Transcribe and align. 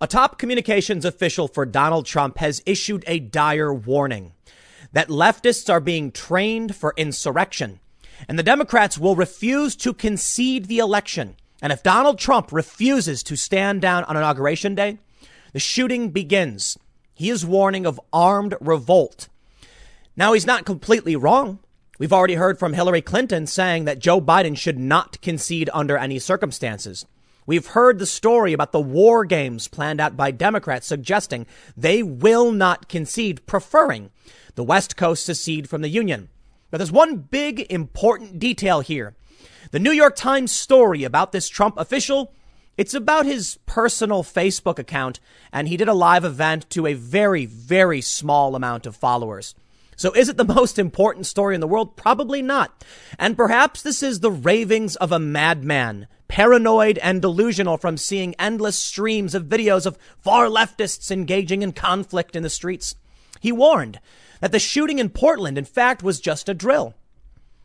A 0.00 0.06
top 0.06 0.38
communications 0.38 1.04
official 1.04 1.48
for 1.48 1.64
Donald 1.64 2.04
Trump 2.04 2.38
has 2.38 2.62
issued 2.66 3.02
a 3.06 3.18
dire 3.18 3.72
warning 3.72 4.32
that 4.92 5.08
leftists 5.08 5.72
are 5.72 5.80
being 5.80 6.12
trained 6.12 6.76
for 6.76 6.92
insurrection 6.96 7.80
and 8.28 8.38
the 8.38 8.42
Democrats 8.42 8.98
will 8.98 9.16
refuse 9.16 9.76
to 9.76 9.92
concede 9.92 10.66
the 10.66 10.78
election. 10.78 11.36
And 11.62 11.72
if 11.72 11.82
Donald 11.82 12.18
Trump 12.18 12.52
refuses 12.52 13.22
to 13.24 13.36
stand 13.36 13.80
down 13.80 14.04
on 14.04 14.16
inauguration 14.16 14.74
day, 14.74 14.98
the 15.52 15.60
shooting 15.60 16.10
begins. 16.10 16.78
He 17.14 17.30
is 17.30 17.46
warning 17.46 17.86
of 17.86 18.00
armed 18.12 18.54
revolt. 18.60 19.28
Now, 20.16 20.32
he's 20.32 20.46
not 20.46 20.64
completely 20.64 21.16
wrong. 21.16 21.58
We've 21.98 22.12
already 22.12 22.34
heard 22.34 22.58
from 22.58 22.74
Hillary 22.74 23.00
Clinton 23.00 23.46
saying 23.46 23.86
that 23.86 23.98
Joe 23.98 24.20
Biden 24.20 24.56
should 24.56 24.78
not 24.78 25.20
concede 25.22 25.70
under 25.72 25.96
any 25.96 26.18
circumstances. 26.18 27.06
We've 27.46 27.68
heard 27.68 28.00
the 28.00 28.06
story 28.06 28.52
about 28.52 28.72
the 28.72 28.80
war 28.80 29.24
games 29.24 29.68
planned 29.68 30.00
out 30.00 30.16
by 30.16 30.32
Democrats 30.32 30.86
suggesting 30.86 31.46
they 31.76 32.02
will 32.02 32.50
not 32.50 32.88
concede, 32.88 33.46
preferring 33.46 34.10
the 34.56 34.64
West 34.64 34.96
Coast 34.96 35.24
secede 35.24 35.68
from 35.68 35.80
the 35.80 35.88
Union. 35.88 36.28
But 36.70 36.78
there's 36.78 36.90
one 36.90 37.16
big 37.16 37.60
important 37.70 38.40
detail 38.40 38.80
here. 38.80 39.14
The 39.70 39.78
New 39.78 39.92
York 39.92 40.16
Times 40.16 40.50
story 40.50 41.04
about 41.04 41.30
this 41.30 41.48
Trump 41.48 41.78
official, 41.78 42.32
it's 42.76 42.94
about 42.94 43.26
his 43.26 43.58
personal 43.64 44.24
Facebook 44.24 44.78
account, 44.78 45.20
and 45.52 45.68
he 45.68 45.76
did 45.76 45.88
a 45.88 45.94
live 45.94 46.24
event 46.24 46.68
to 46.70 46.86
a 46.86 46.94
very, 46.94 47.46
very 47.46 48.00
small 48.00 48.56
amount 48.56 48.86
of 48.86 48.96
followers. 48.96 49.54
So 49.96 50.12
is 50.12 50.28
it 50.28 50.36
the 50.36 50.44
most 50.44 50.78
important 50.78 51.26
story 51.26 51.54
in 51.54 51.60
the 51.60 51.66
world? 51.66 51.96
Probably 51.96 52.42
not. 52.42 52.84
And 53.18 53.36
perhaps 53.36 53.82
this 53.82 54.02
is 54.02 54.20
the 54.20 54.30
ravings 54.30 54.94
of 54.96 55.10
a 55.10 55.18
madman, 55.18 56.06
paranoid 56.28 56.98
and 56.98 57.22
delusional 57.22 57.78
from 57.78 57.96
seeing 57.96 58.34
endless 58.38 58.78
streams 58.78 59.34
of 59.34 59.44
videos 59.44 59.86
of 59.86 59.98
far 60.18 60.46
leftists 60.46 61.10
engaging 61.10 61.62
in 61.62 61.72
conflict 61.72 62.36
in 62.36 62.42
the 62.42 62.50
streets. 62.50 62.94
He 63.40 63.52
warned 63.52 63.98
that 64.40 64.52
the 64.52 64.58
shooting 64.58 64.98
in 64.98 65.08
Portland, 65.08 65.56
in 65.56 65.64
fact, 65.64 66.02
was 66.02 66.20
just 66.20 66.48
a 66.48 66.54
drill. 66.54 66.94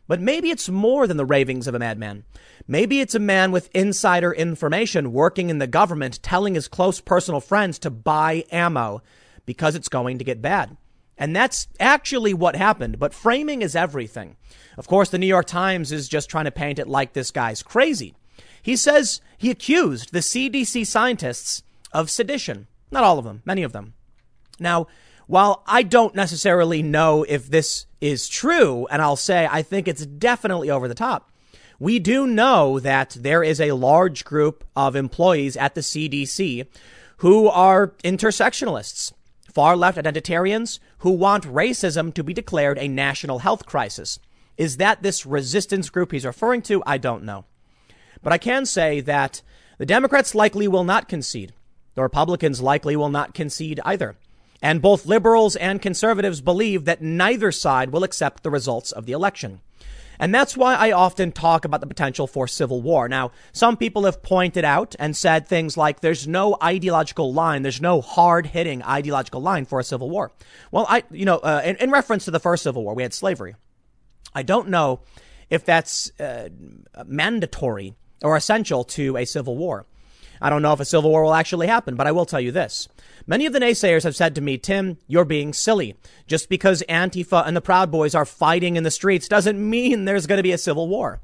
But 0.08 0.22
maybe 0.22 0.50
it's 0.50 0.70
more 0.70 1.08
than 1.08 1.18
the 1.18 1.26
ravings 1.26 1.68
of 1.68 1.76
a 1.76 1.80
madman. 1.80 2.24
Maybe 2.68 3.02
it's 3.02 3.16
a 3.16 3.20
man 3.20 3.52
with 3.52 3.70
insider 3.74 4.32
information 4.34 5.14
working 5.14 5.50
in 5.50 5.58
the 5.58 5.68
government 5.68 6.24
telling 6.24 6.56
his 6.56 6.68
close 6.68 7.02
personal 7.02 7.42
friends 7.42 7.80
to 7.80 7.90
buy 7.90 8.46
ammo 8.52 9.02
because 9.46 9.76
it's 9.76 9.90
going 9.90 10.18
to 10.18 10.24
get 10.24 10.42
bad. 10.42 10.78
And 11.22 11.36
that's 11.36 11.68
actually 11.80 12.34
what 12.34 12.56
happened. 12.56 12.98
But 12.98 13.14
framing 13.14 13.62
is 13.62 13.76
everything. 13.76 14.38
Of 14.76 14.88
course, 14.88 15.10
the 15.10 15.20
New 15.20 15.28
York 15.28 15.46
Times 15.46 15.92
is 15.92 16.10
just 16.10 16.32
trying 16.32 16.46
to 16.46 16.52
paint 16.52 16.80
it 16.80 16.88
like 16.88 17.14
this 17.14 17.30
guy's 17.30 17.62
crazy. 17.62 18.16
He 18.64 18.76
says 18.76 19.22
he 19.38 19.52
accused 19.52 20.14
the 20.14 20.20
CDC 20.20 20.88
scientists 20.88 21.62
of 21.94 22.10
sedition. 22.10 22.66
Not 22.90 23.04
all 23.04 23.20
of 23.20 23.26
them, 23.26 23.44
many 23.46 23.62
of 23.62 23.72
them. 23.72 23.94
Now, 24.60 24.88
while 25.28 25.62
I 25.68 25.84
don't 25.84 26.16
necessarily 26.16 26.82
know 26.82 27.24
if 27.30 27.52
this 27.52 27.86
is 28.02 28.28
true, 28.28 28.88
and 28.90 29.00
I'll 29.00 29.16
say 29.16 29.48
I 29.50 29.62
think 29.62 29.88
it's 29.88 30.08
definitely 30.08 30.72
over 30.72 30.88
the 30.88 30.96
top, 30.96 31.30
we 31.80 32.00
do 32.00 32.26
know 32.26 32.80
that 32.80 33.16
there 33.20 33.44
is 33.44 33.62
a 33.62 33.74
large 33.74 34.26
group 34.26 34.64
of 34.76 34.96
employees 34.96 35.56
at 35.56 35.76
the 35.76 35.82
CDC 35.82 36.66
who 37.18 37.48
are 37.48 37.90
intersectionalists, 38.04 39.14
far 39.54 39.76
left 39.76 39.98
identitarians 39.98 40.80
who 41.00 41.12
want 41.12 41.44
racism 41.46 42.14
to 42.14 42.24
be 42.24 42.34
declared 42.34 42.78
a 42.78 42.88
national 42.88 43.40
health 43.40 43.66
crisis. 43.66 44.20
Is 44.58 44.78
that 44.78 45.02
this 45.02 45.26
resistance 45.26 45.90
group 45.90 46.12
he's 46.12 46.26
referring 46.26 46.62
to? 46.64 46.84
I 46.86 46.98
don't 46.98 47.24
know. 47.24 47.46
But 48.22 48.34
I 48.34 48.38
can 48.38 48.66
say 48.66 49.02
that 49.02 49.42
the 49.78 49.86
Democrats 49.86 50.36
likely 50.36 50.68
will 50.68 50.84
not 50.84 51.10
concede. 51.10 51.54
The 51.96 52.04
Republicans 52.04 52.62
likely 52.62 52.96
will 52.96 53.10
not 53.10 53.34
concede 53.34 53.80
either. 53.84 54.16
And 54.62 54.82
both 54.82 55.08
liberals 55.08 55.56
and 55.56 55.82
conservatives 55.82 56.40
believe 56.40 56.86
that 56.86 57.02
neither 57.02 57.52
side 57.52 57.90
will 57.90 58.04
accept 58.04 58.44
the 58.44 58.52
results 58.52 58.92
of 58.92 59.06
the 59.06 59.12
election. 59.12 59.62
And 60.22 60.36
that's 60.36 60.56
why 60.56 60.76
I 60.76 60.92
often 60.92 61.32
talk 61.32 61.66
about 61.66 61.82
the 61.82 61.88
potential 61.88 62.28
for 62.28 62.48
civil 62.48 62.80
war. 62.80 63.10
Now, 63.10 63.32
some 63.54 63.76
people 63.76 64.06
have 64.06 64.22
pointed 64.22 64.64
out 64.64 64.96
and 65.00 65.18
said 65.18 65.48
things 65.48 65.78
like 65.78 66.02
there's 66.02 66.28
no 66.28 66.56
ideological 66.62 67.34
line, 67.34 67.64
there's 67.64 67.82
no 67.82 68.02
hard 68.02 68.46
hitting 68.46 68.84
ideological 68.84 69.42
line 69.42 69.66
for 69.66 69.80
a 69.80 69.84
civil 69.84 70.12
war. 70.12 70.32
Well, 70.70 70.86
I, 70.88 71.04
you 71.10 71.26
know, 71.26 71.40
uh, 71.40 71.64
in, 71.66 71.76
in, 71.78 71.90
reference 71.90 72.26
to 72.26 72.32
the 72.32 72.40
first 72.40 72.62
civil 72.62 72.84
war, 72.84 72.94
we 72.94 73.02
had 73.02 73.16
slavery. 73.16 73.56
I 74.36 74.44
don't 74.44 74.70
know 74.70 75.00
if 75.50 75.66
that's 75.66 76.12
uh, 76.20 76.50
mandatory 77.04 77.96
or 78.22 78.38
essential 78.38 78.84
to 78.84 79.18
a 79.18 79.26
civil 79.26 79.58
war. 79.58 79.88
I 80.40 80.52
don't 80.52 80.62
know 80.62 80.74
if 80.74 80.80
a 80.80 80.86
civil 80.86 81.10
war 81.10 81.24
will 81.24 81.34
actually 81.34 81.66
happen, 81.66 81.96
but 81.96 82.06
I 82.06 82.12
will 82.12 82.28
tell 82.28 82.40
you 82.40 82.52
this. 82.52 82.88
Many 83.28 83.46
of 83.46 83.54
the 83.54 83.60
naysayers 83.60 84.04
have 84.04 84.16
said 84.16 84.36
to 84.36 84.42
me, 84.42 84.58
Tim, 84.58 84.98
you're 85.08 85.26
being 85.26 85.54
silly. 85.54 85.96
Just 86.28 86.50
because 86.50 86.84
Antifa 86.90 87.46
and 87.46 87.56
the 87.56 87.62
Proud 87.62 87.92
Boys 87.92 88.16
are 88.16 88.26
fighting 88.26 88.76
in 88.76 88.84
the 88.84 88.92
streets 88.92 89.28
doesn't 89.28 89.70
mean 89.70 90.06
there's 90.06 90.28
going 90.28 90.38
to 90.38 90.44
be 90.44 90.52
a 90.52 90.58
civil 90.58 90.88
war. 90.88 91.20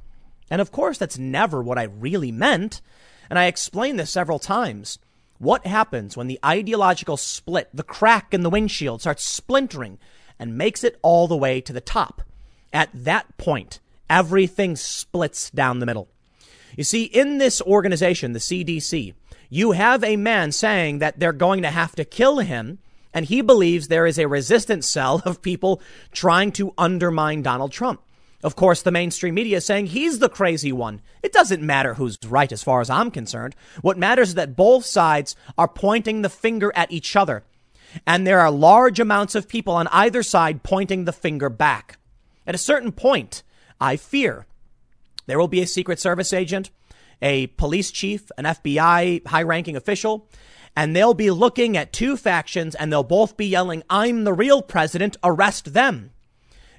And 0.49 0.61
of 0.61 0.71
course, 0.71 0.97
that's 0.97 1.17
never 1.17 1.61
what 1.61 1.77
I 1.77 1.83
really 1.83 2.31
meant. 2.31 2.81
And 3.29 3.37
I 3.37 3.45
explained 3.45 3.99
this 3.99 4.11
several 4.11 4.39
times. 4.39 4.99
What 5.39 5.67
happens 5.67 6.17
when 6.17 6.27
the 6.27 6.39
ideological 6.43 7.17
split, 7.17 7.69
the 7.73 7.83
crack 7.83 8.33
in 8.33 8.41
the 8.41 8.49
windshield 8.49 9.01
starts 9.01 9.23
splintering 9.23 9.99
and 10.39 10.57
makes 10.57 10.83
it 10.83 10.97
all 11.01 11.27
the 11.27 11.37
way 11.37 11.61
to 11.61 11.73
the 11.73 11.81
top? 11.81 12.21
At 12.73 12.89
that 12.93 13.37
point, 13.37 13.79
everything 14.09 14.75
splits 14.75 15.49
down 15.49 15.79
the 15.79 15.85
middle. 15.85 16.07
You 16.75 16.83
see, 16.83 17.03
in 17.03 17.37
this 17.37 17.61
organization, 17.61 18.33
the 18.33 18.39
CDC, 18.39 19.13
you 19.49 19.71
have 19.71 20.03
a 20.03 20.17
man 20.17 20.51
saying 20.51 20.99
that 20.99 21.19
they're 21.19 21.33
going 21.33 21.61
to 21.61 21.71
have 21.71 21.95
to 21.95 22.05
kill 22.05 22.39
him. 22.39 22.79
And 23.13 23.25
he 23.25 23.41
believes 23.41 23.87
there 23.87 24.05
is 24.05 24.19
a 24.19 24.27
resistance 24.27 24.87
cell 24.87 25.21
of 25.25 25.41
people 25.41 25.81
trying 26.11 26.51
to 26.53 26.73
undermine 26.77 27.41
Donald 27.41 27.71
Trump. 27.71 28.01
Of 28.43 28.55
course, 28.55 28.83
the 28.83 28.91
mainstream 28.91 29.33
media 29.33 29.57
is 29.57 29.65
saying 29.65 29.87
he's 29.87 30.19
the 30.19 30.29
crazy 30.29 30.71
one. 30.71 31.01
It 31.23 31.33
doesn't 31.33 31.63
matter 31.63 31.95
who's 31.95 32.19
right 32.27 32.51
as 32.51 32.61
far 32.61 32.81
as 32.81 32.89
I'm 32.89 33.09
concerned. 33.09 33.55
What 33.81 33.97
matters 33.97 34.29
is 34.29 34.35
that 34.35 34.55
both 34.55 34.85
sides 34.85 35.35
are 35.57 35.67
pointing 35.67 36.21
the 36.21 36.29
finger 36.29 36.71
at 36.75 36.91
each 36.91 37.15
other. 37.15 37.43
And 38.05 38.27
there 38.27 38.39
are 38.39 38.51
large 38.51 38.99
amounts 38.99 39.33
of 39.33 39.47
people 39.47 39.73
on 39.73 39.87
either 39.87 40.21
side 40.21 40.61
pointing 40.61 41.05
the 41.05 41.13
finger 41.13 41.49
back. 41.49 41.97
At 42.45 42.53
a 42.53 42.59
certain 42.59 42.91
point, 42.91 43.41
I 43.81 43.95
fear 43.97 44.45
there 45.25 45.39
will 45.39 45.47
be 45.47 45.61
a 45.61 45.67
Secret 45.67 45.99
Service 45.99 46.31
agent 46.31 46.69
a 47.21 47.47
police 47.47 47.91
chief, 47.91 48.31
an 48.37 48.45
FBI 48.45 49.25
high 49.27 49.43
ranking 49.43 49.75
official, 49.75 50.29
and 50.75 50.95
they'll 50.95 51.13
be 51.13 51.31
looking 51.31 51.75
at 51.75 51.91
two 51.91 52.15
factions 52.15 52.75
and 52.75 52.91
they'll 52.91 53.03
both 53.03 53.35
be 53.35 53.47
yelling, 53.47 53.83
I'm 53.89 54.23
the 54.23 54.33
real 54.33 54.61
president, 54.61 55.17
arrest 55.23 55.73
them. 55.73 56.11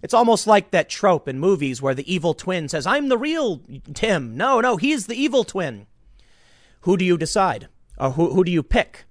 It's 0.03 0.15
almost 0.15 0.47
like 0.47 0.71
that 0.71 0.89
trope 0.89 1.27
in 1.27 1.41
movies 1.41 1.83
where 1.83 1.95
the 1.95 2.13
evil 2.13 2.35
twin 2.35 2.69
says, 2.69 2.87
I'm 2.87 3.09
the 3.09 3.19
real 3.19 3.63
Tim. 3.95 4.37
No, 4.37 4.61
no, 4.61 4.77
he's 4.77 5.07
the 5.07 5.21
evil 5.21 5.43
twin. 5.43 5.87
Who 6.83 6.97
do 6.97 7.05
you 7.05 7.19
decide? 7.19 7.69
Or 7.99 8.13
who, 8.13 8.33
who 8.33 8.45
do 8.45 8.53
you 8.53 8.63
pick? 8.63 9.07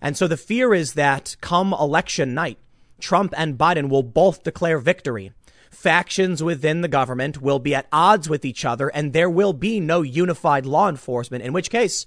And 0.00 0.16
so 0.16 0.26
the 0.26 0.38
fear 0.38 0.72
is 0.72 0.94
that 0.94 1.36
come 1.42 1.74
election 1.74 2.32
night, 2.32 2.58
Trump 2.98 3.34
and 3.36 3.58
Biden 3.58 3.90
will 3.90 4.02
both 4.02 4.42
declare 4.42 4.78
victory 4.78 5.32
factions 5.70 6.42
within 6.42 6.80
the 6.80 6.88
government 6.88 7.40
will 7.40 7.58
be 7.58 7.74
at 7.74 7.86
odds 7.92 8.28
with 8.28 8.44
each 8.44 8.64
other 8.64 8.88
and 8.88 9.12
there 9.12 9.30
will 9.30 9.52
be 9.52 9.80
no 9.80 10.02
unified 10.02 10.66
law 10.66 10.88
enforcement, 10.88 11.44
in 11.44 11.52
which 11.52 11.70
case 11.70 12.06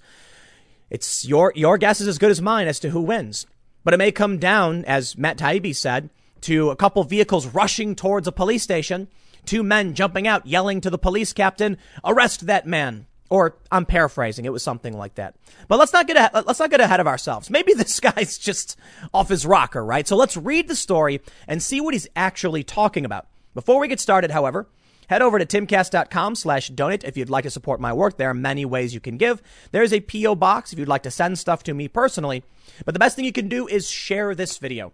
it's 0.89 1.25
your, 1.25 1.51
your 1.55 1.77
guess 1.77 2.01
is 2.01 2.07
as 2.07 2.19
good 2.19 2.31
as 2.31 2.41
mine 2.41 2.67
as 2.67 2.79
to 2.81 2.89
who 2.89 3.01
wins. 3.01 3.47
But 3.83 3.93
it 3.93 3.97
may 3.97 4.11
come 4.11 4.37
down, 4.37 4.85
as 4.85 5.17
Matt 5.17 5.37
Taibbi 5.37 5.75
said, 5.75 6.09
to 6.41 6.69
a 6.69 6.75
couple 6.75 7.03
vehicles 7.03 7.47
rushing 7.47 7.95
towards 7.95 8.27
a 8.27 8.31
police 8.31 8.63
station, 8.63 9.07
two 9.45 9.63
men 9.63 9.93
jumping 9.93 10.27
out, 10.27 10.45
yelling 10.45 10.81
to 10.81 10.89
the 10.89 10.97
police 10.97 11.33
captain, 11.33 11.77
arrest 12.05 12.45
that 12.45 12.67
man. 12.67 13.07
Or 13.29 13.55
I'm 13.71 13.87
paraphrasing. 13.87 14.45
It 14.45 14.51
was 14.51 14.61
something 14.61 14.95
like 14.95 15.15
that. 15.15 15.33
But 15.67 15.79
let's 15.79 15.93
not 15.93 16.05
get 16.05 16.33
let's 16.45 16.59
not 16.59 16.69
get 16.69 16.81
ahead 16.81 16.99
of 16.99 17.07
ourselves. 17.07 17.49
Maybe 17.49 17.73
this 17.75 17.99
guy's 17.99 18.37
just 18.37 18.77
off 19.13 19.29
his 19.29 19.45
rocker, 19.45 19.83
right? 19.83 20.07
So 20.07 20.15
let's 20.15 20.37
read 20.37 20.67
the 20.67 20.75
story 20.75 21.21
and 21.47 21.63
see 21.63 21.81
what 21.81 21.95
he's 21.95 22.07
actually 22.15 22.63
talking 22.63 23.05
about. 23.05 23.27
Before 23.53 23.79
we 23.79 23.87
get 23.87 23.99
started, 23.99 24.31
however, 24.31 24.67
head 25.07 25.21
over 25.21 25.37
to 25.37 25.45
timcast.com 25.45 26.35
slash 26.35 26.69
donate 26.69 27.03
if 27.03 27.15
you'd 27.15 27.29
like 27.29 27.43
to 27.43 27.51
support 27.51 27.79
my 27.79 27.93
work. 27.93 28.17
There 28.17 28.29
are 28.29 28.33
many 28.33 28.65
ways 28.65 28.93
you 28.93 28.99
can 28.99 29.17
give. 29.17 29.41
There's 29.71 29.93
a 29.93 29.99
P.O. 29.99 30.35
box 30.35 30.73
if 30.73 30.79
you'd 30.79 30.87
like 30.87 31.03
to 31.03 31.11
send 31.11 31.37
stuff 31.37 31.63
to 31.63 31.73
me 31.73 31.87
personally. 31.87 32.43
But 32.85 32.93
the 32.93 32.99
best 32.99 33.15
thing 33.15 33.25
you 33.25 33.31
can 33.31 33.49
do 33.49 33.67
is 33.67 33.89
share 33.89 34.33
this 34.33 34.57
video. 34.57 34.91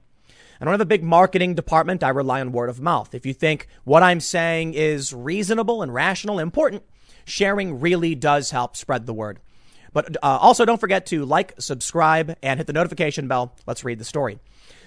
I 0.59 0.65
don't 0.65 0.73
have 0.73 0.81
a 0.81 0.85
big 0.85 1.03
marketing 1.03 1.55
department. 1.55 2.03
I 2.03 2.09
rely 2.09 2.41
on 2.41 2.51
word 2.51 2.69
of 2.69 2.81
mouth. 2.81 3.15
If 3.15 3.25
you 3.25 3.33
think 3.33 3.67
what 3.85 4.03
I'm 4.03 4.19
saying 4.19 4.73
is 4.73 5.13
reasonable 5.13 5.81
and 5.81 5.93
rational, 5.93 6.37
important, 6.37 6.83
sharing 7.23 7.79
really 7.79 8.13
does 8.13 8.51
help 8.51 8.75
spread 8.75 9.05
the 9.05 9.13
word. 9.13 9.39
But 9.93 10.17
uh, 10.17 10.37
also 10.41 10.65
don't 10.65 10.81
forget 10.81 11.05
to 11.07 11.23
like, 11.23 11.53
subscribe, 11.59 12.35
and 12.43 12.59
hit 12.59 12.67
the 12.67 12.73
notification 12.73 13.29
bell. 13.29 13.55
Let's 13.65 13.85
read 13.85 13.99
the 13.99 14.05
story. 14.05 14.39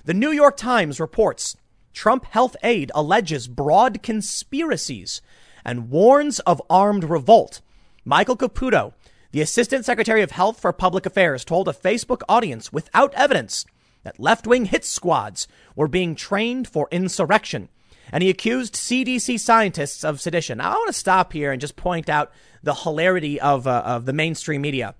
The 0.05 0.15
New 0.15 0.31
York 0.31 0.57
Times 0.59 1.01
reports 1.01 1.57
Trump 1.93 2.25
Health 2.27 2.57
Aide 2.63 2.91
alleges 2.95 3.49
broad 3.49 4.03
conspiracies 4.03 5.21
and 5.65 5.91
warns 5.91 6.41
of 6.41 6.63
armed 6.69 7.05
revolt. 7.05 7.61
Michael 8.05 8.37
Caputo, 8.37 8.95
The 9.31 9.41
Assistant 9.41 9.85
Secretary 9.85 10.23
of 10.23 10.33
Health 10.33 10.61
for 10.61 10.73
Public 10.73 11.07
Affairs 11.07 11.45
told 11.45 11.69
a 11.69 11.73
Facebook 11.73 12.23
audience 12.29 12.73
without 12.73 13.15
evidence 13.15 13.65
that 14.03 14.19
left 14.19 14.47
wing 14.47 14.67
hit 14.67 14.85
squads 14.85 15.47
were 15.77 15.89
being 15.89 16.15
trained 16.15 16.67
for 16.67 16.89
insurrection. 16.91 17.69
And 18.11 18.23
he 18.23 18.31
accused 18.31 18.75
CDC 18.75 19.39
scientists 19.39 20.05
of 20.05 20.21
sedition. 20.21 20.59
Now, 20.59 20.73
I 20.73 20.75
want 20.75 20.89
to 20.89 20.93
stop 20.93 21.33
here 21.33 21.53
and 21.53 21.61
just 21.61 21.77
point 21.77 22.09
out 22.09 22.33
the 22.63 22.75
hilarity 22.75 23.41
of, 23.41 23.67
uh, 23.67 23.83
of 23.87 24.05
the 24.05 24.13
mainstream 24.13 24.61
media. 24.61 24.95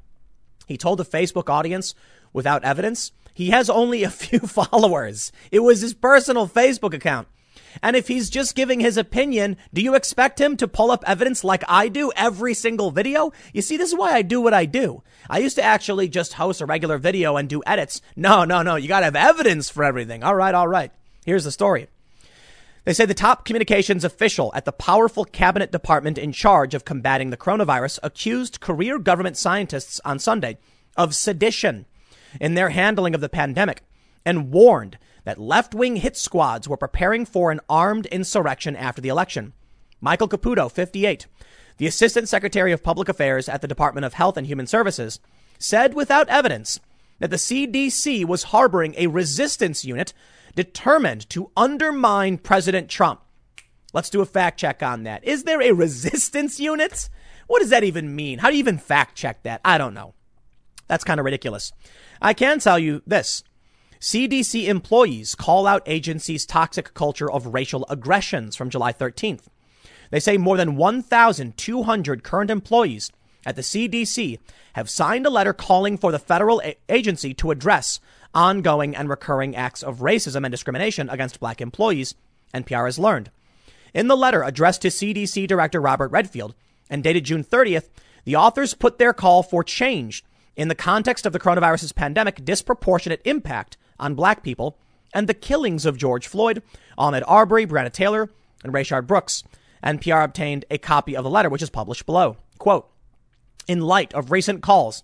He 0.67 0.79
told 0.79 1.01
a 1.01 1.05
Facebook 1.05 1.51
audience 1.51 1.95
without 2.33 2.65
evidence. 2.65 3.13
He 3.35 3.51
has 3.51 3.71
only 3.71 4.03
a 4.03 4.11
few 4.23 4.41
followers. 4.41 5.33
It 5.51 5.61
was 5.61 5.81
his 5.81 5.95
personal 5.95 6.49
Facebook 6.49 6.95
account. 6.95 7.29
And 7.83 7.97
if 7.97 8.09
he's 8.09 8.29
just 8.29 8.55
giving 8.55 8.81
his 8.81 8.97
opinion, 8.97 9.57
do 9.73 9.81
you 9.81 9.95
expect 9.95 10.41
him 10.41 10.57
to 10.59 10.69
pull 10.69 10.91
up 10.91 11.05
evidence 11.07 11.43
like 11.43 11.63
I 11.69 11.89
do 11.89 12.13
every 12.17 12.55
single 12.55 12.91
video? 12.91 13.33
You 13.55 13.63
see, 13.63 13.77
this 13.77 13.91
is 13.91 13.99
why 13.99 14.13
I 14.13 14.23
do 14.23 14.41
what 14.41 14.53
I 14.53 14.67
do. 14.67 15.03
I 15.31 15.39
used 15.39 15.57
to 15.57 15.63
actually 15.63 16.09
just 16.09 16.35
host 16.35 16.61
a 16.61 16.67
regular 16.67 16.99
video 16.99 17.37
and 17.37 17.49
do 17.49 17.63
edits. 17.67 18.03
No, 18.17 18.45
no, 18.45 18.63
no. 18.63 18.77
You 18.77 18.89
got 18.89 19.01
to 19.01 19.07
have 19.07 19.17
evidence 19.17 19.71
for 19.71 19.85
everything. 19.85 20.23
All 20.23 20.35
right, 20.35 20.55
all 20.55 20.69
right. 20.69 20.93
Here's 21.25 21.45
the 21.45 21.53
story. 21.53 21.89
They 22.85 22.93
say 22.93 23.07
the 23.07 23.15
top 23.15 23.45
communications 23.45 24.05
official 24.05 24.51
at 24.55 24.65
the 24.65 24.73
powerful 24.73 25.25
cabinet 25.25 25.71
department 25.71 26.19
in 26.19 26.33
charge 26.33 26.75
of 26.75 26.85
combating 26.85 27.31
the 27.31 27.37
coronavirus 27.37 28.01
accused 28.03 28.61
career 28.61 28.99
government 28.99 29.37
scientists 29.37 30.01
on 30.05 30.19
Sunday 30.19 30.59
of 30.97 31.15
sedition 31.15 31.87
in 32.41 32.55
their 32.55 32.71
handling 32.71 33.15
of 33.15 33.21
the 33.21 33.29
pandemic 33.29 33.83
and 34.25 34.51
warned 34.51 34.99
that 35.25 35.39
left 35.39 35.75
wing 35.75 35.97
hit 35.97 36.17
squads 36.17 36.69
were 36.69 36.77
preparing 36.77 37.25
for 37.25 37.51
an 37.51 37.61
armed 37.69 38.07
insurrection 38.07 38.77
after 38.77 39.01
the 39.01 39.09
election. 39.09 39.53
Michael 40.01 40.29
Caputo, 40.29 40.71
58, 40.71 41.27
the 41.77 41.87
Assistant 41.87 42.29
Secretary 42.29 42.73
of 42.73 42.83
Public 42.83 43.09
Affairs 43.09 43.49
at 43.49 43.61
the 43.61 43.69
Department 43.69 44.05
of 44.05 44.15
Health 44.15 44.37
and 44.37 44.47
Human 44.47 44.67
Services, 44.67 45.21
said 45.59 45.95
without 45.95 46.29
evidence 46.29 46.81
that 47.21 47.31
the 47.31 47.37
CDC 47.37 48.25
was 48.25 48.45
harboring 48.45 48.95
a 48.97 49.07
resistance 49.07 49.85
unit 49.85 50.13
determined 50.57 51.29
to 51.31 51.51
undermine 51.57 52.39
President 52.39 52.89
Trump. 52.89 53.21
Let's 53.93 54.11
do 54.11 54.21
a 54.21 54.27
fact 54.27 54.59
check 54.59 54.83
on 54.83 55.05
that. 55.05 55.25
Is 55.25 55.45
there 55.45 55.63
a 55.63 55.73
resistance 55.73 56.59
unit? 56.59 57.09
What 57.47 57.61
does 57.61 57.71
that 57.71 57.85
even 57.85 58.15
mean? 58.17 58.39
How 58.39 58.49
do 58.49 58.57
you 58.57 58.61
even 58.61 58.79
fact 58.79 59.17
check 59.17 59.43
that? 59.45 59.61
I 59.65 59.79
don't 59.79 59.95
know. 59.95 60.15
That's 60.93 61.05
kind 61.05 61.19
of 61.19 61.25
ridiculous. 61.25 61.73
I 62.21 62.35
can 62.35 62.59
tell 62.59 62.79
you 62.79 63.01
this. 63.07 63.43
CDC 63.99 64.67
employees 64.69 65.35
call 65.35 65.67
out 65.67 65.83
agency's 65.87 66.45
toxic 66.45 66.93
culture 66.93 67.33
of 67.33 67.55
racial 67.55 67.87
aggressions 67.89 68.57
from 68.57 68.69
July 68.69 68.93
13th. 68.93 69.45
They 70.11 70.21
say 70.21 70.37
more 70.37 70.59
than 70.59 70.77
1,200 70.77 72.23
current 72.23 72.51
employees 72.51 73.11
at 73.47 73.57
the 73.57 73.63
CDC 73.63 74.39
have 74.75 74.91
signed 74.91 75.25
a 75.25 75.31
letter 75.31 75.55
calling 75.55 75.97
for 75.97 76.13
the 76.13 76.19
federal 76.19 76.61
a- 76.61 76.77
agency 76.91 77.33
to 77.33 77.53
address 77.53 77.99
ongoing 78.35 78.95
and 78.95 79.09
recurring 79.09 79.57
acts 79.57 79.83
of 79.83 80.01
racism 80.01 80.45
and 80.45 80.51
discrimination 80.51 81.09
against 81.09 81.41
black 81.41 81.63
employees, 81.63 82.15
NPR 82.53 82.85
has 82.85 82.99
learned. 82.99 83.31
In 83.95 84.09
the 84.09 84.17
letter 84.17 84.43
addressed 84.43 84.83
to 84.83 84.89
CDC 84.89 85.49
Director 85.49 85.81
Robert 85.81 86.09
Redfield 86.09 86.55
and 86.91 87.03
dated 87.03 87.25
June 87.25 87.45
30th, 87.45 87.89
the 88.27 88.37
authors 88.37 88.75
put 88.75 88.99
their 88.99 89.15
call 89.15 89.43
for 89.43 89.65
change 89.65 90.23
in 90.57 90.69
the 90.69 90.75
context 90.75 91.27
of 91.27 91.33
the 91.33 91.41
coronavirus's 91.41 91.93
pandemic 91.93 92.45
disproportionate 92.45 93.21
impact 93.25 93.77
on 93.99 94.15
black 94.15 94.43
people 94.43 94.79
and 95.15 95.29
the 95.29 95.35
killings 95.35 95.87
of 95.87 95.97
George 95.97 96.27
Floyd, 96.27 96.63
Ahmaud 96.99 97.23
Arbery, 97.27 97.67
Breonna 97.67 97.93
Taylor, 97.93 98.31
and 98.65 98.73
Rayshard 98.73 99.07
Brooks. 99.07 99.45
NPR 99.85 100.25
obtained 100.25 100.65
a 100.71 100.79
copy 100.79 101.17
of 101.17 101.25
the 101.25 101.31
letter, 101.31 101.49
which 101.49 101.63
is 101.63 101.71
published 101.71 102.07
below. 102.07 102.37
Quote, 102.59 102.89
in 103.67 103.81
light 103.81 104.13
of 104.15 104.31
recent 104.31 104.63
calls 104.63 105.03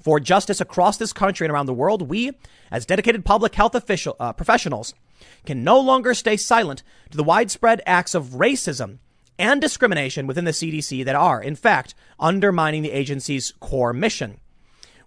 for 0.00 0.20
justice 0.20 0.60
across 0.60 0.96
this 0.96 1.12
country 1.12 1.46
and 1.46 1.52
around 1.52 1.66
the 1.66 1.74
world, 1.74 2.02
we, 2.02 2.32
as 2.70 2.86
dedicated 2.86 3.24
public 3.24 3.54
health 3.54 3.74
official, 3.74 4.16
uh, 4.20 4.32
professionals, 4.32 4.94
can 5.44 5.64
no 5.64 5.80
longer 5.80 6.14
stay 6.14 6.36
silent 6.36 6.82
to 7.10 7.16
the 7.16 7.24
widespread 7.24 7.82
acts 7.86 8.14
of 8.14 8.30
racism 8.30 8.98
and 9.38 9.60
discrimination 9.60 10.26
within 10.26 10.44
the 10.44 10.50
CDC 10.50 11.04
that 11.04 11.14
are, 11.14 11.42
in 11.42 11.54
fact, 11.54 11.94
undermining 12.18 12.82
the 12.82 12.92
agency's 12.92 13.52
core 13.60 13.92
mission. 13.92 14.38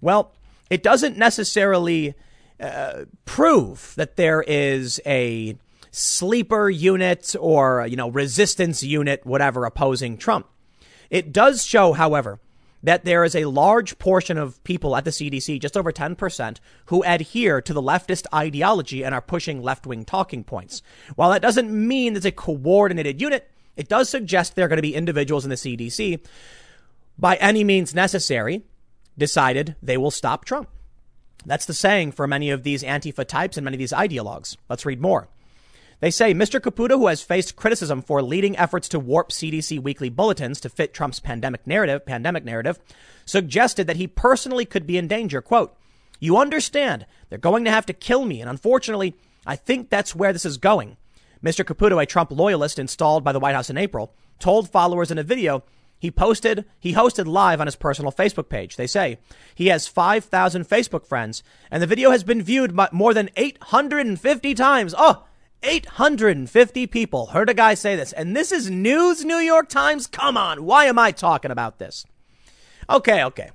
Well, 0.01 0.33
it 0.69 0.83
doesn't 0.83 1.17
necessarily 1.17 2.15
uh, 2.59 3.05
prove 3.25 3.93
that 3.97 4.15
there 4.15 4.41
is 4.41 4.99
a 5.05 5.57
sleeper 5.91 6.69
unit 6.69 7.35
or, 7.39 7.85
you 7.87 7.95
know, 7.95 8.09
resistance 8.09 8.81
unit, 8.81 9.25
whatever, 9.25 9.65
opposing 9.65 10.17
Trump. 10.17 10.47
It 11.09 11.33
does 11.33 11.65
show, 11.65 11.93
however, 11.93 12.39
that 12.83 13.05
there 13.05 13.23
is 13.23 13.35
a 13.35 13.45
large 13.45 13.99
portion 13.99 14.37
of 14.37 14.63
people 14.63 14.95
at 14.95 15.05
the 15.05 15.11
CDC, 15.11 15.59
just 15.59 15.77
over 15.77 15.91
10%, 15.91 16.57
who 16.85 17.03
adhere 17.03 17.61
to 17.61 17.73
the 17.73 17.81
leftist 17.81 18.25
ideology 18.33 19.03
and 19.03 19.13
are 19.13 19.21
pushing 19.21 19.61
left 19.61 19.85
wing 19.85 20.05
talking 20.05 20.43
points. 20.43 20.81
While 21.15 21.31
that 21.31 21.41
doesn't 21.41 21.69
mean 21.69 22.15
it's 22.15 22.25
a 22.25 22.31
coordinated 22.31 23.21
unit, 23.21 23.51
it 23.75 23.87
does 23.87 24.09
suggest 24.09 24.55
there 24.55 24.65
are 24.65 24.69
going 24.69 24.77
to 24.77 24.81
be 24.81 24.95
individuals 24.95 25.43
in 25.43 25.49
the 25.49 25.55
CDC, 25.55 26.25
by 27.19 27.35
any 27.35 27.63
means 27.63 27.93
necessary, 27.93 28.63
decided 29.21 29.75
they 29.83 29.97
will 29.97 30.09
stop 30.09 30.43
Trump. 30.43 30.67
That's 31.45 31.67
the 31.67 31.75
saying 31.75 32.13
for 32.13 32.25
many 32.25 32.49
of 32.49 32.63
these 32.63 32.81
Antifa 32.81 33.23
types 33.23 33.55
and 33.55 33.63
many 33.63 33.75
of 33.75 33.79
these 33.79 33.93
ideologues. 33.93 34.57
Let's 34.67 34.85
read 34.85 34.99
more. 34.99 35.29
They 35.99 36.09
say 36.09 36.33
Mr. 36.33 36.59
Caputo, 36.59 36.97
who 36.97 37.05
has 37.05 37.21
faced 37.21 37.55
criticism 37.55 38.01
for 38.01 38.23
leading 38.23 38.57
efforts 38.57 38.89
to 38.89 38.99
warp 38.99 39.29
CDC 39.29 39.79
weekly 39.79 40.09
bulletins 40.09 40.59
to 40.61 40.69
fit 40.69 40.91
Trump's 40.91 41.19
pandemic 41.19 41.67
narrative, 41.67 42.03
pandemic 42.03 42.43
narrative, 42.43 42.79
suggested 43.23 43.85
that 43.85 43.97
he 43.97 44.07
personally 44.07 44.65
could 44.65 44.87
be 44.87 44.97
in 44.97 45.07
danger. 45.07 45.39
Quote, 45.39 45.77
you 46.19 46.37
understand 46.37 47.05
they're 47.29 47.37
going 47.37 47.63
to 47.65 47.71
have 47.71 47.85
to 47.85 47.93
kill 47.93 48.25
me. 48.25 48.41
And 48.41 48.49
unfortunately, 48.49 49.15
I 49.45 49.55
think 49.55 49.91
that's 49.91 50.15
where 50.15 50.33
this 50.33 50.45
is 50.45 50.57
going. 50.57 50.97
Mr. 51.43 51.63
Caputo, 51.63 52.01
a 52.01 52.07
Trump 52.07 52.31
loyalist 52.31 52.79
installed 52.79 53.23
by 53.23 53.31
the 53.31 53.39
White 53.39 53.55
House 53.55 53.69
in 53.69 53.77
April, 53.77 54.15
told 54.39 54.67
followers 54.67 55.11
in 55.11 55.19
a 55.19 55.23
video 55.23 55.63
he 56.01 56.09
posted, 56.09 56.65
he 56.79 56.93
hosted 56.93 57.27
live 57.27 57.61
on 57.61 57.67
his 57.67 57.75
personal 57.75 58.11
Facebook 58.11 58.49
page. 58.49 58.75
They 58.75 58.87
say 58.87 59.19
he 59.53 59.67
has 59.67 59.87
5,000 59.87 60.67
Facebook 60.67 61.05
friends 61.05 61.43
and 61.69 61.79
the 61.79 61.85
video 61.85 62.09
has 62.09 62.23
been 62.23 62.41
viewed 62.41 62.75
more 62.91 63.13
than 63.13 63.29
850 63.35 64.55
times. 64.55 64.95
Oh, 64.97 65.27
850 65.61 66.87
people 66.87 67.27
heard 67.27 67.51
a 67.51 67.53
guy 67.53 67.75
say 67.75 67.95
this. 67.95 68.13
And 68.13 68.35
this 68.35 68.51
is 68.51 68.67
news, 68.67 69.23
New 69.23 69.37
York 69.37 69.69
Times. 69.69 70.07
Come 70.07 70.37
on. 70.37 70.65
Why 70.65 70.85
am 70.85 70.97
I 70.97 71.11
talking 71.11 71.51
about 71.51 71.77
this? 71.77 72.03
Okay, 72.89 73.23
okay. 73.23 73.51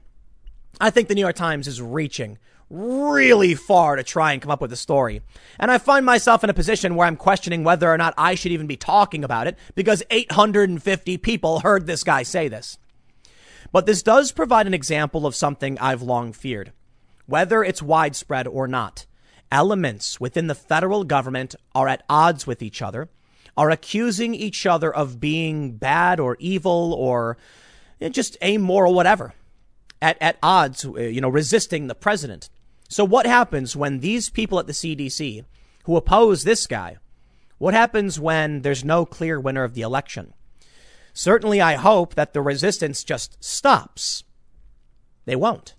I 0.81 0.91
think 0.91 1.09
the 1.09 1.17
New 1.17 1.23
York 1.23 1.35
Times 1.35 1.67
is 1.67 1.83
reaching 1.83 2.39
really 2.69 3.55
far 3.55 3.97
to 3.97 4.03
try 4.03 4.33
and 4.33 4.43
come 4.43 4.51
up 4.51 4.61
with 4.61 4.73
a 4.73 4.77
story. 4.77 5.23
And 5.59 5.71
I 5.71 5.79
find 5.79 6.05
myself 6.05 6.43
in 6.43 6.51
a 6.51 6.55
position 6.55 6.95
where 6.95 7.07
I'm 7.07 7.17
questioning 7.17 7.65
whether 7.65 7.91
or 7.91 7.97
not 7.97 8.15
I 8.19 8.35
should 8.35 8.53
even 8.53 8.67
be 8.67 8.77
talking 8.77 9.25
about 9.25 9.47
it 9.47 9.57
because 9.75 10.03
850 10.11 11.19
people 11.19 11.61
heard 11.61 11.87
this 11.87 12.03
guy 12.03 12.23
say 12.23 12.49
this. 12.49 12.79
But 13.73 13.87
this 13.87 14.03
does 14.03 14.33
provide 14.33 14.67
an 14.67 14.75
example 14.75 15.27
of 15.27 15.35
something 15.35 15.79
I've 15.79 16.03
long 16.03 16.33
feared. 16.33 16.73
Whether 17.27 17.63
it's 17.65 17.83
widespread 17.83 18.47
or 18.47 18.69
not, 18.69 19.07
elements 19.51 20.21
within 20.21 20.47
the 20.47 20.55
federal 20.55 21.05
government 21.05 21.55
are 21.75 21.89
at 21.89 22.05
odds 22.09 22.47
with 22.47 22.63
each 22.63 22.83
other, 22.83 23.09
are 23.57 23.71
accusing 23.71 24.35
each 24.35 24.67
other 24.67 24.95
of 24.95 25.21
being 25.21 25.77
bad 25.77 26.21
or 26.21 26.37
evil 26.39 26.95
or 26.95 27.37
just 28.11 28.37
amoral, 28.43 28.95
whatever, 28.95 29.35
at, 30.03 30.17
at 30.21 30.37
odds, 30.43 30.85
uh, 30.85 31.01
you 31.01 31.21
know, 31.21 31.29
resisting 31.29 31.87
the 31.87 31.95
president. 31.95 32.51
So 32.89 33.05
what 33.05 33.27
happens 33.27 33.77
when 33.77 34.01
these 34.01 34.31
people 34.31 34.59
at 34.59 34.67
the 34.67 34.73
CDC 34.73 35.45
who 35.85 35.97
oppose 35.97 36.45
this 36.45 36.67
guy, 36.67 36.99
what 37.59 37.75
happens 37.75 38.21
when 38.21 38.63
there's 38.63 38.85
no 38.85 39.07
clear 39.07 39.41
winner 39.41 39.65
of 39.65 39.75
the 39.75 39.83
election? 39.83 40.35
Certainly, 41.13 41.61
I 41.61 41.75
hope 41.75 42.15
that 42.15 42.35
the 42.35 42.43
resistance 42.43 43.03
just 43.03 43.43
stops. 43.43 44.25
They 45.25 45.37
won't. 45.37 45.75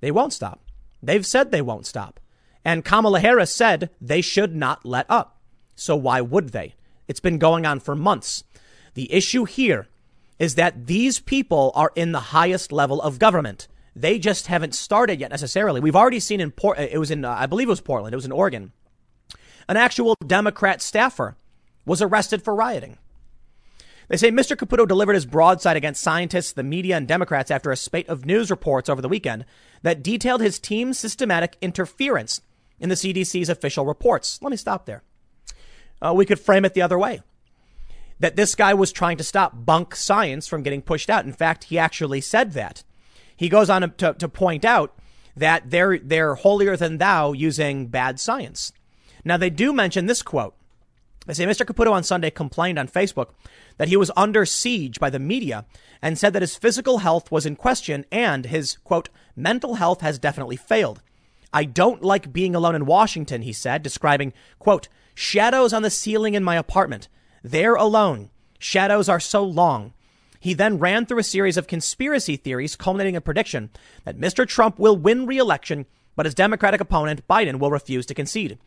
They 0.00 0.10
won't 0.10 0.32
stop. 0.32 0.60
They've 1.02 1.24
said 1.24 1.50
they 1.50 1.62
won't 1.62 1.86
stop. 1.86 2.18
And 2.64 2.84
Kamala 2.84 3.20
Harris 3.20 3.54
said 3.54 3.90
they 4.00 4.20
should 4.20 4.54
not 4.56 4.84
let 4.84 5.06
up. 5.08 5.40
So 5.76 5.94
why 5.94 6.20
would 6.20 6.50
they? 6.50 6.74
It's 7.06 7.20
been 7.20 7.38
going 7.38 7.66
on 7.66 7.80
for 7.80 7.94
months. 7.94 8.44
The 8.94 9.12
issue 9.12 9.44
here 9.44 9.86
is 10.38 10.54
that 10.56 10.86
these 10.86 11.20
people 11.20 11.70
are 11.74 11.92
in 11.94 12.12
the 12.12 12.20
highest 12.34 12.72
level 12.72 13.00
of 13.00 13.18
government. 13.18 13.68
They 13.96 14.18
just 14.18 14.48
haven't 14.48 14.74
started 14.74 15.20
yet 15.20 15.30
necessarily. 15.30 15.80
We've 15.80 15.96
already 15.96 16.20
seen 16.20 16.40
in 16.40 16.50
Port, 16.50 16.78
it 16.78 16.98
was 16.98 17.10
in, 17.10 17.24
uh, 17.24 17.30
I 17.32 17.46
believe 17.46 17.68
it 17.68 17.70
was 17.70 17.80
Portland, 17.80 18.12
it 18.12 18.16
was 18.16 18.24
in 18.24 18.32
Oregon. 18.32 18.72
An 19.68 19.76
actual 19.76 20.16
Democrat 20.26 20.82
staffer 20.82 21.36
was 21.86 22.02
arrested 22.02 22.42
for 22.42 22.54
rioting. 22.54 22.98
They 24.08 24.16
say 24.16 24.30
Mr. 24.30 24.56
Caputo 24.56 24.86
delivered 24.86 25.14
his 25.14 25.24
broadside 25.24 25.76
against 25.76 26.02
scientists, 26.02 26.52
the 26.52 26.62
media, 26.62 26.96
and 26.96 27.08
Democrats 27.08 27.50
after 27.50 27.70
a 27.70 27.76
spate 27.76 28.08
of 28.08 28.26
news 28.26 28.50
reports 28.50 28.88
over 28.88 29.00
the 29.00 29.08
weekend 29.08 29.46
that 29.82 30.02
detailed 30.02 30.42
his 30.42 30.58
team's 30.58 30.98
systematic 30.98 31.56
interference 31.62 32.42
in 32.78 32.88
the 32.88 32.94
CDC's 32.96 33.48
official 33.48 33.86
reports. 33.86 34.40
Let 34.42 34.50
me 34.50 34.56
stop 34.56 34.84
there. 34.84 35.02
Uh, 36.02 36.12
we 36.14 36.26
could 36.26 36.38
frame 36.38 36.64
it 36.64 36.74
the 36.74 36.82
other 36.82 36.98
way 36.98 37.22
that 38.20 38.36
this 38.36 38.54
guy 38.54 38.74
was 38.74 38.92
trying 38.92 39.16
to 39.16 39.24
stop 39.24 39.64
bunk 39.64 39.96
science 39.96 40.46
from 40.46 40.62
getting 40.62 40.82
pushed 40.82 41.10
out. 41.10 41.24
In 41.24 41.32
fact, 41.32 41.64
he 41.64 41.78
actually 41.78 42.20
said 42.20 42.52
that. 42.52 42.84
He 43.36 43.48
goes 43.48 43.70
on 43.70 43.92
to, 43.98 44.14
to 44.14 44.28
point 44.28 44.64
out 44.64 44.96
that 45.36 45.70
they're, 45.70 45.98
they're 45.98 46.34
holier 46.34 46.76
than 46.76 46.98
thou 46.98 47.32
using 47.32 47.86
bad 47.86 48.20
science. 48.20 48.72
Now, 49.24 49.36
they 49.36 49.50
do 49.50 49.72
mention 49.72 50.06
this 50.06 50.22
quote. 50.22 50.54
They 51.26 51.34
say 51.34 51.46
Mr. 51.46 51.64
Caputo 51.64 51.92
on 51.92 52.04
Sunday 52.04 52.30
complained 52.30 52.78
on 52.78 52.86
Facebook 52.86 53.30
that 53.78 53.88
he 53.88 53.96
was 53.96 54.10
under 54.16 54.44
siege 54.44 55.00
by 55.00 55.08
the 55.10 55.18
media 55.18 55.64
and 56.02 56.18
said 56.18 56.34
that 56.34 56.42
his 56.42 56.56
physical 56.56 56.98
health 56.98 57.32
was 57.32 57.46
in 57.46 57.56
question 57.56 58.04
and 58.12 58.46
his, 58.46 58.76
quote, 58.84 59.08
mental 59.34 59.76
health 59.76 60.02
has 60.02 60.18
definitely 60.18 60.56
failed. 60.56 61.00
I 61.52 61.64
don't 61.64 62.02
like 62.02 62.32
being 62.32 62.54
alone 62.54 62.74
in 62.74 62.84
Washington, 62.84 63.42
he 63.42 63.52
said, 63.52 63.82
describing, 63.82 64.32
quote, 64.58 64.88
shadows 65.14 65.72
on 65.72 65.82
the 65.82 65.90
ceiling 65.90 66.34
in 66.34 66.44
my 66.44 66.56
apartment. 66.56 67.08
There 67.42 67.74
alone. 67.74 68.30
Shadows 68.58 69.08
are 69.08 69.20
so 69.20 69.44
long. 69.44 69.93
He 70.44 70.52
then 70.52 70.78
ran 70.78 71.06
through 71.06 71.20
a 71.20 71.22
series 71.22 71.56
of 71.56 71.66
conspiracy 71.66 72.36
theories, 72.36 72.76
culminating 72.76 73.14
in 73.14 73.18
a 73.18 73.22
prediction 73.22 73.70
that 74.04 74.18
Mr. 74.18 74.46
Trump 74.46 74.78
will 74.78 74.94
win 74.94 75.24
re-election, 75.24 75.86
but 76.16 76.26
his 76.26 76.34
Democratic 76.34 76.82
opponent, 76.82 77.26
Biden, 77.26 77.58
will 77.58 77.70
refuse 77.70 78.04
to 78.04 78.14
concede. 78.14 78.58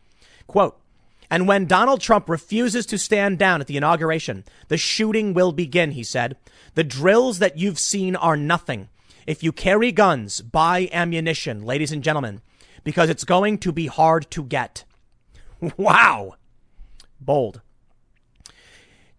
Quote, 0.47 0.81
and 1.29 1.47
when 1.47 1.67
Donald 1.67 2.01
Trump 2.01 2.29
refuses 2.29 2.87
to 2.87 2.97
stand 2.97 3.37
down 3.37 3.61
at 3.61 3.67
the 3.67 3.77
inauguration, 3.77 4.43
the 4.69 4.77
shooting 4.77 5.35
will 5.35 5.51
begin, 5.51 5.91
he 5.91 6.01
said. 6.03 6.35
The 6.73 6.83
drills 6.83 7.37
that 7.37 7.59
you've 7.59 7.77
seen 7.77 8.15
are 8.15 8.35
nothing. 8.35 8.89
If 9.27 9.43
you 9.43 9.51
carry 9.51 9.91
guns, 9.91 10.41
buy 10.41 10.89
ammunition, 10.91 11.63
ladies 11.63 11.91
and 11.91 12.03
gentlemen, 12.03 12.41
because 12.83 13.07
it's 13.07 13.23
going 13.23 13.59
to 13.59 13.71
be 13.71 13.85
hard 13.85 14.31
to 14.31 14.43
get. 14.43 14.83
Wow. 15.77 16.37
Bold. 17.21 17.61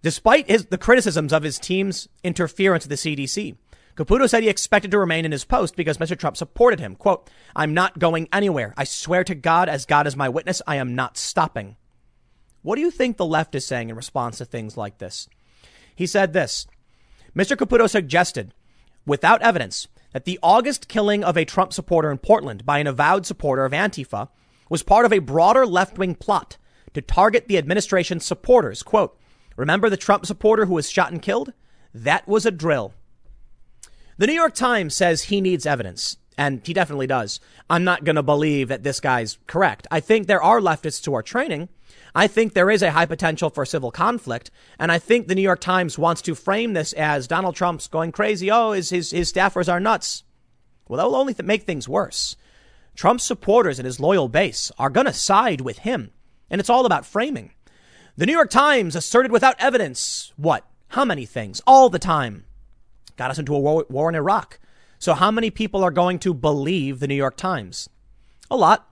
Despite 0.08 0.48
his, 0.48 0.64
the 0.64 0.78
criticisms 0.78 1.34
of 1.34 1.42
his 1.42 1.58
team's 1.58 2.08
interference 2.24 2.88
with 2.88 2.98
the 2.98 3.14
CDC, 3.14 3.58
Caputo 3.94 4.26
said 4.26 4.42
he 4.42 4.48
expected 4.48 4.90
to 4.90 4.98
remain 4.98 5.26
in 5.26 5.32
his 5.32 5.44
post 5.44 5.76
because 5.76 5.98
Mr. 5.98 6.18
Trump 6.18 6.38
supported 6.38 6.80
him. 6.80 6.96
Quote, 6.96 7.28
I'm 7.54 7.74
not 7.74 7.98
going 7.98 8.26
anywhere. 8.32 8.72
I 8.78 8.84
swear 8.84 9.22
to 9.24 9.34
God, 9.34 9.68
as 9.68 9.84
God 9.84 10.06
is 10.06 10.16
my 10.16 10.30
witness, 10.30 10.62
I 10.66 10.76
am 10.76 10.94
not 10.94 11.18
stopping. 11.18 11.76
What 12.62 12.76
do 12.76 12.80
you 12.80 12.90
think 12.90 13.18
the 13.18 13.26
left 13.26 13.54
is 13.54 13.66
saying 13.66 13.90
in 13.90 13.96
response 13.96 14.38
to 14.38 14.46
things 14.46 14.78
like 14.78 14.96
this? 14.96 15.28
He 15.94 16.06
said 16.06 16.32
this 16.32 16.66
Mr. 17.36 17.54
Caputo 17.54 17.86
suggested, 17.86 18.54
without 19.04 19.42
evidence, 19.42 19.88
that 20.14 20.24
the 20.24 20.38
August 20.42 20.88
killing 20.88 21.22
of 21.22 21.36
a 21.36 21.44
Trump 21.44 21.74
supporter 21.74 22.10
in 22.10 22.16
Portland 22.16 22.64
by 22.64 22.78
an 22.78 22.86
avowed 22.86 23.26
supporter 23.26 23.66
of 23.66 23.72
Antifa 23.72 24.30
was 24.70 24.82
part 24.82 25.04
of 25.04 25.12
a 25.12 25.18
broader 25.18 25.66
left 25.66 25.98
wing 25.98 26.14
plot 26.14 26.56
to 26.94 27.02
target 27.02 27.46
the 27.46 27.58
administration's 27.58 28.24
supporters. 28.24 28.82
Quote, 28.82 29.14
remember 29.58 29.90
the 29.90 29.98
Trump 29.98 30.24
supporter 30.24 30.64
who 30.64 30.74
was 30.74 30.88
shot 30.88 31.12
and 31.12 31.20
killed? 31.20 31.52
That 31.92 32.26
was 32.26 32.46
a 32.46 32.50
drill. 32.50 32.94
The 34.16 34.26
New 34.26 34.32
York 34.32 34.54
Times 34.54 34.94
says 34.94 35.24
he 35.24 35.40
needs 35.40 35.66
evidence. 35.66 36.16
And 36.38 36.64
he 36.64 36.72
definitely 36.72 37.08
does. 37.08 37.40
I'm 37.68 37.82
not 37.82 38.04
going 38.04 38.14
to 38.14 38.22
believe 38.22 38.68
that 38.68 38.84
this 38.84 39.00
guy's 39.00 39.38
correct. 39.48 39.88
I 39.90 39.98
think 39.98 40.28
there 40.28 40.42
are 40.42 40.60
leftists 40.60 41.04
who 41.04 41.12
are 41.14 41.22
training. 41.22 41.68
I 42.14 42.28
think 42.28 42.54
there 42.54 42.70
is 42.70 42.80
a 42.80 42.92
high 42.92 43.06
potential 43.06 43.50
for 43.50 43.66
civil 43.66 43.90
conflict. 43.90 44.52
And 44.78 44.92
I 44.92 45.00
think 45.00 45.26
the 45.26 45.34
New 45.34 45.42
York 45.42 45.60
Times 45.60 45.98
wants 45.98 46.22
to 46.22 46.36
frame 46.36 46.74
this 46.74 46.92
as 46.92 47.26
Donald 47.26 47.56
Trump's 47.56 47.88
going 47.88 48.12
crazy. 48.12 48.52
Oh, 48.52 48.70
his, 48.70 48.90
his, 48.90 49.10
his 49.10 49.32
staffers 49.32 49.70
are 49.70 49.80
nuts. 49.80 50.22
Well, 50.86 50.98
that 50.98 51.06
will 51.06 51.16
only 51.16 51.34
th- 51.34 51.44
make 51.44 51.64
things 51.64 51.88
worse. 51.88 52.36
Trump's 52.94 53.24
supporters 53.24 53.80
and 53.80 53.86
his 53.86 53.98
loyal 53.98 54.28
base 54.28 54.70
are 54.78 54.90
going 54.90 55.06
to 55.06 55.12
side 55.12 55.60
with 55.60 55.78
him. 55.78 56.12
And 56.48 56.60
it's 56.60 56.70
all 56.70 56.86
about 56.86 57.04
framing. 57.04 57.50
The 58.18 58.26
New 58.26 58.32
York 58.32 58.50
Times 58.50 58.96
asserted 58.96 59.30
without 59.30 59.54
evidence 59.60 60.32
what? 60.34 60.66
How 60.88 61.04
many 61.04 61.24
things? 61.24 61.62
All 61.68 61.88
the 61.88 62.00
time. 62.00 62.46
Got 63.16 63.30
us 63.30 63.38
into 63.38 63.54
a 63.54 63.60
war, 63.60 63.86
war 63.88 64.08
in 64.08 64.16
Iraq. 64.16 64.58
So 64.98 65.14
how 65.14 65.30
many 65.30 65.50
people 65.50 65.84
are 65.84 65.92
going 65.92 66.18
to 66.18 66.34
believe 66.34 66.98
the 66.98 67.06
New 67.06 67.14
York 67.14 67.36
Times? 67.36 67.88
A 68.50 68.56
lot, 68.56 68.90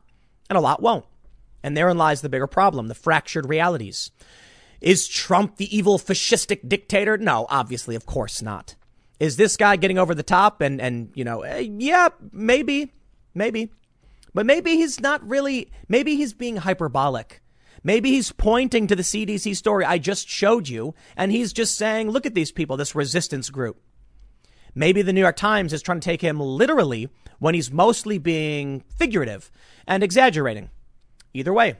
and 0.48 0.56
a 0.56 0.60
lot 0.60 0.80
won't. 0.80 1.06
And 1.64 1.76
therein 1.76 1.98
lies 1.98 2.20
the 2.20 2.28
bigger 2.28 2.46
problem, 2.46 2.86
the 2.86 2.94
fractured 2.94 3.48
realities. 3.48 4.12
Is 4.80 5.08
Trump 5.08 5.56
the 5.56 5.76
evil 5.76 5.98
fascistic 5.98 6.68
dictator? 6.68 7.18
No, 7.18 7.48
obviously, 7.50 7.96
of 7.96 8.06
course 8.06 8.40
not. 8.40 8.76
Is 9.18 9.36
this 9.36 9.56
guy 9.56 9.74
getting 9.74 9.98
over 9.98 10.14
the 10.14 10.22
top 10.22 10.60
and, 10.60 10.80
and, 10.80 11.10
you 11.16 11.24
know, 11.24 11.42
eh, 11.42 11.66
yeah, 11.68 12.10
maybe, 12.30 12.92
maybe. 13.34 13.72
But 14.32 14.46
maybe 14.46 14.76
he's 14.76 15.00
not 15.00 15.28
really, 15.28 15.68
maybe 15.88 16.14
he's 16.14 16.32
being 16.32 16.58
hyperbolic. 16.58 17.42
Maybe 17.86 18.10
he's 18.10 18.32
pointing 18.32 18.88
to 18.88 18.96
the 18.96 19.04
CDC 19.04 19.54
story 19.54 19.84
I 19.84 19.98
just 19.98 20.28
showed 20.28 20.68
you, 20.68 20.96
and 21.16 21.30
he's 21.30 21.52
just 21.52 21.76
saying, 21.76 22.10
look 22.10 22.26
at 22.26 22.34
these 22.34 22.50
people, 22.50 22.76
this 22.76 22.96
resistance 22.96 23.48
group. 23.48 23.80
Maybe 24.74 25.02
the 25.02 25.12
New 25.12 25.20
York 25.20 25.36
Times 25.36 25.72
is 25.72 25.82
trying 25.82 26.00
to 26.00 26.04
take 26.04 26.20
him 26.20 26.40
literally 26.40 27.08
when 27.38 27.54
he's 27.54 27.70
mostly 27.70 28.18
being 28.18 28.82
figurative 28.96 29.52
and 29.86 30.02
exaggerating. 30.02 30.70
Either 31.32 31.52
way, 31.52 31.76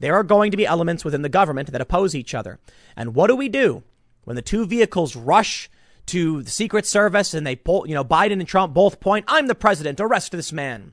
there 0.00 0.16
are 0.16 0.22
going 0.22 0.50
to 0.50 0.58
be 0.58 0.66
elements 0.66 1.02
within 1.02 1.22
the 1.22 1.30
government 1.30 1.72
that 1.72 1.80
oppose 1.80 2.14
each 2.14 2.34
other. 2.34 2.58
And 2.94 3.14
what 3.14 3.28
do 3.28 3.34
we 3.34 3.48
do 3.48 3.84
when 4.24 4.36
the 4.36 4.42
two 4.42 4.66
vehicles 4.66 5.16
rush 5.16 5.70
to 6.08 6.42
the 6.42 6.50
Secret 6.50 6.84
Service 6.84 7.32
and 7.32 7.46
they 7.46 7.56
pull, 7.56 7.88
you 7.88 7.94
know, 7.94 8.04
Biden 8.04 8.32
and 8.32 8.46
Trump 8.46 8.74
both 8.74 9.00
point, 9.00 9.24
I'm 9.26 9.46
the 9.46 9.54
president, 9.54 9.98
arrest 9.98 10.32
this 10.32 10.52
man? 10.52 10.92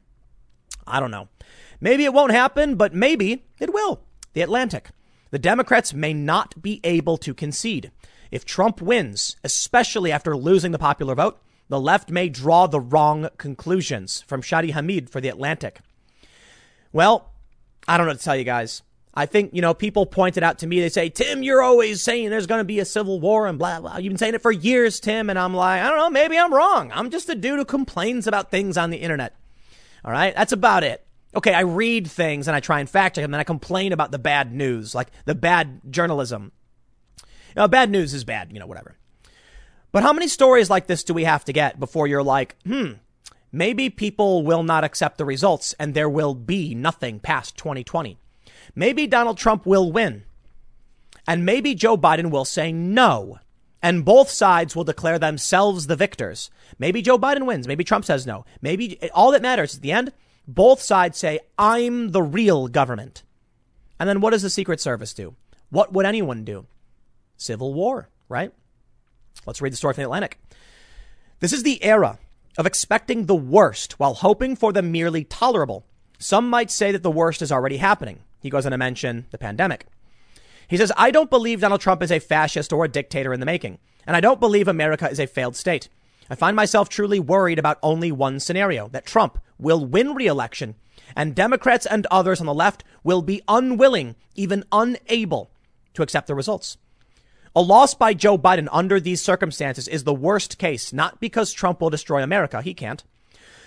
I 0.87 1.01
don't 1.01 1.11
know. 1.11 1.27
Maybe 1.81 2.05
it 2.05 2.13
won't 2.13 2.31
happen, 2.31 2.75
but 2.75 2.93
maybe 2.93 3.43
it 3.59 3.73
will. 3.73 3.99
The 4.35 4.41
Atlantic. 4.41 4.89
The 5.31 5.39
Democrats 5.39 5.93
may 5.93 6.13
not 6.13 6.61
be 6.61 6.81
able 6.83 7.17
to 7.17 7.33
concede. 7.33 7.89
If 8.31 8.43
Trump 8.43 8.81
wins, 8.81 9.37
especially 9.45 10.11
after 10.11 10.35
losing 10.35 10.73
the 10.73 10.77
popular 10.77 11.15
vote, 11.15 11.41
the 11.69 11.79
left 11.79 12.11
may 12.11 12.27
draw 12.27 12.67
the 12.67 12.81
wrong 12.81 13.29
conclusions. 13.37 14.25
From 14.27 14.41
Shadi 14.41 14.71
Hamid 14.71 15.09
for 15.09 15.21
The 15.21 15.29
Atlantic. 15.29 15.79
Well, 16.91 17.31
I 17.87 17.97
don't 17.97 18.07
know 18.07 18.13
to 18.13 18.19
tell 18.19 18.35
you 18.35 18.43
guys. 18.43 18.83
I 19.13 19.25
think, 19.25 19.53
you 19.53 19.61
know, 19.61 19.73
people 19.73 20.05
pointed 20.05 20.43
out 20.43 20.59
to 20.59 20.67
me, 20.67 20.81
they 20.81 20.89
say, 20.89 21.07
Tim, 21.07 21.41
you're 21.41 21.61
always 21.61 22.01
saying 22.01 22.29
there's 22.29 22.47
going 22.47 22.59
to 22.59 22.65
be 22.65 22.81
a 22.81 22.85
civil 22.85 23.21
war 23.21 23.47
and 23.47 23.57
blah, 23.57 23.79
blah. 23.79 23.95
You've 23.95 24.11
been 24.11 24.17
saying 24.17 24.33
it 24.33 24.41
for 24.41 24.51
years, 24.51 24.99
Tim. 24.99 25.29
And 25.29 25.39
I'm 25.39 25.53
like, 25.53 25.81
I 25.81 25.87
don't 25.87 25.97
know, 25.97 26.09
maybe 26.09 26.37
I'm 26.37 26.53
wrong. 26.53 26.91
I'm 26.93 27.09
just 27.09 27.29
a 27.29 27.35
dude 27.35 27.57
who 27.57 27.63
complains 27.63 28.27
about 28.27 28.51
things 28.51 28.75
on 28.75 28.89
the 28.89 28.97
internet. 28.97 29.33
All 30.03 30.11
right. 30.11 30.35
That's 30.35 30.51
about 30.51 30.83
it. 30.83 31.04
Okay. 31.35 31.53
I 31.53 31.61
read 31.61 32.09
things 32.09 32.47
and 32.47 32.55
I 32.55 32.59
try 32.59 32.79
and 32.79 32.89
fact 32.89 33.15
check 33.15 33.23
them 33.23 33.33
and 33.33 33.41
I 33.41 33.43
complain 33.43 33.91
about 33.93 34.11
the 34.11 34.19
bad 34.19 34.53
news, 34.53 34.95
like 34.95 35.09
the 35.25 35.35
bad 35.35 35.81
journalism. 35.89 36.51
Now, 37.55 37.67
bad 37.67 37.89
news 37.89 38.13
is 38.13 38.23
bad, 38.23 38.51
you 38.51 38.59
know, 38.59 38.67
whatever. 38.67 38.95
But 39.91 40.03
how 40.03 40.11
many 40.11 40.27
stories 40.27 40.69
like 40.69 40.87
this 40.87 41.05
do 41.05 41.13
we 41.13 41.23
have 41.23 41.45
to 41.45 41.53
get 41.53 41.79
before 41.79 42.05
you're 42.05 42.23
like, 42.23 42.57
hmm, 42.63 42.93
maybe 43.51 43.89
people 43.89 44.43
will 44.43 44.63
not 44.63 44.83
accept 44.83 45.17
the 45.17 45.23
results 45.23 45.73
and 45.79 45.93
there 45.93 46.09
will 46.09 46.33
be 46.33 46.75
nothing 46.75 47.19
past 47.19 47.55
2020? 47.57 48.17
Maybe 48.75 49.07
Donald 49.07 49.37
Trump 49.37 49.65
will 49.65 49.91
win. 49.91 50.23
And 51.27 51.45
maybe 51.45 51.75
Joe 51.75 51.97
Biden 51.97 52.29
will 52.29 52.45
say 52.45 52.71
no. 52.73 53.39
And 53.81 54.03
both 54.03 54.29
sides 54.29 54.75
will 54.75 54.83
declare 54.83 55.17
themselves 55.17 55.87
the 55.87 55.95
victors. 55.95 56.49
Maybe 56.77 57.01
Joe 57.01 57.17
Biden 57.17 57.45
wins. 57.45 57.67
Maybe 57.67 57.83
Trump 57.83 58.03
says 58.03 58.27
no. 58.27 58.43
Maybe 58.61 58.99
all 59.11 59.31
that 59.31 59.41
matters 59.41 59.75
at 59.75 59.81
the 59.81 59.91
end, 59.91 60.11
both 60.47 60.81
sides 60.81 61.17
say, 61.17 61.39
I'm 61.57 62.11
the 62.11 62.21
real 62.21 62.67
government. 62.67 63.23
And 63.99 64.09
then 64.09 64.21
what 64.21 64.31
does 64.31 64.41
the 64.41 64.49
Secret 64.49 64.79
Service 64.79 65.13
do? 65.13 65.35
What 65.69 65.93
would 65.93 66.05
anyone 66.05 66.43
do? 66.43 66.67
Civil 67.37 67.73
war, 67.73 68.09
right? 68.29 68.51
Let's 69.45 69.61
read 69.61 69.73
the 69.73 69.77
story 69.77 69.93
from 69.93 70.01
the 70.01 70.07
Atlantic. 70.07 70.39
This 71.39 71.53
is 71.53 71.63
the 71.63 71.83
era 71.83 72.19
of 72.57 72.65
expecting 72.65 73.25
the 73.25 73.35
worst 73.35 73.99
while 73.99 74.13
hoping 74.13 74.55
for 74.55 74.71
the 74.71 74.81
merely 74.81 75.23
tolerable. 75.23 75.85
Some 76.17 76.49
might 76.49 76.71
say 76.71 76.91
that 76.91 77.03
the 77.03 77.11
worst 77.11 77.41
is 77.41 77.51
already 77.51 77.77
happening. 77.77 78.19
He 78.39 78.49
goes 78.49 78.65
on 78.65 78.71
to 78.71 78.77
mention 78.77 79.25
the 79.31 79.37
pandemic. 79.37 79.85
He 80.67 80.77
says, 80.77 80.91
I 80.97 81.11
don't 81.11 81.29
believe 81.29 81.61
Donald 81.61 81.81
Trump 81.81 82.01
is 82.01 82.11
a 82.11 82.19
fascist 82.19 82.71
or 82.71 82.85
a 82.85 82.89
dictator 82.89 83.33
in 83.33 83.39
the 83.39 83.45
making, 83.45 83.79
and 84.07 84.15
I 84.15 84.21
don't 84.21 84.39
believe 84.39 84.67
America 84.67 85.09
is 85.09 85.19
a 85.19 85.27
failed 85.27 85.55
state. 85.55 85.89
I 86.29 86.35
find 86.35 86.55
myself 86.55 86.89
truly 86.89 87.19
worried 87.19 87.59
about 87.59 87.79
only 87.83 88.11
one 88.11 88.39
scenario 88.39 88.87
that 88.89 89.05
Trump 89.05 89.39
will 89.59 89.85
win 89.85 90.15
re 90.15 90.27
election, 90.27 90.75
and 91.15 91.35
Democrats 91.35 91.85
and 91.85 92.07
others 92.07 92.39
on 92.39 92.47
the 92.47 92.53
left 92.53 92.83
will 93.03 93.21
be 93.21 93.41
unwilling, 93.47 94.15
even 94.35 94.63
unable, 94.71 95.51
to 95.93 96.01
accept 96.01 96.27
the 96.27 96.35
results. 96.35 96.77
A 97.55 97.61
loss 97.61 97.93
by 97.93 98.13
Joe 98.13 98.37
Biden 98.37 98.67
under 98.71 98.99
these 98.99 99.21
circumstances 99.21 99.87
is 99.87 100.03
the 100.03 100.13
worst 100.13 100.57
case, 100.57 100.91
not 100.91 101.21
because 101.21 101.53
Trump 101.53 101.79
will 101.79 101.89
destroy 101.89 102.21
America. 102.21 102.61
He 102.61 102.73
can't. 102.73 103.03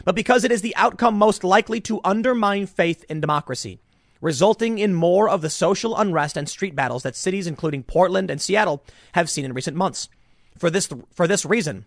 But 0.04 0.14
because 0.14 0.44
it 0.44 0.52
is 0.52 0.60
the 0.60 0.76
outcome 0.76 1.16
most 1.16 1.42
likely 1.42 1.80
to 1.82 2.00
undermine 2.04 2.66
faith 2.66 3.04
in 3.08 3.20
democracy, 3.20 3.80
resulting 4.20 4.78
in 4.78 4.94
more 4.94 5.28
of 5.28 5.40
the 5.40 5.50
social 5.50 5.96
unrest 5.96 6.36
and 6.36 6.48
street 6.48 6.74
battles 6.74 7.02
that 7.04 7.16
cities 7.16 7.46
including 7.46 7.82
Portland 7.82 8.30
and 8.30 8.42
Seattle 8.42 8.84
have 9.12 9.30
seen 9.30 9.44
in 9.44 9.54
recent 9.54 9.76
months. 9.76 10.08
For 10.58 10.70
this, 10.70 10.88
for 11.12 11.26
this 11.26 11.46
reason, 11.46 11.86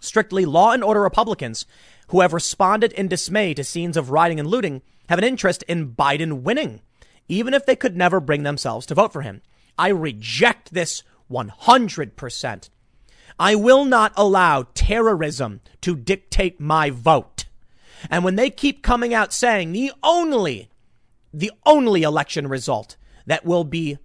strictly 0.00 0.44
law 0.44 0.72
and 0.72 0.84
order 0.84 1.00
Republicans 1.00 1.66
who 2.08 2.20
have 2.20 2.32
responded 2.32 2.92
in 2.92 3.08
dismay 3.08 3.54
to 3.54 3.64
scenes 3.64 3.96
of 3.96 4.10
rioting 4.10 4.38
and 4.38 4.48
looting 4.48 4.82
have 5.08 5.18
an 5.18 5.24
interest 5.24 5.62
in 5.64 5.92
Biden 5.92 6.42
winning, 6.42 6.80
even 7.28 7.54
if 7.54 7.66
they 7.66 7.76
could 7.76 7.96
never 7.96 8.20
bring 8.20 8.42
themselves 8.42 8.86
to 8.86 8.94
vote 8.94 9.12
for 9.12 9.22
him. 9.22 9.42
I 9.78 9.88
reject 9.88 10.72
this 10.72 11.02
100%. 11.30 12.70
I 13.38 13.54
will 13.54 13.84
not 13.84 14.12
allow 14.16 14.66
terrorism 14.74 15.60
to 15.82 15.94
dictate 15.94 16.60
my 16.60 16.90
vote. 16.90 17.44
And 18.10 18.24
when 18.24 18.36
they 18.36 18.50
keep 18.50 18.82
coming 18.82 19.12
out 19.12 19.32
saying 19.32 19.72
the 19.72 19.92
only, 20.02 20.70
the 21.32 21.52
only 21.64 22.02
election 22.02 22.48
result 22.48 22.96
that 23.26 23.44
will 23.44 23.64
be 23.64 23.98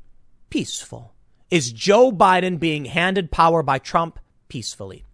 peaceful 0.49 1.13
is 1.49 1.71
Joe 1.71 2.11
Biden 2.11 2.59
being 2.59 2.85
handed 2.85 3.31
power 3.31 3.63
by 3.63 3.77
Trump 3.77 4.19
peacefully. 4.49 5.05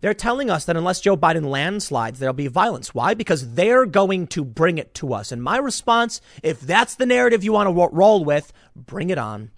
They're 0.00 0.14
telling 0.14 0.48
us 0.48 0.64
that 0.64 0.76
unless 0.76 1.00
Joe 1.00 1.16
Biden 1.16 1.46
landslides, 1.46 2.18
there'll 2.18 2.32
be 2.32 2.46
violence. 2.46 2.94
Why? 2.94 3.14
Because 3.14 3.54
they're 3.54 3.84
going 3.84 4.28
to 4.28 4.44
bring 4.44 4.78
it 4.78 4.94
to 4.94 5.12
us. 5.12 5.32
And 5.32 5.42
my 5.42 5.56
response, 5.56 6.20
if 6.42 6.60
that's 6.60 6.94
the 6.94 7.06
narrative 7.06 7.42
you 7.42 7.52
want 7.52 7.68
to 7.68 7.96
roll 7.96 8.24
with, 8.24 8.52
bring 8.76 9.10
it 9.10 9.18
on. 9.18 9.50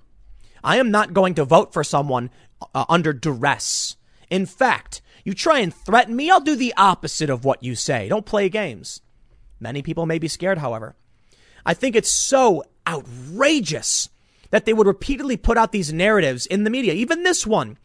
I 0.65 0.79
am 0.79 0.91
not 0.91 1.13
going 1.13 1.35
to 1.35 1.45
vote 1.45 1.73
for 1.73 1.85
someone 1.85 2.31
uh, 2.75 2.87
under 2.89 3.13
duress. 3.13 3.97
In 4.31 4.47
fact, 4.47 5.03
you 5.25 5.35
try 5.35 5.59
and 5.59 5.75
threaten 5.75 6.17
me, 6.17 6.31
I'll 6.31 6.41
do 6.41 6.57
the 6.57 6.75
opposite 6.77 7.29
of 7.29 7.45
what 7.45 7.63
you 7.63 7.75
say. 7.75 8.09
Don't 8.09 8.25
play 8.25 8.49
games. 8.49 9.03
Many 9.59 9.83
people 9.83 10.07
may 10.07 10.19
be 10.19 10.29
scared, 10.29 10.59
however. 10.59 10.97
I 11.67 11.75
think 11.75 11.95
it's 11.95 12.11
so 12.11 12.65
outrageous 12.87 14.09
that 14.51 14.65
they 14.65 14.73
would 14.73 14.87
repeatedly 14.87 15.37
put 15.37 15.59
out 15.59 15.73
these 15.73 15.93
narratives 15.93 16.47
in 16.47 16.65
the 16.65 16.71
media, 16.71 16.95
even 16.95 17.23
this 17.23 17.47
one, 17.47 17.77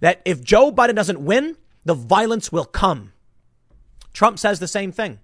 that 0.00 0.22
if 0.24 0.42
Joe 0.42 0.70
Biden 0.70 0.94
doesn't 0.94 1.20
win, 1.20 1.56
the 1.86 1.94
violence 1.94 2.50
will 2.50 2.64
come. 2.64 3.12
Trump 4.12 4.38
says 4.38 4.58
the 4.58 4.68
same 4.68 4.90
thing. 4.90 5.20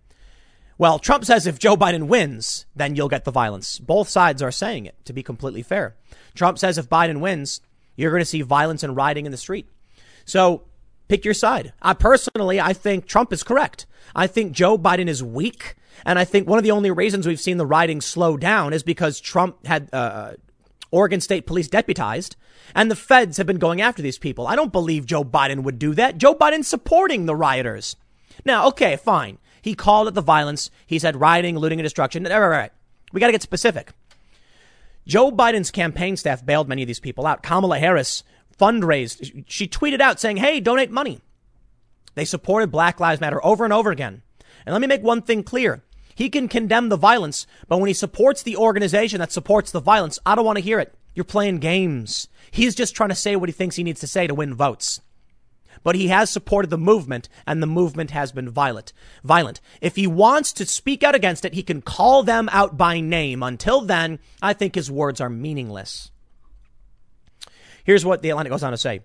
Well, 0.79 0.99
Trump 0.99 1.25
says 1.25 1.47
if 1.47 1.59
Joe 1.59 1.77
Biden 1.77 2.07
wins, 2.07 2.67
then 2.75 2.95
you'll 2.95 3.09
get 3.09 3.25
the 3.25 3.31
violence. 3.33 3.79
Both 3.79 4.09
sides 4.09 4.41
are 4.41 4.53
saying 4.53 4.87
it, 4.87 4.97
to 5.05 5.13
be 5.13 5.23
completely 5.23 5.63
fair. 5.63 5.97
Trump 6.35 6.59
says 6.59 6.79
if 6.79 6.89
Biden 6.89 7.21
wins, 7.21 7.61
you're 7.97 8.13
going 8.13 8.23
to 8.23 8.27
see 8.27 8.43
violence 8.43 8.83
and 8.83 8.97
rioting 8.97 9.27
in 9.27 9.33
the 9.33 9.39
street. 9.39 9.69
So 10.25 10.63
pick 11.09 11.25
your 11.25 11.35
side. 11.35 11.73
I 11.83 11.95
personally, 11.95 12.61
I 12.61 12.73
think 12.73 13.07
Trump 13.07 13.33
is 13.33 13.43
correct. 13.43 13.87
I 14.15 14.29
think 14.29 14.53
Joe 14.53 14.79
Biden 14.79 15.09
is 15.09 15.23
weak. 15.23 15.75
And 16.07 16.19
I 16.19 16.25
think 16.25 16.49
one 16.49 16.59
of 16.59 16.65
the 16.65 16.71
only 16.71 16.91
reasons 16.91 17.27
we've 17.27 17.41
seen 17.41 17.57
the 17.59 17.67
rioting 17.67 18.01
slow 18.01 18.37
down 18.37 18.73
is 18.73 18.83
because 18.83 19.21
Trump 19.21 19.67
had 19.67 19.89
uh, 19.93 20.35
Oregon 20.93 21.21
State 21.21 21.47
Police 21.47 21.69
deputized 21.69 22.37
and 22.75 22.91
the 22.91 22.97
feds 22.97 23.39
have 23.39 23.47
been 23.47 23.59
going 23.59 23.81
after 23.81 24.03
these 24.03 24.19
people. 24.19 24.47
I 24.47 24.55
don't 24.55 24.73
believe 24.73 25.07
Joe 25.07 25.25
Biden 25.25 25.65
would 25.65 25.79
do 25.79 25.95
that. 25.95 26.19
Joe 26.19 26.35
Biden's 26.35 26.69
supporting 26.69 27.27
the 27.27 27.35
rioters. 27.35 27.97
Now, 28.45 28.69
okay, 28.69 28.97
fine. 28.97 29.39
He 29.61 29.75
called 29.75 30.09
it 30.09 30.15
the 30.15 30.21
violence. 30.21 30.71
He 30.87 30.99
said 30.99 31.21
rioting, 31.21 31.59
looting, 31.59 31.81
and 31.81 31.85
destruction. 31.85 32.27
All 32.27 32.33
right, 32.33 32.45
all 32.45 32.51
right. 32.51 32.73
We 33.13 33.21
got 33.21 33.27
to 33.27 33.33
get 33.33 33.43
specific. 33.43 33.93
Joe 35.07 35.31
Biden's 35.31 35.71
campaign 35.71 36.17
staff 36.17 36.45
bailed 36.45 36.69
many 36.69 36.83
of 36.83 36.87
these 36.87 37.01
people 37.01 37.27
out. 37.27 37.43
Kamala 37.43 37.79
Harris 37.79 38.23
fundraised. 38.59 39.45
She 39.49 39.67
tweeted 39.67 40.01
out 40.01 40.21
saying, 40.21 40.37
hey, 40.37 40.61
donate 40.61 40.91
money. 40.91 41.21
They 42.15 42.25
supported 42.25 42.71
Black 42.71 43.01
Lives 43.01 43.21
Matter 43.21 43.45
over 43.45 43.65
and 43.65 43.73
over 43.73 43.91
again. 43.91 44.23
And 44.65 44.73
let 44.73 44.81
me 44.81 44.87
make 44.87 45.03
one 45.03 45.23
thing 45.23 45.43
clear. 45.43 45.83
He 46.23 46.31
can 46.31 46.47
condemn 46.47 46.89
the 46.89 46.97
violence, 46.97 47.49
but 47.67 47.79
when 47.79 47.89
he 47.89 47.95
supports 47.95 48.45
the 48.45 48.57
organization 48.57 49.19
that 49.19 49.33
supports 49.33 49.73
the 49.73 49.81
violence, 49.81 50.21
I 50.25 50.37
don't 50.37 50.45
want 50.45 50.57
to 50.57 50.63
hear 50.63 50.79
it. 50.79 50.95
You're 51.17 51.25
playing 51.25 51.59
games. 51.59 52.29
He's 52.53 52.77
just 52.77 52.95
trying 52.95 53.09
to 53.09 53.17
say 53.17 53.35
what 53.35 53.49
he 53.49 53.53
thinks 53.53 53.75
he 53.75 53.83
needs 53.83 53.99
to 54.03 54.07
say 54.07 54.29
to 54.29 54.35
win 54.35 54.55
votes. 54.55 55.01
But 55.83 55.97
he 55.97 56.07
has 56.07 56.31
supported 56.31 56.71
the 56.71 56.79
movement 56.79 57.29
and 57.45 57.61
the 57.61 57.67
movement 57.67 58.13
has 58.13 58.31
been 58.31 58.49
violent. 58.49 58.93
Violent. 59.25 59.61
If 59.81 59.97
he 59.97 60.07
wants 60.07 60.53
to 60.53 60.65
speak 60.65 61.03
out 61.03 61.17
against 61.17 61.45
it, 61.45 61.55
he 61.55 61.63
can 61.65 61.83
call 61.83 62.23
them 62.23 62.49
out 62.53 62.77
by 62.79 63.01
name. 63.01 63.43
Until 63.43 63.81
then, 63.81 64.21
I 64.41 64.53
think 64.53 64.77
his 64.77 64.93
words 64.93 65.21
are 65.21 65.29
meaningless. 65.29 66.13
Here's 67.83 68.05
what 68.05 68.23
the 68.23 68.31
Atlantic 68.31 68.53
goes 68.53 68.63
on 68.63 68.71
to 68.71 68.79
say. 68.79 69.01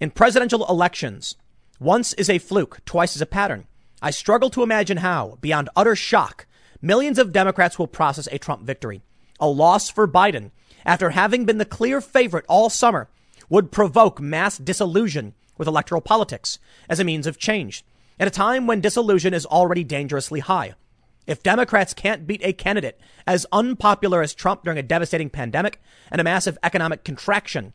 In 0.00 0.10
presidential 0.10 0.68
elections, 0.68 1.36
once 1.78 2.12
is 2.14 2.28
a 2.28 2.38
fluke, 2.40 2.84
twice 2.84 3.14
is 3.14 3.22
a 3.22 3.26
pattern. 3.26 3.68
I 4.02 4.10
struggle 4.10 4.50
to 4.50 4.62
imagine 4.62 4.98
how, 4.98 5.38
beyond 5.40 5.70
utter 5.74 5.96
shock, 5.96 6.45
millions 6.86 7.18
of 7.18 7.32
Democrats 7.32 7.78
will 7.78 7.86
process 7.86 8.28
a 8.30 8.38
Trump 8.38 8.62
victory. 8.62 9.02
A 9.40 9.48
loss 9.48 9.90
for 9.90 10.08
Biden 10.08 10.50
after 10.86 11.10
having 11.10 11.44
been 11.44 11.58
the 11.58 11.64
clear 11.64 12.00
favorite 12.00 12.46
all 12.48 12.70
summer, 12.70 13.08
would 13.50 13.72
provoke 13.72 14.20
mass 14.20 14.56
disillusion 14.56 15.34
with 15.58 15.68
electoral 15.68 16.00
politics 16.00 16.58
as 16.88 17.00
a 17.00 17.04
means 17.04 17.26
of 17.26 17.38
change 17.38 17.84
at 18.18 18.28
a 18.28 18.30
time 18.30 18.66
when 18.66 18.80
disillusion 18.80 19.34
is 19.34 19.44
already 19.44 19.84
dangerously 19.84 20.40
high. 20.40 20.74
If 21.26 21.42
Democrats 21.42 21.92
can't 21.92 22.26
beat 22.26 22.40
a 22.44 22.52
candidate 22.52 23.00
as 23.26 23.46
unpopular 23.50 24.22
as 24.22 24.32
Trump 24.32 24.62
during 24.62 24.78
a 24.78 24.82
devastating 24.82 25.28
pandemic 25.28 25.82
and 26.10 26.20
a 26.20 26.24
massive 26.24 26.56
economic 26.62 27.04
contraction, 27.04 27.72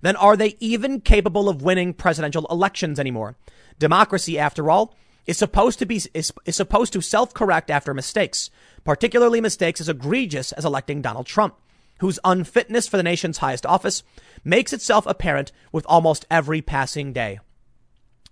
then 0.00 0.16
are 0.16 0.36
they 0.36 0.56
even 0.58 1.00
capable 1.00 1.48
of 1.48 1.62
winning 1.62 1.92
presidential 1.92 2.46
elections 2.50 2.98
anymore? 2.98 3.36
Democracy, 3.78 4.38
after 4.38 4.70
all, 4.70 4.94
is 5.26 5.38
supposed 5.38 5.78
to 5.78 5.86
be 5.86 6.02
is, 6.14 6.32
is 6.44 6.56
supposed 6.56 6.92
to 6.92 7.00
self-correct 7.00 7.70
after 7.70 7.94
mistakes, 7.94 8.50
particularly 8.84 9.40
mistakes 9.40 9.80
as 9.80 9.88
egregious 9.88 10.52
as 10.52 10.64
electing 10.64 11.02
Donald 11.02 11.26
Trump 11.26 11.56
whose 12.00 12.18
unfitness 12.24 12.88
for 12.88 12.96
the 12.96 13.02
nation's 13.02 13.38
highest 13.38 13.66
office 13.66 14.02
makes 14.44 14.72
itself 14.72 15.06
apparent 15.06 15.52
with 15.72 15.86
almost 15.88 16.26
every 16.30 16.60
passing 16.60 17.12
day. 17.12 17.38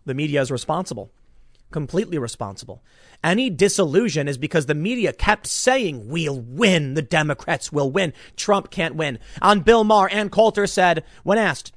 The 0.05 0.15
media 0.15 0.41
is 0.41 0.51
responsible, 0.51 1.11
completely 1.71 2.19
responsible. 2.19 2.83
Any 3.23 3.51
disillusion 3.51 4.27
is 4.27 4.37
because 4.37 4.67
the 4.67 4.75
media 4.75 5.13
kept 5.13 5.47
saying, 5.47 6.09
we'll 6.09 6.41
win, 6.41 6.95
the 6.95 7.03
Democrats 7.03 7.71
will 7.71 7.91
win, 7.91 8.13
Trump 8.37 8.71
can't 8.71 8.97
win. 8.97 9.19
On 9.41 9.61
Bill 9.61 9.85
Maher, 9.85 10.09
Ann 10.11 10.29
Coulter 10.29 10.67
said, 10.67 11.05
when 11.23 11.39
asked, 11.39 11.73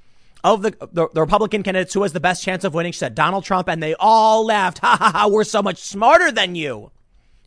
of 0.45 0.61
the, 0.61 0.71
the, 0.91 1.09
the, 1.11 1.21
Republican 1.21 1.63
candidates 1.63 1.91
who 1.91 2.03
has 2.03 2.13
the 2.13 2.19
best 2.19 2.43
chance 2.43 2.63
of 2.63 2.75
winning, 2.75 2.91
she 2.91 2.99
said 2.99 3.15
Donald 3.15 3.43
Trump, 3.43 3.67
and 3.67 3.81
they 3.81 3.95
all 3.95 4.45
laughed. 4.45 4.77
Ha 4.77 4.95
ha 4.95 5.11
ha, 5.11 5.27
we're 5.27 5.43
so 5.43 5.63
much 5.63 5.79
smarter 5.79 6.31
than 6.31 6.53
you. 6.53 6.91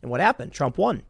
And 0.01 0.11
what 0.11 0.19
happened? 0.19 0.51
Trump 0.51 0.77
won. 0.77 1.03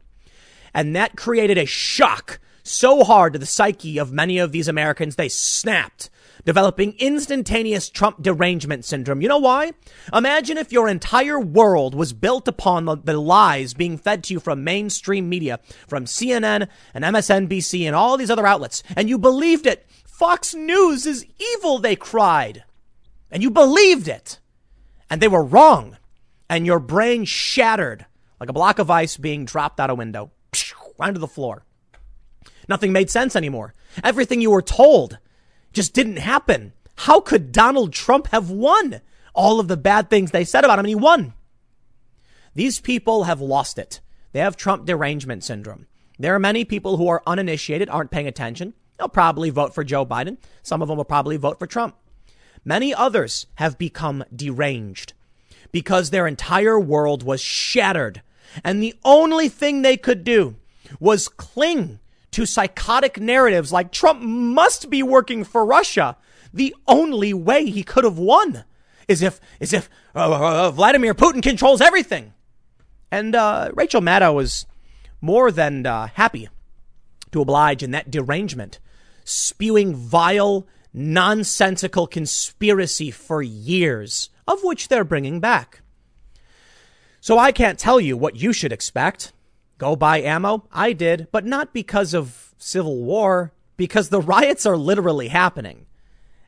And 0.72 0.94
that 0.94 1.16
created 1.16 1.58
a 1.58 1.66
shock 1.66 2.38
so 2.62 3.02
hard 3.02 3.32
to 3.32 3.40
the 3.40 3.46
psyche 3.46 3.98
of 3.98 4.12
many 4.12 4.38
of 4.38 4.52
these 4.52 4.68
Americans, 4.68 5.16
they 5.16 5.28
snapped, 5.28 6.10
developing 6.44 6.94
instantaneous 6.98 7.90
Trump 7.90 8.22
derangement 8.22 8.84
syndrome. 8.84 9.20
You 9.20 9.28
know 9.28 9.38
why? 9.38 9.72
Imagine 10.12 10.58
if 10.58 10.70
your 10.70 10.88
entire 10.88 11.40
world 11.40 11.96
was 11.96 12.12
built 12.12 12.46
upon 12.46 12.84
the, 12.84 12.96
the 12.96 13.18
lies 13.18 13.74
being 13.74 13.98
fed 13.98 14.22
to 14.24 14.34
you 14.34 14.40
from 14.40 14.62
mainstream 14.62 15.28
media, 15.28 15.58
from 15.88 16.04
CNN 16.04 16.68
and 16.94 17.04
MSNBC 17.04 17.82
and 17.82 17.96
all 17.96 18.16
these 18.16 18.30
other 18.30 18.46
outlets, 18.46 18.84
and 18.94 19.08
you 19.08 19.18
believed 19.18 19.66
it. 19.66 19.86
Fox 20.20 20.54
News 20.54 21.06
is 21.06 21.24
evil, 21.54 21.78
they 21.78 21.96
cried. 21.96 22.64
And 23.30 23.42
you 23.42 23.50
believed 23.50 24.06
it. 24.06 24.38
And 25.08 25.18
they 25.18 25.28
were 25.28 25.42
wrong. 25.42 25.96
And 26.46 26.66
your 26.66 26.78
brain 26.78 27.24
shattered 27.24 28.04
like 28.38 28.50
a 28.50 28.52
block 28.52 28.78
of 28.78 28.90
ice 28.90 29.16
being 29.16 29.46
dropped 29.46 29.80
out 29.80 29.88
a 29.88 29.94
window, 29.94 30.30
onto 30.98 31.18
the 31.18 31.26
floor. 31.26 31.64
Nothing 32.68 32.92
made 32.92 33.08
sense 33.08 33.34
anymore. 33.34 33.72
Everything 34.04 34.42
you 34.42 34.50
were 34.50 34.60
told 34.60 35.16
just 35.72 35.94
didn't 35.94 36.18
happen. 36.18 36.74
How 36.96 37.22
could 37.22 37.50
Donald 37.50 37.94
Trump 37.94 38.26
have 38.26 38.50
won 38.50 39.00
all 39.32 39.58
of 39.58 39.68
the 39.68 39.78
bad 39.78 40.10
things 40.10 40.32
they 40.32 40.44
said 40.44 40.66
about 40.66 40.78
him 40.78 40.84
and 40.84 40.88
he 40.90 40.94
won? 40.96 41.32
These 42.54 42.78
people 42.78 43.24
have 43.24 43.40
lost 43.40 43.78
it. 43.78 44.02
They 44.32 44.40
have 44.40 44.58
Trump 44.58 44.84
derangement 44.84 45.44
syndrome. 45.44 45.86
There 46.18 46.34
are 46.34 46.38
many 46.38 46.66
people 46.66 46.98
who 46.98 47.08
are 47.08 47.22
uninitiated, 47.26 47.88
aren't 47.88 48.10
paying 48.10 48.26
attention. 48.26 48.74
They'll 49.00 49.08
probably 49.08 49.48
vote 49.48 49.72
for 49.74 49.82
Joe 49.82 50.04
Biden. 50.04 50.36
Some 50.62 50.82
of 50.82 50.88
them 50.88 50.98
will 50.98 51.06
probably 51.06 51.38
vote 51.38 51.58
for 51.58 51.66
Trump. 51.66 51.96
Many 52.66 52.92
others 52.92 53.46
have 53.54 53.78
become 53.78 54.24
deranged 54.36 55.14
because 55.72 56.10
their 56.10 56.26
entire 56.26 56.78
world 56.78 57.22
was 57.22 57.40
shattered. 57.40 58.20
And 58.62 58.82
the 58.82 58.94
only 59.02 59.48
thing 59.48 59.80
they 59.80 59.96
could 59.96 60.22
do 60.22 60.56
was 60.98 61.30
cling 61.30 61.98
to 62.32 62.44
psychotic 62.44 63.18
narratives 63.18 63.72
like 63.72 63.90
Trump 63.90 64.20
must 64.20 64.90
be 64.90 65.02
working 65.02 65.44
for 65.44 65.64
Russia. 65.64 66.18
The 66.52 66.76
only 66.86 67.32
way 67.32 67.70
he 67.70 67.82
could 67.82 68.04
have 68.04 68.18
won 68.18 68.64
is 69.08 69.22
if, 69.22 69.40
is 69.60 69.72
if 69.72 69.88
uh, 70.14 70.30
uh, 70.30 70.66
uh, 70.66 70.70
Vladimir 70.72 71.14
Putin 71.14 71.42
controls 71.42 71.80
everything. 71.80 72.34
And 73.10 73.34
uh, 73.34 73.70
Rachel 73.72 74.02
Maddow 74.02 74.34
was 74.34 74.66
more 75.22 75.50
than 75.50 75.86
uh, 75.86 76.08
happy 76.08 76.50
to 77.32 77.40
oblige 77.40 77.82
in 77.82 77.90
that 77.92 78.10
derangement, 78.10 78.78
spewing 79.30 79.94
vile, 79.94 80.66
nonsensical 80.92 82.06
conspiracy 82.06 83.10
for 83.10 83.42
years, 83.42 84.30
of 84.46 84.62
which 84.62 84.88
they're 84.88 85.04
bringing 85.04 85.40
back. 85.40 85.82
So 87.20 87.38
I 87.38 87.52
can't 87.52 87.78
tell 87.78 88.00
you 88.00 88.16
what 88.16 88.36
you 88.36 88.52
should 88.52 88.72
expect. 88.72 89.32
Go 89.78 89.94
buy 89.94 90.20
ammo? 90.20 90.66
I 90.72 90.92
did, 90.92 91.28
but 91.30 91.46
not 91.46 91.72
because 91.72 92.12
of 92.12 92.54
civil 92.58 93.02
war, 93.02 93.52
because 93.76 94.08
the 94.08 94.20
riots 94.20 94.66
are 94.66 94.76
literally 94.76 95.28
happening. 95.28 95.86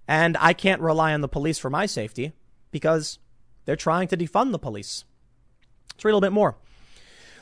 And 0.09 0.37
I 0.38 0.53
can't 0.53 0.81
rely 0.81 1.14
on 1.14 1.21
the 1.21 1.29
police 1.29 1.59
for 1.59 1.71
my 1.71 1.87
safety 1.87 2.33
because 2.71 3.18
they're 3.64 3.77
trying 3.77 4.09
to 4.09 4.16
defund 4.16 4.53
the 4.53 4.59
police. 4.59 5.05
Let's 5.95 6.05
read 6.05 6.12
a 6.12 6.16
little 6.16 6.29
bit 6.29 6.33
more. 6.33 6.57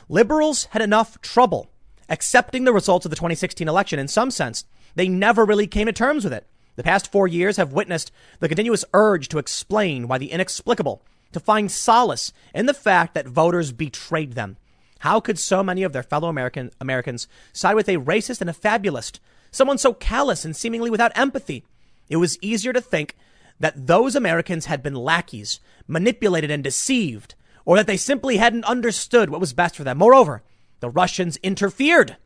Liberals 0.07 0.65
had 0.65 0.81
enough 0.81 1.19
trouble 1.21 1.71
accepting 2.09 2.65
the 2.65 2.73
results 2.73 3.05
of 3.05 3.09
the 3.09 3.15
2016 3.15 3.67
election. 3.67 3.97
In 3.97 4.07
some 4.07 4.29
sense, 4.29 4.65
they 4.95 5.07
never 5.07 5.45
really 5.45 5.67
came 5.67 5.87
to 5.87 5.93
terms 5.93 6.23
with 6.23 6.33
it. 6.33 6.47
The 6.75 6.83
past 6.83 7.11
four 7.11 7.27
years 7.27 7.57
have 7.57 7.73
witnessed 7.73 8.11
the 8.39 8.47
continuous 8.47 8.85
urge 8.93 9.27
to 9.29 9.37
explain 9.37 10.07
why 10.07 10.17
the 10.17 10.31
inexplicable, 10.31 11.01
to 11.33 11.39
find 11.39 11.71
solace 11.71 12.33
in 12.53 12.65
the 12.65 12.73
fact 12.73 13.13
that 13.13 13.27
voters 13.27 13.71
betrayed 13.71 14.33
them. 14.33 14.57
How 14.99 15.19
could 15.19 15.39
so 15.39 15.63
many 15.63 15.83
of 15.83 15.93
their 15.93 16.03
fellow 16.03 16.29
American 16.29 16.71
Americans 16.79 17.27
side 17.53 17.75
with 17.75 17.89
a 17.89 17.97
racist 17.97 18.41
and 18.41 18.49
a 18.49 18.53
fabulist, 18.53 19.19
someone 19.51 19.77
so 19.77 19.93
callous 19.93 20.45
and 20.45 20.55
seemingly 20.55 20.89
without 20.89 21.17
empathy? 21.17 21.63
It 22.09 22.17
was 22.17 22.37
easier 22.41 22.73
to 22.73 22.81
think 22.81 23.15
that 23.59 23.87
those 23.87 24.15
Americans 24.15 24.65
had 24.65 24.83
been 24.83 24.95
lackeys, 24.95 25.59
manipulated 25.87 26.51
and 26.51 26.63
deceived, 26.63 27.35
or 27.65 27.77
that 27.77 27.87
they 27.87 27.97
simply 27.97 28.37
hadn't 28.37 28.65
understood 28.65 29.29
what 29.29 29.39
was 29.39 29.53
best 29.53 29.75
for 29.75 29.83
them. 29.83 29.97
Moreover, 29.97 30.43
the 30.79 30.89
Russians 30.89 31.37
interfered. 31.37 32.17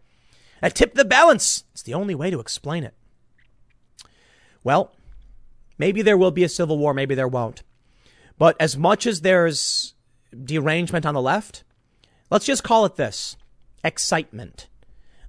That 0.65 0.73
tipped 0.73 0.95
the 0.95 1.06
balance. 1.06 1.63
It's 1.73 1.84
the 1.84 1.93
only 1.93 2.15
way 2.15 2.32
to 2.32 2.39
explain 2.39 2.84
it. 2.84 2.95
Well, 4.63 4.95
maybe 5.78 6.01
there 6.01 6.17
will 6.17 6.32
be 6.32 6.43
a 6.43 6.49
civil 6.49 6.80
war, 6.80 6.91
maybe 6.91 7.13
there 7.13 7.28
won't. 7.28 7.62
But 8.39 8.56
as 8.60 8.75
much 8.75 9.06
as 9.06 9.21
there's 9.21 9.93
derangement 10.36 11.06
on 11.06 11.13
the 11.13 11.21
left, 11.21 11.63
let's 12.32 12.47
just 12.47 12.63
call 12.63 12.84
it 12.86 12.95
this 12.95 13.38
excitement. 13.84 14.67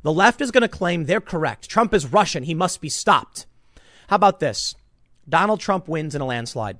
The 0.01 0.11
left 0.11 0.41
is 0.41 0.51
going 0.51 0.63
to 0.63 0.69
claim 0.69 1.05
they're 1.05 1.21
correct. 1.21 1.69
Trump 1.69 1.93
is 1.93 2.11
Russian. 2.11 2.45
He 2.45 2.55
must 2.55 2.81
be 2.81 2.89
stopped. 2.89 3.45
How 4.09 4.17
about 4.17 4.41
this? 4.41 4.75
Donald 5.29 5.61
Trump 5.61 5.87
wins 5.87 6.15
in 6.15 6.23
a 6.23 6.27
landslide. 6.27 6.79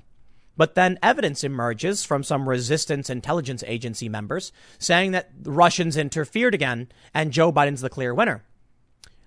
But 0.57 0.75
then 0.75 0.99
evidence 1.03 1.45
emerges 1.45 2.05
from 2.05 2.23
some 2.23 2.49
resistance 2.49 3.11
intelligence 3.11 3.63
agency 3.67 4.09
members 4.09 4.53
saying 4.79 5.13
that 5.13 5.31
the 5.45 5.51
Russians 5.51 5.97
interfered 5.97 6.55
again 6.55 6.89
and 7.13 7.33
Joe 7.33 7.53
Biden's 7.53 7.83
the 7.83 7.91
clear 7.91 8.15
winner. 8.15 8.43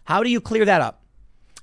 How 0.06 0.24
do 0.24 0.30
you 0.30 0.42
clear 0.42 0.66
that 0.66 0.82
up? 0.82 1.04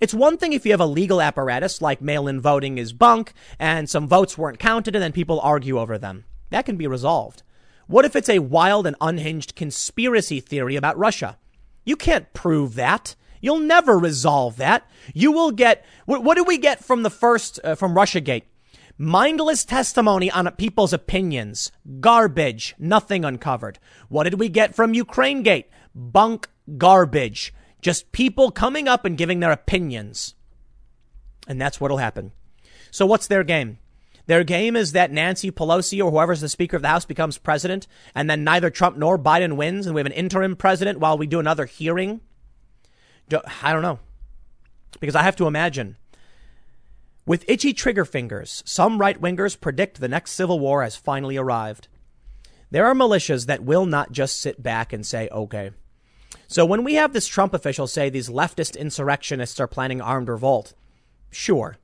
It's 0.01 0.15
one 0.15 0.37
thing 0.37 0.53
if 0.53 0.65
you 0.65 0.73
have 0.73 0.81
a 0.81 0.87
legal 0.87 1.21
apparatus 1.21 1.81
like 1.81 2.01
mail 2.01 2.29
in 2.29 2.41
voting 2.41 2.79
is 2.79 2.93
bunk 2.93 3.33
and 3.59 3.89
some 3.89 4.07
votes 4.07 4.37
weren't 4.37 4.59
counted 4.59 4.95
and 4.95 5.03
then 5.03 5.13
people 5.13 5.41
argue 5.41 5.79
over 5.79 5.99
them. 5.99 6.25
That 6.51 6.67
can 6.67 6.77
be 6.77 6.87
resolved. 6.87 7.43
What 7.87 8.05
if 8.05 8.15
it's 8.15 8.29
a 8.29 8.41
wild 8.41 8.87
and 8.87 8.97
unhinged 9.01 9.57
conspiracy 9.57 10.41
theory 10.41 10.77
about 10.77 10.99
Russia? 10.99 11.39
You 11.85 11.97
can't 11.97 12.33
prove 12.35 12.75
that. 12.75 13.15
You'll 13.41 13.61
never 13.61 13.99
resolve 13.99 14.57
that. 14.57 14.89
You 15.15 15.33
will 15.33 15.51
get, 15.51 15.85
what, 16.05 16.23
what 16.23 16.47
we 16.47 16.59
get 16.59 16.85
from 16.85 17.03
the 17.03 17.11
first, 17.11 17.61
uh, 17.65 17.75
from 17.75 17.95
Russiagate? 17.95 18.43
Mindless 18.99 19.65
testimony 19.67 20.31
on 20.31 20.51
people's 20.53 20.95
opinions. 20.95 21.71
Garbage. 22.01 22.75
Nothing 22.79 23.25
uncovered. 23.25 23.79
What 24.09 24.25
did 24.25 24.41
we 24.41 24.49
get 24.49 24.75
from 24.75 24.95
Ukraine 24.95 25.43
Gate? 25.43 25.69
Bunk 25.95 26.49
garbage. 26.79 27.53
Just 27.83 28.11
people 28.13 28.51
coming 28.51 28.89
up 28.89 29.05
and 29.05 29.19
giving 29.19 29.41
their 29.41 29.53
opinions. 29.53 30.35
And 31.47 31.61
that's 31.61 31.79
what'll 31.79 31.99
happen. 31.99 32.33
So 32.91 33.05
what's 33.05 33.27
their 33.27 33.45
game? 33.45 33.79
Their 34.27 34.45
game 34.45 34.75
is 34.75 34.93
that 34.93 35.13
Nancy 35.13 35.51
Pelosi 35.51 36.03
or 36.03 36.11
whoever's 36.11 36.41
the 36.41 36.49
Speaker 36.49 36.77
of 36.77 36.83
the 36.83 36.89
House 36.89 37.05
becomes 37.05 37.39
president, 37.39 37.87
and 38.15 38.29
then 38.29 38.43
neither 38.43 38.71
Trump 38.71 38.97
nor 38.97 39.19
Biden 39.19 39.57
wins, 39.57 39.87
and 39.87 39.95
we 39.95 40.01
have 40.01 40.07
an 40.07 40.13
interim 40.13 40.57
president 40.57 40.99
while 40.99 41.17
we 41.17 41.29
do 41.29 41.39
another 41.39 41.67
hearing. 41.67 42.21
I 43.63 43.73
don't 43.73 43.83
know. 43.83 44.01
Because 44.99 45.15
I 45.15 45.23
have 45.23 45.37
to 45.37 45.47
imagine. 45.47 45.97
With 47.27 47.45
itchy 47.49 47.73
trigger 47.73 48.05
fingers, 48.05 48.63
some 48.65 48.99
right 48.99 49.21
wingers 49.21 49.61
predict 49.61 50.01
the 50.01 50.07
next 50.07 50.31
civil 50.31 50.61
war 50.61 50.85
has 50.85 50.95
finally 50.95 51.37
arrived. 51.37 51.89
There 52.71 52.87
are 52.87 52.95
militias 52.95 53.47
that 53.47 53.65
will 53.65 53.85
not 53.85 54.13
just 54.13 54.41
sit 54.41 54.63
back 54.63 54.93
and 54.93 55.05
say, 55.05 55.29
okay. 55.33 55.73
So 56.47 56.65
when 56.65 56.85
we 56.85 56.95
have 56.95 57.13
this 57.13 57.27
Trump 57.27 57.53
official 57.53 57.89
say 57.89 58.09
these 58.09 58.29
leftist 58.29 58.79
insurrectionists 58.79 59.59
are 59.59 59.67
planning 59.67 60.01
armed 60.01 60.29
revolt, 60.29 60.75
sure. 61.33 61.79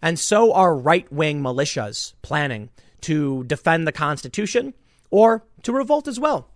And 0.00 0.16
so 0.16 0.52
are 0.52 0.76
right 0.76 1.10
wing 1.12 1.42
militias 1.42 2.12
planning 2.22 2.70
to 3.00 3.42
defend 3.44 3.84
the 3.84 3.92
Constitution 3.92 4.74
or 5.10 5.44
to 5.64 5.72
revolt 5.72 6.06
as 6.06 6.20
well. 6.20 6.52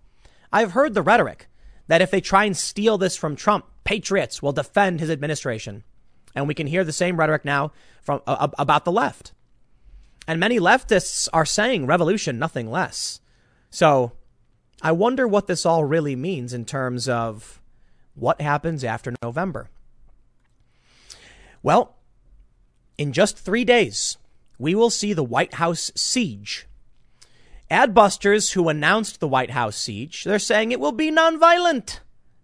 I've 0.49 0.71
heard 0.71 0.93
the 0.93 1.01
rhetoric 1.01 1.47
that 1.87 2.01
if 2.01 2.09
they 2.09 2.21
try 2.21 2.45
and 2.45 2.55
steal 2.55 2.97
this 2.97 3.17
from 3.17 3.35
Trump, 3.35 3.65
patriots 3.83 4.41
will 4.41 4.53
defend 4.53 5.01
his 5.01 5.09
administration. 5.09 5.83
And 6.35 6.47
we 6.47 6.53
can 6.53 6.67
hear 6.67 6.83
the 6.83 6.91
same 6.91 7.17
rhetoric 7.17 7.45
now 7.45 7.71
from 8.01 8.21
uh, 8.25 8.47
about 8.57 8.85
the 8.85 8.91
left. 8.91 9.33
And 10.27 10.39
many 10.39 10.59
leftists 10.59 11.27
are 11.33 11.45
saying 11.45 11.85
revolution, 11.85 12.39
nothing 12.39 12.71
less. 12.71 13.19
So 13.69 14.13
I 14.81 14.91
wonder 14.91 15.27
what 15.27 15.47
this 15.47 15.65
all 15.65 15.83
really 15.83 16.15
means 16.15 16.53
in 16.53 16.65
terms 16.65 17.07
of 17.09 17.61
what 18.15 18.41
happens 18.41 18.83
after 18.83 19.13
November. 19.21 19.69
Well, 21.61 21.95
in 22.97 23.13
just 23.13 23.37
three 23.37 23.63
days, 23.63 24.17
we 24.57 24.75
will 24.75 24.89
see 24.89 25.13
the 25.13 25.23
White 25.23 25.55
House 25.55 25.91
siege. 25.95 26.67
Adbusters 27.71 28.53
who 28.53 28.69
announced 28.69 29.19
the 29.19 29.27
White 29.27 29.51
House 29.51 29.75
siege, 29.75 30.23
they're 30.23 30.39
saying 30.39 30.71
it 30.71 30.79
will 30.79 30.91
be 30.91 31.09
nonviolent. 31.09 31.99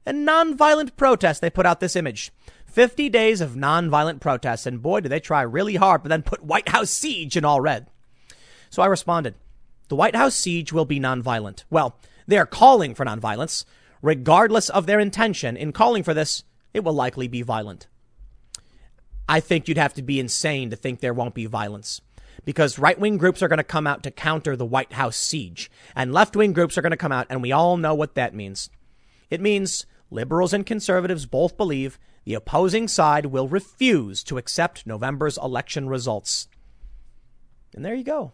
A 0.05 0.11
nonviolent 0.11 0.95
protest. 0.97 1.41
They 1.41 1.49
put 1.49 1.65
out 1.65 1.81
this 1.81 1.95
image. 1.95 2.31
50 2.69 3.09
days 3.09 3.41
of 3.41 3.51
nonviolent 3.51 4.19
protests. 4.19 4.65
And 4.65 4.81
boy, 4.81 5.01
did 5.01 5.09
they 5.09 5.19
try 5.19 5.41
really 5.41 5.75
hard, 5.75 6.03
but 6.03 6.09
then 6.09 6.23
put 6.23 6.43
White 6.43 6.69
House 6.69 6.89
siege 6.89 7.35
in 7.35 7.45
all 7.45 7.61
red. 7.61 7.87
So 8.69 8.81
I 8.81 8.87
responded, 8.87 9.35
the 9.87 9.95
White 9.95 10.15
House 10.15 10.35
siege 10.35 10.71
will 10.71 10.85
be 10.85 10.99
nonviolent. 10.99 11.63
Well, 11.69 11.97
they 12.27 12.37
are 12.37 12.45
calling 12.45 12.93
for 12.93 13.05
nonviolence. 13.05 13.65
Regardless 14.01 14.69
of 14.69 14.85
their 14.85 14.99
intention 14.99 15.57
in 15.57 15.73
calling 15.73 16.03
for 16.03 16.13
this, 16.13 16.43
it 16.73 16.83
will 16.83 16.93
likely 16.93 17.27
be 17.27 17.41
violent. 17.41 17.87
I 19.27 19.39
think 19.39 19.67
you'd 19.67 19.77
have 19.77 19.93
to 19.95 20.01
be 20.01 20.19
insane 20.19 20.69
to 20.69 20.75
think 20.75 20.99
there 20.99 21.13
won't 21.13 21.35
be 21.35 21.45
violence 21.45 22.01
because 22.45 22.79
right 22.79 22.99
wing 22.99 23.17
groups 23.17 23.41
are 23.43 23.47
going 23.47 23.57
to 23.57 23.63
come 23.63 23.87
out 23.87 24.03
to 24.03 24.11
counter 24.11 24.55
the 24.55 24.65
White 24.65 24.93
House 24.93 25.17
siege, 25.17 25.69
and 25.95 26.13
left 26.13 26.35
wing 26.35 26.53
groups 26.53 26.77
are 26.77 26.81
going 26.81 26.91
to 26.91 26.97
come 26.97 27.11
out, 27.11 27.27
and 27.29 27.41
we 27.41 27.51
all 27.51 27.77
know 27.77 27.93
what 27.93 28.15
that 28.15 28.33
means. 28.33 28.69
It 29.29 29.41
means 29.41 29.85
liberals 30.09 30.53
and 30.53 30.65
conservatives 30.65 31.25
both 31.25 31.57
believe 31.57 31.99
the 32.25 32.33
opposing 32.33 32.87
side 32.87 33.27
will 33.27 33.47
refuse 33.47 34.23
to 34.25 34.37
accept 34.37 34.85
November's 34.85 35.37
election 35.37 35.87
results. 35.87 36.47
And 37.75 37.83
there 37.83 37.95
you 37.95 38.03
go. 38.03 38.31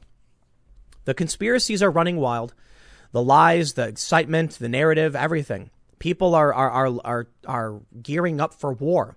The 1.06 1.14
conspiracies 1.14 1.84
are 1.84 1.92
running 1.92 2.18
wild 2.18 2.54
the 3.12 3.24
lies, 3.24 3.76
the 3.76 3.88
excitement, 3.88 4.60
the 4.60 4.68
narrative, 4.68 5.16
everything. 5.16 5.70
People 6.00 6.36
are 6.36 6.54
are 6.54 6.70
are 6.70 7.00
are, 7.06 7.28
are 7.48 7.82
gearing 8.02 8.42
up 8.42 8.54
for 8.54 8.74
war. 8.74 9.16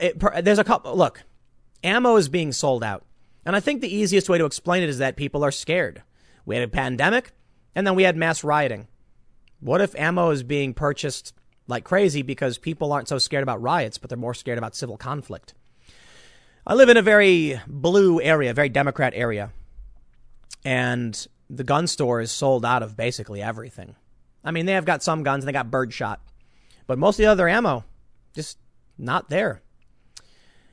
It, 0.00 0.18
there's 0.42 0.58
a 0.58 0.64
couple. 0.64 0.96
Look, 0.96 1.22
ammo 1.84 2.16
is 2.16 2.30
being 2.30 2.50
sold 2.50 2.82
out, 2.82 3.04
and 3.44 3.54
I 3.54 3.60
think 3.60 3.82
the 3.82 3.94
easiest 3.94 4.30
way 4.30 4.38
to 4.38 4.46
explain 4.46 4.82
it 4.82 4.88
is 4.88 4.98
that 4.98 5.16
people 5.16 5.44
are 5.44 5.50
scared. 5.50 6.02
We 6.46 6.54
had 6.54 6.64
a 6.64 6.68
pandemic, 6.68 7.32
and 7.74 7.86
then 7.86 7.94
we 7.94 8.04
had 8.04 8.16
mass 8.16 8.42
rioting. 8.42 8.88
What 9.60 9.82
if 9.82 9.94
ammo 9.94 10.30
is 10.30 10.42
being 10.42 10.72
purchased 10.72 11.34
like 11.68 11.84
crazy 11.84 12.22
because 12.22 12.58
people 12.58 12.92
aren't 12.92 13.08
so 13.08 13.18
scared 13.18 13.44
about 13.44 13.62
riots, 13.62 13.98
but 13.98 14.10
they're 14.10 14.18
more 14.18 14.34
scared 14.34 14.58
about 14.58 14.74
civil 14.74 14.96
conflict? 14.96 15.54
I 16.66 16.74
live 16.74 16.88
in 16.88 16.96
a 16.96 17.02
very 17.02 17.60
blue 17.66 18.20
area, 18.20 18.52
very 18.52 18.68
Democrat 18.68 19.12
area. 19.14 19.52
And 20.64 21.26
the 21.48 21.64
gun 21.64 21.86
store 21.86 22.20
is 22.20 22.32
sold 22.32 22.64
out 22.64 22.82
of 22.82 22.96
basically 22.96 23.40
everything. 23.40 23.94
I 24.44 24.50
mean, 24.50 24.66
they 24.66 24.72
have 24.72 24.84
got 24.84 25.02
some 25.02 25.22
guns 25.22 25.44
and 25.44 25.48
they 25.48 25.52
got 25.52 25.70
birdshot, 25.70 26.20
but 26.86 26.98
most 26.98 27.14
of 27.14 27.22
the 27.22 27.26
other 27.26 27.48
ammo 27.48 27.84
just 28.34 28.58
not 28.98 29.30
there. 29.30 29.62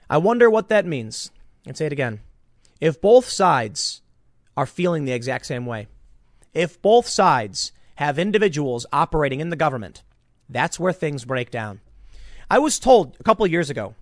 I 0.09 0.17
wonder 0.17 0.49
what 0.49 0.69
that 0.69 0.85
means. 0.85 1.31
And 1.65 1.75
say 1.75 1.85
it 1.85 1.93
again. 1.93 2.19
If 2.79 3.01
both 3.01 3.27
sides 3.27 4.01
are 4.57 4.65
feeling 4.65 5.05
the 5.05 5.13
exact 5.13 5.45
same 5.45 5.65
way, 5.65 5.87
if 6.53 6.81
both 6.81 7.07
sides 7.07 7.71
have 7.95 8.19
individuals 8.19 8.85
operating 8.91 9.39
in 9.39 9.49
the 9.49 9.55
government, 9.55 10.03
that's 10.49 10.79
where 10.79 10.93
things 10.93 11.25
break 11.25 11.51
down. 11.51 11.81
I 12.49 12.59
was 12.59 12.79
told 12.79 13.17
a 13.19 13.23
couple 13.23 13.45
years 13.47 13.69
ago 13.69 13.95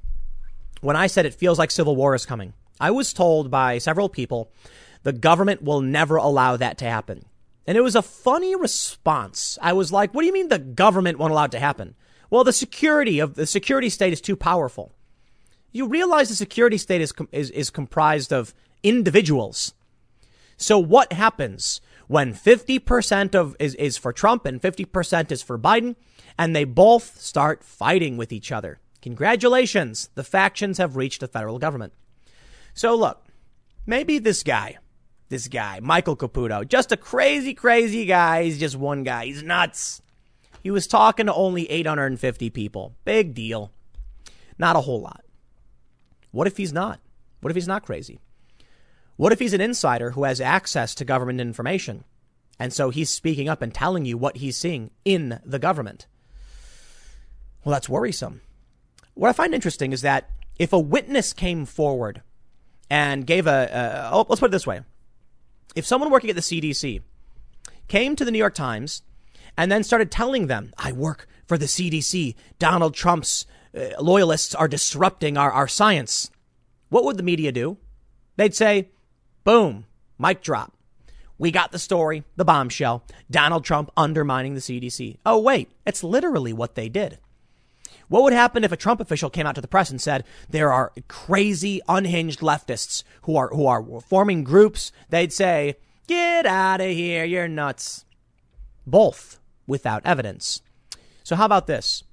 when 0.82 0.96
I 0.96 1.08
said 1.08 1.26
it 1.26 1.34
feels 1.34 1.58
like 1.58 1.72
civil 1.72 1.96
war 1.96 2.14
is 2.14 2.26
coming. 2.26 2.54
I 2.80 2.92
was 2.92 3.14
told 3.14 3.50
by 3.50 3.78
several 3.78 4.10
people 4.10 4.52
the 5.04 5.14
government 5.14 5.62
will 5.62 5.82
never 5.82 6.18
allow 6.18 6.58
that 6.58 6.78
to 6.80 6.86
happen. 6.86 7.26
And 7.66 7.78
it 7.78 7.82
was 7.82 7.96
a 7.96 8.02
funny 8.02 8.56
response. 8.56 9.58
I 9.62 9.74
was 9.74 9.92
like, 9.92 10.14
what 10.14 10.22
do 10.22 10.28
you 10.28 10.34
mean 10.34 10.50
the 10.50 10.60
government 10.60 11.18
won't 11.18 11.32
allow 11.32 11.46
it 11.46 11.52
to 11.52 11.60
happen? 11.60 11.96
Well, 12.30 12.44
the 12.44 12.52
security 12.52 13.20
of 13.20 13.36
the 13.36 13.46
security 13.46 13.90
state 13.90 14.12
is 14.12 14.20
too 14.20 14.36
powerful. 14.36 14.92
You 15.72 15.88
realize 15.88 16.30
the 16.30 16.36
security 16.36 16.78
state 16.78 17.02
is, 17.02 17.14
is, 17.32 17.50
is 17.52 17.70
comprised 17.70 18.34
of 18.34 18.54
individuals. 18.84 19.74
So 20.58 20.78
what 20.78 21.14
happens 21.14 21.80
when 22.08 22.34
50% 22.34 23.36
of 23.36 23.56
is, 23.60 23.76
is 23.76 23.98
for 23.98 24.12
Trump 24.12 24.46
and 24.46 24.62
50% 24.62 25.32
is 25.32 25.42
for 25.42 25.58
Biden 25.58 25.96
and 26.38 26.56
they 26.56 26.64
both 26.64 27.20
start 27.20 27.64
fighting 27.64 28.18
with 28.18 28.32
each 28.32 28.52
other? 28.52 28.80
Congratulations. 29.02 30.10
The 30.16 30.24
factions 30.24 30.78
have 30.78 30.96
reached 30.96 31.20
the 31.20 31.28
federal 31.28 31.60
government. 31.60 31.94
So 32.74 32.96
look, 32.96 33.26
maybe 33.86 34.20
this 34.20 34.44
guy 34.44 34.78
this 35.34 35.48
guy, 35.48 35.80
Michael 35.82 36.16
Caputo. 36.16 36.68
Just 36.68 36.92
a 36.92 36.98
crazy, 36.98 37.56
crazy 37.56 38.06
guy. 38.06 38.44
He's 38.44 38.60
just 38.60 38.76
one 38.76 39.04
guy. 39.04 39.26
He's 39.26 39.42
nuts. 39.42 40.00
He 40.62 40.70
was 40.70 40.86
talking 40.86 41.26
to 41.26 41.34
only 41.34 41.70
850 41.72 42.52
people. 42.52 42.94
Big 43.04 43.34
deal. 43.34 43.72
Not 44.60 44.76
a 44.76 44.82
whole 44.82 45.02
lot. 45.02 45.24
What 46.30 46.46
if 46.46 46.58
he's 46.58 46.72
not? 46.72 47.00
What 47.42 47.50
if 47.50 47.56
he's 47.56 47.68
not 47.68 47.84
crazy? 47.84 48.20
What 49.16 49.34
if 49.34 49.40
he's 49.40 49.54
an 49.54 49.62
insider 49.62 50.12
who 50.12 50.24
has 50.24 50.40
access 50.40 50.94
to 50.96 51.04
government 51.04 51.42
information? 51.42 52.04
And 52.60 52.72
so 52.72 52.92
he's 52.92 53.10
speaking 53.10 53.50
up 53.50 53.64
and 53.64 53.74
telling 53.74 54.06
you 54.06 54.20
what 54.20 54.38
he's 54.38 54.56
seeing 54.56 54.92
in 55.04 55.40
the 55.44 55.58
government. 55.58 56.06
Well, 57.64 57.74
that's 57.74 57.90
worrisome. 57.90 58.42
What 59.14 59.30
I 59.30 59.34
find 59.34 59.54
interesting 59.54 59.94
is 59.94 60.02
that 60.02 60.30
if 60.58 60.74
a 60.74 60.80
witness 60.80 61.34
came 61.34 61.66
forward 61.66 62.22
and 62.90 63.26
gave 63.26 63.48
a, 63.48 63.70
a 63.72 64.10
oh, 64.14 64.26
let's 64.30 64.40
put 64.40 64.48
it 64.48 64.52
this 64.52 64.68
way. 64.68 64.82
If 65.76 65.86
someone 65.86 66.12
working 66.12 66.30
at 66.30 66.36
the 66.36 66.42
CDC 66.42 67.02
came 67.88 68.16
to 68.16 68.26
the 68.26 68.32
New 68.32 68.38
York 68.38 68.54
Times 68.54 69.02
and 69.58 69.72
then 69.72 69.84
started 69.84 70.12
telling 70.12 70.48
them, 70.48 70.74
I 70.78 70.92
work 70.92 71.28
for 71.46 71.58
the 71.58 71.66
CDC, 71.66 72.36
Donald 72.60 72.94
Trump's 72.94 73.46
uh, 73.76 74.00
loyalists 74.00 74.54
are 74.54 74.68
disrupting 74.68 75.38
our, 75.38 75.52
our 75.52 75.68
science, 75.68 76.30
what 76.90 77.04
would 77.06 77.18
the 77.18 77.24
media 77.24 77.52
do? 77.52 77.78
They'd 78.36 78.56
say, 78.56 78.90
boom, 79.44 79.86
mic 80.20 80.42
drop. 80.42 80.74
We 81.40 81.50
got 81.50 81.72
the 81.72 81.80
story, 81.80 82.24
the 82.36 82.46
bombshell, 82.46 83.04
Donald 83.30 83.66
Trump 83.66 83.92
undermining 83.98 84.54
the 84.54 84.60
CDC. 84.60 85.18
Oh, 85.26 85.40
wait, 85.40 85.72
it's 85.86 86.04
literally 86.04 86.54
what 86.54 86.76
they 86.76 86.90
did. 86.90 87.18
What 88.14 88.22
would 88.22 88.34
happen 88.34 88.64
if 88.64 88.72
a 88.72 88.78
Trump 88.78 89.02
official 89.02 89.32
came 89.32 89.48
out 89.48 89.56
to 89.56 89.62
the 89.62 89.68
press 89.68 89.90
and 89.90 90.00
said 90.00 90.24
there 90.48 90.72
are 90.72 90.92
crazy, 91.08 91.82
unhinged 91.90 92.42
leftists 92.42 93.02
who 93.24 93.36
are 93.36 93.48
who 93.48 93.66
are 93.66 93.84
forming 94.02 94.44
groups? 94.44 94.92
They'd 95.10 95.34
say, 95.34 95.78
"Get 96.06 96.46
out 96.46 96.80
of 96.80 96.92
here, 96.92 97.26
you're 97.26 97.48
nuts." 97.48 98.06
Both 98.86 99.40
without 99.66 100.06
evidence. 100.06 100.62
So 101.24 101.36
how 101.36 101.46
about 101.46 101.66
this? 101.66 102.04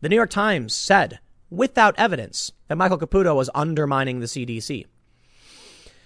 The 0.00 0.08
New 0.08 0.14
York 0.14 0.30
Times 0.30 0.74
said, 0.74 1.18
without 1.50 1.98
evidence, 1.98 2.52
that 2.68 2.78
Michael 2.78 2.96
Caputo 2.96 3.34
was 3.34 3.50
undermining 3.52 4.20
the 4.20 4.28
CDC. 4.28 4.86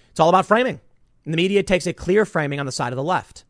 It's 0.09 0.19
all 0.19 0.29
about 0.29 0.47
framing. 0.47 0.81
And 1.25 1.31
the 1.31 1.37
media 1.37 1.61
takes 1.61 1.85
a 1.85 1.93
clear 1.93 2.25
framing 2.25 2.59
on 2.59 2.65
the 2.65 2.71
side 2.71 2.91
of 2.91 2.97
the 2.97 3.03
left. 3.03 3.45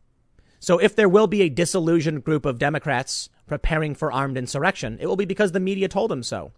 So 0.60 0.76
if 0.76 0.94
there 0.94 1.08
will 1.08 1.28
be 1.28 1.40
a 1.40 1.48
disillusioned 1.48 2.24
group 2.24 2.44
of 2.44 2.58
Democrats 2.58 3.30
preparing 3.46 3.94
for 3.94 4.12
armed 4.12 4.36
insurrection, 4.36 4.98
it 5.00 5.06
will 5.06 5.16
be 5.16 5.24
because 5.24 5.52
the 5.52 5.60
media 5.60 5.88
told 5.88 6.10
them 6.10 6.22
so. 6.22 6.52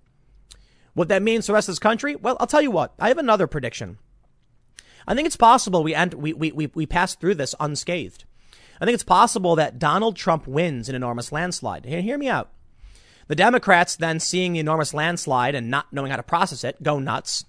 What 0.95 1.09
that 1.09 1.23
means 1.23 1.47
for 1.47 1.53
the 1.53 1.55
rest 1.55 1.69
of 1.69 1.73
this 1.73 1.79
country? 1.81 2.17
Well, 2.17 2.37
I'll 2.41 2.47
tell 2.47 2.63
you 2.63 2.71
what. 2.71 2.95
I 2.99 3.09
have 3.09 3.19
another 3.19 3.47
prediction. 3.47 3.99
I 5.07 5.15
think 5.15 5.27
it's 5.27 5.37
possible 5.37 5.83
we, 5.83 5.95
end, 5.95 6.15
we, 6.15 6.33
we, 6.33 6.53
we, 6.53 6.71
we 6.75 6.87
pass 6.87 7.15
through 7.15 7.35
this 7.35 7.55
unscathed. 7.61 8.25
I 8.81 8.85
think 8.85 8.95
it's 8.95 9.05
possible 9.05 9.57
that 9.57 9.79
Donald 9.79 10.17
Trump 10.17 10.47
wins 10.47 10.89
an 10.89 10.95
enormous 10.95 11.33
landslide. 11.33 11.85
Hear 11.85 12.19
me 12.19 12.29
out. 12.29 12.51
The 13.29 13.35
Democrats 13.35 13.97
then 13.97 14.21
seeing 14.21 14.53
the 14.53 14.61
enormous 14.61 14.95
landslide 14.95 15.55
and 15.55 15.71
not 15.71 15.93
knowing 15.93 16.11
how 16.11 16.17
to 16.17 16.23
process 16.23 16.65
it 16.65 16.83
go 16.83 16.99
nuts. 16.99 17.45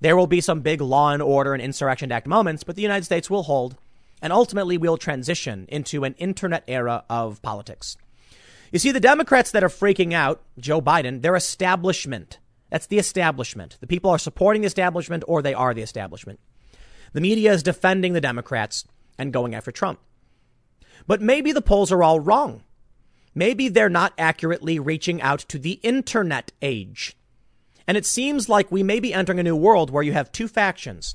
There 0.00 0.16
will 0.16 0.26
be 0.26 0.40
some 0.40 0.60
big 0.60 0.80
law 0.80 1.12
and 1.12 1.22
order 1.22 1.54
and 1.54 1.62
insurrection 1.62 2.12
act 2.12 2.26
moments, 2.26 2.64
but 2.64 2.76
the 2.76 2.82
United 2.82 3.04
States 3.04 3.28
will 3.28 3.42
hold 3.44 3.76
and 4.22 4.32
ultimately 4.32 4.78
we'll 4.78 4.96
transition 4.96 5.66
into 5.68 6.04
an 6.04 6.14
internet 6.14 6.64
era 6.66 7.04
of 7.08 7.40
politics. 7.42 7.96
You 8.70 8.78
see, 8.78 8.92
the 8.92 9.00
Democrats 9.00 9.50
that 9.52 9.64
are 9.64 9.68
freaking 9.68 10.12
out, 10.12 10.42
Joe 10.58 10.80
Biden, 10.80 11.22
they're 11.22 11.36
establishment. 11.36 12.38
That's 12.70 12.86
the 12.86 12.98
establishment. 12.98 13.78
The 13.80 13.86
people 13.86 14.10
are 14.10 14.18
supporting 14.18 14.62
the 14.62 14.66
establishment 14.66 15.24
or 15.26 15.40
they 15.40 15.54
are 15.54 15.72
the 15.72 15.82
establishment. 15.82 16.38
The 17.14 17.20
media 17.20 17.52
is 17.52 17.62
defending 17.62 18.12
the 18.12 18.20
Democrats 18.20 18.84
and 19.18 19.32
going 19.32 19.54
after 19.54 19.72
Trump. 19.72 20.00
But 21.06 21.22
maybe 21.22 21.52
the 21.52 21.62
polls 21.62 21.90
are 21.90 22.02
all 22.02 22.20
wrong. 22.20 22.62
Maybe 23.34 23.68
they're 23.68 23.88
not 23.88 24.12
accurately 24.18 24.78
reaching 24.78 25.22
out 25.22 25.40
to 25.40 25.58
the 25.58 25.80
internet 25.82 26.52
age. 26.60 27.16
And 27.86 27.96
it 27.96 28.04
seems 28.04 28.48
like 28.48 28.70
we 28.70 28.82
may 28.82 29.00
be 29.00 29.14
entering 29.14 29.38
a 29.38 29.44
new 29.44 29.56
world 29.56 29.90
where 29.90 30.02
you 30.02 30.12
have 30.12 30.30
two 30.30 30.48
factions. 30.48 31.14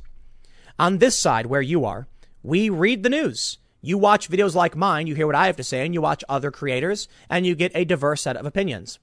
On 0.80 0.98
this 0.98 1.18
side, 1.18 1.46
where 1.46 1.62
you 1.62 1.86
are, 1.86 2.08
we 2.42 2.70
read 2.70 3.04
the 3.04 3.10
news. 3.10 3.60
You 3.86 3.98
watch 3.98 4.30
videos 4.30 4.56
like 4.56 4.78
mine, 4.78 5.08
you 5.08 5.14
hear 5.14 5.28
what 5.28 5.36
I 5.36 5.48
have 5.48 5.58
to 5.58 5.64
say, 5.64 5.86
and 5.86 5.94
you 5.94 6.02
watch 6.02 6.24
other 6.30 6.52
creators, 6.52 7.10
and 7.30 7.46
you 7.46 7.54
get 7.54 7.74
a 7.76 7.84
diverse 7.84 8.22
set 8.22 8.38
of 8.38 8.46
opinions. 8.46 8.98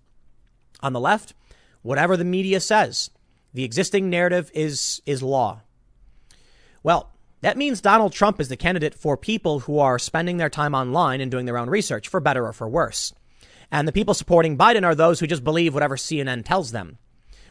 On 0.82 0.94
the 0.94 1.00
left, 1.00 1.34
whatever 1.82 2.16
the 2.16 2.24
media 2.24 2.60
says, 2.60 3.10
the 3.52 3.62
existing 3.62 4.08
narrative 4.08 4.50
is, 4.54 5.02
is 5.04 5.22
law. 5.22 5.60
Well, 6.82 7.12
that 7.42 7.58
means 7.58 7.82
Donald 7.82 8.14
Trump 8.14 8.40
is 8.40 8.48
the 8.48 8.56
candidate 8.56 8.94
for 8.94 9.18
people 9.18 9.60
who 9.60 9.78
are 9.78 9.98
spending 9.98 10.38
their 10.38 10.48
time 10.48 10.74
online 10.74 11.20
and 11.20 11.30
doing 11.30 11.44
their 11.44 11.58
own 11.58 11.68
research, 11.68 12.08
for 12.08 12.18
better 12.18 12.46
or 12.46 12.54
for 12.54 12.66
worse. 12.66 13.12
And 13.70 13.86
the 13.86 13.92
people 13.92 14.14
supporting 14.14 14.56
Biden 14.56 14.84
are 14.84 14.94
those 14.94 15.20
who 15.20 15.26
just 15.26 15.44
believe 15.44 15.74
whatever 15.74 15.96
CNN 15.96 16.42
tells 16.46 16.72
them. 16.72 16.96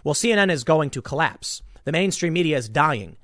Well, 0.04 0.16
CNN 0.16 0.50
is 0.50 0.64
going 0.64 0.90
to 0.92 1.02
collapse. 1.04 1.62
The 1.84 1.92
mainstream 1.92 2.34
media 2.34 2.58
is 2.58 2.70
dying 2.70 3.18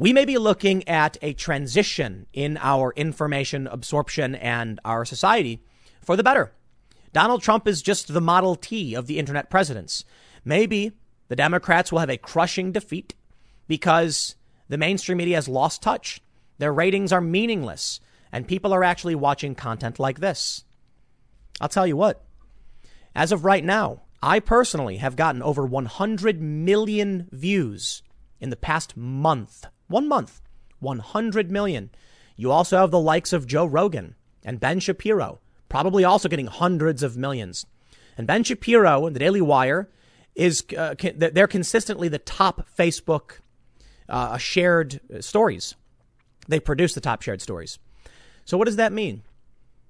we 0.00 0.14
may 0.14 0.24
be 0.24 0.38
looking 0.38 0.88
at 0.88 1.18
a 1.20 1.34
transition 1.34 2.24
in 2.32 2.56
our 2.56 2.90
information 2.96 3.66
absorption 3.66 4.34
and 4.34 4.80
our 4.82 5.04
society 5.04 5.62
for 6.00 6.16
the 6.16 6.22
better. 6.22 6.54
Donald 7.12 7.42
Trump 7.42 7.68
is 7.68 7.82
just 7.82 8.10
the 8.10 8.20
Model 8.22 8.56
T 8.56 8.94
of 8.94 9.06
the 9.06 9.18
internet 9.18 9.50
presidents. 9.50 10.06
Maybe 10.42 10.92
the 11.28 11.36
Democrats 11.36 11.92
will 11.92 11.98
have 11.98 12.08
a 12.08 12.16
crushing 12.16 12.72
defeat 12.72 13.14
because 13.68 14.36
the 14.70 14.78
mainstream 14.78 15.18
media 15.18 15.36
has 15.36 15.48
lost 15.48 15.82
touch. 15.82 16.22
Their 16.56 16.72
ratings 16.72 17.12
are 17.12 17.20
meaningless, 17.20 18.00
and 18.32 18.48
people 18.48 18.72
are 18.72 18.82
actually 18.82 19.16
watching 19.16 19.54
content 19.54 19.98
like 19.98 20.20
this. 20.20 20.64
I'll 21.60 21.68
tell 21.68 21.86
you 21.86 21.98
what, 21.98 22.24
as 23.14 23.32
of 23.32 23.44
right 23.44 23.62
now, 23.62 24.00
I 24.22 24.40
personally 24.40 24.96
have 24.96 25.14
gotten 25.14 25.42
over 25.42 25.66
100 25.66 26.40
million 26.40 27.28
views 27.32 28.02
in 28.40 28.48
the 28.48 28.56
past 28.56 28.96
month 28.96 29.66
one 29.90 30.08
month, 30.08 30.40
100 30.78 31.50
million. 31.50 31.90
You 32.36 32.50
also 32.50 32.78
have 32.78 32.90
the 32.90 33.00
likes 33.00 33.32
of 33.32 33.46
Joe 33.46 33.66
Rogan 33.66 34.14
and 34.44 34.60
Ben 34.60 34.80
Shapiro, 34.80 35.40
probably 35.68 36.04
also 36.04 36.28
getting 36.28 36.46
hundreds 36.46 37.02
of 37.02 37.16
millions. 37.16 37.66
And 38.16 38.26
Ben 38.26 38.44
Shapiro 38.44 39.06
and 39.06 39.14
the 39.14 39.20
Daily 39.20 39.40
Wire 39.40 39.90
is 40.34 40.64
uh, 40.76 40.94
they're 41.14 41.46
consistently 41.46 42.08
the 42.08 42.18
top 42.18 42.68
Facebook 42.78 43.40
uh, 44.08 44.38
shared 44.38 45.00
stories. 45.20 45.74
They 46.48 46.60
produce 46.60 46.94
the 46.94 47.00
top 47.00 47.22
shared 47.22 47.42
stories. 47.42 47.78
So 48.44 48.56
what 48.56 48.64
does 48.64 48.76
that 48.76 48.92
mean? 48.92 49.22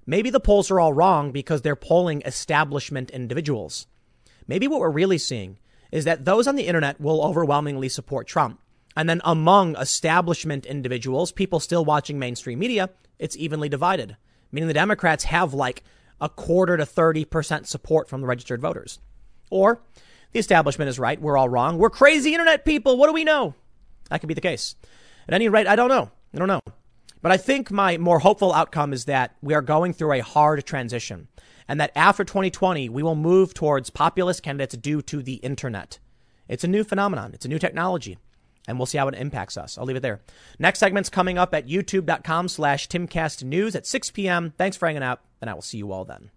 Maybe 0.05 0.29
the 0.29 0.39
polls 0.39 0.71
are 0.71 0.79
all 0.79 0.93
wrong 0.93 1.31
because 1.31 1.61
they're 1.61 1.75
polling 1.75 2.21
establishment 2.25 3.11
individuals. 3.11 3.87
Maybe 4.47 4.67
what 4.67 4.79
we're 4.79 4.89
really 4.89 5.17
seeing 5.17 5.59
is 5.91 6.05
that 6.05 6.25
those 6.25 6.47
on 6.47 6.55
the 6.55 6.67
internet 6.67 6.99
will 6.99 7.23
overwhelmingly 7.23 7.89
support 7.89 8.27
Trump 8.27 8.59
and 8.95 9.09
then 9.09 9.21
among 9.23 9.75
establishment 9.77 10.65
individuals, 10.65 11.31
people 11.31 11.59
still 11.59 11.85
watching 11.85 12.19
mainstream 12.19 12.59
media, 12.59 12.89
it's 13.19 13.37
evenly 13.37 13.69
divided, 13.69 14.17
meaning 14.51 14.67
the 14.67 14.73
Democrats 14.73 15.25
have 15.25 15.53
like 15.53 15.83
a 16.19 16.29
quarter 16.29 16.77
to 16.77 16.83
30% 16.83 17.65
support 17.65 18.09
from 18.09 18.21
the 18.21 18.27
registered 18.27 18.61
voters. 18.61 18.99
Or 19.49 19.81
the 20.31 20.39
establishment 20.39 20.89
is 20.89 20.99
right. 20.99 21.21
We're 21.21 21.37
all 21.37 21.49
wrong. 21.49 21.77
We're 21.77 21.89
crazy 21.89 22.33
internet 22.33 22.65
people. 22.65 22.97
What 22.97 23.07
do 23.07 23.13
we 23.13 23.23
know? 23.23 23.55
That 24.09 24.19
could 24.19 24.27
be 24.27 24.33
the 24.33 24.41
case. 24.41 24.75
At 25.27 25.33
any 25.33 25.49
rate, 25.49 25.67
I 25.67 25.75
don't 25.75 25.89
know. 25.89 26.11
I 26.33 26.37
don't 26.37 26.47
know. 26.47 26.61
But 27.21 27.31
I 27.31 27.37
think 27.37 27.71
my 27.71 27.97
more 27.97 28.19
hopeful 28.19 28.53
outcome 28.53 28.93
is 28.93 29.05
that 29.05 29.35
we 29.41 29.53
are 29.53 29.61
going 29.61 29.93
through 29.93 30.13
a 30.13 30.21
hard 30.21 30.65
transition 30.65 31.27
and 31.67 31.79
that 31.79 31.91
after 31.95 32.23
2020, 32.23 32.89
we 32.89 33.03
will 33.03 33.15
move 33.15 33.53
towards 33.53 33.89
populist 33.89 34.43
candidates 34.43 34.75
due 34.75 35.01
to 35.03 35.21
the 35.21 35.35
internet. 35.35 35.99
It's 36.47 36.63
a 36.63 36.67
new 36.67 36.83
phenomenon. 36.83 37.31
It's 37.33 37.45
a 37.45 37.49
new 37.49 37.59
technology 37.59 38.17
and 38.67 38.77
we'll 38.77 38.85
see 38.85 38.97
how 38.97 39.07
it 39.07 39.15
impacts 39.15 39.57
us. 39.57 39.77
I'll 39.77 39.85
leave 39.85 39.97
it 39.97 40.01
there. 40.01 40.21
Next 40.59 40.79
segment's 40.79 41.09
coming 41.09 41.37
up 41.37 41.53
at 41.53 41.67
youtube.com 41.67 42.47
slash 42.47 42.87
timcastnews 42.87 43.75
at 43.75 43.87
6 43.87 44.11
p.m. 44.11 44.53
Thanks 44.57 44.77
for 44.77 44.87
hanging 44.87 45.03
out, 45.03 45.21
and 45.41 45.49
I 45.49 45.53
will 45.53 45.61
see 45.61 45.77
you 45.77 45.91
all 45.91 46.05
then. 46.05 46.31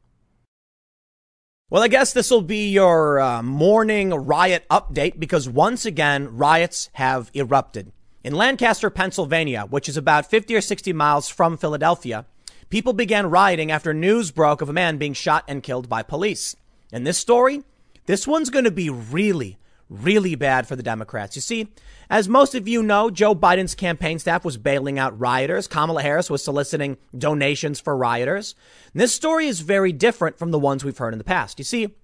Well, 1.71 1.83
I 1.83 1.89
guess 1.89 2.13
this 2.13 2.31
will 2.31 2.43
be 2.43 2.71
your 2.71 3.19
uh, 3.21 3.43
morning 3.43 4.11
riot 4.11 4.67
update 4.71 5.19
because 5.19 5.49
once 5.49 5.87
again, 5.87 6.37
riots 6.37 6.91
have 6.93 7.31
erupted. 7.35 7.91
In 8.23 8.35
Lancaster, 8.35 8.91
Pennsylvania, 8.91 9.67
which 9.69 9.89
is 9.89 9.97
about 9.97 10.31
50 10.31 10.55
or 10.55 10.61
60 10.61 10.93
miles 10.93 11.29
from 11.29 11.57
Philadelphia, 11.57 12.27
people 12.71 12.93
began 12.93 13.31
rioting 13.31 13.71
after 13.71 13.93
news 13.93 14.31
broke 14.31 14.61
of 14.61 14.69
a 14.69 14.75
man 14.75 14.99
being 14.99 15.15
shot 15.15 15.45
and 15.49 15.63
killed 15.63 15.89
by 15.89 16.03
police. 16.03 16.55
And 16.93 17.07
this 17.07 17.19
story, 17.19 17.65
this 18.07 18.27
one's 18.27 18.51
going 18.51 18.65
to 18.67 18.71
be 18.71 18.89
really, 18.89 19.59
really 20.02 20.35
bad 20.35 20.66
for 20.66 20.76
the 20.76 20.83
Democrats. 20.83 21.37
You 21.37 21.42
see, 21.42 21.68
as 22.11 22.28
most 22.28 22.54
of 22.54 22.68
you 22.68 22.83
know, 22.83 23.11
Joe 23.11 23.35
Biden's 23.35 23.74
campaign 23.74 24.18
staff 24.18 24.44
was 24.44 24.57
bailing 24.57 24.98
out 24.98 25.18
rioters. 25.18 25.66
Kamala 25.66 26.02
Harris 26.02 26.30
was 26.30 26.42
soliciting 26.42 26.96
donations 27.16 27.80
for 27.80 27.96
rioters. 27.96 28.54
And 28.92 29.00
this 29.00 29.14
story 29.14 29.46
is 29.46 29.61
very 29.61 29.92
different 29.92 30.38
from 30.38 30.50
the 30.50 30.59
ones 30.59 30.85
we've 30.85 30.98
heard 30.98 31.14
in 31.14 31.18
the 31.18 31.24
past. 31.24 31.59
You 31.59 31.64
see, 31.64 31.94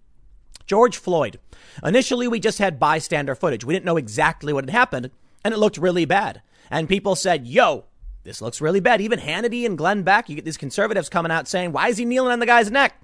George 0.66 0.96
Floyd. 0.96 1.38
Initially, 1.84 2.28
we 2.28 2.40
just 2.40 2.58
had 2.58 2.78
bystander 2.78 3.34
footage. 3.34 3.64
We 3.64 3.74
didn't 3.74 3.86
know 3.86 3.96
exactly 3.96 4.52
what 4.52 4.64
had 4.64 4.70
happened, 4.70 5.10
and 5.44 5.52
it 5.52 5.58
looked 5.58 5.76
really 5.76 6.04
bad. 6.04 6.42
And 6.70 6.88
people 6.88 7.16
said, 7.16 7.46
yo, 7.46 7.86
this 8.22 8.40
looks 8.40 8.60
really 8.60 8.80
bad. 8.80 9.00
Even 9.00 9.18
Hannity 9.18 9.66
and 9.66 9.76
Glenn 9.76 10.02
Beck, 10.02 10.28
you 10.28 10.36
get 10.36 10.44
these 10.44 10.56
conservatives 10.56 11.08
coming 11.08 11.32
out 11.32 11.48
saying, 11.48 11.72
why 11.72 11.88
is 11.88 11.98
he 11.98 12.04
kneeling 12.04 12.32
on 12.32 12.38
the 12.38 12.46
guy's 12.46 12.70
neck? 12.70 12.94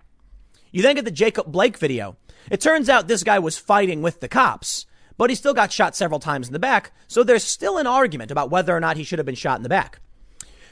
You 0.70 0.82
then 0.82 0.94
get 0.94 1.04
the 1.04 1.10
Jacob 1.10 1.50
Blake 1.50 1.78
video. 1.78 2.16
It 2.50 2.60
turns 2.60 2.88
out 2.88 3.08
this 3.08 3.24
guy 3.24 3.38
was 3.38 3.58
fighting 3.58 4.02
with 4.02 4.20
the 4.20 4.28
cops 4.28 4.86
but 5.16 5.30
he 5.30 5.36
still 5.36 5.54
got 5.54 5.72
shot 5.72 5.96
several 5.96 6.20
times 6.20 6.46
in 6.46 6.52
the 6.52 6.58
back, 6.58 6.92
so 7.08 7.22
there's 7.22 7.44
still 7.44 7.78
an 7.78 7.86
argument 7.86 8.30
about 8.30 8.50
whether 8.50 8.76
or 8.76 8.80
not 8.80 8.96
he 8.96 9.04
should 9.04 9.18
have 9.18 9.26
been 9.26 9.34
shot 9.34 9.58
in 9.58 9.62
the 9.62 9.68
back. 9.68 10.00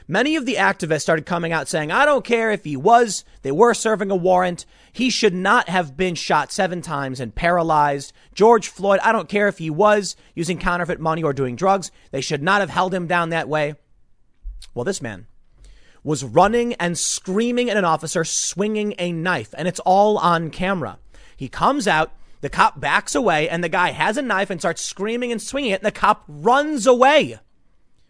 Many 0.07 0.35
of 0.35 0.45
the 0.45 0.55
activists 0.55 1.01
started 1.01 1.25
coming 1.25 1.51
out 1.51 1.67
saying, 1.67 1.91
I 1.91 2.05
don't 2.05 2.23
care 2.23 2.51
if 2.51 2.63
he 2.63 2.77
was, 2.77 3.25
they 3.41 3.51
were 3.51 3.73
serving 3.73 4.11
a 4.11 4.15
warrant. 4.15 4.67
He 4.93 5.09
should 5.09 5.33
not 5.33 5.67
have 5.67 5.97
been 5.97 6.13
shot 6.13 6.51
seven 6.51 6.83
times 6.83 7.19
and 7.19 7.33
paralyzed. 7.33 8.13
George 8.31 8.67
Floyd, 8.67 8.99
I 9.01 9.11
don't 9.11 9.29
care 9.29 9.47
if 9.47 9.57
he 9.57 9.71
was 9.71 10.15
using 10.35 10.59
counterfeit 10.59 10.99
money 10.99 11.23
or 11.23 11.33
doing 11.33 11.55
drugs. 11.55 11.89
They 12.11 12.21
should 12.21 12.43
not 12.43 12.61
have 12.61 12.69
held 12.69 12.93
him 12.93 13.07
down 13.07 13.29
that 13.29 13.49
way. 13.49 13.73
Well, 14.75 14.85
this 14.85 15.01
man 15.01 15.25
was 16.03 16.23
running 16.23 16.75
and 16.75 16.99
screaming 16.99 17.67
at 17.71 17.77
an 17.77 17.83
officer 17.85 18.23
swinging 18.23 18.93
a 18.99 19.11
knife, 19.11 19.55
and 19.57 19.67
it's 19.67 19.79
all 19.79 20.19
on 20.19 20.51
camera. 20.51 20.99
He 21.35 21.47
comes 21.47 21.87
out, 21.87 22.11
the 22.41 22.49
cop 22.49 22.79
backs 22.79 23.15
away, 23.15 23.49
and 23.49 23.63
the 23.63 23.69
guy 23.69 23.91
has 23.91 24.17
a 24.17 24.21
knife 24.21 24.49
and 24.49 24.61
starts 24.61 24.81
screaming 24.81 25.31
and 25.31 25.41
swinging 25.41 25.71
it, 25.71 25.81
and 25.81 25.85
the 25.85 25.91
cop 25.91 26.23
runs 26.27 26.85
away. 26.87 27.39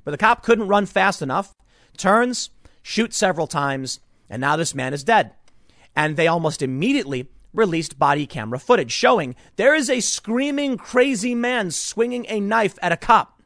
But 0.04 0.12
the 0.12 0.18
cop 0.18 0.44
couldn't 0.44 0.68
run 0.68 0.86
fast 0.86 1.22
enough 1.22 1.54
turns, 1.98 2.50
shoots 2.82 3.18
several 3.18 3.48
times, 3.48 4.00
and 4.30 4.42
now 4.42 4.56
this 4.56 4.76
man 4.76 4.94
is 4.94 5.04
dead. 5.04 5.32
And 5.96 6.18
they 6.18 6.28
almost 6.28 6.62
immediately 6.62 7.30
released 7.54 7.98
body 7.98 8.28
camera 8.28 8.60
footage 8.60 8.92
showing 8.92 9.36
there 9.56 9.74
is 9.74 9.90
a 9.90 10.02
screaming, 10.02 10.78
crazy 10.78 11.34
man 11.34 11.72
swinging 11.72 12.26
a 12.28 12.40
knife 12.40 12.78
at 12.82 12.92
a 12.92 12.98
cop. 12.98 13.42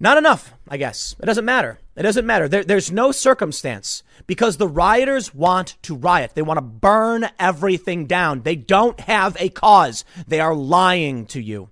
Not 0.00 0.18
enough, 0.18 0.54
I 0.68 0.76
guess. 0.76 1.14
It 1.22 1.26
doesn't 1.26 1.44
matter. 1.44 1.78
It 1.96 2.02
doesn't 2.02 2.26
matter. 2.26 2.48
There, 2.48 2.64
there's 2.64 2.92
no 2.92 3.12
circumstance 3.12 4.02
because 4.26 4.56
the 4.56 4.68
rioters 4.68 5.34
want 5.34 5.76
to 5.82 5.96
riot. 5.96 6.32
They 6.34 6.42
want 6.42 6.58
to 6.58 6.62
burn 6.62 7.28
everything 7.38 8.06
down. 8.06 8.42
They 8.42 8.56
don't 8.56 8.98
have 9.00 9.36
a 9.40 9.48
cause. 9.48 10.04
They 10.26 10.40
are 10.40 10.54
lying 10.54 11.26
to 11.26 11.40
you. 11.40 11.68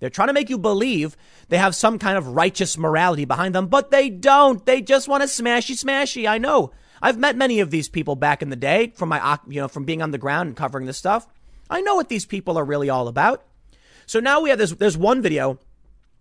They're 0.00 0.10
trying 0.10 0.28
to 0.28 0.34
make 0.34 0.48
you 0.48 0.58
believe 0.58 1.16
they 1.50 1.58
have 1.58 1.74
some 1.74 1.98
kind 1.98 2.16
of 2.16 2.28
righteous 2.28 2.78
morality 2.78 3.26
behind 3.26 3.54
them, 3.54 3.66
but 3.66 3.90
they 3.90 4.08
don't. 4.08 4.64
They 4.64 4.80
just 4.80 5.08
want 5.08 5.22
to 5.22 5.28
smashy 5.28 5.76
smashy. 5.76 6.28
I 6.28 6.38
know. 6.38 6.72
I've 7.02 7.18
met 7.18 7.36
many 7.36 7.60
of 7.60 7.70
these 7.70 7.88
people 7.88 8.16
back 8.16 8.42
in 8.42 8.50
the 8.50 8.56
day 8.56 8.92
from 8.94 9.10
my, 9.10 9.38
you 9.46 9.60
know, 9.60 9.68
from 9.68 9.84
being 9.84 10.02
on 10.02 10.10
the 10.10 10.18
ground 10.18 10.48
and 10.48 10.56
covering 10.56 10.86
this 10.86 10.98
stuff. 10.98 11.26
I 11.68 11.82
know 11.82 11.94
what 11.94 12.08
these 12.08 12.26
people 12.26 12.58
are 12.58 12.64
really 12.64 12.90
all 12.90 13.08
about. 13.08 13.44
So 14.06 14.20
now 14.20 14.40
we 14.40 14.50
have 14.50 14.58
this, 14.58 14.72
there's 14.72 14.98
one 14.98 15.22
video 15.22 15.58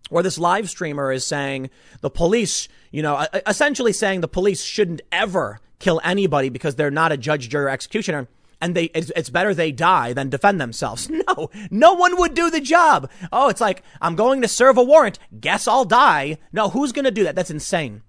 where 0.10 0.24
this 0.24 0.38
live 0.38 0.70
streamer 0.70 1.12
is 1.12 1.26
saying 1.26 1.70
the 2.02 2.10
police, 2.10 2.68
you 2.92 3.02
know, 3.02 3.26
essentially 3.48 3.94
saying 3.94 4.22
the 4.22 4.28
police 4.28 4.64
shouldn't 4.64 5.02
ever 5.12 5.60
kill 5.80 6.02
anybody 6.04 6.50
because 6.50 6.76
they're 6.76 6.92
not 6.92 7.12
a 7.12 7.18
judge, 7.18 7.50
jury, 7.50 7.66
or 7.66 7.70
executioner 7.70 8.28
and 8.62 8.76
they 8.76 8.86
it's, 8.86 9.12
it's, 9.16 9.30
better 9.30 9.54
they 9.54 9.72
die 9.72 10.14
than 10.14 10.30
defend 10.30 10.60
themselves. 10.60 11.10
No, 11.30 11.50
no 11.70 11.94
one 11.94 12.18
would 12.18 12.34
do 12.34 12.50
the 12.50 12.60
job. 12.60 13.10
Oh, 13.32 13.50
it's 13.50 13.62
like 13.62 13.84
I'm 14.02 14.16
going 14.16 14.42
to 14.42 14.48
serve 14.48 14.78
a 14.78 14.84
warrant. 14.84 15.20
Guess 15.40 15.68
I'll 15.68 15.86
die. 15.86 16.38
No, 16.52 16.70
who's 16.70 16.92
going 16.92 17.06
to 17.06 17.12
do 17.12 17.24
that? 17.24 17.36
That's 17.36 17.52
insane. 17.52 18.02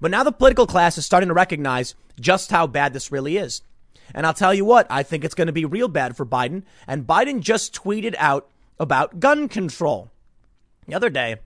But 0.00 0.10
now 0.10 0.24
the 0.24 0.32
political 0.32 0.66
class 0.66 0.98
is 0.98 1.06
starting 1.06 1.28
to 1.28 1.34
recognize 1.34 1.94
just 2.20 2.50
how 2.50 2.66
bad 2.66 2.92
this 2.92 3.12
really 3.12 3.36
is. 3.36 3.62
And 4.14 4.26
I'll 4.26 4.34
tell 4.34 4.52
you 4.52 4.64
what, 4.64 4.86
I 4.90 5.02
think 5.02 5.24
it's 5.24 5.34
going 5.34 5.46
to 5.46 5.52
be 5.52 5.64
real 5.64 5.88
bad 5.88 6.16
for 6.16 6.26
Biden. 6.26 6.64
And 6.86 7.06
Biden 7.06 7.40
just 7.40 7.74
tweeted 7.74 8.14
out 8.18 8.48
about 8.80 9.20
gun 9.20 9.48
control. 9.48 10.10
The 10.86 10.94
other 10.94 11.10
day, 11.10 11.36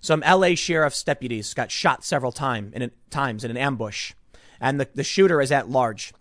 some 0.00 0.20
LA 0.20 0.54
sheriff's 0.54 1.02
deputies 1.02 1.54
got 1.54 1.70
shot 1.70 2.04
several 2.04 2.32
time 2.32 2.72
in 2.74 2.82
a, 2.82 2.90
times 3.10 3.44
in 3.44 3.50
an 3.50 3.56
ambush, 3.56 4.14
and 4.60 4.80
the, 4.80 4.88
the 4.94 5.04
shooter 5.04 5.40
is 5.40 5.52
at 5.52 5.68
large. 5.68 6.12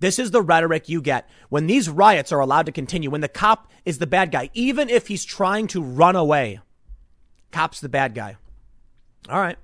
This 0.00 0.18
is 0.18 0.30
the 0.30 0.42
rhetoric 0.42 0.88
you 0.88 1.00
get 1.02 1.28
when 1.50 1.66
these 1.66 1.88
riots 1.88 2.32
are 2.32 2.40
allowed 2.40 2.66
to 2.66 2.72
continue, 2.72 3.10
when 3.10 3.20
the 3.20 3.28
cop 3.28 3.70
is 3.84 3.98
the 3.98 4.06
bad 4.06 4.30
guy, 4.30 4.50
even 4.54 4.88
if 4.88 5.08
he's 5.08 5.24
trying 5.24 5.66
to 5.68 5.82
run 5.82 6.16
away. 6.16 6.60
Cop's 7.50 7.80
the 7.80 7.88
bad 7.88 8.14
guy. 8.14 8.36
All 9.28 9.40
right. 9.40 9.56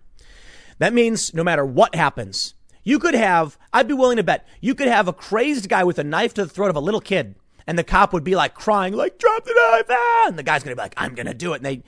That 0.79 0.93
means 0.93 1.33
no 1.33 1.43
matter 1.43 1.65
what 1.65 1.95
happens, 1.95 2.55
you 2.85 2.99
could 2.99 3.15
have, 3.15 3.59
I'd 3.73 3.89
be 3.89 3.95
willing 3.95 4.19
to 4.19 4.23
bet, 4.23 4.47
you 4.61 4.75
could 4.75 4.89
have 4.89 5.09
a 5.09 5.13
crazed 5.13 5.69
guy 5.69 5.85
with 5.85 5.99
a 5.99 6.05
knife 6.05 6.35
to 6.35 6.45
the 6.45 6.51
throat 6.51 6.71
of 6.71 6.77
a 6.77 6.81
little 6.81 7.01
kid, 7.01 7.35
and 7.67 7.79
the 7.79 7.85
cop 7.85 8.13
would 8.13 8.25
be 8.25 8.37
like 8.37 8.55
crying, 8.55 8.95
like, 8.95 9.19
drop 9.19 9.45
the 9.45 9.55
knife, 9.73 9.87
ah! 9.91 10.29
And 10.29 10.39
the 10.39 10.43
guy's 10.43 10.63
gonna 10.63 10.77
be 10.77 10.83
like, 10.83 10.95
I'm 10.97 11.15
gonna 11.15 11.35
do 11.35 11.55
it. 11.55 11.57
And 11.57 11.65
they, 11.65 11.83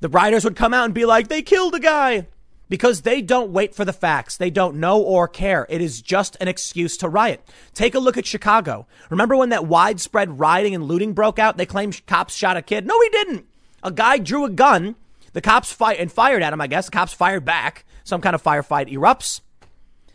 the 0.00 0.08
riders 0.08 0.44
would 0.44 0.56
come 0.56 0.74
out 0.74 0.86
and 0.86 0.94
be 0.94 1.04
like, 1.04 1.28
they 1.28 1.42
killed 1.42 1.74
a 1.74 1.80
guy 1.80 2.26
because 2.68 3.02
they 3.02 3.20
don't 3.20 3.52
wait 3.52 3.74
for 3.74 3.84
the 3.84 3.92
facts. 3.92 4.36
They 4.36 4.50
don't 4.50 4.76
know 4.76 5.00
or 5.00 5.28
care. 5.28 5.66
It 5.68 5.80
is 5.80 6.00
just 6.00 6.36
an 6.40 6.48
excuse 6.48 6.96
to 6.98 7.08
riot. 7.08 7.46
Take 7.74 7.94
a 7.94 7.98
look 7.98 8.16
at 8.16 8.26
Chicago. 8.26 8.86
Remember 9.10 9.36
when 9.36 9.50
that 9.50 9.66
widespread 9.66 10.38
rioting 10.38 10.74
and 10.74 10.84
looting 10.84 11.12
broke 11.12 11.38
out? 11.38 11.56
They 11.56 11.66
claimed 11.66 12.04
cops 12.06 12.34
shot 12.34 12.56
a 12.56 12.62
kid. 12.62 12.86
No, 12.86 12.98
he 13.00 13.08
didn't. 13.10 13.46
A 13.82 13.90
guy 13.90 14.18
drew 14.18 14.44
a 14.44 14.50
gun. 14.50 14.96
The 15.32 15.40
cops 15.40 15.72
fired 15.72 15.98
and 15.98 16.10
fired 16.10 16.42
at 16.42 16.52
him, 16.52 16.60
I 16.60 16.66
guess. 16.66 16.86
The 16.86 16.92
cops 16.92 17.12
fired 17.12 17.44
back. 17.44 17.84
Some 18.04 18.20
kind 18.20 18.34
of 18.34 18.42
firefight 18.42 18.90
erupts. 18.90 19.40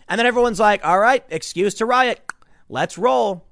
And 0.08 0.20
then 0.20 0.26
everyone's 0.26 0.60
like, 0.60 0.86
all 0.86 1.00
right, 1.00 1.24
excuse 1.30 1.74
to 1.76 1.86
riot. 1.86 2.22
Let's 2.70 2.98
roll. 2.98 3.46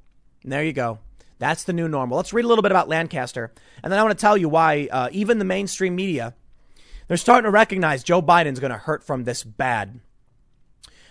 And 0.44 0.52
there 0.52 0.64
you 0.64 0.74
go. 0.74 1.00
That's 1.44 1.66
the 1.66 1.74
new 1.74 1.90
normal. 1.90 2.16
Let's 2.16 2.32
read 2.32 2.46
a 2.46 2.48
little 2.48 2.62
bit 2.62 2.72
about 2.72 2.88
Lancaster. 2.88 3.52
And 3.84 3.92
then 3.92 4.00
I 4.00 4.04
want 4.04 4.18
to 4.18 4.22
tell 4.22 4.38
you 4.38 4.48
why 4.48 4.88
uh, 4.90 5.10
even 5.12 5.40
the 5.40 5.46
mainstream 5.46 5.94
media 5.94 6.36
they're 7.10 7.18
starting 7.18 7.44
to 7.44 7.52
recognize 7.52 8.02
Joe 8.02 8.22
Biden's 8.22 8.62
going 8.62 8.72
to 8.72 8.78
hurt 8.78 9.04
from 9.04 9.26
this 9.26 9.44
bad. 9.44 10.00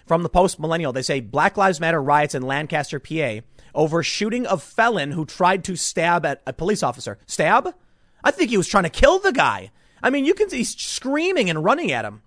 From 0.06 0.22
the 0.22 0.30
Post 0.30 0.58
Millennial, 0.58 0.90
they 0.90 1.02
say 1.02 1.20
Black 1.20 1.58
Lives 1.58 1.80
Matter 1.80 2.02
riots 2.02 2.34
in 2.34 2.40
Lancaster, 2.40 2.98
PA 2.98 3.40
over 3.74 4.02
shooting 4.02 4.46
of 4.46 4.62
felon 4.62 5.12
who 5.12 5.26
tried 5.26 5.64
to 5.64 5.76
stab 5.76 6.24
at 6.24 6.40
a 6.46 6.54
police 6.54 6.82
officer. 6.82 7.18
Stab? 7.26 7.74
I 8.24 8.30
think 8.30 8.48
he 8.48 8.56
was 8.56 8.68
trying 8.68 8.84
to 8.84 8.88
kill 8.88 9.18
the 9.18 9.32
guy. 9.32 9.70
I 10.02 10.08
mean, 10.08 10.24
you 10.24 10.32
can 10.32 10.48
see 10.48 10.56
he's 10.56 10.74
screaming 10.74 11.50
and 11.50 11.62
running 11.62 11.92
at 11.92 12.06
him. 12.06 12.22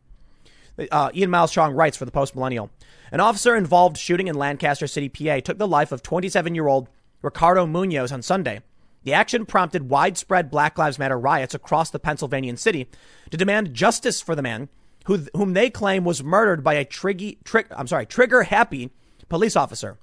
Uh, 0.91 1.10
Ian 1.15 1.32
Miles 1.32 1.52
Cheong 1.52 1.74
writes 1.74 1.98
for 1.98 2.06
the 2.06 2.12
Post 2.12 2.36
Millennial. 2.36 2.70
An 3.12 3.20
officer 3.20 3.56
involved 3.56 3.98
shooting 3.98 4.28
in 4.28 4.36
Lancaster 4.36 4.86
City, 4.86 5.10
PA, 5.10 5.39
took 5.39 5.58
the 5.58 5.68
life 5.68 5.91
of 5.91 6.04
27 6.04 6.54
year 6.54 6.68
old 6.68 6.88
Ricardo 7.26 7.66
Munoz 7.66 8.12
on 8.12 8.22
Sunday. 8.22 8.62
The 9.04 9.14
action 9.14 9.46
prompted 9.46 9.90
widespread 9.90 10.50
Black 10.50 10.78
Lives 10.78 10.98
Matter 10.98 11.20
riots 11.20 11.54
across 11.54 11.90
the 11.90 12.00
Pennsylvanian 12.00 12.56
city 12.56 12.88
to 13.30 13.38
demand 13.38 13.74
justice 13.74 14.22
for 14.22 14.36
the 14.36 14.42
man 14.42 14.70
who, 15.06 15.26
whom 15.36 15.54
they 15.54 15.70
claim 15.70 16.04
was 16.04 16.24
murdered 16.24 16.64
by 16.64 16.76
a 16.76 16.86
triggy, 16.86 17.44
trig, 17.44 17.68
I'm 17.72 17.88
sorry, 17.88 18.06
trigger 18.06 18.44
happy 18.44 18.92
police 19.28 19.56
officer. 19.56 19.98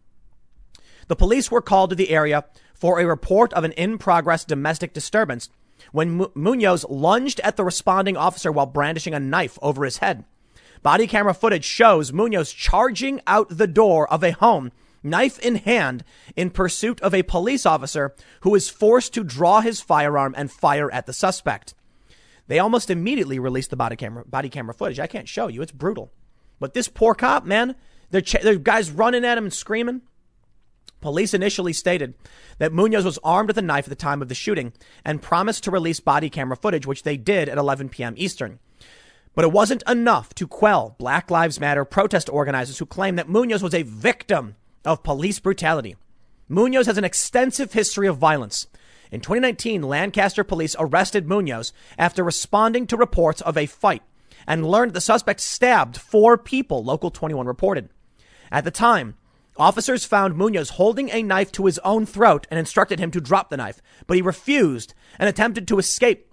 The 1.09 1.17
police 1.17 1.51
were 1.51 1.63
called 1.63 1.91
to 1.91 1.97
the 1.97 2.11
area 2.11 2.45
for 2.75 3.01
a 3.01 3.07
report 3.07 3.53
of 3.55 3.65
an 3.65 3.73
in 3.73 3.99
progress 3.99 4.45
domestic 4.45 4.93
disturbance 4.93 5.49
when 5.91 6.27
Munoz 6.35 6.85
lunged 6.89 7.41
at 7.41 7.57
the 7.57 7.65
responding 7.65 8.17
officer 8.17 8.53
while 8.53 8.67
brandishing 8.67 9.15
a 9.15 9.21
knife 9.21 9.59
over 9.63 9.85
his 9.85 9.99
head. 9.99 10.25
Body 10.83 11.07
camera 11.07 11.35
footage 11.35 11.65
shows 11.65 12.13
Munoz 12.13 12.53
charging 12.53 13.21
out 13.27 13.49
the 13.49 13.69
door 13.69 14.13
of 14.13 14.25
a 14.25 14.33
home 14.33 14.73
knife 15.03 15.39
in 15.39 15.57
hand, 15.57 16.05
in 16.37 16.51
pursuit 16.51 17.01
of 17.01 17.15
a 17.15 17.23
police 17.23 17.67
officer 17.67 18.15
who 18.41 18.55
is 18.55 18.71
forced 18.71 19.15
to 19.15 19.25
draw 19.25 19.61
his 19.61 19.81
firearm 19.81 20.35
and 20.37 20.51
fire 20.51 20.91
at 20.93 21.07
the 21.07 21.13
suspect. 21.13 21.75
They 22.47 22.59
almost 22.59 22.91
immediately 22.91 23.39
released 23.39 23.71
the 23.71 23.77
body 23.77 23.97
camera 23.97 24.25
body 24.25 24.49
camera 24.49 24.75
footage. 24.75 25.01
I 25.01 25.07
can't 25.07 25.29
show 25.29 25.49
you; 25.49 25.63
it's 25.63 25.73
brutal. 25.73 26.13
But 26.61 26.75
this 26.75 26.89
poor 26.89 27.15
cop, 27.15 27.45
man, 27.45 27.75
they're, 28.11 28.21
ch- 28.21 28.43
they're 28.43 28.57
guys 28.57 28.91
running 28.91 29.25
at 29.25 29.39
him 29.39 29.45
and 29.45 29.53
screaming. 29.53 30.03
Police 31.01 31.35
initially 31.35 31.73
stated 31.73 32.15
that 32.59 32.73
Munoz 32.73 33.05
was 33.05 33.19
armed 33.25 33.49
with 33.49 33.59
a 33.59 33.63
knife 33.63 33.87
at 33.87 33.91
the 33.91 33.97
time 33.97 34.23
of 34.23 34.29
the 34.29 34.35
shooting 34.37 34.73
and 35.05 35.21
promised 35.21 35.65
to 35.65 35.73
release 35.73 35.99
body 35.99 36.31
camera 36.31 36.57
footage, 36.57 36.87
which 36.87 37.03
they 37.03 37.17
did 37.17 37.49
at 37.49 37.59
11 37.59 37.89
p.m. 37.89 38.15
Eastern. 38.17 38.61
But 39.35 39.45
it 39.45 39.51
wasn't 39.51 39.83
enough 39.89 40.35
to 40.35 40.47
quell 40.47 40.95
Black 40.99 41.31
Lives 41.31 41.59
Matter 41.59 41.85
protest 41.85 42.29
organizers 42.31 42.79
who 42.79 42.87
claimed 42.87 43.19
that 43.19 43.29
Munoz 43.29 43.63
was 43.63 43.75
a 43.75 43.83
victim 43.83 44.55
of 44.85 45.03
police 45.03 45.39
brutality. 45.39 45.97
Munoz 46.49 46.87
has 46.87 46.99
an 46.99 47.05
extensive 47.05 47.73
history 47.73 48.07
of 48.07 48.19
violence. 48.19 48.67
In 49.11 49.21
2019, 49.21 49.83
Lancaster 49.83 50.45
police 50.45 50.75
arrested 50.79 51.29
Munoz 51.29 51.73
after 51.99 52.25
responding 52.25 52.87
to 52.87 52.97
reports 52.97 53.41
of 53.41 53.57
a 53.57 53.67
fight 53.67 54.03
and 54.47 54.67
learned 54.67 54.95
the 54.95 55.01
suspect 55.01 55.41
stabbed 55.41 55.97
four 55.97 56.37
people, 56.37 56.83
Local 56.83 57.11
21 57.11 57.47
reported. 57.47 57.89
At 58.51 58.65
the 58.65 58.71
time, 58.71 59.17
officers 59.57 60.05
found 60.05 60.37
Munoz 60.37 60.71
holding 60.71 61.11
a 61.11 61.23
knife 61.23 61.53
to 61.53 61.67
his 61.67 61.79
own 61.81 62.07
throat 62.07 62.47
and 62.51 62.59
instructed 62.59 62.99
him 62.99 63.11
to 63.13 63.21
drop 63.21 63.51
the 63.51 63.57
knife, 63.57 63.81
but 64.07 64.17
he 64.17 64.23
refused 64.23 64.95
and 65.19 65.29
attempted 65.29 65.69
to 65.69 65.79
escape. 65.79 66.31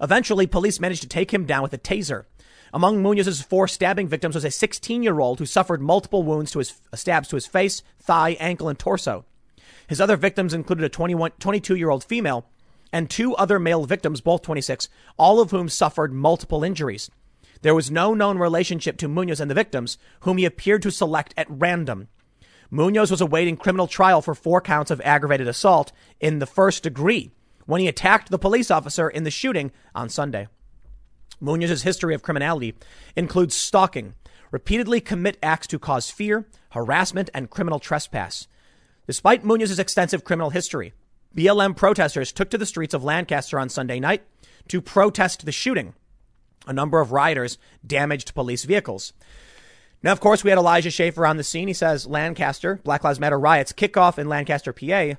Eventually, 0.00 0.46
police 0.46 0.80
managed 0.80 1.02
to 1.02 1.08
take 1.08 1.32
him 1.32 1.44
down 1.44 1.62
with 1.62 1.72
a 1.72 1.78
taser. 1.78 2.24
Among 2.72 3.02
Munoz's 3.02 3.42
four 3.42 3.66
stabbing 3.66 4.06
victims 4.06 4.34
was 4.34 4.44
a 4.44 4.50
16 4.50 5.02
year 5.02 5.18
old 5.18 5.38
who 5.38 5.46
suffered 5.46 5.82
multiple 5.82 6.22
wounds 6.22 6.52
to 6.52 6.60
his 6.60 6.80
uh, 6.92 6.96
stabs 6.96 7.28
to 7.28 7.36
his 7.36 7.46
face, 7.46 7.82
thigh, 7.98 8.36
ankle, 8.38 8.68
and 8.68 8.78
torso. 8.78 9.24
His 9.88 10.00
other 10.00 10.16
victims 10.16 10.54
included 10.54 10.84
a 10.84 10.88
22 10.88 11.74
year 11.74 11.90
old 11.90 12.04
female 12.04 12.46
and 12.92 13.08
two 13.08 13.34
other 13.36 13.58
male 13.58 13.84
victims, 13.84 14.20
both 14.20 14.42
26, 14.42 14.88
all 15.16 15.40
of 15.40 15.50
whom 15.50 15.68
suffered 15.68 16.12
multiple 16.12 16.64
injuries. 16.64 17.10
There 17.62 17.74
was 17.74 17.90
no 17.90 18.14
known 18.14 18.38
relationship 18.38 18.96
to 18.98 19.08
Munoz 19.08 19.40
and 19.40 19.50
the 19.50 19.54
victims, 19.54 19.98
whom 20.20 20.38
he 20.38 20.44
appeared 20.44 20.82
to 20.82 20.90
select 20.90 21.34
at 21.36 21.46
random. 21.50 22.08
Munoz 22.70 23.10
was 23.10 23.20
awaiting 23.20 23.56
criminal 23.56 23.86
trial 23.86 24.22
for 24.22 24.34
four 24.34 24.60
counts 24.60 24.90
of 24.90 25.00
aggravated 25.02 25.48
assault 25.48 25.92
in 26.20 26.38
the 26.38 26.46
first 26.46 26.84
degree 26.84 27.30
when 27.66 27.80
he 27.80 27.88
attacked 27.88 28.30
the 28.30 28.38
police 28.38 28.70
officer 28.70 29.08
in 29.08 29.24
the 29.24 29.30
shooting 29.30 29.72
on 29.94 30.08
Sunday. 30.08 30.48
Munoz's 31.40 31.82
history 31.82 32.14
of 32.14 32.22
criminality 32.22 32.74
includes 33.16 33.54
stalking, 33.54 34.14
repeatedly 34.50 35.00
commit 35.00 35.38
acts 35.42 35.66
to 35.68 35.78
cause 35.78 36.10
fear, 36.10 36.46
harassment, 36.70 37.30
and 37.34 37.50
criminal 37.50 37.78
trespass. 37.78 38.46
Despite 39.06 39.44
Munoz's 39.44 39.78
extensive 39.78 40.24
criminal 40.24 40.50
history, 40.50 40.92
BLM 41.36 41.76
protesters 41.76 42.32
took 42.32 42.50
to 42.50 42.58
the 42.58 42.66
streets 42.66 42.94
of 42.94 43.04
Lancaster 43.04 43.58
on 43.58 43.68
Sunday 43.68 44.00
night 44.00 44.22
to 44.68 44.80
protest 44.80 45.44
the 45.44 45.52
shooting. 45.52 45.94
A 46.66 46.72
number 46.72 47.00
of 47.00 47.12
rioters 47.12 47.58
damaged 47.86 48.34
police 48.34 48.64
vehicles. 48.64 49.12
Now, 50.02 50.12
of 50.12 50.20
course, 50.20 50.42
we 50.42 50.50
had 50.50 50.58
Elijah 50.58 50.90
Schaffer 50.90 51.26
on 51.26 51.36
the 51.36 51.44
scene. 51.44 51.68
He 51.68 51.74
says 51.74 52.06
Lancaster, 52.06 52.80
Black 52.84 53.04
Lives 53.04 53.20
Matter 53.20 53.38
riots 53.38 53.72
kick 53.72 53.96
off 53.96 54.18
in 54.18 54.28
Lancaster, 54.28 54.72
PA, 54.72 55.14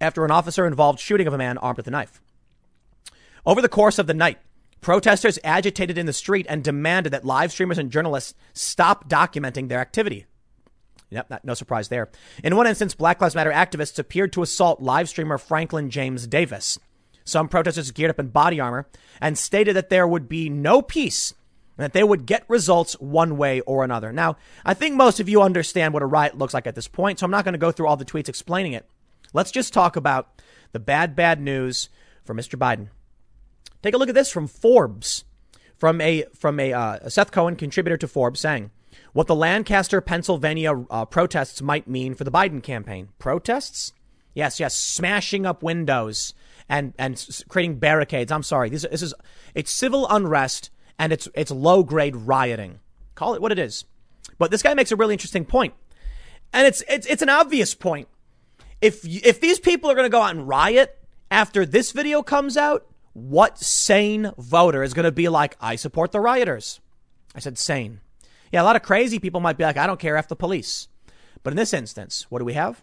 after 0.00 0.24
an 0.24 0.30
officer 0.30 0.66
involved 0.66 1.00
shooting 1.00 1.26
of 1.26 1.32
a 1.32 1.38
man 1.38 1.58
armed 1.58 1.76
with 1.76 1.86
a 1.86 1.90
knife. 1.90 2.20
Over 3.46 3.62
the 3.62 3.68
course 3.68 3.98
of 3.98 4.06
the 4.06 4.14
night, 4.14 4.38
protesters 4.80 5.38
agitated 5.44 5.98
in 5.98 6.06
the 6.06 6.12
street 6.12 6.46
and 6.48 6.62
demanded 6.62 7.12
that 7.12 7.24
live 7.24 7.52
streamers 7.52 7.78
and 7.78 7.90
journalists 7.90 8.34
stop 8.52 9.08
documenting 9.08 9.68
their 9.68 9.80
activity. 9.80 10.26
Yep, 11.10 11.30
not, 11.30 11.44
no 11.44 11.54
surprise 11.54 11.88
there. 11.88 12.10
In 12.44 12.56
one 12.56 12.66
instance, 12.66 12.94
Black 12.94 13.20
Lives 13.20 13.34
Matter 13.34 13.50
activists 13.50 13.98
appeared 13.98 14.32
to 14.34 14.42
assault 14.42 14.82
live 14.82 15.08
streamer 15.08 15.38
Franklin 15.38 15.90
James 15.90 16.26
Davis. 16.26 16.78
Some 17.24 17.48
protesters 17.48 17.90
geared 17.90 18.10
up 18.10 18.18
in 18.18 18.28
body 18.28 18.60
armor 18.60 18.86
and 19.20 19.36
stated 19.36 19.76
that 19.76 19.90
there 19.90 20.06
would 20.06 20.28
be 20.28 20.48
no 20.48 20.82
peace 20.82 21.32
and 21.76 21.84
that 21.84 21.92
they 21.92 22.02
would 22.02 22.26
get 22.26 22.44
results 22.48 22.94
one 22.94 23.36
way 23.36 23.60
or 23.60 23.84
another. 23.84 24.12
Now, 24.12 24.36
I 24.64 24.74
think 24.74 24.96
most 24.96 25.20
of 25.20 25.28
you 25.28 25.42
understand 25.42 25.94
what 25.94 26.02
a 26.02 26.06
riot 26.06 26.36
looks 26.36 26.54
like 26.54 26.66
at 26.66 26.74
this 26.74 26.88
point, 26.88 27.18
so 27.18 27.24
I'm 27.24 27.30
not 27.30 27.44
going 27.44 27.52
to 27.52 27.58
go 27.58 27.70
through 27.70 27.86
all 27.86 27.96
the 27.96 28.04
tweets 28.04 28.28
explaining 28.28 28.72
it. 28.72 28.86
Let's 29.32 29.50
just 29.50 29.72
talk 29.72 29.96
about 29.96 30.42
the 30.72 30.80
bad, 30.80 31.14
bad 31.14 31.40
news 31.40 31.88
for 32.24 32.34
Mr. 32.34 32.58
Biden. 32.58 32.88
Take 33.82 33.94
a 33.94 33.98
look 33.98 34.08
at 34.08 34.14
this 34.14 34.30
from 34.30 34.46
Forbes, 34.46 35.24
from 35.76 36.00
a 36.00 36.24
from 36.34 36.58
a, 36.58 36.72
uh, 36.72 37.08
Seth 37.08 37.30
Cohen 37.30 37.56
contributor 37.56 37.96
to 37.96 38.08
Forbes, 38.08 38.40
saying 38.40 38.70
what 39.12 39.26
the 39.26 39.34
Lancaster, 39.34 40.00
Pennsylvania 40.00 40.84
uh, 40.90 41.04
protests 41.04 41.62
might 41.62 41.88
mean 41.88 42.14
for 42.14 42.24
the 42.24 42.30
Biden 42.30 42.62
campaign. 42.62 43.08
Protests? 43.18 43.92
Yes, 44.34 44.60
yes, 44.60 44.76
smashing 44.76 45.46
up 45.46 45.62
windows 45.62 46.34
and 46.68 46.94
and 46.98 47.42
creating 47.48 47.78
barricades. 47.78 48.30
I'm 48.30 48.42
sorry, 48.42 48.68
this, 48.68 48.86
this 48.90 49.02
is 49.02 49.14
it's 49.54 49.70
civil 49.70 50.06
unrest 50.08 50.70
and 50.98 51.12
it's 51.12 51.28
it's 51.34 51.50
low 51.50 51.82
grade 51.82 52.16
rioting. 52.16 52.80
Call 53.14 53.34
it 53.34 53.42
what 53.42 53.52
it 53.52 53.58
is. 53.58 53.84
But 54.38 54.50
this 54.50 54.62
guy 54.62 54.74
makes 54.74 54.92
a 54.92 54.96
really 54.96 55.14
interesting 55.14 55.44
point, 55.44 55.74
and 56.52 56.66
it's 56.66 56.82
it's 56.88 57.06
it's 57.06 57.22
an 57.22 57.28
obvious 57.28 57.74
point. 57.74 58.08
If 58.80 59.04
if 59.04 59.40
these 59.40 59.58
people 59.58 59.90
are 59.90 59.94
going 59.94 60.06
to 60.06 60.10
go 60.10 60.22
out 60.22 60.34
and 60.34 60.46
riot 60.46 60.98
after 61.30 61.66
this 61.66 61.92
video 61.92 62.22
comes 62.22 62.56
out, 62.56 62.86
what 63.18 63.58
sane 63.58 64.32
voter 64.38 64.82
is 64.82 64.94
going 64.94 65.04
to 65.04 65.12
be 65.12 65.28
like, 65.28 65.56
I 65.60 65.76
support 65.76 66.12
the 66.12 66.20
rioters? 66.20 66.80
I 67.34 67.40
said 67.40 67.58
sane. 67.58 68.00
Yeah, 68.52 68.62
a 68.62 68.64
lot 68.64 68.76
of 68.76 68.82
crazy 68.82 69.18
people 69.18 69.40
might 69.40 69.58
be 69.58 69.64
like, 69.64 69.76
I 69.76 69.86
don't 69.86 70.00
care 70.00 70.16
if 70.16 70.28
the 70.28 70.36
police. 70.36 70.88
But 71.42 71.52
in 71.52 71.56
this 71.56 71.74
instance, 71.74 72.26
what 72.30 72.38
do 72.38 72.44
we 72.44 72.54
have? 72.54 72.82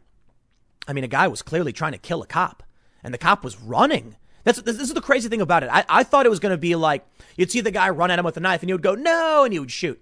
I 0.87 0.93
mean, 0.93 1.03
a 1.03 1.07
guy 1.07 1.27
was 1.27 1.41
clearly 1.41 1.73
trying 1.73 1.93
to 1.93 1.97
kill 1.97 2.21
a 2.21 2.27
cop, 2.27 2.63
and 3.03 3.13
the 3.13 3.17
cop 3.17 3.43
was 3.43 3.59
running. 3.59 4.15
That's 4.43 4.61
this 4.61 4.79
is 4.79 4.93
the 4.93 5.01
crazy 5.01 5.27
thing 5.27 5.41
about 5.41 5.63
it. 5.63 5.69
I, 5.71 5.83
I 5.89 6.03
thought 6.03 6.27
it 6.27 6.29
was 6.29 6.39
going 6.39 6.53
to 6.53 6.57
be 6.57 6.75
like 6.75 7.05
you'd 7.35 7.51
see 7.51 7.61
the 7.61 7.71
guy 7.71 7.89
run 7.89 8.11
at 8.11 8.19
him 8.19 8.25
with 8.25 8.37
a 8.37 8.39
knife, 8.39 8.61
and 8.61 8.69
he 8.69 8.73
would 8.73 8.83
go 8.83 8.93
no, 8.93 9.43
and 9.43 9.51
he 9.51 9.59
would 9.59 9.71
shoot. 9.71 9.99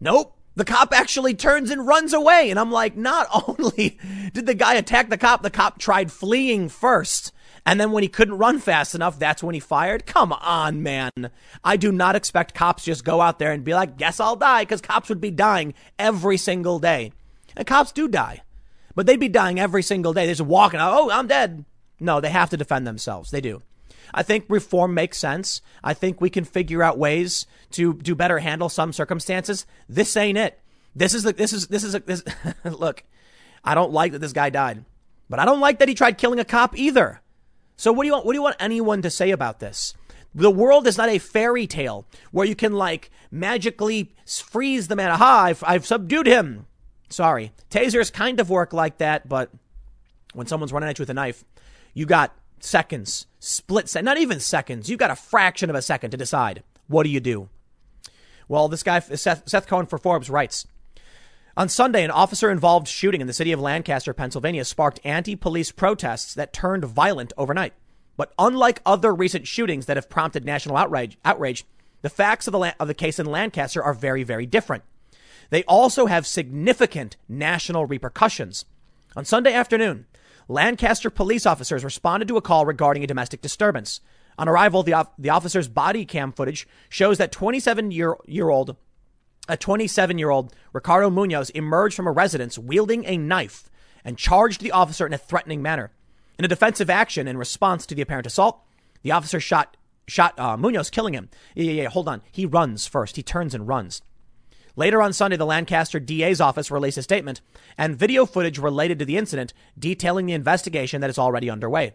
Nope. 0.00 0.36
The 0.56 0.64
cop 0.64 0.92
actually 0.92 1.34
turns 1.34 1.70
and 1.70 1.86
runs 1.86 2.12
away. 2.12 2.48
And 2.50 2.60
I'm 2.60 2.70
like, 2.70 2.96
not 2.96 3.26
only 3.48 3.98
did 4.32 4.46
the 4.46 4.54
guy 4.54 4.74
attack 4.74 5.10
the 5.10 5.18
cop, 5.18 5.42
the 5.42 5.50
cop 5.50 5.78
tried 5.78 6.10
fleeing 6.10 6.68
first. 6.68 7.32
And 7.66 7.80
then 7.80 7.92
when 7.92 8.02
he 8.02 8.08
couldn't 8.08 8.38
run 8.38 8.58
fast 8.58 8.94
enough, 8.94 9.18
that's 9.18 9.42
when 9.42 9.54
he 9.54 9.60
fired. 9.60 10.04
Come 10.04 10.32
on, 10.32 10.82
man. 10.82 11.30
I 11.62 11.76
do 11.76 11.90
not 11.90 12.14
expect 12.14 12.54
cops 12.54 12.84
just 12.84 13.04
go 13.04 13.20
out 13.20 13.38
there 13.38 13.52
and 13.52 13.64
be 13.64 13.74
like, 13.74 13.96
guess 13.96 14.20
I'll 14.20 14.36
die, 14.36 14.62
because 14.62 14.82
cops 14.82 15.08
would 15.08 15.20
be 15.20 15.30
dying 15.30 15.72
every 15.98 16.36
single 16.36 16.78
day. 16.78 17.12
And 17.56 17.66
cops 17.66 17.92
do 17.92 18.06
die. 18.06 18.42
But 18.94 19.06
they'd 19.06 19.18
be 19.18 19.28
dying 19.28 19.58
every 19.58 19.82
single 19.82 20.12
day. 20.12 20.26
They're 20.26 20.34
just 20.34 20.48
walking 20.48 20.78
out, 20.78 20.92
oh, 20.94 21.10
I'm 21.10 21.26
dead. 21.26 21.64
No, 21.98 22.20
they 22.20 22.30
have 22.30 22.50
to 22.50 22.56
defend 22.56 22.86
themselves. 22.86 23.30
They 23.30 23.40
do. 23.40 23.62
I 24.12 24.22
think 24.22 24.44
reform 24.48 24.94
makes 24.94 25.18
sense. 25.18 25.62
I 25.82 25.94
think 25.94 26.20
we 26.20 26.30
can 26.30 26.44
figure 26.44 26.82
out 26.82 26.98
ways 26.98 27.46
to 27.72 27.94
do 27.94 28.14
better 28.14 28.40
handle 28.40 28.68
some 28.68 28.92
circumstances. 28.92 29.66
This 29.88 30.16
ain't 30.16 30.38
it. 30.38 30.60
This 30.94 31.14
is 31.14 31.22
the, 31.24 31.32
this 31.32 31.52
is, 31.52 31.68
this 31.68 31.82
is, 31.82 31.94
a, 31.94 32.00
this, 32.00 32.22
look, 32.64 33.02
I 33.64 33.74
don't 33.74 33.92
like 33.92 34.12
that 34.12 34.20
this 34.20 34.32
guy 34.32 34.50
died, 34.50 34.84
but 35.28 35.40
I 35.40 35.44
don't 35.44 35.60
like 35.60 35.78
that 35.78 35.88
he 35.88 35.94
tried 35.94 36.18
killing 36.18 36.38
a 36.38 36.44
cop 36.44 36.78
either. 36.78 37.20
So 37.76 37.92
what 37.92 38.04
do 38.04 38.06
you 38.08 38.12
want? 38.12 38.26
What 38.26 38.32
do 38.32 38.38
you 38.38 38.42
want 38.42 38.56
anyone 38.60 39.02
to 39.02 39.10
say 39.10 39.30
about 39.30 39.60
this? 39.60 39.94
The 40.34 40.50
world 40.50 40.86
is 40.86 40.98
not 40.98 41.08
a 41.08 41.18
fairy 41.18 41.66
tale 41.66 42.06
where 42.32 42.46
you 42.46 42.56
can 42.56 42.72
like 42.72 43.10
magically 43.30 44.12
freeze 44.26 44.88
the 44.88 44.96
man. 44.96 45.10
Aha, 45.10 45.44
I've, 45.44 45.64
I've 45.64 45.86
subdued 45.86 46.26
him. 46.26 46.66
Sorry. 47.08 47.52
Tasers 47.70 48.12
kind 48.12 48.40
of 48.40 48.50
work 48.50 48.72
like 48.72 48.98
that, 48.98 49.28
but 49.28 49.50
when 50.32 50.48
someone's 50.48 50.72
running 50.72 50.88
at 50.88 50.98
you 50.98 51.02
with 51.04 51.10
a 51.10 51.14
knife, 51.14 51.44
you 51.92 52.06
got 52.06 52.34
seconds, 52.58 53.26
split 53.38 53.88
second, 53.88 54.06
not 54.06 54.18
even 54.18 54.40
seconds. 54.40 54.90
You've 54.90 54.98
got 54.98 55.12
a 55.12 55.16
fraction 55.16 55.70
of 55.70 55.76
a 55.76 55.82
second 55.82 56.10
to 56.10 56.16
decide. 56.16 56.64
What 56.88 57.04
do 57.04 57.10
you 57.10 57.20
do? 57.20 57.48
Well, 58.48 58.68
this 58.68 58.82
guy, 58.82 58.98
Seth, 58.98 59.48
Seth 59.48 59.68
Cohen 59.68 59.86
for 59.86 59.98
Forbes 59.98 60.28
writes, 60.28 60.66
on 61.56 61.68
Sunday, 61.68 62.02
an 62.02 62.10
officer 62.10 62.50
involved 62.50 62.88
shooting 62.88 63.20
in 63.20 63.26
the 63.26 63.32
city 63.32 63.52
of 63.52 63.60
Lancaster, 63.60 64.12
Pennsylvania, 64.12 64.64
sparked 64.64 64.98
anti 65.04 65.36
police 65.36 65.70
protests 65.70 66.34
that 66.34 66.52
turned 66.52 66.84
violent 66.84 67.32
overnight. 67.36 67.74
But 68.16 68.32
unlike 68.38 68.80
other 68.84 69.14
recent 69.14 69.46
shootings 69.46 69.86
that 69.86 69.96
have 69.96 70.10
prompted 70.10 70.44
national 70.44 70.76
outrage, 70.76 71.18
outrage 71.24 71.64
the 72.02 72.10
facts 72.10 72.46
of 72.46 72.52
the, 72.52 72.74
of 72.80 72.88
the 72.88 72.94
case 72.94 73.18
in 73.18 73.26
Lancaster 73.26 73.82
are 73.82 73.94
very, 73.94 74.24
very 74.24 74.46
different. 74.46 74.82
They 75.50 75.62
also 75.64 76.06
have 76.06 76.26
significant 76.26 77.16
national 77.28 77.86
repercussions. 77.86 78.64
On 79.16 79.24
Sunday 79.24 79.52
afternoon, 79.52 80.06
Lancaster 80.48 81.08
police 81.08 81.46
officers 81.46 81.84
responded 81.84 82.28
to 82.28 82.36
a 82.36 82.42
call 82.42 82.66
regarding 82.66 83.04
a 83.04 83.06
domestic 83.08 83.40
disturbance. 83.40 84.00
On 84.36 84.48
arrival, 84.48 84.82
the, 84.82 85.08
the 85.18 85.30
officer's 85.30 85.68
body 85.68 86.04
cam 86.04 86.32
footage 86.32 86.66
shows 86.88 87.18
that 87.18 87.32
27 87.32 87.92
year, 87.92 88.16
year 88.26 88.50
old 88.50 88.76
a 89.48 89.56
27 89.56 90.18
year 90.18 90.30
old 90.30 90.54
Ricardo 90.72 91.10
Munoz 91.10 91.50
emerged 91.50 91.96
from 91.96 92.06
a 92.06 92.12
residence 92.12 92.58
wielding 92.58 93.04
a 93.04 93.16
knife 93.16 93.70
and 94.04 94.18
charged 94.18 94.60
the 94.60 94.72
officer 94.72 95.06
in 95.06 95.12
a 95.12 95.18
threatening 95.18 95.62
manner. 95.62 95.90
In 96.38 96.44
a 96.44 96.48
defensive 96.48 96.90
action 96.90 97.28
in 97.28 97.38
response 97.38 97.86
to 97.86 97.94
the 97.94 98.02
apparent 98.02 98.26
assault, 98.26 98.60
the 99.02 99.12
officer 99.12 99.40
shot 99.40 99.76
shot 100.06 100.38
uh, 100.38 100.56
Munoz, 100.56 100.90
killing 100.90 101.14
him. 101.14 101.30
Yeah, 101.54 101.64
yeah, 101.64 101.82
yeah, 101.82 101.88
hold 101.88 102.08
on. 102.08 102.22
He 102.30 102.44
runs 102.44 102.86
first. 102.86 103.16
He 103.16 103.22
turns 103.22 103.54
and 103.54 103.66
runs. 103.66 104.02
Later 104.76 105.00
on 105.00 105.12
Sunday, 105.12 105.36
the 105.36 105.46
Lancaster 105.46 106.00
DA's 106.00 106.40
office 106.40 106.70
released 106.70 106.98
a 106.98 107.02
statement 107.02 107.40
and 107.78 107.96
video 107.96 108.26
footage 108.26 108.58
related 108.58 108.98
to 108.98 109.04
the 109.04 109.16
incident 109.16 109.54
detailing 109.78 110.26
the 110.26 110.32
investigation 110.32 111.00
that 111.00 111.10
is 111.10 111.18
already 111.18 111.48
underway. 111.48 111.94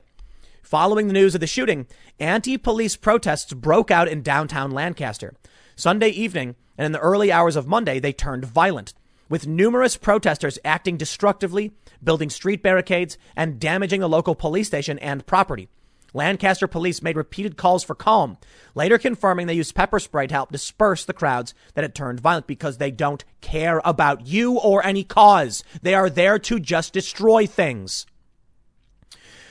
Following 0.63 1.07
the 1.07 1.13
news 1.13 1.35
of 1.35 1.41
the 1.41 1.47
shooting, 1.47 1.87
anti 2.19 2.57
police 2.57 2.95
protests 2.95 3.53
broke 3.53 3.91
out 3.91 4.07
in 4.07 4.21
downtown 4.21 4.71
Lancaster. 4.71 5.33
Sunday 5.75 6.09
evening, 6.09 6.55
and 6.79 6.85
in 6.85 6.91
the 6.93 6.99
early 6.99 7.29
hours 7.29 7.57
of 7.57 7.67
Monday, 7.67 7.99
they 7.99 8.13
turned 8.13 8.45
violent, 8.45 8.93
with 9.27 9.45
numerous 9.45 9.97
protesters 9.97 10.57
acting 10.63 10.95
destructively, 10.95 11.73
building 12.01 12.29
street 12.29 12.63
barricades, 12.63 13.17
and 13.35 13.59
damaging 13.59 14.01
a 14.01 14.07
local 14.07 14.33
police 14.33 14.67
station 14.67 14.97
and 14.99 15.25
property. 15.25 15.67
Lancaster 16.13 16.67
police 16.67 17.01
made 17.01 17.17
repeated 17.17 17.57
calls 17.57 17.83
for 17.83 17.95
calm, 17.95 18.37
later 18.75 18.97
confirming 18.97 19.45
they 19.45 19.55
used 19.55 19.75
pepper 19.75 19.99
spray 19.99 20.25
to 20.27 20.33
help 20.33 20.53
disperse 20.53 21.03
the 21.03 21.13
crowds 21.13 21.53
that 21.73 21.83
had 21.83 21.93
turned 21.93 22.21
violent 22.21 22.47
because 22.47 22.77
they 22.77 22.91
don't 22.91 23.25
care 23.41 23.81
about 23.83 24.25
you 24.25 24.57
or 24.57 24.83
any 24.85 25.03
cause. 25.03 25.65
They 25.81 25.93
are 25.93 26.09
there 26.09 26.39
to 26.39 26.61
just 26.61 26.93
destroy 26.93 27.45
things. 27.45 28.05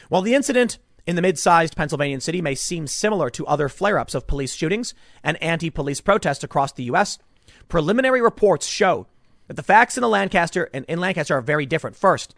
While 0.09 0.22
the 0.22 0.35
incident 0.35 0.79
in 1.09 1.16
the 1.16 1.22
mid-sized 1.22 1.74
Pennsylvania 1.74 2.20
city 2.20 2.42
may 2.42 2.54
seem 2.54 2.86
similar 2.86 3.30
to 3.30 3.46
other 3.46 3.70
flare-ups 3.70 4.14
of 4.14 4.26
police 4.26 4.52
shootings 4.52 4.92
and 5.24 5.42
anti-police 5.42 6.02
protests 6.02 6.44
across 6.44 6.70
the 6.72 6.84
U.S., 6.84 7.18
preliminary 7.66 8.20
reports 8.20 8.66
show 8.66 9.06
that 9.46 9.54
the 9.54 9.62
facts 9.62 9.96
in 9.96 10.02
the 10.02 10.09
Lancaster 10.09 10.68
and 10.74 10.84
in 10.84 11.00
Lancaster 11.00 11.34
are 11.34 11.40
very 11.40 11.64
different. 11.64 11.96
First, 11.96 12.34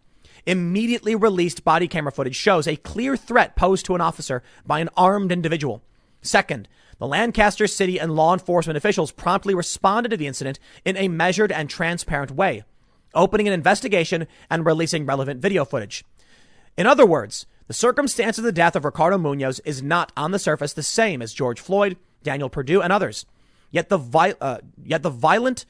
immediately 0.46 1.16
released 1.16 1.64
body 1.64 1.88
camera 1.88 2.12
footage 2.12 2.36
shows 2.36 2.68
a 2.68 2.76
clear 2.76 3.16
threat 3.16 3.56
posed 3.56 3.86
to 3.86 3.96
an 3.96 4.00
officer 4.00 4.40
by 4.64 4.78
an 4.78 4.88
armed 4.96 5.32
individual. 5.32 5.82
Second, 6.22 6.68
the 7.00 7.08
Lancaster 7.08 7.66
city 7.66 7.98
and 7.98 8.14
law 8.14 8.32
enforcement 8.32 8.76
officials 8.76 9.10
promptly 9.10 9.52
responded 9.52 10.10
to 10.10 10.16
the 10.16 10.28
incident 10.28 10.60
in 10.84 10.96
a 10.96 11.08
measured 11.08 11.50
and 11.50 11.68
transparent 11.68 12.30
way, 12.30 12.62
opening 13.16 13.48
an 13.48 13.52
investigation 13.52 14.28
and 14.48 14.64
releasing 14.64 15.06
relevant 15.06 15.42
video 15.42 15.64
footage. 15.64 16.04
In 16.78 16.86
other 16.86 17.04
words, 17.04 17.46
the 17.70 17.74
circumstance 17.74 18.36
of 18.36 18.42
the 18.42 18.50
death 18.50 18.74
of 18.74 18.84
Ricardo 18.84 19.16
Munoz 19.16 19.60
is 19.60 19.80
not 19.80 20.10
on 20.16 20.32
the 20.32 20.40
surface 20.40 20.72
the 20.72 20.82
same 20.82 21.22
as 21.22 21.32
George 21.32 21.60
Floyd, 21.60 21.96
Daniel 22.24 22.48
Prude, 22.48 22.68
and 22.82 22.92
others. 22.92 23.24
Yet 23.70 23.88
the, 23.88 23.96
vi- 23.96 24.34
uh, 24.40 24.58
yet 24.82 25.04
the 25.04 25.08
violent 25.08 25.66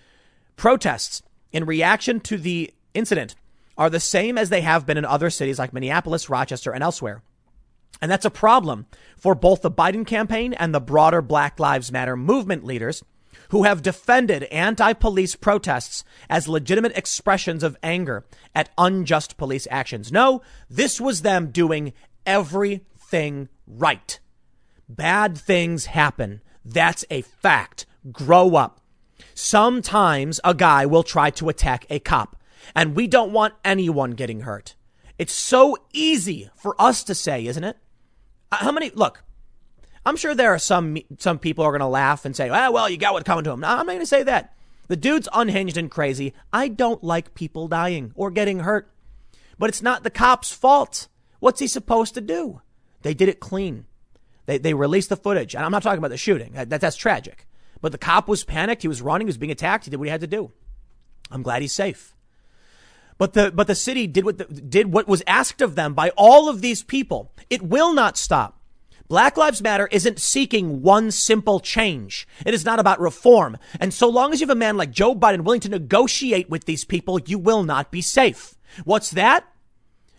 protests 0.57 1.23
in 1.53 1.67
reaction 1.67 2.19
to 2.21 2.39
the 2.39 2.73
incident 2.95 3.35
are 3.77 3.91
the 3.91 4.01
same 4.01 4.39
as 4.39 4.49
they 4.49 4.63
have 4.63 4.87
been 4.87 4.97
in 4.97 5.05
other 5.05 5.29
cities 5.29 5.59
like 5.59 5.75
Minneapolis, 5.75 6.31
Rochester, 6.31 6.73
and 6.73 6.83
elsewhere. 6.83 7.21
And 8.01 8.11
that's 8.11 8.25
a 8.25 8.31
problem 8.31 8.87
for 9.19 9.35
both 9.35 9.61
the 9.61 9.71
Biden 9.71 10.07
campaign 10.07 10.55
and 10.55 10.75
the 10.75 10.81
broader 10.81 11.21
Black 11.21 11.61
Lives 11.61 11.93
Matter 11.93 12.17
movement 12.17 12.65
leaders 12.65 13.05
who 13.51 13.65
have 13.65 13.83
defended 13.83 14.45
anti 14.45 14.93
police 14.93 15.37
protests 15.37 16.03
as 16.29 16.49
legitimate 16.49 16.97
expressions 16.97 17.63
of 17.63 17.77
anger 17.83 18.25
at 18.55 18.71
unjust 18.79 19.37
police 19.37 19.69
actions. 19.71 20.11
No, 20.11 20.43
this 20.69 21.01
was 21.01 21.23
them 21.23 21.51
doing 21.51 21.93
everything 22.27 23.49
right. 23.67 24.19
Bad 24.89 25.37
things 25.39 25.87
happen. 25.87 26.43
That's 26.65 27.05
a 27.11 27.23
fact. 27.23 27.87
Grow 28.11 28.57
up. 28.57 28.81
Sometimes 29.35 30.41
a 30.43 30.55
guy 30.55 30.87
will 30.87 31.03
try 31.03 31.31
to 31.31 31.49
attack 31.49 31.87
a 31.91 31.99
cop, 31.99 32.37
and 32.75 32.95
we 32.97 33.07
don't 33.07 33.33
want 33.33 33.55
anyone 33.65 34.13
getting 34.13 34.41
hurt. 34.41 34.75
It's 35.19 35.33
so 35.33 35.77
easy 35.93 36.51
for 36.57 36.75
us 36.81 37.05
to 37.05 37.15
say, 37.15 37.47
isn't 37.47 37.65
it? 37.65 37.77
Uh, 38.51 38.57
how 38.57 38.73
many, 38.73 38.91
look, 38.95 39.23
I'm 40.05 40.17
sure 40.17 40.35
there 40.35 40.55
are 40.55 40.59
some 40.59 40.97
some 41.19 41.39
people 41.39 41.65
are 41.65 41.73
going 41.73 41.81
to 41.81 41.87
laugh 41.87 42.25
and 42.25 42.35
say, 42.35 42.49
ah, 42.49 42.71
well, 42.71 42.89
you 42.89 42.97
got 42.97 43.13
what's 43.13 43.27
coming 43.27 43.45
to 43.45 43.51
him. 43.51 43.61
No, 43.61 43.69
I'm 43.69 43.79
not 43.79 43.87
going 43.87 44.01
to 44.01 44.07
say 44.07 44.23
that. 44.23 44.55
The 44.89 44.97
dude's 44.97 45.29
unhinged 45.33 45.77
and 45.77 45.91
crazy. 45.91 46.35
I 46.53 46.69
don't 46.69 47.05
like 47.05 47.35
people 47.35 47.69
dying 47.69 48.13
or 48.17 48.31
getting 48.31 48.61
hurt. 48.61 48.91
But 49.59 49.69
it's 49.69 49.83
not 49.83 50.03
the 50.03 50.11
cop's 50.11 50.53
fault. 50.53 51.07
What's 51.39 51.61
he 51.61 51.67
supposed 51.67 52.15
to 52.15 52.21
do? 52.21 52.63
They 53.03 53.15
did 53.15 53.29
it 53.29 53.41
clean. 53.41 53.87
They, 54.47 54.59
they 54.59 54.75
released 54.75 55.11
the 55.11 55.17
footage. 55.17 55.55
And 55.55 55.65
I'm 55.65 55.71
not 55.71 55.83
talking 55.83 55.99
about 55.99 56.11
the 56.11 56.17
shooting. 56.17 56.55
That, 56.55 56.81
that's 56.81 56.97
tragic. 56.97 57.47
But 57.81 57.93
the 57.93 57.99
cop 57.99 58.27
was 58.27 58.43
panicked. 58.43 58.83
He 58.83 58.89
was 58.89 59.01
running. 59.01 59.27
He 59.27 59.31
was 59.31 59.39
being 59.39 59.53
attacked. 59.53 59.85
He 59.85 59.91
did 59.91 59.99
what 59.99 60.09
he 60.09 60.11
had 60.11 60.23
to 60.23 60.27
do. 60.27 60.51
I'm 61.31 61.43
glad 61.43 61.63
he's 61.63 61.73
safe. 61.73 62.17
But 63.17 63.35
the, 63.35 63.53
but 63.55 63.67
the 63.67 63.75
city 63.75 64.07
did 64.07 64.25
what, 64.25 64.39
the, 64.39 64.45
did 64.45 64.93
what 64.93 65.07
was 65.07 65.23
asked 65.27 65.61
of 65.61 65.75
them 65.77 65.95
by 65.95 66.11
all 66.17 66.49
of 66.49 66.63
these 66.63 66.83
people. 66.83 67.33
It 67.49 67.63
will 67.63 67.95
not 67.95 68.17
stop. 68.17 68.60
Black 69.11 69.37
Lives 69.37 69.61
Matter 69.61 69.89
isn't 69.91 70.21
seeking 70.21 70.83
one 70.83 71.11
simple 71.11 71.59
change. 71.59 72.29
It 72.47 72.55
is 72.55 72.65
not 72.65 72.79
about 72.79 73.01
reform. 73.01 73.59
And 73.81 73.93
so 73.93 74.09
long 74.09 74.33
as 74.33 74.41
you 74.41 74.47
have 74.47 74.53
a 74.53 74.59
man 74.59 74.77
like 74.77 74.93
Joe 74.93 75.17
Biden 75.17 75.41
willing 75.41 75.59
to 75.63 75.69
negotiate 75.69 76.49
with 76.49 76.65
these 76.65 76.85
people, 76.85 77.19
you 77.19 77.37
will 77.37 77.65
not 77.65 77.91
be 77.91 78.03
safe. 78.03 78.55
What's 78.85 79.11
that? 79.11 79.45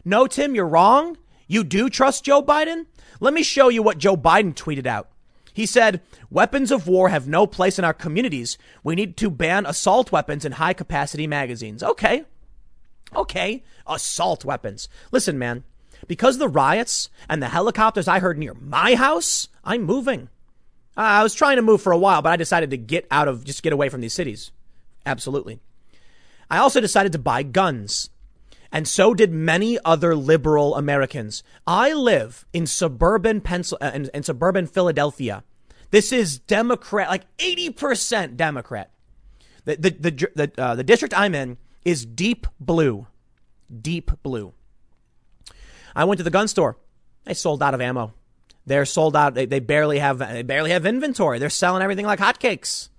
No, 0.03 0.27
Tim, 0.27 0.55
you're 0.55 0.67
wrong. 0.67 1.17
You 1.47 1.63
do 1.63 1.89
trust 1.89 2.25
Joe 2.25 2.43
Biden? 2.43 2.85
Let 3.21 3.33
me 3.33 3.43
show 3.43 3.69
you 3.69 3.81
what 3.81 3.97
Joe 3.97 4.17
Biden 4.17 4.53
tweeted 4.53 4.85
out. 4.85 5.07
He 5.53 5.65
said, 5.65 6.01
weapons 6.29 6.69
of 6.69 6.85
war 6.85 7.07
have 7.07 7.29
no 7.29 7.47
place 7.47 7.79
in 7.79 7.85
our 7.85 7.93
communities. 7.93 8.57
We 8.83 8.95
need 8.95 9.15
to 9.17 9.31
ban 9.31 9.65
assault 9.65 10.11
weapons 10.11 10.43
in 10.43 10.51
high 10.51 10.73
capacity 10.73 11.27
magazines. 11.27 11.81
Okay. 11.81 12.25
Okay. 13.15 13.63
Assault 13.87 14.43
weapons. 14.43 14.89
Listen, 15.13 15.39
man. 15.39 15.63
Because 16.07 16.37
the 16.37 16.47
riots 16.47 17.09
and 17.29 17.41
the 17.41 17.49
helicopters 17.49 18.07
I 18.07 18.19
heard 18.19 18.37
near 18.37 18.53
my 18.53 18.95
house, 18.95 19.47
I'm 19.63 19.83
moving. 19.83 20.29
I 20.97 21.23
was 21.23 21.33
trying 21.33 21.55
to 21.55 21.61
move 21.61 21.81
for 21.81 21.91
a 21.91 21.97
while, 21.97 22.21
but 22.21 22.31
I 22.31 22.37
decided 22.37 22.69
to 22.71 22.77
get 22.77 23.07
out 23.09 23.27
of, 23.27 23.45
just 23.45 23.63
get 23.63 23.73
away 23.73 23.89
from 23.89 24.01
these 24.01 24.13
cities. 24.13 24.51
Absolutely. 25.05 25.59
I 26.49 26.57
also 26.57 26.81
decided 26.81 27.11
to 27.13 27.19
buy 27.19 27.43
guns. 27.43 28.09
And 28.71 28.87
so 28.87 29.13
did 29.13 29.31
many 29.31 29.77
other 29.83 30.15
liberal 30.15 30.75
Americans. 30.75 31.43
I 31.67 31.93
live 31.93 32.45
in 32.53 32.67
suburban 32.67 33.41
Pencil, 33.41 33.77
uh, 33.81 33.91
in, 33.93 34.09
in 34.13 34.23
suburban 34.23 34.67
Philadelphia. 34.67 35.43
This 35.91 36.13
is 36.13 36.39
Democrat, 36.39 37.09
like 37.09 37.25
80% 37.37 38.37
Democrat. 38.37 38.91
The, 39.65 39.75
the, 39.75 39.89
the, 39.89 40.29
the, 40.35 40.51
uh, 40.61 40.75
the 40.75 40.83
district 40.83 41.13
I'm 41.17 41.35
in 41.35 41.57
is 41.83 42.05
deep 42.05 42.47
blue. 42.59 43.07
Deep 43.81 44.11
blue. 44.23 44.53
I 45.95 46.05
went 46.05 46.17
to 46.19 46.23
the 46.23 46.29
gun 46.29 46.47
store. 46.47 46.77
They 47.25 47.33
sold 47.33 47.61
out 47.61 47.73
of 47.73 47.81
ammo. 47.81 48.13
They're 48.65 48.85
sold 48.85 49.15
out. 49.15 49.33
They, 49.33 49.45
they 49.45 49.59
barely 49.59 49.99
have 49.99 50.19
they 50.19 50.43
barely 50.43 50.71
have 50.71 50.85
inventory. 50.85 51.39
They're 51.39 51.49
selling 51.49 51.81
everything 51.81 52.05
like 52.05 52.19
hotcakes. 52.19 52.89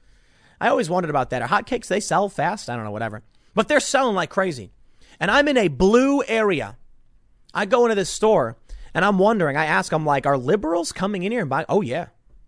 I 0.61 0.69
always 0.69 0.91
wondered 0.91 1.11
about 1.11 1.31
that. 1.31 1.43
Are 1.43 1.49
hotcakes 1.49 1.87
they 1.87 2.01
sell 2.01 2.29
fast? 2.29 2.71
I 2.71 2.77
don't 2.77 2.85
know, 2.85 2.91
whatever. 2.91 3.23
But 3.55 3.69
they're 3.69 3.81
selling 3.81 4.15
like 4.15 4.31
crazy. 4.31 4.71
And 5.19 5.31
I'm 5.31 5.49
in 5.49 5.57
a 5.57 5.69
blue 5.69 6.23
area. 6.25 6.77
I 7.55 7.67
go 7.67 7.85
into 7.85 7.95
this 7.95 8.11
store 8.11 8.57
and 8.95 9.05
I'm 9.05 9.19
wondering, 9.19 9.57
I 9.57 9.67
ask, 9.67 9.93
I'm 9.93 10.07
like, 10.07 10.27
are 10.27 10.39
liberals 10.39 10.93
coming 10.93 11.23
in 11.23 11.33
here 11.33 11.41
and 11.41 11.51
buying? 11.51 11.67
Oh, 11.69 11.81
yeah. 11.81 12.07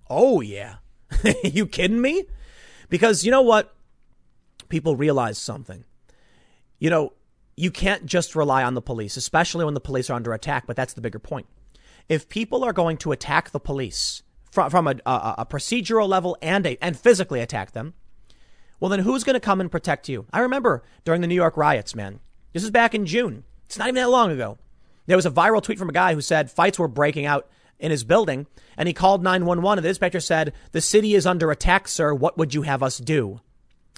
Oh, 0.08 0.40
yeah. 0.40 0.76
you 1.44 1.66
kidding 1.66 2.00
me? 2.00 2.24
Because 2.88 3.24
you 3.24 3.30
know 3.30 3.42
what? 3.42 3.74
People 4.68 4.96
realize 4.96 5.38
something. 5.38 5.84
You 6.78 6.90
know, 6.90 7.12
you 7.56 7.70
can't 7.70 8.06
just 8.06 8.34
rely 8.34 8.62
on 8.64 8.74
the 8.74 8.82
police, 8.82 9.16
especially 9.16 9.64
when 9.64 9.74
the 9.74 9.80
police 9.80 10.10
are 10.10 10.14
under 10.14 10.32
attack. 10.32 10.66
But 10.66 10.76
that's 10.76 10.94
the 10.94 11.00
bigger 11.00 11.18
point. 11.18 11.46
If 12.08 12.28
people 12.28 12.64
are 12.64 12.72
going 12.72 12.96
to 12.98 13.12
attack 13.12 13.50
the 13.50 13.60
police 13.60 14.22
from, 14.50 14.70
from 14.70 14.86
a, 14.86 14.96
a, 15.06 15.34
a 15.38 15.46
procedural 15.46 16.08
level 16.08 16.36
and 16.42 16.66
a, 16.66 16.76
and 16.82 16.98
physically 16.98 17.40
attack 17.40 17.72
them, 17.72 17.94
well, 18.80 18.90
then 18.90 19.00
who's 19.00 19.24
going 19.24 19.34
to 19.34 19.40
come 19.40 19.60
and 19.60 19.70
protect 19.70 20.08
you? 20.08 20.26
I 20.32 20.40
remember 20.40 20.82
during 21.04 21.20
the 21.20 21.26
New 21.26 21.34
York 21.34 21.56
riots, 21.56 21.94
man. 21.94 22.20
This 22.52 22.64
is 22.64 22.70
back 22.70 22.94
in 22.94 23.06
June. 23.06 23.44
It's 23.66 23.78
not 23.78 23.88
even 23.88 23.96
that 23.96 24.10
long 24.10 24.30
ago. 24.30 24.58
There 25.06 25.16
was 25.16 25.26
a 25.26 25.30
viral 25.30 25.62
tweet 25.62 25.78
from 25.78 25.88
a 25.88 25.92
guy 25.92 26.14
who 26.14 26.20
said 26.20 26.50
fights 26.50 26.78
were 26.78 26.88
breaking 26.88 27.26
out 27.26 27.48
in 27.78 27.90
his 27.90 28.04
building, 28.04 28.46
and 28.76 28.86
he 28.86 28.94
called 28.94 29.22
911, 29.22 29.78
and 29.78 29.84
the 29.84 29.88
dispatcher 29.88 30.20
said, 30.20 30.52
"The 30.72 30.80
city 30.80 31.14
is 31.14 31.26
under 31.26 31.50
attack, 31.50 31.88
sir. 31.88 32.14
What 32.14 32.38
would 32.38 32.54
you 32.54 32.62
have 32.62 32.82
us 32.82 32.98
do?" 32.98 33.40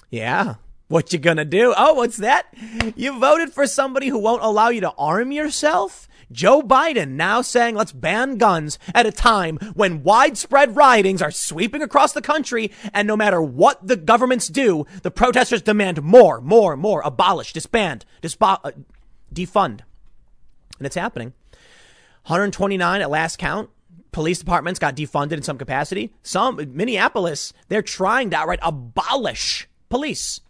Yeah, 0.09 0.55
what 0.87 1.11
you 1.11 1.19
gonna 1.19 1.45
do? 1.45 1.73
Oh, 1.77 1.93
what's 1.93 2.17
that? 2.17 2.47
You 2.95 3.19
voted 3.19 3.53
for 3.53 3.67
somebody 3.67 4.07
who 4.07 4.17
won't 4.17 4.43
allow 4.43 4.69
you 4.69 4.81
to 4.81 4.93
arm 4.97 5.31
yourself? 5.31 6.07
Joe 6.31 6.61
Biden 6.61 7.11
now 7.11 7.41
saying 7.41 7.75
let's 7.75 7.93
ban 7.93 8.37
guns 8.37 8.77
at 8.93 9.05
a 9.05 9.11
time 9.11 9.57
when 9.75 10.03
widespread 10.03 10.75
riotings 10.75 11.21
are 11.21 11.31
sweeping 11.31 11.81
across 11.81 12.13
the 12.13 12.21
country 12.21 12.71
and 12.93 13.07
no 13.07 13.15
matter 13.15 13.41
what 13.41 13.85
the 13.85 13.95
governments 13.95 14.47
do, 14.47 14.85
the 15.03 15.11
protesters 15.11 15.61
demand 15.61 16.01
more, 16.03 16.41
more, 16.41 16.75
more, 16.75 17.01
abolish, 17.05 17.53
disband, 17.53 18.05
uh, 18.41 18.71
defund. 19.33 19.81
And 20.77 20.85
it's 20.85 20.95
happening. 20.95 21.33
129 22.25 23.01
at 23.01 23.09
last 23.09 23.37
count. 23.37 23.69
Police 24.11 24.39
departments 24.39 24.79
got 24.79 24.95
defunded 24.95 25.33
in 25.33 25.43
some 25.43 25.57
capacity. 25.57 26.13
Some, 26.23 26.59
Minneapolis, 26.75 27.53
they're 27.69 27.81
trying 27.81 28.31
to 28.31 28.37
outright 28.37 28.59
abolish 28.61 29.69
police 29.89 30.41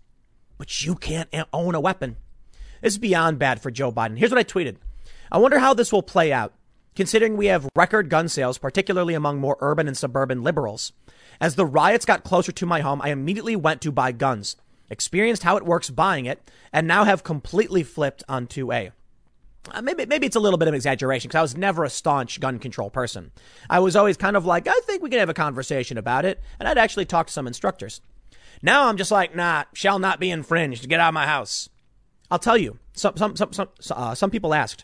but 0.57 0.85
you 0.85 0.95
can't 0.95 1.29
own 1.53 1.75
a 1.75 1.79
weapon. 1.79 2.17
This 2.81 2.93
is 2.93 2.99
beyond 2.99 3.39
bad 3.39 3.61
for 3.61 3.71
Joe 3.71 3.91
Biden. 3.91 4.17
Here's 4.17 4.31
what 4.31 4.39
I 4.39 4.43
tweeted. 4.43 4.77
I 5.31 5.37
wonder 5.37 5.59
how 5.59 5.73
this 5.73 5.91
will 5.91 6.03
play 6.03 6.31
out, 6.31 6.53
considering 6.95 7.35
we 7.35 7.47
have 7.47 7.67
record 7.75 8.09
gun 8.09 8.29
sales, 8.29 8.57
particularly 8.57 9.13
among 9.13 9.39
more 9.39 9.57
urban 9.59 9.87
and 9.87 9.97
suburban 9.97 10.43
liberals. 10.43 10.93
As 11.39 11.55
the 11.55 11.65
riots 11.65 12.05
got 12.05 12.23
closer 12.23 12.51
to 12.51 12.65
my 12.65 12.81
home, 12.81 13.01
I 13.01 13.09
immediately 13.09 13.55
went 13.55 13.81
to 13.81 13.91
buy 13.91 14.11
guns, 14.11 14.55
experienced 14.89 15.43
how 15.43 15.57
it 15.57 15.65
works 15.65 15.89
buying 15.89 16.25
it, 16.25 16.49
and 16.71 16.87
now 16.87 17.03
have 17.03 17.23
completely 17.23 17.83
flipped 17.83 18.23
on 18.29 18.47
2A. 18.47 18.91
Uh, 19.71 19.81
maybe, 19.81 20.05
maybe 20.05 20.25
it's 20.25 20.35
a 20.35 20.39
little 20.39 20.57
bit 20.57 20.67
of 20.67 20.73
an 20.73 20.77
exaggeration 20.77 21.27
because 21.27 21.39
I 21.39 21.41
was 21.41 21.57
never 21.57 21.83
a 21.83 21.89
staunch 21.89 22.39
gun 22.39 22.57
control 22.59 22.89
person. 22.89 23.31
I 23.69 23.79
was 23.79 23.95
always 23.95 24.17
kind 24.17 24.37
of 24.37 24.45
like, 24.45 24.67
I 24.67 24.79
think 24.85 25.03
we 25.03 25.09
can 25.09 25.19
have 25.19 25.29
a 25.29 25.33
conversation 25.33 25.97
about 25.97 26.25
it. 26.25 26.41
And 26.59 26.67
I'd 26.67 26.77
actually 26.77 27.05
talk 27.05 27.27
to 27.27 27.33
some 27.33 27.47
instructors. 27.47 28.01
Now 28.61 28.87
I'm 28.87 28.97
just 28.97 29.11
like, 29.11 29.35
nah, 29.35 29.65
shall 29.73 29.99
not 29.99 30.19
be 30.19 30.31
infringed. 30.31 30.87
Get 30.89 30.99
out 30.99 31.09
of 31.09 31.13
my 31.13 31.25
house. 31.25 31.69
I'll 32.29 32.39
tell 32.39 32.57
you. 32.57 32.79
Some 32.93 33.15
some 33.15 33.35
some 33.35 33.51
some 33.53 33.69
uh, 33.91 34.15
some 34.15 34.31
people 34.31 34.53
asked, 34.53 34.83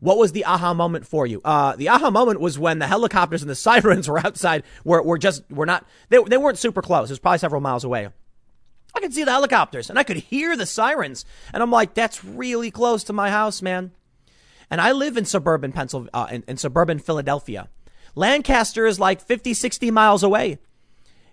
what 0.00 0.18
was 0.18 0.32
the 0.32 0.44
aha 0.44 0.74
moment 0.74 1.06
for 1.06 1.26
you? 1.26 1.40
Uh, 1.44 1.74
the 1.74 1.88
aha 1.88 2.10
moment 2.10 2.40
was 2.40 2.58
when 2.58 2.78
the 2.78 2.86
helicopters 2.86 3.42
and 3.42 3.50
the 3.50 3.54
sirens 3.56 4.08
were 4.08 4.18
outside. 4.18 4.62
Were 4.84 5.02
were 5.02 5.18
just 5.18 5.42
were 5.50 5.66
not 5.66 5.86
they 6.08 6.18
they 6.22 6.38
weren't 6.38 6.58
super 6.58 6.82
close. 6.82 7.10
It 7.10 7.12
was 7.12 7.18
probably 7.18 7.38
several 7.38 7.60
miles 7.60 7.84
away. 7.84 8.08
I 8.94 9.00
could 9.00 9.12
see 9.12 9.24
the 9.24 9.32
helicopters 9.32 9.90
and 9.90 9.98
I 9.98 10.02
could 10.02 10.16
hear 10.16 10.56
the 10.56 10.66
sirens, 10.66 11.24
and 11.52 11.62
I'm 11.62 11.70
like, 11.70 11.94
that's 11.94 12.24
really 12.24 12.70
close 12.70 13.04
to 13.04 13.12
my 13.12 13.30
house, 13.30 13.60
man. 13.60 13.92
And 14.70 14.80
I 14.80 14.92
live 14.92 15.16
in 15.16 15.24
suburban 15.24 15.72
Pennsylvania, 15.72 16.10
uh, 16.12 16.26
in, 16.30 16.44
in 16.46 16.56
suburban 16.58 16.98
Philadelphia. 16.98 17.68
Lancaster 18.14 18.86
is 18.86 19.00
like 19.00 19.20
50, 19.20 19.54
60 19.54 19.90
miles 19.90 20.22
away. 20.22 20.58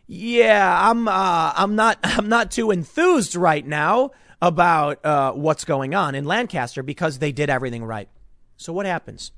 Yeah, 0.08 0.90
I'm 0.90 1.08
uh, 1.08 1.54
I'm 1.56 1.76
not 1.76 2.00
I'm 2.04 2.30
not 2.30 2.52
too 2.52 2.72
enthused 2.72 3.36
right 3.36 3.66
now 3.66 4.12
about 4.42 5.04
uh, 5.06 5.32
what's 5.32 5.66
going 5.66 5.96
on 5.96 6.16
in 6.16 6.26
Lancaster 6.26 6.84
because 6.84 7.20
they 7.20 7.32
did 7.32 7.50
everything 7.50 7.84
right. 7.84 8.10
So 8.58 8.74
what 8.74 8.86
happens? 8.86 9.32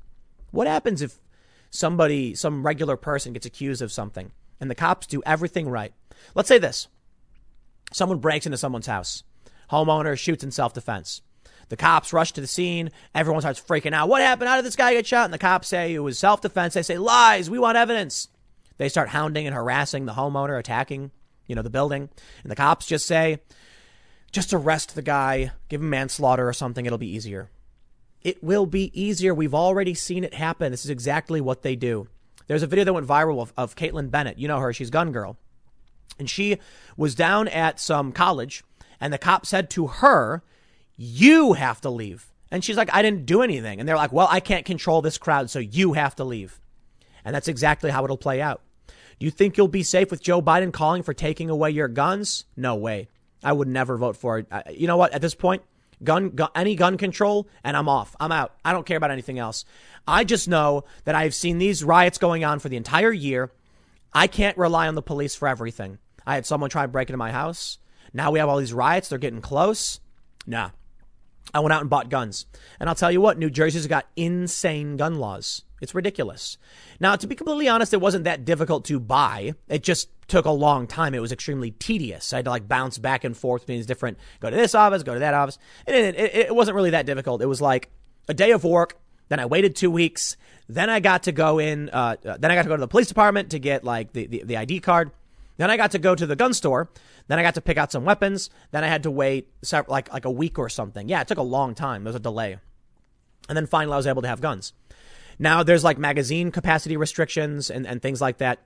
What 0.52 0.68
happens 0.68 1.02
if 1.02 1.20
somebody, 1.70 2.36
some 2.36 2.66
regular 2.66 2.98
person 2.98 3.34
gets 3.34 3.46
accused 3.46 3.82
of 3.82 3.92
something 3.92 4.32
and 4.60 4.70
the 4.70 4.76
cops 4.76 5.08
do 5.08 5.22
everything 5.26 5.70
right? 5.70 5.94
Let's 6.36 6.48
say 6.48 6.58
this. 6.58 6.88
Someone 7.94 8.20
breaks 8.20 8.46
into 8.46 8.58
someone's 8.58 8.88
house. 8.88 9.24
Homeowner 9.72 10.18
shoots 10.18 10.44
in 10.44 10.52
self-defense. 10.52 11.22
The 11.70 11.78
cops 11.78 12.14
rush 12.14 12.32
to 12.34 12.42
the 12.42 12.48
scene. 12.48 12.92
Everyone 13.14 13.42
starts 13.42 13.62
freaking 13.62 13.94
out. 13.94 14.08
What 14.10 14.22
happened? 14.22 14.48
How 14.50 14.56
did 14.56 14.66
this 14.66 14.76
guy 14.76 14.94
get 14.94 15.06
shot? 15.06 15.26
And 15.26 15.34
the 15.34 15.38
cops 15.38 15.68
say 15.68 15.94
it 15.94 16.00
was 16.00 16.18
self-defense. 16.18 16.74
They 16.74 16.84
say 16.84 16.98
lies. 16.98 17.50
We 17.50 17.60
want 17.60 17.78
evidence. 17.78 18.30
They 18.78 18.90
start 18.90 19.10
hounding 19.10 19.48
and 19.48 19.56
harassing 19.56 20.06
the 20.06 20.14
homeowner, 20.14 20.58
attacking, 20.58 21.12
you 21.48 21.56
know, 21.56 21.62
the 21.62 21.70
building. 21.70 22.10
And 22.44 22.52
the 22.52 22.56
cops 22.56 22.86
just 22.86 23.08
say, 23.08 23.40
just 24.32 24.54
arrest 24.54 24.96
the 24.96 25.02
guy, 25.02 25.52
give 25.70 25.82
him 25.82 25.90
manslaughter 25.90 26.48
or 26.48 26.54
something, 26.54 26.86
it'll 26.86 26.98
be 26.98 27.14
easier. 27.14 27.50
It 28.22 28.44
will 28.44 28.66
be 28.66 28.92
easier. 29.00 29.34
We've 29.34 29.54
already 29.54 29.94
seen 29.94 30.24
it 30.24 30.34
happen. 30.34 30.72
This 30.72 30.84
is 30.84 30.92
exactly 30.92 31.40
what 31.40 31.62
they 31.62 31.76
do. 31.76 32.08
There's 32.48 32.64
a 32.64 32.68
video 32.68 32.86
that 32.86 32.94
went 32.94 33.08
viral 33.08 33.42
of, 33.42 33.54
of 33.58 33.76
Kaitlin 33.76 34.10
Bennett. 34.10 34.38
You 34.38 34.48
know 34.48 34.60
her. 34.60 34.74
She's 34.74 34.90
Gun 34.90 35.12
Girl. 35.12 35.38
And 36.20 36.30
she 36.30 36.58
was 36.96 37.16
down 37.16 37.48
at 37.48 37.80
some 37.80 38.12
college, 38.12 38.64
and 39.00 39.14
the 39.14 39.18
cop 39.18 39.46
said 39.46 39.70
to 39.72 39.88
her, 39.88 40.42
You 40.96 41.54
have 41.54 41.80
to 41.82 41.90
leave. 41.90 42.32
And 42.50 42.64
she's 42.64 42.78
like, 42.78 42.94
I 42.94 43.02
didn't 43.02 43.26
do 43.26 43.42
anything. 43.42 43.80
And 43.80 43.88
they're 43.88 43.96
like, 43.96 44.12
Well, 44.12 44.28
I 44.32 44.40
can't 44.40 44.66
control 44.66 45.02
this 45.02 45.18
crowd, 45.18 45.50
so 45.50 45.60
you 45.60 45.94
have 45.94 46.16
to 46.16 46.24
leave. 46.24 46.60
And 47.24 47.36
that's 47.36 47.48
exactly 47.48 47.92
how 47.92 48.04
it'll 48.04 48.18
play 48.18 48.42
out. 48.42 48.62
Do 49.20 49.26
you 49.26 49.32
think 49.32 49.58
you'll 49.58 49.68
be 49.68 49.84
safe 49.84 50.12
with 50.12 50.22
Joe 50.22 50.42
Biden 50.42 50.72
calling 50.72 51.04
for 51.04 51.14
taking 51.14 51.50
away 51.50 51.72
your 51.72 51.88
guns? 51.88 52.46
No 52.56 52.76
way. 52.76 53.08
I 53.44 53.52
would 53.52 53.68
never 53.68 53.98
vote 53.98 54.18
for 54.18 54.40
it. 54.40 54.48
You 54.72 54.88
know 54.88 54.98
what? 54.98 55.14
At 55.14 55.22
this 55.22 55.36
point, 55.36 55.64
gun, 56.04 56.30
gun, 56.30 56.50
any 56.56 56.76
gun 56.76 56.98
control, 56.98 57.48
and 57.64 57.76
I'm 57.76 57.90
off. 57.90 58.16
I'm 58.20 58.32
out. 58.32 58.56
I 58.64 58.74
don't 58.74 58.86
care 58.86 58.98
about 58.98 59.12
anything 59.12 59.40
else. 59.40 59.66
I 60.08 60.24
just 60.24 60.48
know 60.48 60.84
that 61.06 61.16
I've 61.16 61.36
seen 61.36 61.58
these 61.58 61.84
riots 61.84 62.18
going 62.18 62.44
on 62.44 62.60
for 62.60 62.70
the 62.70 62.78
entire 62.78 63.12
year. 63.12 63.52
I 64.14 64.28
can't 64.28 64.58
rely 64.58 64.88
on 64.88 64.96
the 64.96 65.02
police 65.02 65.36
for 65.36 65.48
everything. 65.48 65.98
I 66.26 66.36
had 66.36 66.46
someone 66.46 66.70
try 66.70 66.84
and 66.84 66.92
break 66.92 67.10
into 67.10 67.18
my 67.18 67.32
house. 67.32 67.78
Now 68.14 68.32
we 68.32 68.40
have 68.40 68.50
all 68.50 68.58
these 68.58 68.74
riots. 68.74 69.10
They're 69.10 69.20
getting 69.20 69.42
close. 69.42 70.00
Nah. 70.46 70.72
I 71.54 71.60
went 71.60 71.74
out 71.74 71.82
and 71.82 71.90
bought 71.90 72.10
guns. 72.10 72.46
And 72.80 72.90
I'll 72.90 72.96
tell 72.96 73.12
you 73.12 73.22
what, 73.22 73.38
New 73.38 73.50
Jersey's 73.50 73.88
got 73.88 74.08
insane 74.16 74.98
gun 74.98 75.16
laws. 75.16 75.64
It's 75.82 75.94
ridiculous. 75.94 76.58
Now, 77.00 77.16
to 77.16 77.28
be 77.28 77.36
completely 77.36 77.68
honest, 77.68 77.94
it 77.94 78.02
wasn't 78.02 78.24
that 78.24 78.46
difficult 78.46 78.86
to 78.86 79.00
buy. 79.00 79.54
It 79.68 79.84
just 79.84 80.10
took 80.28 80.46
a 80.46 80.52
long 80.52 80.88
time. 80.88 81.14
It 81.14 81.22
was 81.22 81.32
extremely 81.32 81.72
tedious. 81.72 82.34
I 82.34 82.38
had 82.38 82.46
to 82.46 82.52
like 82.52 82.68
bounce 82.68 82.98
back 82.98 83.24
and 83.24 83.38
forth 83.38 83.62
between 83.64 83.78
these 83.78 83.86
different, 83.86 84.18
go 84.40 84.50
to 84.50 84.56
this 84.56 84.74
office, 84.74 85.04
go 85.04 85.14
to 85.14 85.20
that 85.20 85.34
office. 85.34 85.60
And 85.86 85.96
it, 85.96 86.16
it, 86.16 86.36
it 86.36 86.56
wasn't 86.56 86.76
really 86.76 86.90
that 86.92 87.06
difficult. 87.06 87.42
It 87.42 87.46
was 87.46 87.62
like 87.62 87.90
a 88.28 88.34
day 88.34 88.52
of 88.52 88.64
work. 88.64 88.98
Then 89.30 89.40
I 89.40 89.46
waited 89.46 89.76
two 89.76 89.92
weeks. 89.92 90.36
Then 90.68 90.90
I 90.90 91.00
got 91.00 91.24
to 91.24 91.32
go 91.32 91.60
in, 91.60 91.90
uh, 91.90 92.16
uh 92.26 92.38
then 92.38 92.50
I 92.50 92.56
got 92.56 92.64
to 92.64 92.70
go 92.70 92.76
to 92.76 92.82
the 92.82 92.88
police 92.88 93.08
department 93.08 93.52
to 93.52 93.60
get 93.60 93.84
like 93.84 94.14
the, 94.14 94.26
the, 94.26 94.44
the 94.44 94.58
ID 94.58 94.80
card. 94.80 95.12
Then 95.58 95.70
I 95.70 95.78
got 95.78 95.92
to 95.92 96.00
go 96.00 96.16
to 96.16 96.26
the 96.26 96.36
gun 96.36 96.54
store. 96.54 96.90
Then 97.28 97.40
I 97.40 97.44
got 97.44 97.56
to 97.56 97.62
pick 97.62 97.78
out 97.78 97.92
some 97.92 98.06
weapons. 98.06 98.50
Then 98.72 98.84
I 98.84 98.88
had 98.88 99.04
to 99.04 99.12
wait 99.12 99.50
several, 99.62 99.92
like 99.92 100.12
like 100.14 100.26
a 100.26 100.32
week 100.32 100.58
or 100.58 100.70
something. 100.70 101.10
Yeah, 101.10 101.22
it 101.22 101.28
took 101.28 101.38
a 101.38 101.44
long 101.44 101.76
time. 101.76 102.04
There 102.04 102.10
was 102.10 102.16
a 102.16 102.20
delay. 102.20 102.58
And 103.50 103.56
then 103.56 103.66
finally 103.66 103.94
I 103.94 103.98
was 103.98 104.08
able 104.08 104.22
to 104.22 104.28
have 104.28 104.42
guns. 104.42 104.74
Now 105.40 105.64
there's 105.64 105.84
like 105.84 105.98
magazine 105.98 106.52
capacity 106.52 106.98
restrictions 106.98 107.70
and, 107.70 107.86
and 107.86 108.02
things 108.02 108.22
like 108.22 108.38
that. 108.38 108.60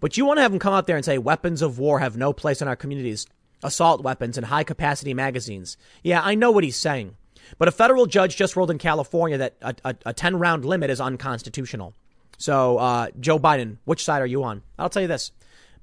But 0.00 0.16
you 0.16 0.24
want 0.24 0.38
to 0.38 0.42
have 0.42 0.50
them 0.50 0.58
come 0.58 0.74
out 0.74 0.86
there 0.86 0.96
and 0.96 1.04
say 1.04 1.18
weapons 1.18 1.62
of 1.62 1.78
war 1.78 2.00
have 2.00 2.16
no 2.16 2.32
place 2.32 2.60
in 2.60 2.68
our 2.68 2.76
communities, 2.76 3.26
assault 3.62 4.02
weapons 4.02 4.36
and 4.36 4.46
high 4.46 4.64
capacity 4.64 5.14
magazines. 5.14 5.76
Yeah, 6.02 6.20
I 6.22 6.34
know 6.34 6.50
what 6.50 6.64
he's 6.64 6.76
saying. 6.76 7.16
But 7.58 7.68
a 7.68 7.72
federal 7.72 8.06
judge 8.06 8.36
just 8.36 8.56
ruled 8.56 8.70
in 8.70 8.78
California 8.78 9.38
that 9.38 9.54
a, 9.62 9.74
a, 9.84 9.96
a 10.06 10.12
10 10.12 10.38
round 10.38 10.64
limit 10.64 10.90
is 10.90 11.00
unconstitutional. 11.00 11.94
So, 12.38 12.78
uh, 12.78 13.08
Joe 13.18 13.38
Biden, 13.38 13.78
which 13.84 14.04
side 14.04 14.20
are 14.20 14.26
you 14.26 14.42
on? 14.44 14.62
I'll 14.78 14.90
tell 14.90 15.02
you 15.02 15.08
this 15.08 15.32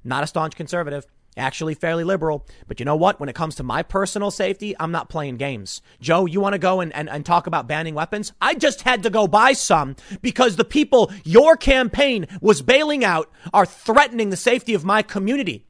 not 0.03 0.23
a 0.23 0.27
staunch 0.27 0.55
conservative 0.55 1.07
actually 1.37 1.73
fairly 1.73 2.03
liberal. 2.03 2.45
But 2.67 2.79
you 2.79 2.85
know 2.85 2.95
what? 2.95 3.19
When 3.19 3.29
it 3.29 3.35
comes 3.35 3.55
to 3.55 3.63
my 3.63 3.83
personal 3.83 4.31
safety, 4.31 4.75
I'm 4.79 4.91
not 4.91 5.09
playing 5.09 5.37
games. 5.37 5.81
Joe, 6.01 6.25
you 6.25 6.39
want 6.41 6.53
to 6.53 6.59
go 6.59 6.81
and, 6.81 6.93
and, 6.93 7.09
and 7.09 7.25
talk 7.25 7.47
about 7.47 7.67
banning 7.67 7.95
weapons? 7.95 8.33
I 8.41 8.55
just 8.55 8.81
had 8.81 9.03
to 9.03 9.09
go 9.09 9.27
buy 9.27 9.53
some 9.53 9.95
because 10.21 10.55
the 10.55 10.65
people 10.65 11.11
your 11.23 11.57
campaign 11.57 12.27
was 12.41 12.61
bailing 12.61 13.03
out 13.03 13.31
are 13.53 13.65
threatening 13.65 14.29
the 14.29 14.37
safety 14.37 14.73
of 14.73 14.85
my 14.85 15.01
community. 15.01 15.65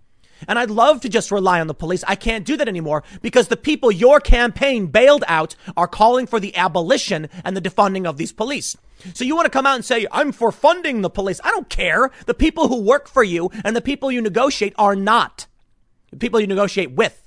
And 0.48 0.60
I'd 0.60 0.70
love 0.70 1.02
to 1.02 1.10
just 1.10 1.32
rely 1.32 1.60
on 1.62 1.68
the 1.68 1.74
police. 1.74 2.04
I 2.08 2.16
can't 2.16 2.46
do 2.46 2.58
that 2.58 2.68
anymore 2.68 3.04
because 3.22 3.48
the 3.48 3.58
people 3.58 3.92
your 3.92 4.20
campaign 4.20 4.88
bailed 4.88 5.24
out 5.28 5.56
are 5.78 5.88
calling 5.88 6.28
for 6.28 6.40
the 6.40 6.56
abolition 6.56 7.30
and 7.44 7.56
the 7.56 7.62
defunding 7.62 8.06
of 8.06 8.18
these 8.18 8.34
police. 8.34 8.76
So 9.14 9.24
you 9.24 9.36
want 9.36 9.46
to 9.46 9.52
come 9.52 9.66
out 9.66 9.76
and 9.76 9.86
say, 9.86 10.08
I'm 10.12 10.32
for 10.32 10.52
funding 10.52 11.02
the 11.02 11.10
police. 11.10 11.42
I 11.44 11.52
don't 11.52 11.70
care. 11.70 12.12
The 12.26 12.34
people 12.34 12.68
who 12.68 12.82
work 12.82 13.08
for 13.08 13.24
you 13.24 13.52
and 13.64 13.76
the 13.76 13.82
people 13.82 14.12
you 14.12 14.22
negotiate 14.22 14.74
are 14.78 14.96
not 14.96 15.48
people 16.20 16.40
you 16.40 16.48
negotiate 16.48 16.92
with. 16.92 17.20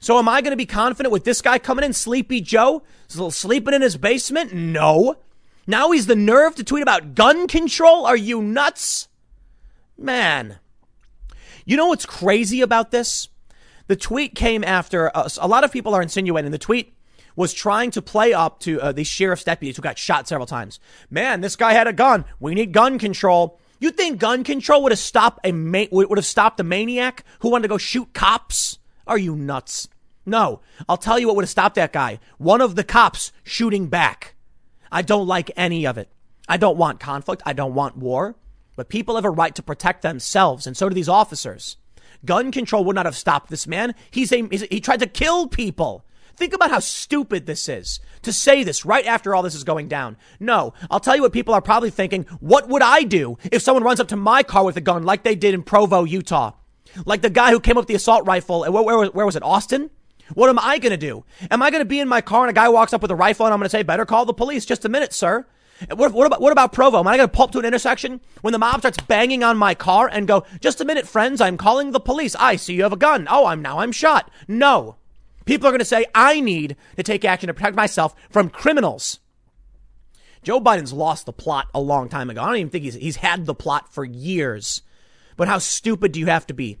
So 0.00 0.18
am 0.18 0.28
I 0.28 0.40
going 0.40 0.52
to 0.52 0.56
be 0.56 0.66
confident 0.66 1.12
with 1.12 1.24
this 1.24 1.40
guy 1.40 1.58
coming 1.58 1.84
in, 1.84 1.92
Sleepy 1.92 2.40
Joe, 2.40 2.82
sleeping 3.08 3.74
in 3.74 3.82
his 3.82 3.96
basement? 3.96 4.52
No. 4.52 5.16
Now 5.66 5.90
he's 5.90 6.06
the 6.06 6.14
nerve 6.14 6.54
to 6.56 6.64
tweet 6.64 6.82
about 6.82 7.14
gun 7.14 7.48
control? 7.48 8.06
Are 8.06 8.16
you 8.16 8.42
nuts? 8.42 9.08
Man. 9.98 10.58
You 11.64 11.76
know 11.76 11.88
what's 11.88 12.06
crazy 12.06 12.60
about 12.60 12.90
this? 12.90 13.28
The 13.88 13.96
tweet 13.96 14.34
came 14.34 14.62
after 14.62 15.10
a 15.14 15.48
lot 15.48 15.64
of 15.64 15.72
people 15.72 15.94
are 15.94 16.02
insinuating 16.02 16.50
the 16.50 16.58
tweet 16.58 16.92
was 17.36 17.52
trying 17.52 17.90
to 17.92 18.02
play 18.02 18.32
up 18.32 18.60
to 18.60 18.80
uh, 18.80 18.92
the 18.92 19.04
sheriff's 19.04 19.44
deputies 19.44 19.76
who 19.76 19.82
got 19.82 19.98
shot 19.98 20.26
several 20.26 20.46
times. 20.46 20.80
Man, 21.10 21.42
this 21.42 21.54
guy 21.54 21.74
had 21.74 21.86
a 21.86 21.92
gun. 21.92 22.24
We 22.40 22.54
need 22.54 22.72
gun 22.72 22.98
control. 22.98 23.60
You 23.78 23.90
think 23.90 24.18
gun 24.18 24.44
control 24.44 24.82
would 24.82 24.92
have 24.92 24.98
stopped 24.98 25.40
a 25.44 25.52
ma- 25.52 25.84
would 25.90 26.18
have 26.18 26.26
stopped 26.26 26.60
a 26.60 26.64
maniac 26.64 27.24
who 27.40 27.50
wanted 27.50 27.62
to 27.62 27.68
go 27.68 27.78
shoot 27.78 28.12
cops? 28.12 28.78
Are 29.06 29.18
you 29.18 29.36
nuts? 29.36 29.88
No. 30.24 30.60
I'll 30.88 30.96
tell 30.96 31.18
you 31.18 31.26
what 31.26 31.36
would 31.36 31.44
have 31.44 31.50
stopped 31.50 31.76
that 31.76 31.92
guy. 31.92 32.18
One 32.38 32.60
of 32.60 32.74
the 32.74 32.84
cops 32.84 33.32
shooting 33.44 33.86
back. 33.88 34.34
I 34.90 35.02
don't 35.02 35.26
like 35.26 35.50
any 35.56 35.86
of 35.86 35.98
it. 35.98 36.10
I 36.48 36.56
don't 36.56 36.76
want 36.76 37.00
conflict. 37.00 37.42
I 37.44 37.52
don't 37.52 37.74
want 37.74 37.96
war. 37.96 38.36
But 38.76 38.88
people 38.88 39.14
have 39.14 39.24
a 39.24 39.30
right 39.30 39.54
to 39.54 39.62
protect 39.62 40.02
themselves, 40.02 40.66
and 40.66 40.76
so 40.76 40.88
do 40.88 40.94
these 40.94 41.08
officers. 41.08 41.76
Gun 42.24 42.50
control 42.50 42.84
would 42.84 42.96
not 42.96 43.06
have 43.06 43.16
stopped 43.16 43.50
this 43.50 43.66
man. 43.66 43.94
He's 44.10 44.32
a, 44.32 44.46
he's, 44.48 44.62
he 44.62 44.80
tried 44.80 45.00
to 45.00 45.06
kill 45.06 45.48
people. 45.48 46.04
Think 46.36 46.52
about 46.52 46.70
how 46.70 46.80
stupid 46.80 47.46
this 47.46 47.68
is 47.68 47.98
to 48.22 48.32
say 48.32 48.62
this 48.62 48.84
right 48.84 49.06
after 49.06 49.34
all 49.34 49.42
this 49.42 49.54
is 49.54 49.64
going 49.64 49.88
down. 49.88 50.16
No, 50.38 50.74
I'll 50.90 51.00
tell 51.00 51.16
you 51.16 51.22
what 51.22 51.32
people 51.32 51.54
are 51.54 51.62
probably 51.62 51.90
thinking. 51.90 52.24
What 52.40 52.68
would 52.68 52.82
I 52.82 53.04
do 53.04 53.38
if 53.50 53.62
someone 53.62 53.84
runs 53.84 54.00
up 54.00 54.08
to 54.08 54.16
my 54.16 54.42
car 54.42 54.64
with 54.64 54.76
a 54.76 54.82
gun 54.82 55.04
like 55.04 55.22
they 55.22 55.34
did 55.34 55.54
in 55.54 55.62
Provo, 55.62 56.04
Utah? 56.04 56.52
Like 57.04 57.22
the 57.22 57.30
guy 57.30 57.50
who 57.50 57.60
came 57.60 57.76
up 57.76 57.82
with 57.82 57.88
the 57.88 57.94
assault 57.94 58.26
rifle. 58.26 58.60
Where, 58.70 58.82
where, 58.82 59.06
where 59.06 59.26
was 59.26 59.36
it? 59.36 59.42
Austin? 59.42 59.90
What 60.34 60.50
am 60.50 60.58
I 60.58 60.78
going 60.78 60.90
to 60.90 60.96
do? 60.96 61.24
Am 61.50 61.62
I 61.62 61.70
going 61.70 61.80
to 61.80 61.86
be 61.88 62.00
in 62.00 62.08
my 62.08 62.20
car 62.20 62.42
and 62.42 62.50
a 62.50 62.52
guy 62.52 62.68
walks 62.68 62.92
up 62.92 63.00
with 63.00 63.10
a 63.10 63.16
rifle 63.16 63.46
and 63.46 63.52
I'm 63.52 63.60
going 63.60 63.66
to 63.66 63.70
say, 63.70 63.82
better 63.82 64.04
call 64.04 64.24
the 64.24 64.34
police? 64.34 64.66
Just 64.66 64.84
a 64.84 64.88
minute, 64.88 65.12
sir. 65.12 65.46
What, 65.94 66.12
what, 66.12 66.26
about 66.26 66.40
what 66.40 66.52
about 66.52 66.72
Provo? 66.72 66.98
Am 66.98 67.06
I 67.06 67.16
going 67.16 67.28
to 67.28 67.32
pull 67.32 67.44
up 67.44 67.52
to 67.52 67.58
an 67.58 67.64
intersection 67.64 68.20
when 68.40 68.52
the 68.52 68.58
mob 68.58 68.80
starts 68.80 68.98
banging 68.98 69.44
on 69.44 69.58
my 69.58 69.74
car 69.74 70.08
and 70.10 70.26
go, 70.26 70.44
"Just 70.58 70.80
a 70.80 70.86
minute, 70.86 71.06
friends, 71.06 71.38
I'm 71.38 71.58
calling 71.58 71.90
the 71.90 72.00
police. 72.00 72.34
I 72.34 72.56
see 72.56 72.74
you 72.74 72.82
have 72.84 72.94
a 72.94 72.96
gun. 72.96 73.26
Oh, 73.30 73.44
I'm 73.44 73.60
now 73.60 73.80
I'm 73.80 73.92
shot." 73.92 74.30
No, 74.48 74.96
People 75.46 75.68
are 75.68 75.70
going 75.70 75.78
to 75.78 75.84
say, 75.84 76.04
I 76.14 76.40
need 76.40 76.76
to 76.96 77.02
take 77.02 77.24
action 77.24 77.46
to 77.46 77.54
protect 77.54 77.76
myself 77.76 78.14
from 78.28 78.50
criminals. 78.50 79.20
Joe 80.42 80.60
Biden's 80.60 80.92
lost 80.92 81.24
the 81.26 81.32
plot 81.32 81.68
a 81.72 81.80
long 81.80 82.08
time 82.08 82.30
ago. 82.30 82.42
I 82.42 82.46
don't 82.46 82.56
even 82.56 82.70
think 82.70 82.84
he's, 82.84 82.94
he's 82.94 83.16
had 83.16 83.46
the 83.46 83.54
plot 83.54 83.92
for 83.92 84.04
years. 84.04 84.82
But 85.36 85.48
how 85.48 85.58
stupid 85.58 86.12
do 86.12 86.20
you 86.20 86.26
have 86.26 86.46
to 86.48 86.54
be? 86.54 86.78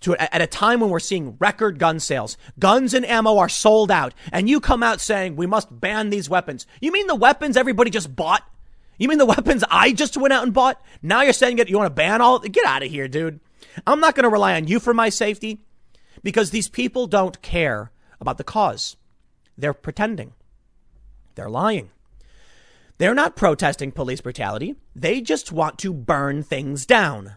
To, 0.00 0.16
at 0.34 0.42
a 0.42 0.46
time 0.46 0.80
when 0.80 0.90
we're 0.90 1.00
seeing 1.00 1.36
record 1.38 1.78
gun 1.78 1.98
sales, 2.00 2.36
guns 2.58 2.94
and 2.94 3.06
ammo 3.06 3.38
are 3.38 3.48
sold 3.48 3.90
out, 3.90 4.14
and 4.30 4.48
you 4.48 4.60
come 4.60 4.82
out 4.82 5.00
saying 5.00 5.36
we 5.36 5.46
must 5.46 5.80
ban 5.80 6.10
these 6.10 6.28
weapons. 6.28 6.66
You 6.80 6.92
mean 6.92 7.06
the 7.06 7.14
weapons 7.14 7.56
everybody 7.56 7.90
just 7.90 8.14
bought? 8.14 8.42
You 8.98 9.08
mean 9.08 9.18
the 9.18 9.26
weapons 9.26 9.64
I 9.70 9.92
just 9.92 10.16
went 10.16 10.32
out 10.32 10.42
and 10.42 10.52
bought? 10.52 10.80
Now 11.02 11.22
you're 11.22 11.32
saying 11.32 11.56
that 11.56 11.68
you 11.68 11.78
want 11.78 11.88
to 11.88 11.94
ban 11.94 12.20
all? 12.20 12.38
Get 12.38 12.66
out 12.66 12.82
of 12.82 12.90
here, 12.90 13.08
dude. 13.08 13.40
I'm 13.86 14.00
not 14.00 14.14
going 14.14 14.24
to 14.24 14.30
rely 14.30 14.54
on 14.54 14.68
you 14.68 14.80
for 14.80 14.94
my 14.94 15.08
safety 15.08 15.60
because 16.22 16.50
these 16.50 16.68
people 16.68 17.06
don't 17.06 17.40
care 17.40 17.90
about 18.26 18.38
the 18.38 18.44
cause. 18.44 18.96
They're 19.56 19.72
pretending. 19.72 20.32
They're 21.36 21.48
lying. 21.48 21.90
They're 22.98 23.14
not 23.14 23.36
protesting 23.36 23.92
police 23.92 24.20
brutality. 24.20 24.74
They 24.96 25.20
just 25.20 25.52
want 25.52 25.78
to 25.78 25.92
burn 25.92 26.42
things 26.42 26.86
down. 26.86 27.36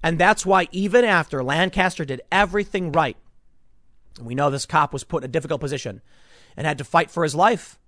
And 0.00 0.18
that's 0.18 0.46
why 0.46 0.68
even 0.70 1.04
after 1.04 1.42
Lancaster 1.42 2.04
did 2.04 2.20
everything 2.30 2.92
right, 2.92 3.16
we 4.20 4.34
know 4.34 4.48
this 4.48 4.66
cop 4.66 4.92
was 4.92 5.04
put 5.04 5.24
in 5.24 5.30
a 5.30 5.32
difficult 5.32 5.60
position 5.60 6.02
and 6.56 6.66
had 6.66 6.78
to 6.78 6.84
fight 6.84 7.10
for 7.10 7.24
his 7.24 7.34
life. 7.34 7.78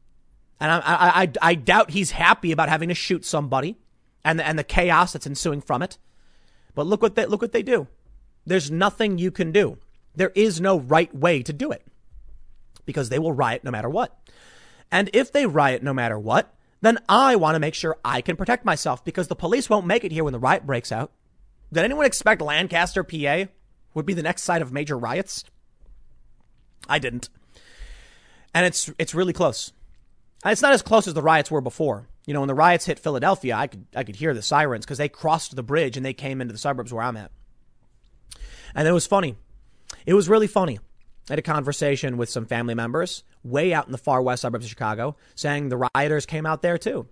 And 0.59 0.72
I, 0.72 0.78
I, 0.78 1.22
I, 1.22 1.32
I 1.42 1.55
doubt 1.55 1.90
he's 1.90 2.12
happy 2.12 2.53
about 2.53 2.68
having 2.68 2.88
to 2.88 2.94
shoot 2.94 3.24
somebody 3.24 3.76
and 4.24 4.38
the, 4.38 4.46
and 4.46 4.59
the 4.59 4.64
chaos 4.64 5.12
that's 5.12 5.26
ensuing 5.26 5.61
from 5.61 5.82
it. 5.82 5.98
But 6.74 6.86
look 6.86 7.01
what 7.01 7.14
they, 7.14 7.26
look 7.26 7.42
what 7.42 7.53
they 7.53 7.62
do. 7.62 7.86
There's 8.44 8.70
nothing 8.70 9.18
you 9.18 9.30
can 9.30 9.53
do. 9.53 9.78
There 10.16 10.32
is 10.34 10.61
no 10.61 10.80
right 10.80 11.14
way 11.14 11.42
to 11.42 11.53
do 11.53 11.70
it 11.70 11.84
because 12.87 13.09
they 13.09 13.18
will 13.18 13.33
riot 13.33 13.64
no 13.64 13.70
matter 13.70 13.89
what. 13.89 14.18
And 14.91 15.11
if 15.12 15.33
they 15.33 15.47
riot 15.47 15.83
no 15.83 15.95
matter 15.95 16.18
what, 16.18 16.55
then 16.81 16.99
I 17.09 17.37
want 17.37 17.55
to 17.55 17.61
make 17.61 17.74
sure 17.74 17.99
I 18.05 18.20
can 18.20 18.37
protect 18.37 18.64
myself 18.64 19.05
because 19.05 19.28
the 19.28 19.37
police 19.37 19.68
won't 19.68 19.87
make 19.87 20.05
it 20.05 20.12
here 20.12 20.24
when 20.24 20.33
the 20.33 20.39
riot 20.39 20.66
breaks 20.66 20.91
out. 20.91 21.12
Did 21.72 21.85
anyone 21.85 22.07
expect 22.07 22.41
Lancaster, 22.41 23.05
PA 23.05 23.45
would 23.95 24.07
be 24.07 24.14
the 24.14 24.22
next 24.22 24.43
site 24.43 24.62
of 24.62 24.72
major 24.72 24.99
riots? 24.99 25.45
I 26.89 26.99
didn't. 26.99 27.28
And 28.53 28.66
it's 28.66 28.91
it's 28.99 29.14
really 29.14 29.33
close. 29.33 29.72
It's 30.45 30.62
not 30.62 30.72
as 30.72 30.83
close 30.83 31.07
as 31.07 31.14
the 31.14 31.22
riots 31.22 31.51
were 31.51 31.61
before. 31.61 32.09
You 32.26 32.35
know, 32.35 32.41
when 32.41 32.49
the 32.49 32.55
riots 32.55 32.87
hit 32.87 32.99
Philadelphia, 32.99 33.55
I 33.55 33.66
could 33.68 33.87
I 33.95 34.03
could 34.03 34.16
hear 34.16 34.35
the 34.35 34.43
sirens 34.43 34.85
because 34.85 34.99
they 34.99 35.09
crossed 35.09 35.55
the 35.55 35.62
bridge 35.62 35.97
and 35.97 36.05
they 36.05 36.14
came 36.14 36.41
into 36.41 36.53
the 36.53 36.59
suburbs 36.59 36.93
where 36.93 37.05
I'm 37.05 37.16
at. 37.16 37.31
And 38.74 38.89
it 38.89 38.93
was 38.93 39.07
funny. 39.07 39.37
It 40.07 40.14
was 40.14 40.28
really 40.28 40.47
funny 40.47 40.81
I 41.31 41.35
had 41.35 41.39
a 41.39 41.43
conversation 41.43 42.16
with 42.16 42.28
some 42.28 42.45
family 42.45 42.74
members 42.74 43.22
way 43.45 43.72
out 43.72 43.87
in 43.87 43.93
the 43.93 43.99
far 43.99 44.20
west 44.20 44.43
suburbs 44.43 44.64
of 44.64 44.70
Chicago 44.70 45.14
saying 45.37 45.68
the 45.68 45.89
rioters 45.95 46.26
came 46.26 46.45
out 46.45 46.61
there 46.61 46.76
too. 46.76 47.07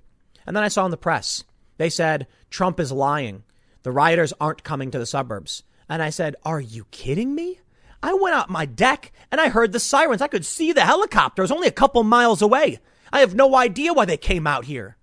And 0.45 0.57
then 0.57 0.65
I 0.65 0.69
saw 0.69 0.85
in 0.85 0.91
the 0.91 0.97
press, 0.97 1.45
they 1.77 1.89
said 1.89 2.27
Trump 2.51 2.81
is 2.81 2.91
lying. 2.91 3.45
The 3.85 3.93
rioters 3.93 4.33
aren't 4.41 4.65
coming 4.65 4.91
to 4.91 4.99
the 4.99 5.07
suburbs. 5.07 5.63
And 5.89 6.03
I 6.03 6.11
said, 6.11 6.35
Are 6.45 6.61
you 6.61 6.87
kidding 6.91 7.33
me? 7.33 7.61
I 8.03 8.13
went 8.15 8.35
out 8.35 8.51
my 8.51 8.67
deck 8.67 9.13
and 9.31 9.41
I 9.41 9.51
heard 9.51 9.71
the 9.71 9.79
sirens. 9.79 10.21
I 10.21 10.27
could 10.27 10.45
see 10.45 10.73
the 10.73 10.81
helicopters 10.81 11.53
only 11.53 11.69
a 11.69 11.73
couple 11.73 12.03
miles 12.03 12.43
away. 12.43 12.81
I 13.13 13.21
have 13.21 13.37
no 13.37 13.55
idea 13.55 13.93
why 13.93 14.05
they 14.05 14.17
came 14.17 14.49
out 14.49 14.65
here. 14.65 14.97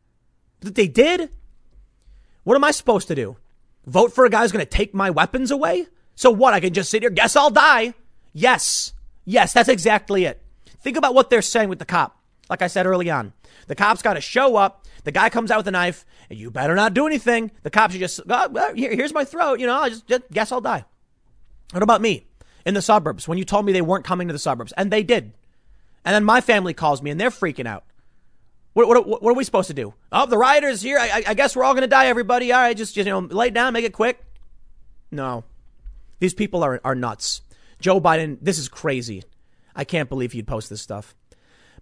But 0.59 0.75
they 0.75 0.89
did. 0.89 1.29
What 2.43 2.55
am 2.55 2.65
I 2.65 2.71
supposed 2.71 3.07
to 3.07 3.15
do? 3.15 3.37
Vote 3.85 4.13
for 4.13 4.25
a 4.25 4.29
guy 4.29 4.41
who's 4.41 4.51
going 4.51 4.65
to 4.65 4.69
take 4.69 4.93
my 4.93 5.09
weapons 5.09 5.51
away? 5.51 5.87
So 6.15 6.31
what? 6.31 6.53
I 6.53 6.59
can 6.59 6.73
just 6.73 6.89
sit 6.89 7.01
here, 7.01 7.09
guess 7.09 7.37
I'll 7.37 7.49
die. 7.49 7.93
Yes. 8.33 8.91
Yes, 9.25 9.53
that's 9.53 9.69
exactly 9.69 10.25
it. 10.25 10.41
Think 10.79 10.97
about 10.97 11.13
what 11.15 11.29
they're 11.29 11.41
saying 11.41 11.69
with 11.69 11.79
the 11.79 11.85
cop. 11.85 12.19
Like 12.49 12.61
I 12.61 12.67
said 12.67 12.85
early 12.85 13.09
on, 13.09 13.33
the 13.67 13.75
cop's 13.75 14.03
got 14.03 14.13
to 14.13 14.21
show 14.21 14.55
up. 14.55 14.85
The 15.03 15.11
guy 15.11 15.29
comes 15.29 15.49
out 15.51 15.57
with 15.57 15.67
a 15.67 15.71
knife, 15.71 16.05
and 16.29 16.37
you 16.37 16.51
better 16.51 16.75
not 16.75 16.93
do 16.93 17.07
anything. 17.07 17.51
The 17.63 17.69
cops 17.69 17.93
should 17.93 18.01
just, 18.01 18.21
oh, 18.29 18.73
here, 18.75 18.93
here's 18.95 19.13
my 19.13 19.23
throat. 19.23 19.59
You 19.59 19.67
know, 19.67 19.79
I 19.79 19.89
just, 19.89 20.07
just 20.07 20.23
guess 20.31 20.51
I'll 20.51 20.61
die. 20.61 20.85
What 21.71 21.83
about 21.83 22.01
me 22.01 22.27
in 22.65 22.75
the 22.75 22.81
suburbs 22.81 23.27
when 23.27 23.37
you 23.37 23.45
told 23.45 23.65
me 23.65 23.71
they 23.71 23.81
weren't 23.81 24.05
coming 24.05 24.27
to 24.27 24.33
the 24.33 24.39
suburbs? 24.39 24.73
And 24.77 24.91
they 24.91 25.03
did. 25.03 25.33
And 26.03 26.13
then 26.13 26.23
my 26.23 26.39
family 26.41 26.75
calls 26.75 27.01
me 27.01 27.09
and 27.09 27.19
they're 27.19 27.31
freaking 27.31 27.67
out. 27.67 27.83
What, 28.73 28.87
what, 28.87 29.23
what 29.23 29.31
are 29.31 29.35
we 29.35 29.43
supposed 29.43 29.69
to 29.69 29.73
do? 29.73 29.93
Oh, 30.11 30.25
the 30.27 30.37
rioters 30.37 30.81
here. 30.81 30.99
I, 30.99 31.23
I 31.27 31.33
guess 31.33 31.55
we're 31.55 31.63
all 31.63 31.73
going 31.73 31.81
to 31.81 31.87
die, 31.87 32.07
everybody. 32.07 32.51
All 32.51 32.61
right, 32.61 32.75
just, 32.75 32.93
just, 32.93 33.07
you 33.07 33.11
know, 33.11 33.19
lay 33.19 33.49
down, 33.49 33.73
make 33.73 33.85
it 33.85 33.93
quick. 33.93 34.23
No. 35.11 35.45
These 36.19 36.33
people 36.33 36.63
are, 36.63 36.79
are 36.83 36.93
nuts. 36.93 37.41
Joe 37.85 38.01
Biden, 38.01 38.39
this 38.41 38.57
is 38.57 38.67
crazy. 38.67 39.21
I 39.75 39.83
can't 39.83 40.09
believe 40.09 40.33
you'd 40.33 40.47
post 40.47 40.71
this 40.71 40.81
stuff. 40.81 41.13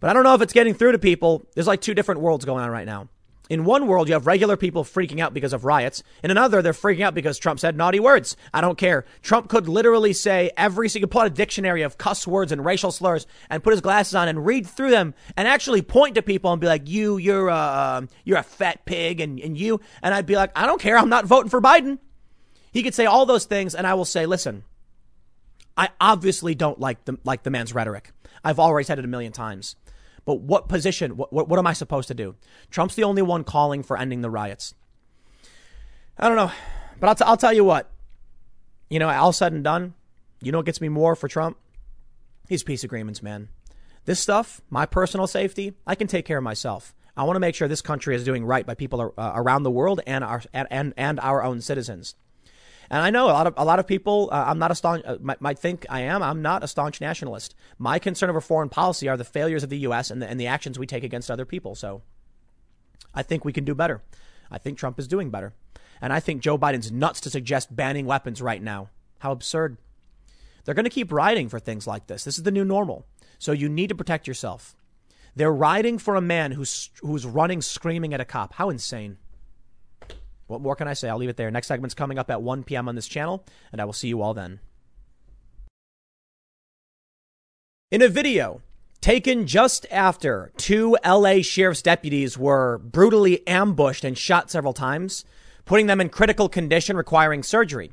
But 0.01 0.09
I 0.09 0.13
don't 0.13 0.25
know 0.25 0.35
if 0.35 0.41
it's 0.41 0.51
getting 0.51 0.73
through 0.73 0.91
to 0.91 0.99
people. 0.99 1.47
There's 1.55 1.65
like 1.65 1.79
two 1.79 1.93
different 1.93 2.19
worlds 2.19 2.43
going 2.43 2.61
on 2.61 2.69
right 2.69 2.85
now. 2.85 3.07
In 3.49 3.63
one 3.63 3.87
world, 3.87 4.09
you 4.09 4.13
have 4.13 4.27
regular 4.27 4.57
people 4.57 4.83
freaking 4.83 5.21
out 5.21 5.33
because 5.33 5.53
of 5.53 5.63
riots. 5.63 6.03
In 6.21 6.29
another, 6.29 6.61
they're 6.61 6.73
freaking 6.73 7.05
out 7.05 7.13
because 7.13 7.39
Trump 7.39 7.57
said 7.57 7.77
naughty 7.77 8.01
words. 8.01 8.35
I 8.53 8.59
don't 8.59 8.77
care. 8.77 9.05
Trump 9.21 9.47
could 9.47 9.69
literally 9.69 10.11
say 10.11 10.51
every 10.57 10.89
single, 10.89 11.07
pull 11.07 11.21
out 11.21 11.27
a 11.27 11.29
dictionary 11.29 11.83
of 11.83 11.97
cuss 11.97 12.27
words 12.27 12.51
and 12.51 12.65
racial 12.65 12.91
slurs 12.91 13.25
and 13.49 13.63
put 13.63 13.71
his 13.71 13.79
glasses 13.79 14.13
on 14.13 14.27
and 14.27 14.45
read 14.45 14.67
through 14.67 14.91
them 14.91 15.13
and 15.37 15.47
actually 15.47 15.81
point 15.81 16.15
to 16.15 16.21
people 16.21 16.51
and 16.51 16.59
be 16.59 16.67
like, 16.67 16.89
you, 16.89 17.15
you're 17.15 17.47
a, 17.47 17.55
um, 17.55 18.09
you're 18.25 18.39
a 18.39 18.43
fat 18.43 18.83
pig 18.83 19.21
and, 19.21 19.39
and 19.39 19.57
you. 19.57 19.79
And 20.01 20.13
I'd 20.13 20.25
be 20.25 20.35
like, 20.35 20.51
I 20.53 20.65
don't 20.65 20.81
care. 20.81 20.97
I'm 20.97 21.07
not 21.07 21.23
voting 21.23 21.49
for 21.49 21.61
Biden. 21.61 21.97
He 22.73 22.83
could 22.83 22.93
say 22.93 23.05
all 23.05 23.25
those 23.25 23.45
things 23.45 23.73
and 23.73 23.87
I 23.87 23.93
will 23.93 24.03
say, 24.03 24.25
listen, 24.25 24.65
I 25.77 25.89
obviously 25.99 26.55
don't 26.55 26.79
like 26.79 27.05
the, 27.05 27.17
like 27.23 27.43
the 27.43 27.49
man's 27.49 27.73
rhetoric. 27.73 28.11
I've 28.43 28.59
already 28.59 28.85
said 28.85 28.99
it 28.99 29.05
a 29.05 29.07
million 29.07 29.31
times. 29.31 29.75
But 30.25 30.39
what 30.39 30.69
position, 30.69 31.17
what, 31.17 31.33
what, 31.33 31.49
what 31.49 31.59
am 31.59 31.67
I 31.67 31.73
supposed 31.73 32.07
to 32.07 32.13
do? 32.13 32.35
Trump's 32.69 32.95
the 32.95 33.03
only 33.03 33.21
one 33.21 33.43
calling 33.43 33.83
for 33.83 33.97
ending 33.97 34.21
the 34.21 34.29
riots. 34.29 34.73
I 36.17 36.27
don't 36.27 36.37
know. 36.37 36.51
But 36.99 37.07
I'll, 37.07 37.15
t- 37.15 37.25
I'll 37.25 37.37
tell 37.37 37.53
you 37.53 37.63
what. 37.63 37.89
You 38.89 38.99
know, 38.99 39.09
all 39.09 39.33
said 39.33 39.53
and 39.53 39.63
done, 39.63 39.95
you 40.41 40.51
know 40.51 40.59
what 40.59 40.65
gets 40.65 40.79
me 40.79 40.89
more 40.89 41.15
for 41.15 41.27
Trump? 41.27 41.57
These 42.47 42.63
peace 42.63 42.83
agreements, 42.83 43.23
man. 43.23 43.49
This 44.05 44.19
stuff, 44.19 44.61
my 44.69 44.85
personal 44.85 45.27
safety, 45.27 45.73
I 45.87 45.95
can 45.95 46.07
take 46.07 46.25
care 46.25 46.37
of 46.37 46.43
myself. 46.43 46.93
I 47.15 47.23
want 47.23 47.35
to 47.35 47.39
make 47.39 47.55
sure 47.55 47.67
this 47.67 47.81
country 47.81 48.15
is 48.15 48.23
doing 48.23 48.43
right 48.43 48.65
by 48.65 48.75
people 48.75 49.13
uh, 49.17 49.31
around 49.35 49.63
the 49.63 49.71
world 49.71 50.01
and 50.05 50.23
our 50.23 50.41
and, 50.53 50.93
and 50.97 51.19
our 51.19 51.43
own 51.43 51.61
citizens. 51.61 52.15
And 52.89 53.01
I 53.01 53.09
know 53.09 53.25
a 53.25 53.33
lot 53.33 53.47
of 53.47 53.53
a 53.57 53.65
lot 53.65 53.79
of 53.79 53.87
people. 53.87 54.29
Uh, 54.31 54.45
I'm 54.47 54.59
not 54.59 54.71
a 54.71 54.75
staunch. 54.75 55.03
Uh, 55.05 55.17
might, 55.21 55.41
might, 55.41 55.59
think 55.59 55.85
I 55.89 56.01
am. 56.01 56.21
I'm 56.21 56.41
not 56.41 56.63
a 56.63 56.67
staunch 56.67 57.01
nationalist. 57.01 57.55
My 57.77 57.99
concern 57.99 58.29
over 58.29 58.41
foreign 58.41 58.69
policy 58.69 59.07
are 59.07 59.17
the 59.17 59.23
failures 59.23 59.63
of 59.63 59.69
the 59.69 59.79
U.S. 59.79 60.11
and 60.11 60.21
the, 60.21 60.29
and 60.29 60.39
the 60.39 60.47
actions 60.47 60.77
we 60.77 60.87
take 60.87 61.03
against 61.03 61.31
other 61.31 61.45
people. 61.45 61.75
So, 61.75 62.01
I 63.13 63.23
think 63.23 63.45
we 63.45 63.53
can 63.53 63.65
do 63.65 63.75
better. 63.75 64.01
I 64.51 64.57
think 64.57 64.77
Trump 64.77 64.99
is 64.99 65.07
doing 65.07 65.29
better, 65.29 65.53
and 66.01 66.13
I 66.13 66.19
think 66.19 66.41
Joe 66.41 66.57
Biden's 66.57 66.91
nuts 66.91 67.21
to 67.21 67.29
suggest 67.29 67.75
banning 67.75 68.05
weapons 68.05 68.41
right 68.41 68.61
now. 68.61 68.89
How 69.19 69.31
absurd! 69.31 69.77
They're 70.65 70.75
going 70.75 70.85
to 70.85 70.89
keep 70.89 71.11
riding 71.11 71.49
for 71.49 71.59
things 71.59 71.87
like 71.87 72.07
this. 72.07 72.23
This 72.23 72.37
is 72.37 72.43
the 72.43 72.51
new 72.51 72.65
normal. 72.65 73.05
So 73.39 73.51
you 73.51 73.67
need 73.67 73.89
to 73.89 73.95
protect 73.95 74.27
yourself. 74.27 74.75
They're 75.35 75.51
riding 75.51 75.97
for 75.97 76.15
a 76.15 76.21
man 76.21 76.51
who's 76.51 76.89
who's 77.01 77.25
running 77.25 77.61
screaming 77.61 78.13
at 78.13 78.21
a 78.21 78.25
cop. 78.25 78.53
How 78.53 78.69
insane! 78.69 79.17
What 80.47 80.61
more 80.61 80.75
can 80.75 80.87
I 80.87 80.93
say? 80.93 81.09
I'll 81.09 81.17
leave 81.17 81.29
it 81.29 81.37
there. 81.37 81.49
Next 81.51 81.67
segment's 81.67 81.95
coming 81.95 82.19
up 82.19 82.29
at 82.29 82.41
1 82.41 82.63
p.m. 82.63 82.89
on 82.89 82.95
this 82.95 83.07
channel, 83.07 83.45
and 83.71 83.81
I 83.81 83.85
will 83.85 83.93
see 83.93 84.07
you 84.07 84.21
all 84.21 84.33
then. 84.33 84.59
In 87.91 88.01
a 88.01 88.09
video 88.09 88.61
taken 89.01 89.45
just 89.45 89.85
after 89.91 90.51
two 90.57 90.97
LA 91.05 91.41
sheriff's 91.41 91.81
deputies 91.81 92.37
were 92.37 92.77
brutally 92.79 93.45
ambushed 93.47 94.03
and 94.03 94.17
shot 94.17 94.49
several 94.49 94.73
times, 94.73 95.25
putting 95.65 95.87
them 95.87 96.01
in 96.01 96.09
critical 96.09 96.49
condition 96.49 96.97
requiring 96.97 97.43
surgery, 97.43 97.91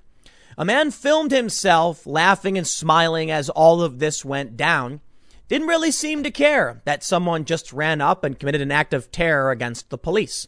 a 0.56 0.64
man 0.64 0.90
filmed 0.90 1.30
himself 1.30 2.06
laughing 2.06 2.56
and 2.56 2.66
smiling 2.66 3.30
as 3.30 3.48
all 3.48 3.82
of 3.82 3.98
this 3.98 4.24
went 4.24 4.56
down. 4.56 5.00
Didn't 5.48 5.68
really 5.68 5.90
seem 5.90 6.22
to 6.22 6.30
care 6.30 6.80
that 6.84 7.02
someone 7.02 7.44
just 7.44 7.72
ran 7.72 8.00
up 8.00 8.24
and 8.24 8.38
committed 8.38 8.60
an 8.60 8.70
act 8.70 8.94
of 8.94 9.10
terror 9.10 9.50
against 9.50 9.90
the 9.90 9.98
police. 9.98 10.46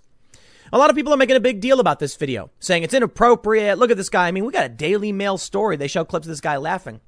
A 0.74 0.78
lot 0.78 0.88
of 0.88 0.96
people 0.96 1.12
are 1.12 1.18
making 1.18 1.36
a 1.36 1.40
big 1.40 1.60
deal 1.60 1.80
about 1.80 1.98
this 1.98 2.16
video, 2.16 2.50
saying 2.58 2.82
it's 2.82 2.94
inappropriate. 2.94 3.78
Look 3.78 3.90
at 3.90 3.98
this 3.98 4.08
guy. 4.08 4.26
I 4.26 4.32
mean, 4.32 4.46
we 4.46 4.52
got 4.52 4.64
a 4.64 4.70
Daily 4.70 5.12
Mail 5.12 5.36
story. 5.36 5.76
They 5.76 5.86
show 5.86 6.02
clips 6.02 6.26
of 6.26 6.30
this 6.30 6.40
guy 6.40 6.56
laughing. 6.56 7.00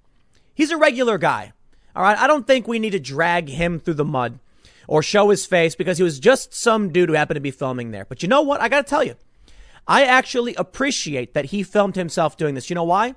He's 0.55 0.71
a 0.71 0.77
regular 0.77 1.17
guy. 1.17 1.55
All 1.97 2.03
right. 2.03 2.19
I 2.19 2.27
don't 2.27 2.47
think 2.47 2.69
we 2.69 2.79
need 2.79 2.91
to 2.91 3.01
drag 3.01 3.49
him 3.49 3.81
through 3.81 3.95
the 3.95 4.05
mud 4.05 4.39
or 4.87 5.03
show 5.03 5.31
his 5.31 5.47
face 5.47 5.75
because 5.75 5.97
he 5.97 6.05
was 6.05 6.21
just 6.21 6.53
some 6.53 6.93
dude 6.93 7.09
who 7.09 7.15
happened 7.15 7.37
to 7.37 7.41
be 7.41 7.51
filming 7.51 7.91
there. 7.91 8.05
But 8.05 8.23
you 8.23 8.29
know 8.29 8.43
what? 8.43 8.61
I 8.61 8.69
got 8.69 8.85
to 8.85 8.91
tell 8.91 9.03
you, 9.03 9.15
I 9.89 10.05
actually 10.05 10.55
appreciate 10.57 11.33
that 11.33 11.47
he 11.47 11.63
filmed 11.63 11.97
himself 11.97 12.37
doing 12.37 12.55
this. 12.55 12.69
You 12.69 12.75
know 12.75 12.85
why? 12.85 13.15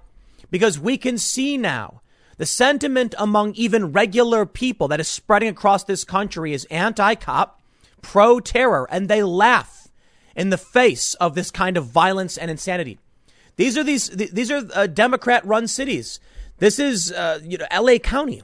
Because 0.50 0.80
we 0.80 0.98
can 0.98 1.18
see 1.18 1.58
now 1.58 2.02
the 2.38 2.46
sentiment 2.46 3.16
among 3.18 3.54
even 3.56 3.92
regular 3.92 4.46
people 4.46 4.88
that 4.88 5.02
is 5.02 5.10
spreading 5.10 5.50
across 5.50 5.84
this 5.84 6.06
country 6.06 6.54
is 6.54 6.64
anti 6.66 7.16
cop, 7.16 7.62
pro 8.02 8.40
terror, 8.40 8.88
and 8.90 9.10
they 9.10 9.24
laugh 9.24 9.77
in 10.38 10.52
the 10.52 10.58
face 10.58 11.16
of 11.16 11.36
this 11.36 11.52
kind 11.52 11.76
of 11.76 11.88
violence 11.88 12.38
and 12.38 12.50
insanity. 12.50 13.00
These 13.58 13.78
are 13.78 13.84
these 13.84 14.10
these 14.10 14.52
are 14.52 14.62
uh, 14.74 14.88
Democrat 14.88 15.44
run 15.46 15.68
cities. 15.68 16.20
This 16.60 16.80
is 16.80 17.12
uh, 17.12 17.40
you 17.44 17.58
know 17.58 17.66
L.A. 17.72 17.98
County. 18.00 18.44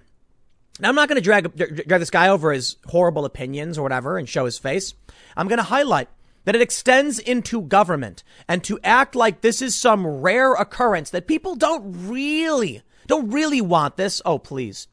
Now 0.79 0.89
I'm 0.89 0.95
not 0.95 1.07
going 1.07 1.17
to 1.17 1.21
drag 1.21 1.55
drag 1.55 2.01
this 2.01 2.09
guy 2.09 2.27
over 2.27 2.51
his 2.51 2.77
horrible 2.87 3.23
opinions 3.23 3.77
or 3.77 3.83
whatever 3.83 4.17
and 4.17 4.27
show 4.27 4.45
his 4.45 4.57
face. 4.57 4.95
I'm 5.37 5.47
going 5.47 5.59
to 5.59 5.63
highlight 5.63 6.09
that 6.45 6.55
it 6.55 6.61
extends 6.61 7.19
into 7.19 7.61
government 7.61 8.23
and 8.49 8.63
to 8.63 8.79
act 8.83 9.15
like 9.15 9.41
this 9.41 9.61
is 9.61 9.75
some 9.75 10.05
rare 10.05 10.53
occurrence 10.53 11.11
that 11.11 11.27
people 11.27 11.55
don't 11.55 12.07
really 12.07 12.81
don't 13.05 13.29
really 13.29 13.61
want 13.61 13.97
this. 13.97 14.19
Oh 14.25 14.39
please, 14.39 14.87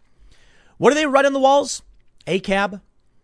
what 0.76 0.90
do 0.90 0.96
they 0.96 1.07
write 1.07 1.24
on 1.24 1.32
the 1.32 1.40
walls? 1.40 1.82
ACAB. 2.26 2.82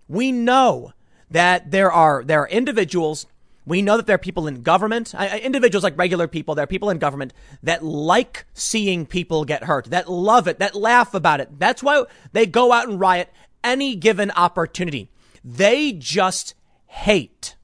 We 0.08 0.32
know 0.32 0.92
that 1.30 1.72
there 1.72 1.92
are 1.92 2.24
there 2.24 2.40
are 2.40 2.48
individuals 2.48 3.26
we 3.66 3.82
know 3.82 3.96
that 3.96 4.06
there 4.06 4.14
are 4.14 4.18
people 4.18 4.46
in 4.46 4.62
government, 4.62 5.12
individuals 5.14 5.82
like 5.82 5.98
regular 5.98 6.28
people, 6.28 6.54
there 6.54 6.62
are 6.62 6.68
people 6.68 6.88
in 6.88 6.98
government 6.98 7.34
that 7.64 7.84
like 7.84 8.46
seeing 8.54 9.04
people 9.04 9.44
get 9.44 9.64
hurt, 9.64 9.86
that 9.86 10.08
love 10.08 10.46
it, 10.46 10.60
that 10.60 10.76
laugh 10.76 11.12
about 11.14 11.40
it. 11.40 11.58
That's 11.58 11.82
why 11.82 12.04
they 12.32 12.46
go 12.46 12.72
out 12.72 12.88
and 12.88 13.00
riot 13.00 13.30
any 13.64 13.96
given 13.96 14.30
opportunity. 14.30 15.10
They 15.44 15.92
just 15.92 16.54
hate. 16.86 17.56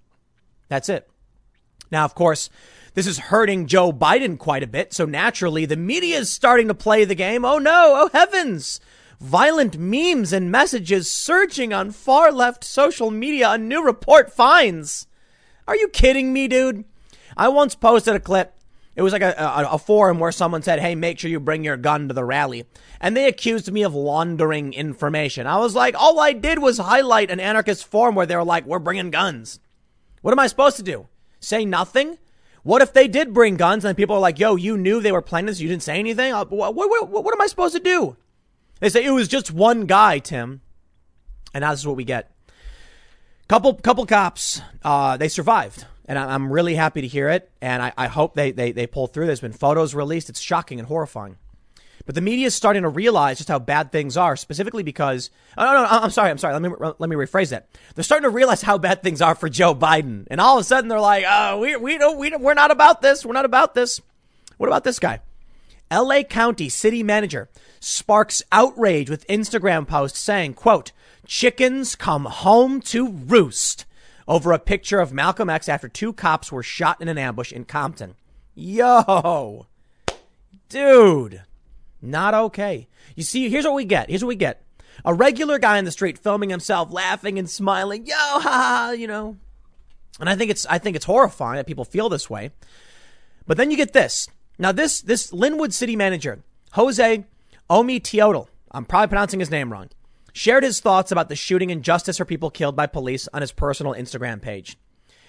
That's 0.68 0.88
it. 0.88 1.08
Now, 1.90 2.04
of 2.04 2.14
course, 2.14 2.50
this 2.94 3.06
is 3.06 3.18
hurting 3.18 3.66
Joe 3.66 3.92
Biden 3.92 4.38
quite 4.38 4.62
a 4.62 4.66
bit. 4.66 4.92
So 4.92 5.04
naturally, 5.04 5.66
the 5.66 5.76
media 5.76 6.18
is 6.18 6.30
starting 6.30 6.68
to 6.68 6.74
play 6.74 7.04
the 7.04 7.14
game. 7.14 7.44
Oh 7.44 7.58
no, 7.58 7.92
oh 7.94 8.10
heavens. 8.12 8.80
Violent 9.20 9.78
memes 9.78 10.32
and 10.32 10.50
messages 10.50 11.08
surging 11.08 11.72
on 11.72 11.92
far 11.92 12.32
left 12.32 12.64
social 12.64 13.10
media. 13.10 13.50
A 13.52 13.58
new 13.58 13.84
report 13.84 14.32
finds 14.32 15.06
are 15.66 15.76
you 15.76 15.88
kidding 15.88 16.32
me, 16.32 16.48
dude? 16.48 16.84
I 17.36 17.48
once 17.48 17.74
posted 17.74 18.14
a 18.14 18.20
clip. 18.20 18.54
It 18.94 19.02
was 19.02 19.12
like 19.12 19.22
a, 19.22 19.32
a, 19.38 19.68
a, 19.72 19.78
forum 19.78 20.18
where 20.18 20.32
someone 20.32 20.62
said, 20.62 20.78
Hey, 20.78 20.94
make 20.94 21.18
sure 21.18 21.30
you 21.30 21.40
bring 21.40 21.64
your 21.64 21.78
gun 21.78 22.08
to 22.08 22.14
the 22.14 22.24
rally. 22.24 22.66
And 23.00 23.16
they 23.16 23.26
accused 23.26 23.72
me 23.72 23.82
of 23.82 23.94
laundering 23.94 24.74
information. 24.74 25.46
I 25.46 25.58
was 25.58 25.74
like, 25.74 25.94
All 25.98 26.20
I 26.20 26.32
did 26.34 26.58
was 26.58 26.76
highlight 26.76 27.30
an 27.30 27.40
anarchist 27.40 27.86
forum 27.86 28.14
where 28.14 28.26
they 28.26 28.36
were 28.36 28.44
like, 28.44 28.66
We're 28.66 28.78
bringing 28.78 29.10
guns. 29.10 29.60
What 30.20 30.32
am 30.32 30.38
I 30.38 30.46
supposed 30.46 30.76
to 30.76 30.82
do? 30.82 31.08
Say 31.40 31.64
nothing? 31.64 32.18
What 32.64 32.82
if 32.82 32.92
they 32.92 33.08
did 33.08 33.32
bring 33.32 33.56
guns 33.56 33.84
and 33.84 33.96
people 33.96 34.16
are 34.16 34.20
like, 34.20 34.38
Yo, 34.38 34.56
you 34.56 34.76
knew 34.76 35.00
they 35.00 35.12
were 35.12 35.22
planning 35.22 35.46
this, 35.46 35.60
you 35.60 35.68
didn't 35.68 35.84
say 35.84 35.98
anything? 35.98 36.34
Uh, 36.34 36.44
what, 36.44 36.74
what, 36.74 37.10
what, 37.10 37.24
what 37.24 37.34
am 37.34 37.40
I 37.40 37.46
supposed 37.46 37.74
to 37.74 37.80
do? 37.80 38.16
They 38.80 38.90
say, 38.90 39.04
It 39.04 39.10
was 39.10 39.26
just 39.26 39.50
one 39.50 39.86
guy, 39.86 40.18
Tim. 40.18 40.60
And 41.54 41.62
now 41.62 41.70
this 41.70 41.80
is 41.80 41.86
what 41.86 41.96
we 41.96 42.04
get. 42.04 42.31
Couple 43.52 43.74
couple 43.74 44.06
cops, 44.06 44.62
uh, 44.82 45.18
they 45.18 45.28
survived, 45.28 45.84
and 46.06 46.18
I'm 46.18 46.50
really 46.50 46.74
happy 46.74 47.02
to 47.02 47.06
hear 47.06 47.28
it. 47.28 47.50
And 47.60 47.82
I, 47.82 47.92
I 47.98 48.06
hope 48.06 48.34
they, 48.34 48.50
they 48.50 48.72
they 48.72 48.86
pull 48.86 49.08
through. 49.08 49.26
There's 49.26 49.42
been 49.42 49.52
photos 49.52 49.94
released. 49.94 50.30
It's 50.30 50.40
shocking 50.40 50.78
and 50.78 50.88
horrifying. 50.88 51.36
But 52.06 52.14
the 52.14 52.22
media 52.22 52.46
is 52.46 52.54
starting 52.54 52.84
to 52.84 52.88
realize 52.88 53.36
just 53.36 53.50
how 53.50 53.58
bad 53.58 53.92
things 53.92 54.16
are, 54.16 54.36
specifically 54.36 54.82
because, 54.82 55.28
oh, 55.58 55.66
no, 55.66 55.82
no, 55.82 55.84
I'm 55.86 56.08
sorry, 56.08 56.30
I'm 56.30 56.38
sorry. 56.38 56.54
Let 56.54 56.62
me, 56.62 56.70
let 56.98 57.10
me 57.10 57.14
rephrase 57.14 57.50
that. 57.50 57.68
They're 57.94 58.02
starting 58.02 58.24
to 58.24 58.34
realize 58.34 58.62
how 58.62 58.78
bad 58.78 59.02
things 59.02 59.20
are 59.20 59.34
for 59.34 59.50
Joe 59.50 59.74
Biden. 59.74 60.26
And 60.30 60.40
all 60.40 60.56
of 60.56 60.62
a 60.62 60.64
sudden 60.64 60.88
they're 60.88 60.98
like, 60.98 61.26
oh, 61.28 61.58
we, 61.58 61.76
we 61.76 61.98
don't, 61.98 62.16
we 62.16 62.34
we're 62.34 62.54
not 62.54 62.70
about 62.70 63.02
this. 63.02 63.22
We're 63.22 63.34
not 63.34 63.44
about 63.44 63.74
this. 63.74 64.00
What 64.56 64.68
about 64.68 64.84
this 64.84 64.98
guy? 64.98 65.20
LA 65.92 66.22
County 66.22 66.70
city 66.70 67.02
manager 67.02 67.50
sparks 67.80 68.42
outrage 68.50 69.10
with 69.10 69.26
Instagram 69.26 69.86
post 69.86 70.16
saying, 70.16 70.54
quote, 70.54 70.92
chickens 71.26 71.94
come 71.94 72.24
home 72.24 72.80
to 72.82 73.08
roost 73.08 73.84
over 74.28 74.52
a 74.52 74.58
picture 74.58 75.00
of 75.00 75.12
Malcolm 75.12 75.50
X 75.50 75.68
after 75.68 75.88
two 75.88 76.12
cops 76.12 76.52
were 76.52 76.62
shot 76.62 77.00
in 77.00 77.08
an 77.08 77.18
ambush 77.18 77.52
in 77.52 77.64
Compton. 77.64 78.14
Yo, 78.54 79.66
dude. 80.68 81.42
Not 82.00 82.34
okay. 82.34 82.88
You 83.14 83.22
see, 83.22 83.48
here's 83.48 83.64
what 83.64 83.74
we 83.74 83.84
get. 83.84 84.10
Here's 84.10 84.24
what 84.24 84.28
we 84.28 84.36
get. 84.36 84.64
A 85.04 85.14
regular 85.14 85.58
guy 85.58 85.78
in 85.78 85.84
the 85.84 85.92
street 85.92 86.18
filming 86.18 86.50
himself, 86.50 86.92
laughing 86.92 87.38
and 87.38 87.48
smiling. 87.48 88.06
Yo, 88.06 88.14
ha, 88.14 88.40
ha, 88.40 88.90
you 88.90 89.06
know. 89.06 89.36
And 90.20 90.28
I 90.28 90.34
think 90.34 90.50
it's, 90.50 90.66
I 90.66 90.78
think 90.78 90.96
it's 90.96 91.04
horrifying 91.04 91.56
that 91.56 91.66
people 91.66 91.84
feel 91.84 92.08
this 92.08 92.28
way. 92.28 92.50
But 93.46 93.56
then 93.56 93.70
you 93.70 93.76
get 93.76 93.92
this. 93.92 94.28
Now, 94.58 94.72
this, 94.72 95.00
this 95.00 95.30
Lynwood 95.30 95.72
city 95.72 95.96
manager, 95.96 96.42
Jose 96.72 97.24
Omi 97.70 98.00
Teodol, 98.00 98.48
I'm 98.70 98.84
probably 98.84 99.08
pronouncing 99.08 99.40
his 99.40 99.50
name 99.50 99.72
wrong, 99.72 99.88
shared 100.32 100.64
his 100.64 100.80
thoughts 100.80 101.12
about 101.12 101.28
the 101.28 101.36
shooting 101.36 101.70
and 101.70 101.82
justice 101.82 102.18
for 102.18 102.24
people 102.24 102.50
killed 102.50 102.76
by 102.76 102.86
police 102.86 103.28
on 103.32 103.40
his 103.40 103.52
personal 103.52 103.94
Instagram 103.94 104.40
page. 104.40 104.76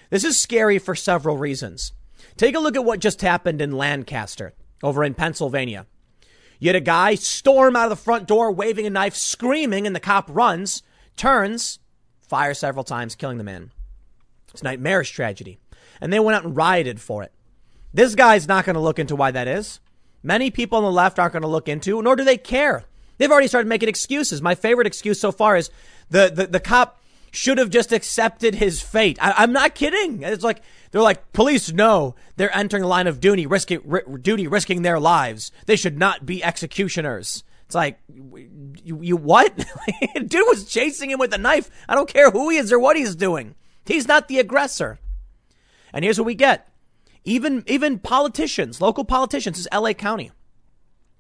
This 0.10 0.24
is 0.24 0.39
scary 0.39 0.80
for 0.80 0.95
several 0.95 1.38
reasons. 1.38 1.93
Take 2.38 2.56
a 2.56 2.60
look 2.60 2.76
at 2.76 2.86
what 2.86 2.99
just 2.99 3.22
happened 3.22 3.62
in 3.62 3.72
Lancaster 3.72 4.54
over 4.82 5.04
in 5.04 5.14
Pennsylvania. 5.14 5.86
You 6.60 6.70
had 6.70 6.76
a 6.76 6.82
guy 6.82 7.16
storm 7.16 7.76
out 7.76 7.86
of 7.86 7.89
the 7.89 7.95
front 7.95 8.28
door 8.28 8.51
waving 8.51 8.86
a 8.86 8.89
knife, 8.89 9.16
screaming, 9.16 9.86
and 9.86 9.95
the 9.95 9.99
cop 9.99 10.30
runs, 10.32 10.84
turns, 11.18 11.80
fires 12.22 12.60
several 12.60 12.84
times, 12.84 13.16
killing 13.16 13.38
the 13.38 13.43
man. 13.43 13.72
It's 14.51 14.62
a 14.62 14.66
nightmarish 14.66 15.12
tragedy. 15.12 15.60
And 15.99 16.12
they 16.12 16.20
went 16.20 16.38
out 16.38 16.45
and 16.45 16.56
rioted 16.56 17.01
for 17.01 17.24
it. 17.24 17.34
This 17.93 18.16
guy's 18.16 18.47
not 18.47 18.66
going 18.66 18.76
to 18.76 18.80
look 18.80 18.99
into 18.99 19.16
why 19.16 19.32
that 19.32 19.47
is. 19.47 19.80
Many 20.22 20.51
people 20.51 20.78
on 20.78 20.84
the 20.84 20.91
left 20.91 21.20
aren't 21.20 21.34
going 21.34 21.43
to 21.43 21.49
look 21.49 21.68
into, 21.68 22.01
nor 22.01 22.16
do 22.16 22.24
they 22.24 22.38
care. 22.38 22.86
They've 23.18 23.32
already 23.32 23.47
started 23.47 23.68
making 23.68 23.89
excuses. 23.89 24.41
My 24.41 24.55
favorite 24.55 24.88
excuse 24.88 25.20
so 25.20 25.32
far 25.32 25.55
is 25.55 25.70
the, 26.09 26.32
the, 26.34 26.47
the 26.47 26.59
cop 26.59 26.99
should 27.34 27.57
have 27.57 27.72
just 27.72 27.91
accepted 27.91 28.55
his 28.55 28.82
fate. 28.82 29.18
I, 29.22 29.43
am 29.43 29.51
not 29.51 29.74
kidding. 29.74 30.22
It's 30.22 30.43
like 30.43 30.61
they're 30.91 31.01
like 31.01 31.34
police 31.34 31.72
know 31.72 32.16
they're 32.36 32.55
entering 32.55 32.82
the 32.82 32.88
line 32.88 33.07
of 33.07 33.20
duty, 33.20 33.47
risking 33.47 33.82
duty, 34.22 34.47
risking 34.47 34.84
their 34.84 34.99
lives. 34.99 35.51
They 35.66 35.76
should 35.76 35.97
not 35.97 36.26
be 36.26 36.43
executioners. 36.43 37.43
It's 37.66 37.76
like 37.76 37.99
you, 38.84 38.99
you 39.01 39.18
what? 39.18 39.57
Dude 40.16 40.47
was 40.47 40.66
chasing 40.66 41.09
him 41.09 41.18
with 41.18 41.34
a 41.34 41.39
knife. 41.39 41.72
I 41.89 41.95
don't 41.95 42.07
care 42.07 42.30
who 42.30 42.49
he 42.49 42.57
is 42.57 42.72
or 42.72 42.78
what 42.78 42.97
he's 42.97 43.16
doing. 43.16 43.55
He's 43.84 44.07
not 44.07 44.28
the 44.28 44.39
aggressor. 44.39 44.99
And 45.91 46.05
here's 46.05 46.20
what 46.20 46.28
we 46.28 46.36
get. 46.36 46.70
Even 47.24 47.64
even 47.66 47.97
politicians, 47.97 48.80
local 48.80 49.05
politicians, 49.05 49.57
is 49.57 49.68
LA 49.74 49.93
County, 49.93 50.32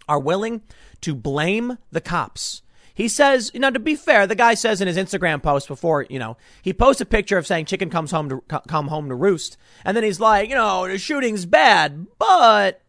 are 0.07 0.19
willing 0.19 0.61
to 1.01 1.15
blame 1.15 1.77
the 1.91 2.01
cops 2.01 2.63
he 2.95 3.07
says, 3.07 3.49
you 3.53 3.59
know, 3.59 3.71
to 3.71 3.79
be 3.79 3.95
fair, 3.95 4.27
the 4.27 4.35
guy 4.35 4.53
says 4.53 4.79
in 4.79 4.87
his 4.87 4.97
Instagram 4.97 5.41
post 5.41 5.67
before, 5.67 6.05
you 6.09 6.19
know, 6.19 6.37
he 6.61 6.73
posts 6.73 7.01
a 7.01 7.05
picture 7.05 7.37
of 7.37 7.47
saying 7.47 7.65
chicken 7.65 7.89
comes 7.89 8.11
home 8.11 8.29
to 8.29 8.61
come 8.67 8.87
home 8.87 9.09
to 9.09 9.15
roost, 9.15 9.57
and 9.83 9.97
then 9.97 10.03
he's 10.03 10.19
like, 10.19 10.49
you 10.49 10.55
know, 10.55 10.87
the 10.87 10.99
shooting's 10.99 11.45
bad, 11.45 12.05
but, 12.19 12.81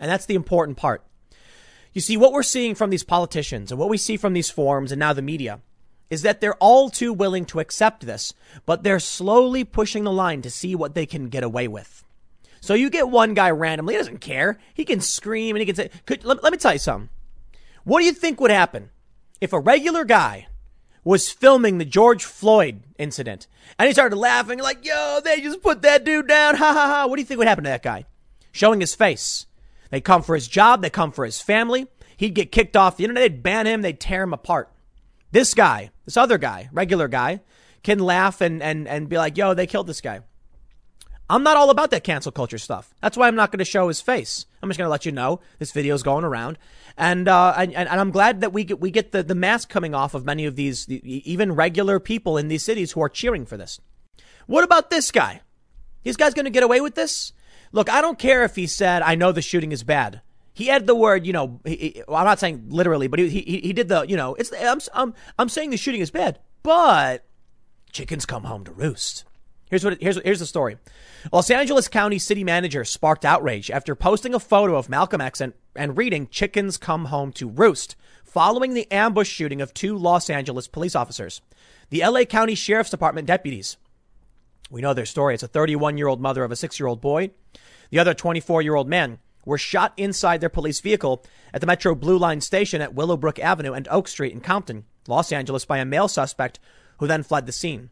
and 0.00 0.10
that's 0.10 0.26
the 0.26 0.34
important 0.34 0.76
part. 0.76 1.04
You 1.92 2.00
see, 2.00 2.16
what 2.16 2.32
we're 2.32 2.42
seeing 2.42 2.74
from 2.74 2.90
these 2.90 3.04
politicians 3.04 3.70
and 3.70 3.78
what 3.78 3.88
we 3.88 3.98
see 3.98 4.16
from 4.16 4.32
these 4.32 4.50
forums 4.50 4.92
and 4.92 4.98
now 4.98 5.12
the 5.12 5.22
media 5.22 5.60
is 6.08 6.22
that 6.22 6.40
they're 6.40 6.54
all 6.54 6.90
too 6.90 7.12
willing 7.12 7.44
to 7.44 7.60
accept 7.60 8.04
this, 8.04 8.32
but 8.66 8.82
they're 8.82 8.98
slowly 8.98 9.62
pushing 9.62 10.02
the 10.02 10.12
line 10.12 10.42
to 10.42 10.50
see 10.50 10.74
what 10.74 10.94
they 10.94 11.06
can 11.06 11.28
get 11.28 11.44
away 11.44 11.68
with. 11.68 12.04
So 12.60 12.74
you 12.74 12.90
get 12.90 13.08
one 13.08 13.34
guy 13.34 13.50
randomly, 13.50 13.94
he 13.94 13.98
doesn't 13.98 14.20
care. 14.20 14.58
He 14.74 14.84
can 14.84 15.00
scream 15.00 15.56
and 15.56 15.60
he 15.60 15.66
can 15.66 15.76
say, 15.76 15.90
could, 16.06 16.24
let, 16.24 16.42
let 16.42 16.52
me 16.52 16.58
tell 16.58 16.72
you 16.72 16.78
something. 16.78 17.08
What 17.84 18.00
do 18.00 18.06
you 18.06 18.12
think 18.12 18.40
would 18.40 18.50
happen 18.50 18.90
if 19.40 19.52
a 19.52 19.58
regular 19.58 20.04
guy 20.04 20.48
was 21.02 21.30
filming 21.30 21.78
the 21.78 21.84
George 21.84 22.24
Floyd 22.24 22.82
incident 22.98 23.46
and 23.78 23.86
he 23.86 23.92
started 23.94 24.16
laughing 24.16 24.58
like, 24.58 24.84
yo, 24.84 25.20
they 25.24 25.40
just 25.40 25.62
put 25.62 25.82
that 25.82 26.04
dude 26.04 26.28
down. 26.28 26.54
Ha 26.60 26.72
ha 26.72 26.86
ha. 26.86 27.06
What 27.06 27.16
do 27.16 27.22
you 27.22 27.26
think 27.26 27.38
would 27.38 27.48
happen 27.48 27.64
to 27.64 27.70
that 27.70 27.82
guy? 27.82 28.04
Showing 28.52 28.80
his 28.80 28.94
face. 28.94 29.46
They 29.90 30.00
come 30.00 30.22
for 30.22 30.34
his 30.34 30.46
job. 30.46 30.82
They 30.82 30.90
come 30.90 31.12
for 31.12 31.24
his 31.24 31.40
family. 31.40 31.86
He'd 32.16 32.34
get 32.34 32.52
kicked 32.52 32.76
off 32.76 32.96
the 32.96 33.04
internet. 33.04 33.22
They'd 33.22 33.42
ban 33.42 33.66
him. 33.66 33.80
They'd 33.80 33.98
tear 33.98 34.22
him 34.22 34.34
apart. 34.34 34.70
This 35.32 35.54
guy, 35.54 35.90
this 36.04 36.16
other 36.16 36.38
guy, 36.38 36.68
regular 36.72 37.08
guy, 37.08 37.40
can 37.82 37.98
laugh 37.98 38.40
and, 38.40 38.62
and, 38.62 38.86
and 38.86 39.08
be 39.08 39.16
like, 39.16 39.36
yo, 39.38 39.54
they 39.54 39.66
killed 39.66 39.86
this 39.86 40.00
guy. 40.00 40.20
I'm 41.30 41.44
not 41.44 41.56
all 41.56 41.70
about 41.70 41.92
that 41.92 42.02
cancel 42.02 42.32
culture 42.32 42.58
stuff. 42.58 42.92
That's 43.00 43.16
why 43.16 43.28
I'm 43.28 43.36
not 43.36 43.52
going 43.52 43.60
to 43.60 43.64
show 43.64 43.86
his 43.86 44.00
face. 44.00 44.46
I'm 44.60 44.68
just 44.68 44.78
going 44.78 44.86
to 44.86 44.90
let 44.90 45.06
you 45.06 45.12
know 45.12 45.40
this 45.60 45.70
video 45.70 45.94
is 45.94 46.02
going 46.02 46.24
around, 46.24 46.58
and 46.96 47.28
uh, 47.28 47.54
and, 47.56 47.72
and 47.72 47.88
I'm 47.88 48.10
glad 48.10 48.40
that 48.40 48.52
we 48.52 48.64
get 48.64 48.80
we 48.80 48.90
get 48.90 49.12
the 49.12 49.22
the 49.22 49.36
mask 49.36 49.68
coming 49.68 49.94
off 49.94 50.14
of 50.14 50.24
many 50.24 50.44
of 50.44 50.56
these 50.56 50.88
even 50.88 51.52
regular 51.52 52.00
people 52.00 52.36
in 52.36 52.48
these 52.48 52.64
cities 52.64 52.92
who 52.92 53.00
are 53.00 53.08
cheering 53.08 53.46
for 53.46 53.56
this. 53.56 53.80
What 54.46 54.64
about 54.64 54.90
this 54.90 55.12
guy? 55.12 55.42
This 56.02 56.16
guy's 56.16 56.34
going 56.34 56.46
to 56.46 56.50
get 56.50 56.64
away 56.64 56.80
with 56.80 56.96
this? 56.96 57.32
Look, 57.70 57.88
I 57.88 58.00
don't 58.00 58.18
care 58.18 58.42
if 58.42 58.56
he 58.56 58.66
said, 58.66 59.02
"I 59.02 59.14
know 59.14 59.30
the 59.30 59.40
shooting 59.40 59.70
is 59.70 59.84
bad." 59.84 60.22
He 60.52 60.68
added 60.68 60.88
the 60.88 60.96
word, 60.96 61.24
you 61.24 61.32
know. 61.32 61.60
He, 61.64 61.76
he, 61.76 62.02
well, 62.08 62.16
I'm 62.16 62.24
not 62.24 62.40
saying 62.40 62.64
literally, 62.70 63.06
but 63.06 63.20
he, 63.20 63.28
he 63.28 63.60
he 63.60 63.72
did 63.72 63.88
the, 63.88 64.02
you 64.02 64.16
know. 64.16 64.34
It's 64.34 64.52
I'm 64.60 64.80
I'm 64.92 65.14
I'm 65.38 65.48
saying 65.48 65.70
the 65.70 65.76
shooting 65.76 66.00
is 66.00 66.10
bad, 66.10 66.40
but 66.64 67.24
chickens 67.92 68.26
come 68.26 68.42
home 68.42 68.64
to 68.64 68.72
roost. 68.72 69.24
Here's 69.70 69.84
what 69.84 70.02
here's 70.02 70.20
here's 70.22 70.40
the 70.40 70.46
story. 70.46 70.78
Los 71.32 71.48
Angeles 71.48 71.86
County 71.86 72.18
City 72.18 72.42
Manager 72.42 72.84
sparked 72.84 73.24
outrage 73.24 73.70
after 73.70 73.94
posting 73.94 74.34
a 74.34 74.40
photo 74.40 74.74
of 74.74 74.88
Malcolm 74.88 75.20
X 75.20 75.40
and, 75.40 75.52
and 75.76 75.96
reading 75.96 76.26
"Chickens 76.26 76.76
come 76.76 77.06
home 77.06 77.32
to 77.34 77.48
roost" 77.48 77.94
following 78.24 78.74
the 78.74 78.90
ambush 78.90 79.28
shooting 79.28 79.60
of 79.60 79.72
two 79.72 79.96
Los 79.96 80.28
Angeles 80.28 80.66
police 80.66 80.96
officers. 80.96 81.40
The 81.90 82.04
LA 82.04 82.24
County 82.24 82.56
Sheriff's 82.56 82.90
Department 82.90 83.28
deputies. 83.28 83.76
We 84.70 84.80
know 84.80 84.92
their 84.92 85.06
story. 85.06 85.34
It's 85.34 85.44
a 85.44 85.48
31 85.48 85.96
year 85.96 86.08
old 86.08 86.20
mother 86.20 86.42
of 86.42 86.50
a 86.50 86.56
six 86.56 86.80
year 86.80 86.88
old 86.88 87.00
boy. 87.00 87.30
The 87.90 88.00
other 88.00 88.12
24 88.14 88.62
year 88.62 88.74
old 88.74 88.88
man 88.88 89.20
were 89.44 89.58
shot 89.58 89.92
inside 89.96 90.40
their 90.40 90.48
police 90.48 90.80
vehicle 90.80 91.24
at 91.54 91.60
the 91.60 91.66
Metro 91.66 91.94
Blue 91.94 92.18
Line 92.18 92.40
station 92.40 92.82
at 92.82 92.94
Willowbrook 92.94 93.38
Avenue 93.38 93.72
and 93.72 93.86
Oak 93.88 94.08
Street 94.08 94.32
in 94.32 94.40
Compton, 94.40 94.84
Los 95.06 95.30
Angeles, 95.30 95.64
by 95.64 95.78
a 95.78 95.84
male 95.84 96.08
suspect 96.08 96.58
who 96.98 97.06
then 97.06 97.22
fled 97.22 97.46
the 97.46 97.52
scene. 97.52 97.90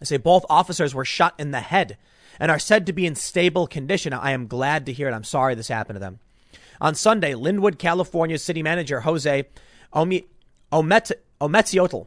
They 0.00 0.06
say 0.06 0.16
both 0.16 0.44
officers 0.50 0.94
were 0.94 1.04
shot 1.04 1.34
in 1.38 1.52
the 1.52 1.60
head 1.60 1.96
and 2.40 2.50
are 2.50 2.58
said 2.58 2.86
to 2.86 2.92
be 2.92 3.06
in 3.06 3.14
stable 3.14 3.66
condition. 3.66 4.12
I 4.12 4.32
am 4.32 4.48
glad 4.48 4.86
to 4.86 4.92
hear 4.92 5.08
it. 5.08 5.12
I'm 5.12 5.24
sorry 5.24 5.54
this 5.54 5.68
happened 5.68 5.96
to 5.96 6.00
them. 6.00 6.18
On 6.80 6.94
Sunday, 6.94 7.34
Lynwood, 7.34 7.78
California 7.78 8.38
city 8.38 8.62
manager 8.62 9.00
Jose 9.00 9.44
Omi, 9.92 10.24
Omet, 10.72 11.12
Ometziotl 11.40 12.06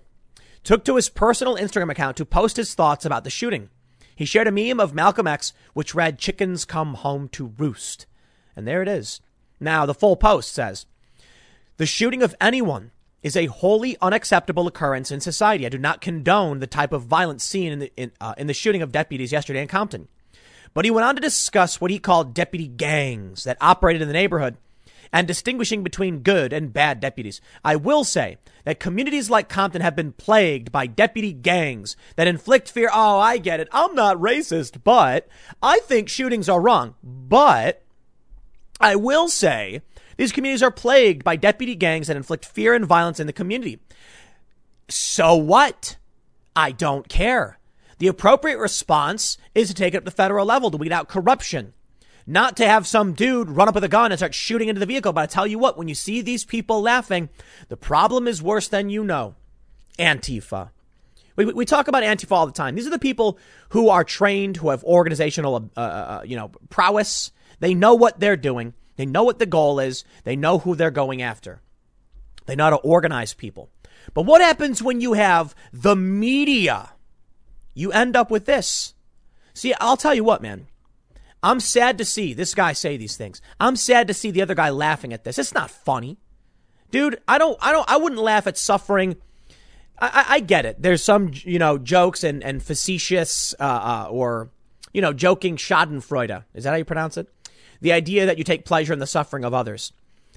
took 0.64 0.84
to 0.86 0.96
his 0.96 1.10
personal 1.10 1.56
Instagram 1.56 1.92
account 1.92 2.18
to 2.18 2.26
post 2.26 2.58
his 2.58 2.74
thoughts 2.74 3.06
about 3.06 3.24
the 3.24 3.30
shooting. 3.30 3.70
He 4.16 4.26
shared 4.26 4.48
a 4.48 4.52
meme 4.52 4.80
of 4.80 4.94
Malcolm 4.94 5.28
X, 5.28 5.54
which 5.74 5.94
read, 5.94 6.18
Chickens 6.18 6.66
come 6.66 6.96
home 6.96 7.28
to 7.30 7.54
roost. 7.58 8.06
And 8.56 8.68
there 8.68 8.82
it 8.82 8.88
is. 8.88 9.22
Now, 9.60 9.86
the 9.86 9.94
full 9.94 10.16
post 10.16 10.52
says, 10.52 10.86
The 11.78 11.86
shooting 11.86 12.24
of 12.24 12.36
anyone 12.40 12.92
is 13.24 13.38
a 13.38 13.48
wholly 13.48 13.98
unacceptable 14.02 14.68
occurrence 14.68 15.10
in 15.10 15.22
society. 15.22 15.66
I 15.66 15.70
do 15.70 15.78
not 15.78 16.02
condone 16.02 16.60
the 16.60 16.68
type 16.68 16.92
of 16.92 17.04
violence 17.04 17.44
seen 17.44 17.72
in 17.72 17.80
the, 17.80 17.92
in, 17.96 18.12
uh, 18.22 18.36
in 18.38 18.48
the 18.48 18.54
shooting 18.54 18.82
of 18.82 18.92
deputies 18.92 19.32
yesterday 19.32 19.62
in 19.62 19.68
Compton. 19.68 20.10
But 20.74 20.86
he 20.86 20.92
went 20.92 21.06
on 21.06 21.16
to 21.16 21.22
discuss 21.22 21.80
what 21.80 21.92
he 21.92 22.00
called 22.00 22.34
deputy 22.34 22.68
gangs 22.68 23.46
that 23.46 23.58
operated 23.62 24.02
in 24.02 24.08
the 24.08 24.14
neighborhood 24.14 24.58
and 25.14 25.28
distinguishing 25.28 25.84
between 25.84 26.20
good 26.20 26.52
and 26.52 26.74
bad 26.74 27.00
deputies. 27.00 27.40
I 27.64 27.76
will 27.76 28.04
say 28.04 28.38
that 28.66 28.80
communities 28.80 29.30
like 29.30 29.48
Compton 29.48 29.82
have 29.82 29.96
been 29.96 30.12
plagued 30.12 30.72
by 30.72 30.88
deputy 30.88 31.32
gangs 31.32 31.96
that 32.16 32.28
inflict 32.28 32.70
fear. 32.70 32.90
Oh, 32.92 33.20
I 33.20 33.38
get 33.38 33.60
it. 33.60 33.68
I'm 33.72 33.94
not 33.94 34.18
racist, 34.18 34.84
but 34.84 35.28
I 35.62 35.80
think 35.80 36.10
shootings 36.10 36.50
are 36.50 36.60
wrong. 36.60 36.96
But 37.04 37.84
I 38.80 38.96
will 38.96 39.30
say 39.30 39.82
these 40.24 40.32
communities 40.32 40.64
are 40.64 40.72
plagued 40.72 41.24
by 41.24 41.36
deputy 41.36 41.76
gangs 41.76 42.08
that 42.08 42.16
inflict 42.16 42.46
fear 42.46 42.74
and 42.74 42.86
violence 42.86 43.20
in 43.20 43.28
the 43.28 43.34
community. 43.34 43.80
So 44.88 45.36
what? 45.36 45.98
I 46.56 46.72
don't 46.72 47.10
care. 47.10 47.60
The 47.98 48.08
appropriate 48.08 48.58
response 48.58 49.38
is 49.54 49.68
to 49.68 49.74
take 49.74 49.94
it 49.94 49.98
up 49.98 50.04
to 50.04 50.06
the 50.06 50.12
federal 50.12 50.46
level 50.46 50.72
to 50.72 50.78
weed 50.78 50.94
out 50.94 51.10
corruption. 51.10 51.74
Not 52.26 52.56
to 52.58 52.66
have 52.66 52.88
some 52.88 53.12
dude 53.12 53.50
run 53.50 53.68
up 53.68 53.76
with 53.76 53.84
a 53.84 53.90
gun 53.90 54.14
and 54.14 54.20
start 54.20 54.34
shooting 54.34 54.70
into 54.70 54.80
the 54.80 54.86
vehicle. 54.86 55.12
But 55.12 55.22
I 55.24 55.26
tell 55.26 55.46
you 55.46 55.60
what, 55.60 55.78
when 55.78 55.90
you 55.90 55.96
see 55.96 56.22
these 56.22 56.46
people 56.46 56.82
laughing, 56.82 57.28
the 57.68 57.76
problem 57.76 58.26
is 58.26 58.42
worse 58.42 58.70
than 58.70 58.90
you 58.90 59.04
know. 59.04 59.36
Antifa. 60.00 60.70
We, 61.36 61.46
we 61.46 61.66
talk 61.66 61.90
about 61.90 62.04
Antifa 62.04 62.32
all 62.32 62.46
the 62.46 62.54
time. 62.54 62.76
These 62.76 62.88
are 62.88 62.92
the 62.92 63.00
people 63.00 63.38
who 63.70 63.90
are 63.90 64.06
trained, 64.06 64.56
who 64.56 64.70
have 64.70 64.86
organizational, 64.86 65.56
uh, 65.56 65.60
uh, 65.76 65.82
uh 65.82 66.22
you 66.24 66.38
know, 66.38 66.52
prowess. 66.70 67.32
They 67.60 67.74
know 67.74 67.96
what 67.96 68.22
they're 68.22 68.38
doing. 68.38 68.74
They 68.96 69.06
know 69.06 69.24
what 69.24 69.40
the 69.40 69.46
goal 69.46 69.80
is. 69.80 70.04
They 70.24 70.36
know 70.36 70.60
who 70.60 70.76
they're 70.76 70.92
going 70.92 71.22
after. 71.22 71.62
They 72.46 72.56
know 72.56 72.66
how 72.66 72.70
to 72.72 72.76
organize 72.78 73.34
people. 73.34 73.70
But 74.14 74.26
what 74.26 74.42
happens 74.42 74.84
when 74.84 75.02
you 75.02 75.14
have 75.14 75.56
the 75.72 75.96
media? 75.96 76.92
You 77.74 77.92
end 77.92 78.16
up 78.16 78.30
with 78.30 78.46
this. 78.46 78.94
See, 79.54 79.74
I'll 79.80 79.98
tell 79.98 80.14
you 80.14 80.24
what, 80.24 80.42
man. 80.42 80.68
I'm 81.42 81.60
sad 81.60 81.98
to 81.98 82.06
see 82.06 82.34
this 82.34 82.56
guy 82.56 82.74
say 82.74 82.96
these 82.96 83.18
things. 83.18 83.42
I'm 83.60 83.76
sad 83.76 84.08
to 84.08 84.14
see 84.14 84.32
the 84.32 84.42
other 84.42 84.56
guy 84.56 84.70
laughing 84.70 85.12
at 85.12 85.24
this. 85.24 85.38
It's 85.38 85.54
not 85.54 85.70
funny. 85.70 86.18
Dude, 86.92 87.20
I 87.28 87.38
don't, 87.38 87.58
I 87.62 87.72
don't, 87.72 87.90
I 87.90 87.98
wouldn't 87.98 88.22
laugh 88.22 88.48
at 88.48 88.58
suffering. 88.58 89.18
I, 90.00 90.08
I, 90.08 90.36
I 90.36 90.40
get 90.40 90.66
it. 90.66 90.82
There's 90.82 91.04
some, 91.04 91.32
you 91.34 91.60
know, 91.60 91.78
jokes 91.78 92.24
and, 92.24 92.44
and 92.44 92.64
facetious, 92.64 93.56
uh, 93.60 93.64
uh, 93.64 94.08
or, 94.10 94.52
you 94.94 95.02
know, 95.02 95.12
joking 95.12 95.58
schadenfreude. 95.58 96.44
Is 96.54 96.64
that 96.64 96.70
how 96.70 96.76
you 96.78 96.86
pronounce 96.86 97.18
it? 97.18 97.28
The 97.84 97.92
idea 97.92 98.26
that 98.26 98.38
you 98.38 98.46
take 98.46 98.64
pleasure 98.64 98.94
in 98.94 99.00
the 99.00 99.06
suffering 99.06 99.44
of 99.44 99.54
others. 99.54 99.92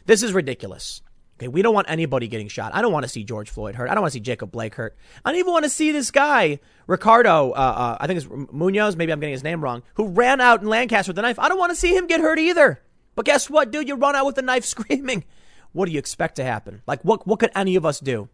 This 0.05 0.25
is 0.25 0.33
ridiculous. 0.33 1.01
Okay, 1.39 1.47
we 1.47 1.63
don't 1.63 1.75
want 1.75 1.89
anybody 1.89 2.27
getting 2.27 2.49
shot. 2.49 2.75
I 2.75 2.83
don't 2.83 2.93
want 2.93 3.05
to 3.05 3.09
see 3.09 3.23
George 3.23 3.51
Floyd 3.51 3.77
hurt. 3.77 3.89
I 3.89 3.95
don't 3.95 4.03
want 4.03 4.11
to 4.11 4.17
see 4.17 4.21
Jacob 4.21 4.51
Blake 4.51 4.75
hurt. 4.75 4.97
I 5.25 5.31
don't 5.31 5.39
even 5.39 5.53
want 5.53 5.63
to 5.63 5.71
see 5.71 5.93
this 5.93 6.11
guy, 6.11 6.59
Ricardo, 6.89 7.53
uh, 7.53 7.55
uh, 7.55 7.97
I 8.01 8.09
think 8.09 8.21
it's 8.21 8.29
Munoz, 8.51 8.97
maybe 8.97 9.13
I'm 9.13 9.21
getting 9.21 9.33
his 9.33 9.45
name 9.45 9.63
wrong, 9.63 9.85
who 9.95 10.09
ran 10.09 10.41
out 10.41 10.63
in 10.63 10.67
Lancaster 10.67 11.11
with 11.11 11.19
a 11.21 11.23
knife. 11.23 11.39
I 11.39 11.49
don't 11.49 11.59
want 11.59 11.71
to 11.71 11.77
see 11.77 11.95
him 11.95 12.09
get 12.09 12.21
hurt 12.21 12.41
either. 12.41 12.83
But 13.15 13.27
guess 13.27 13.49
what, 13.49 13.71
dude? 13.71 13.87
You 13.87 13.95
run 13.95 14.17
out 14.17 14.27
with 14.27 14.39
a 14.39 14.43
knife 14.43 14.65
screaming. 14.75 15.23
What 15.71 15.87
do 15.87 15.93
you 15.93 16.01
expect 16.01 16.35
to 16.37 16.45
happen? 16.45 16.83
Like, 16.85 17.05
what, 17.05 17.29
what 17.29 17.39
could 17.39 17.53
any 17.55 17.77
of 17.77 17.87
us 17.87 18.01
do? 18.01 18.29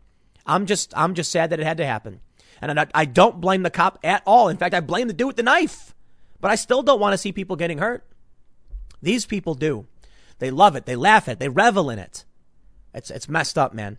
I'm 0.46 0.64
just, 0.64 0.96
I'm 0.96 1.12
just 1.12 1.30
sad 1.30 1.50
that 1.50 1.60
it 1.60 1.66
had 1.66 1.76
to 1.76 1.86
happen. 1.86 2.20
And 2.62 2.80
I, 2.80 2.86
I 2.94 3.04
don't 3.04 3.42
blame 3.42 3.62
the 3.62 3.68
cop 3.68 3.98
at 4.02 4.22
all. 4.24 4.48
In 4.48 4.56
fact, 4.56 4.74
I 4.74 4.80
blame 4.80 5.08
the 5.08 5.12
dude 5.12 5.26
with 5.26 5.36
the 5.36 5.42
knife. 5.42 5.94
But 6.40 6.50
I 6.50 6.54
still 6.54 6.82
don't 6.82 6.98
want 6.98 7.12
to 7.12 7.18
see 7.18 7.32
people 7.32 7.56
getting 7.56 7.76
hurt. 7.76 8.06
These 9.02 9.26
people 9.26 9.54
do. 9.54 9.86
They 10.38 10.50
love 10.50 10.76
it. 10.76 10.86
They 10.86 10.96
laugh 10.96 11.28
at 11.28 11.32
it. 11.32 11.38
They 11.38 11.48
revel 11.48 11.90
in 11.90 11.98
it. 11.98 12.24
It's, 12.94 13.10
it's 13.10 13.28
messed 13.28 13.58
up, 13.58 13.74
man. 13.74 13.98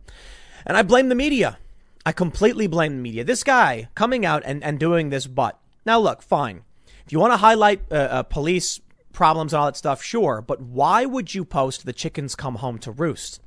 And 0.66 0.78
I 0.78 0.82
blame 0.82 1.10
the 1.10 1.16
media. 1.16 1.58
I 2.06 2.12
completely 2.12 2.68
blame 2.68 2.96
the 2.96 3.02
media. 3.02 3.24
This 3.24 3.44
guy 3.44 3.90
coming 3.96 4.26
out 4.26 4.44
and, 4.46 4.64
and 4.64 4.80
doing 4.80 5.10
this 5.10 5.28
but 5.28 5.60
Now, 5.86 6.00
look, 6.00 6.22
fine. 6.22 6.64
If 7.06 7.12
you 7.12 7.20
want 7.20 7.34
to 7.34 7.38
highlight 7.38 7.82
uh, 7.92 7.96
uh, 7.96 8.24
police 8.24 8.80
problems 9.12 9.54
and 9.54 9.60
all 9.60 9.66
that 9.68 9.78
stuff, 9.78 10.02
sure. 10.02 10.42
But 10.42 10.62
why 10.62 11.06
would 11.06 11.34
you 11.34 11.46
post 11.46 11.86
the 11.86 11.94
chickens 11.94 12.36
come 12.36 12.56
home 12.56 12.78
to 12.80 12.92
roost? 12.92 13.42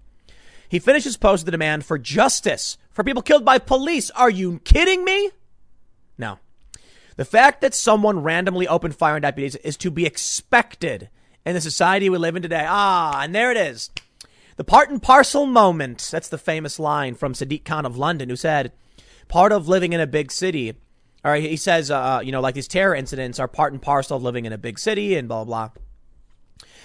He 0.69 0.79
finishes 0.79 1.17
post 1.17 1.45
the 1.45 1.51
demand 1.51 1.85
for 1.85 1.99
justice 1.99 2.77
for 2.91 3.05
people 3.05 3.23
killed 3.23 3.45
by 3.45 3.59
police. 3.59 4.11
Are 4.11 4.31
you 4.31 4.59
kidding 4.61 5.05
me? 5.05 5.31
No. 6.19 6.39
The 7.17 7.25
fact 7.25 7.61
that 7.61 7.75
someone 7.75 8.23
randomly 8.23 8.69
opened 8.69 8.97
fire 8.97 9.15
on 9.15 9.23
deputies 9.23 9.57
is 9.57 9.77
to 9.79 9.91
be 9.91 10.07
expected 10.07 11.09
in 11.47 11.55
the 11.55 11.61
society 11.61 12.11
we 12.11 12.19
live 12.19 12.35
in 12.35 12.43
today. 12.43 12.67
Ah, 12.69 13.23
and 13.23 13.35
there 13.35 13.53
it 13.53 13.57
is. 13.57 13.91
The 14.57 14.65
part 14.65 14.91
and 14.91 15.01
parcel 15.01 15.47
moment. 15.47 16.09
That's 16.11 16.29
the 16.29 16.39
famous 16.39 16.79
line 16.79 17.15
from 17.15 17.35
Sadiq 17.35 17.65
Khan 17.65 17.87
of 17.87 17.97
London, 17.97 18.29
who 18.29 18.37
said, 18.37 18.73
part 19.29 19.53
of 19.53 19.69
living 19.69 19.93
in 19.93 20.01
a 20.01 20.07
big 20.07 20.33
city. 20.33 20.75
All 21.25 21.31
right, 21.31 21.43
he 21.43 21.57
says, 21.57 21.91
uh, 21.91 21.99
uh, 21.99 22.21
you 22.21 22.33
know, 22.33 22.41
like 22.41 22.55
these 22.55 22.69
terror 22.69 22.95
incidents 22.95 23.39
are 23.39 23.49
part 23.49 23.73
and 23.73 23.81
parcel 23.81 24.17
of 24.17 24.23
living 24.23 24.45
in 24.45 24.53
a 24.53 24.59
big 24.59 24.79
city 24.79 25.15
and 25.15 25.29
blah, 25.29 25.45
blah, 25.45 25.69
blah. 25.69 25.83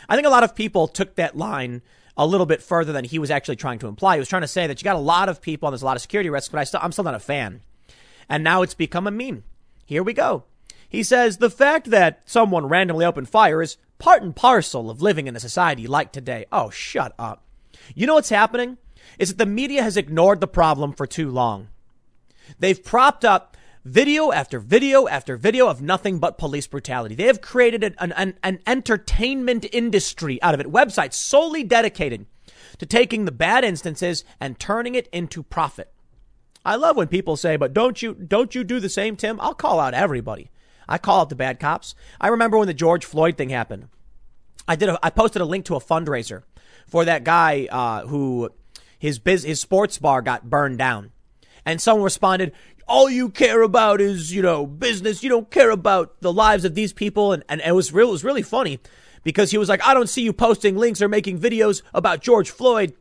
I 0.07 0.15
think 0.15 0.27
a 0.27 0.31
lot 0.31 0.43
of 0.43 0.55
people 0.55 0.87
took 0.87 1.15
that 1.15 1.35
line 1.35 1.81
a 2.17 2.27
little 2.27 2.45
bit 2.45 2.61
further 2.61 2.91
than 2.91 3.05
he 3.05 3.17
was 3.19 3.31
actually 3.31 3.55
trying 3.55 3.79
to 3.79 3.87
imply. 3.87 4.15
He 4.15 4.19
was 4.19 4.29
trying 4.29 4.41
to 4.41 4.47
say 4.47 4.67
that 4.67 4.79
you 4.79 4.83
got 4.83 4.95
a 4.95 4.99
lot 4.99 5.29
of 5.29 5.41
people 5.41 5.67
and 5.67 5.73
there's 5.73 5.81
a 5.81 5.85
lot 5.85 5.95
of 5.95 6.01
security 6.01 6.29
risks, 6.29 6.49
but 6.49 6.59
I 6.59 6.65
still, 6.65 6.81
I'm 6.83 6.91
still 6.91 7.03
not 7.03 7.15
a 7.15 7.19
fan. 7.19 7.61
And 8.29 8.43
now 8.43 8.61
it's 8.61 8.73
become 8.73 9.07
a 9.07 9.11
meme. 9.11 9.43
Here 9.85 10.03
we 10.03 10.13
go. 10.13 10.43
He 10.87 11.03
says 11.03 11.37
the 11.37 11.49
fact 11.49 11.89
that 11.91 12.21
someone 12.25 12.67
randomly 12.67 13.05
opened 13.05 13.29
fire 13.29 13.61
is 13.61 13.77
part 14.01 14.23
and 14.23 14.35
parcel 14.35 14.89
of 14.89 15.01
living 15.01 15.27
in 15.27 15.35
a 15.35 15.39
society 15.39 15.85
like 15.85 16.11
today. 16.11 16.45
Oh, 16.51 16.71
shut 16.71 17.13
up. 17.19 17.43
You 17.93 18.07
know 18.07 18.15
what's 18.15 18.29
happening? 18.29 18.77
Is 19.19 19.29
that 19.29 19.37
the 19.37 19.45
media 19.45 19.83
has 19.83 19.95
ignored 19.95 20.41
the 20.41 20.47
problem 20.47 20.91
for 20.91 21.05
too 21.05 21.29
long. 21.29 21.69
They've 22.59 22.83
propped 22.83 23.23
up 23.23 23.55
video 23.85 24.31
after 24.31 24.59
video 24.59 25.07
after 25.07 25.37
video 25.37 25.67
of 25.67 25.81
nothing 25.81 26.17
but 26.17 26.39
police 26.39 26.65
brutality. 26.65 27.13
They 27.13 27.27
have 27.27 27.41
created 27.41 27.83
an, 27.83 28.11
an, 28.11 28.37
an 28.43 28.59
entertainment 28.65 29.65
industry 29.71 30.41
out 30.41 30.55
of 30.55 30.59
it, 30.59 30.71
websites 30.71 31.13
solely 31.13 31.63
dedicated 31.63 32.25
to 32.79 32.85
taking 32.87 33.25
the 33.25 33.31
bad 33.31 33.63
instances 33.63 34.23
and 34.39 34.59
turning 34.59 34.95
it 34.95 35.07
into 35.13 35.43
profit. 35.43 35.93
I 36.65 36.75
love 36.75 36.97
when 36.97 37.07
people 37.07 37.37
say, 37.37 37.55
but 37.55 37.73
don't 37.73 38.01
you, 38.01 38.13
don't 38.15 38.53
you 38.55 38.63
do 38.63 38.79
the 38.79 38.89
same, 38.89 39.15
Tim? 39.15 39.39
I'll 39.41 39.53
call 39.53 39.79
out 39.79 39.93
everybody. 39.93 40.49
I 40.87 40.97
call 40.97 41.21
out 41.21 41.29
the 41.29 41.35
bad 41.35 41.59
cops. 41.59 41.95
I 42.19 42.27
remember 42.27 42.57
when 42.57 42.67
the 42.67 42.73
George 42.73 43.05
Floyd 43.05 43.37
thing 43.37 43.49
happened. 43.49 43.87
I 44.67 44.75
did 44.75 44.89
a, 44.89 44.99
I 45.03 45.09
posted 45.09 45.41
a 45.41 45.45
link 45.45 45.65
to 45.65 45.75
a 45.75 45.79
fundraiser 45.79 46.43
for 46.87 47.05
that 47.05 47.23
guy 47.23 47.67
uh, 47.71 48.05
who 48.07 48.51
his 48.99 49.19
biz, 49.19 49.43
his 49.43 49.59
sports 49.59 49.97
bar 49.97 50.21
got 50.21 50.49
burned 50.49 50.77
down, 50.77 51.11
and 51.65 51.81
someone 51.81 52.03
responded, 52.03 52.51
"All 52.87 53.09
you 53.09 53.29
care 53.29 53.61
about 53.61 53.99
is 53.99 54.33
you 54.33 54.41
know 54.41 54.65
business. 54.65 55.23
You 55.23 55.29
don't 55.29 55.49
care 55.49 55.71
about 55.71 56.21
the 56.21 56.31
lives 56.31 56.65
of 56.65 56.75
these 56.75 56.93
people." 56.93 57.33
And 57.33 57.43
and 57.49 57.61
it 57.61 57.73
was 57.73 57.91
real. 57.91 58.09
It 58.09 58.11
was 58.11 58.23
really 58.23 58.43
funny 58.43 58.79
because 59.23 59.51
he 59.51 59.57
was 59.57 59.69
like, 59.69 59.85
"I 59.85 59.93
don't 59.93 60.09
see 60.09 60.21
you 60.21 60.33
posting 60.33 60.77
links 60.77 61.01
or 61.01 61.09
making 61.09 61.39
videos 61.39 61.81
about 61.93 62.21
George 62.21 62.51
Floyd," 62.51 62.93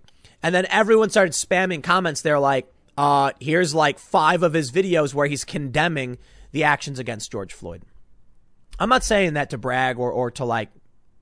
and 0.42 0.54
then 0.54 0.66
everyone 0.70 1.10
started 1.10 1.32
spamming 1.32 1.82
comments. 1.82 2.22
They're 2.22 2.40
like, 2.40 2.72
uh, 2.96 3.32
"Here's 3.38 3.74
like 3.74 3.98
five 3.98 4.42
of 4.42 4.54
his 4.54 4.72
videos 4.72 5.12
where 5.12 5.26
he's 5.26 5.44
condemning 5.44 6.18
the 6.52 6.64
actions 6.64 6.98
against 6.98 7.32
George 7.32 7.52
Floyd." 7.52 7.82
I'm 8.78 8.88
not 8.88 9.04
saying 9.04 9.34
that 9.34 9.50
to 9.50 9.58
brag 9.58 9.98
or, 9.98 10.10
or 10.10 10.30
to 10.32 10.44
like 10.44 10.70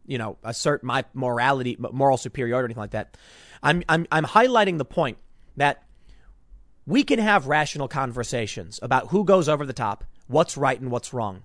you 0.09 0.18
know, 0.18 0.39
assert 0.43 0.83
my 0.83 1.05
morality, 1.14 1.76
moral 1.79 2.16
superiority, 2.16 2.64
or 2.64 2.66
anything 2.66 2.81
like 2.81 2.91
that. 2.93 3.16
I'm, 3.62 3.85
I'm, 3.89 4.07
I'm 4.11 4.24
highlighting 4.24 4.79
the 4.79 4.85
point 4.85 5.18
that 5.57 5.85
we 6.87 7.05
can 7.05 7.18
have 7.18 7.47
rational 7.47 7.87
conversations 7.87 8.81
about 8.83 9.09
who 9.09 9.22
goes 9.24 9.49
over 9.49 9.66
the 9.66 9.74
top, 9.74 10.05
what's 10.26 10.57
right 10.57 10.81
and 10.81 10.91
what's 10.91 11.12
wrong. 11.12 11.43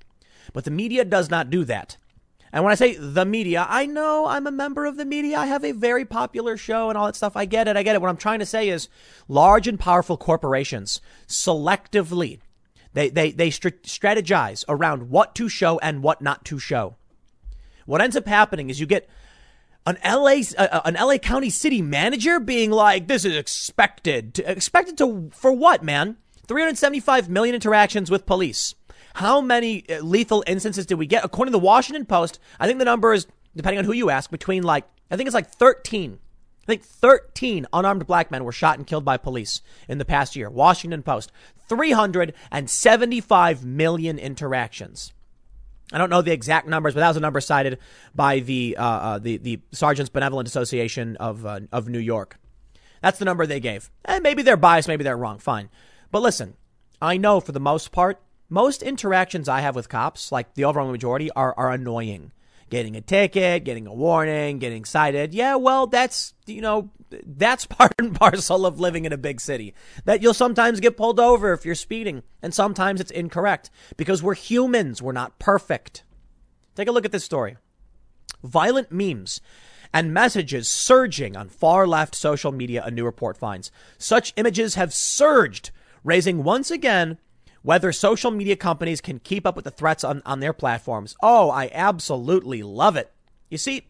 But 0.54 0.64
the 0.64 0.72
media 0.72 1.04
does 1.04 1.30
not 1.30 1.50
do 1.50 1.66
that. 1.66 1.98
And 2.54 2.64
when 2.64 2.72
I 2.72 2.76
say 2.76 2.96
the 2.96 3.26
media, 3.26 3.66
I 3.68 3.86
know 3.86 4.28
I'm 4.28 4.48
a 4.48 4.52
member 4.52 4.86
of 4.86 4.96
the 4.96 5.06
media. 5.06 5.40
I 5.40 5.48
have 5.48 5.66
a 5.66 5.72
very 5.72 6.06
popular 6.06 6.56
show 6.56 6.88
and 6.88 6.98
all 6.98 7.08
that 7.08 7.16
stuff. 7.16 7.36
I 7.36 7.46
get 7.46 7.68
it. 7.68 7.76
I 7.76 7.84
get 7.84 7.96
it. 7.96 8.02
What 8.02 8.10
I'm 8.10 8.18
trying 8.18 8.40
to 8.40 8.46
say 8.46 8.70
is 8.70 8.88
large 9.28 9.68
and 9.68 9.80
powerful 9.80 10.18
corporations 10.18 11.02
selectively, 11.28 12.40
they, 12.94 13.10
they, 13.10 13.32
they 13.32 13.50
strategize 13.50 14.64
around 14.68 15.10
what 15.10 15.36
to 15.36 15.50
show 15.50 15.80
and 15.80 16.04
what 16.04 16.22
not 16.22 16.46
to 16.46 16.60
show. 16.60 16.96
What 17.86 18.02
ends 18.02 18.16
up 18.16 18.28
happening 18.28 18.70
is 18.70 18.80
you 18.80 18.86
get 18.86 19.10
an 19.86 19.98
LA 20.06 20.42
uh, 20.58 20.82
an 20.86 20.94
LA 20.96 21.18
County 21.18 21.50
city 21.50 21.82
manager 21.82 22.40
being 22.40 22.72
like, 22.72 23.08
"This 23.08 23.26
is 23.26 23.36
expected 23.36 24.34
to, 24.36 24.50
expected 24.50 24.98
to 25.00 25.30
for 25.34 25.52
what, 25.52 25.84
man? 25.84 26.18
375 26.48 27.30
million 27.30 27.56
interactions 27.56 28.12
with 28.12 28.26
police. 28.26 28.76
How 29.16 29.42
many 29.42 29.88
uh, 29.90 30.00
lethal 30.02 30.44
instances 30.48 30.86
did 30.86 30.96
we 30.96 31.06
get? 31.06 31.24
According 31.24 31.52
to 31.52 31.58
the 31.58 31.64
Washington 31.64 32.06
Post, 32.06 32.40
I 32.60 32.68
think 32.68 32.80
the 32.80 32.86
number 32.86 33.14
is 33.14 33.28
depending 33.56 33.80
on 33.80 33.86
who 33.86 33.94
you 33.94 34.10
ask 34.10 34.32
between 34.32 34.64
like 34.64 34.86
I 35.12 35.18
think 35.18 35.28
it's 35.28 35.36
like 35.36 35.50
13. 35.50 36.20
I 36.64 36.66
think 36.66 36.84
13 36.84 37.68
unarmed 37.74 38.08
black 38.08 38.32
men 38.32 38.46
were 38.46 38.54
shot 38.54 38.78
and 38.78 38.88
killed 38.88 39.04
by 39.04 39.18
police 39.18 39.62
in 39.90 39.98
the 39.98 40.06
past 40.06 40.36
year. 40.36 40.50
Washington 40.50 41.04
Post. 41.04 41.32
375 41.68 43.66
million 43.66 44.20
interactions. 44.20 45.14
I 45.92 45.98
don't 45.98 46.10
know 46.10 46.22
the 46.22 46.32
exact 46.32 46.68
numbers, 46.68 46.94
but 46.94 47.02
that 47.02 47.10
was 47.10 47.18
a 47.18 47.22
number 47.22 47.42
cited 47.42 47.80
by 48.16 48.40
the 48.40 48.78
uh, 48.78 48.84
uh, 48.84 49.20
the 49.20 49.38
the 49.38 49.60
Sergeants 49.72 50.10
Benevolent 50.10 50.48
Association 50.48 51.18
of 51.18 51.46
uh, 51.46 51.62
of 51.72 51.88
New 51.88 52.00
York. 52.00 52.40
That's 53.02 53.20
the 53.20 53.26
number 53.26 53.46
they 53.46 53.60
gave. 53.60 53.92
And 54.06 54.24
maybe 54.24 54.42
they're 54.42 54.58
biased, 54.58 54.88
maybe 54.88 55.04
they're 55.04 55.18
wrong. 55.18 55.40
Fine, 55.40 55.70
but 56.12 56.22
listen, 56.22 56.56
I 57.02 57.18
know 57.18 57.40
for 57.40 57.52
the 57.52 57.60
most 57.60 57.92
part, 57.92 58.22
most 58.50 58.82
interactions 58.82 59.50
I 59.50 59.60
have 59.60 59.76
with 59.76 59.90
cops, 59.90 60.32
like 60.32 60.54
the 60.56 60.66
overwhelming 60.66 60.94
majority, 60.94 61.30
are 61.32 61.54
are 61.58 61.72
annoying 61.72 62.32
getting 62.74 62.96
a 62.96 63.02
ticket, 63.02 63.64
getting 63.66 63.86
a 63.86 63.94
warning, 63.94 64.58
getting 64.58 64.84
cited. 64.84 65.32
Yeah, 65.32 65.58
well, 65.58 65.86
that's, 65.86 66.34
you 66.48 66.60
know, 66.60 66.90
that's 67.24 67.66
part 67.68 67.94
and 68.00 68.16
parcel 68.16 68.66
of 68.66 68.80
living 68.80 69.06
in 69.06 69.14
a 69.14 69.18
big 69.18 69.40
city. 69.40 69.76
That 70.06 70.24
you'll 70.24 70.34
sometimes 70.34 70.80
get 70.80 70.98
pulled 70.98 71.20
over 71.20 71.54
if 71.54 71.66
you're 71.66 71.76
speeding, 71.76 72.24
and 72.42 72.52
sometimes 72.52 73.00
it's 73.00 73.12
incorrect 73.12 73.70
because 73.96 74.24
we're 74.24 74.34
humans, 74.34 75.04
we're 75.04 75.12
not 75.12 75.38
perfect. 75.38 76.04
Take 76.74 76.88
a 76.88 76.92
look 76.92 77.06
at 77.06 77.12
this 77.12 77.24
story. 77.24 77.58
Violent 78.44 78.92
memes 78.92 79.40
and 79.94 80.12
messages 80.12 80.68
surging 80.68 81.38
on 81.38 81.50
far 81.50 81.86
left 81.86 82.16
social 82.16 82.52
media, 82.52 82.84
a 82.84 82.90
new 82.90 83.06
report 83.06 83.38
finds. 83.38 83.72
Such 84.00 84.34
images 84.36 84.74
have 84.74 84.96
surged, 84.96 85.70
raising 86.04 86.44
once 86.44 86.72
again 86.72 87.20
whether 87.64 87.92
social 87.92 88.30
media 88.30 88.56
companies 88.56 89.02
can 89.02 89.20
keep 89.20 89.48
up 89.48 89.56
with 89.56 89.66
the 89.66 89.72
threats 89.72 90.04
on, 90.04 90.22
on 90.26 90.40
their 90.40 90.54
platforms. 90.54 91.16
Oh, 91.24 91.50
I 91.50 91.72
absolutely 91.74 92.62
love 92.62 92.96
it. 92.96 93.12
You 93.50 93.58
see, 93.58 93.88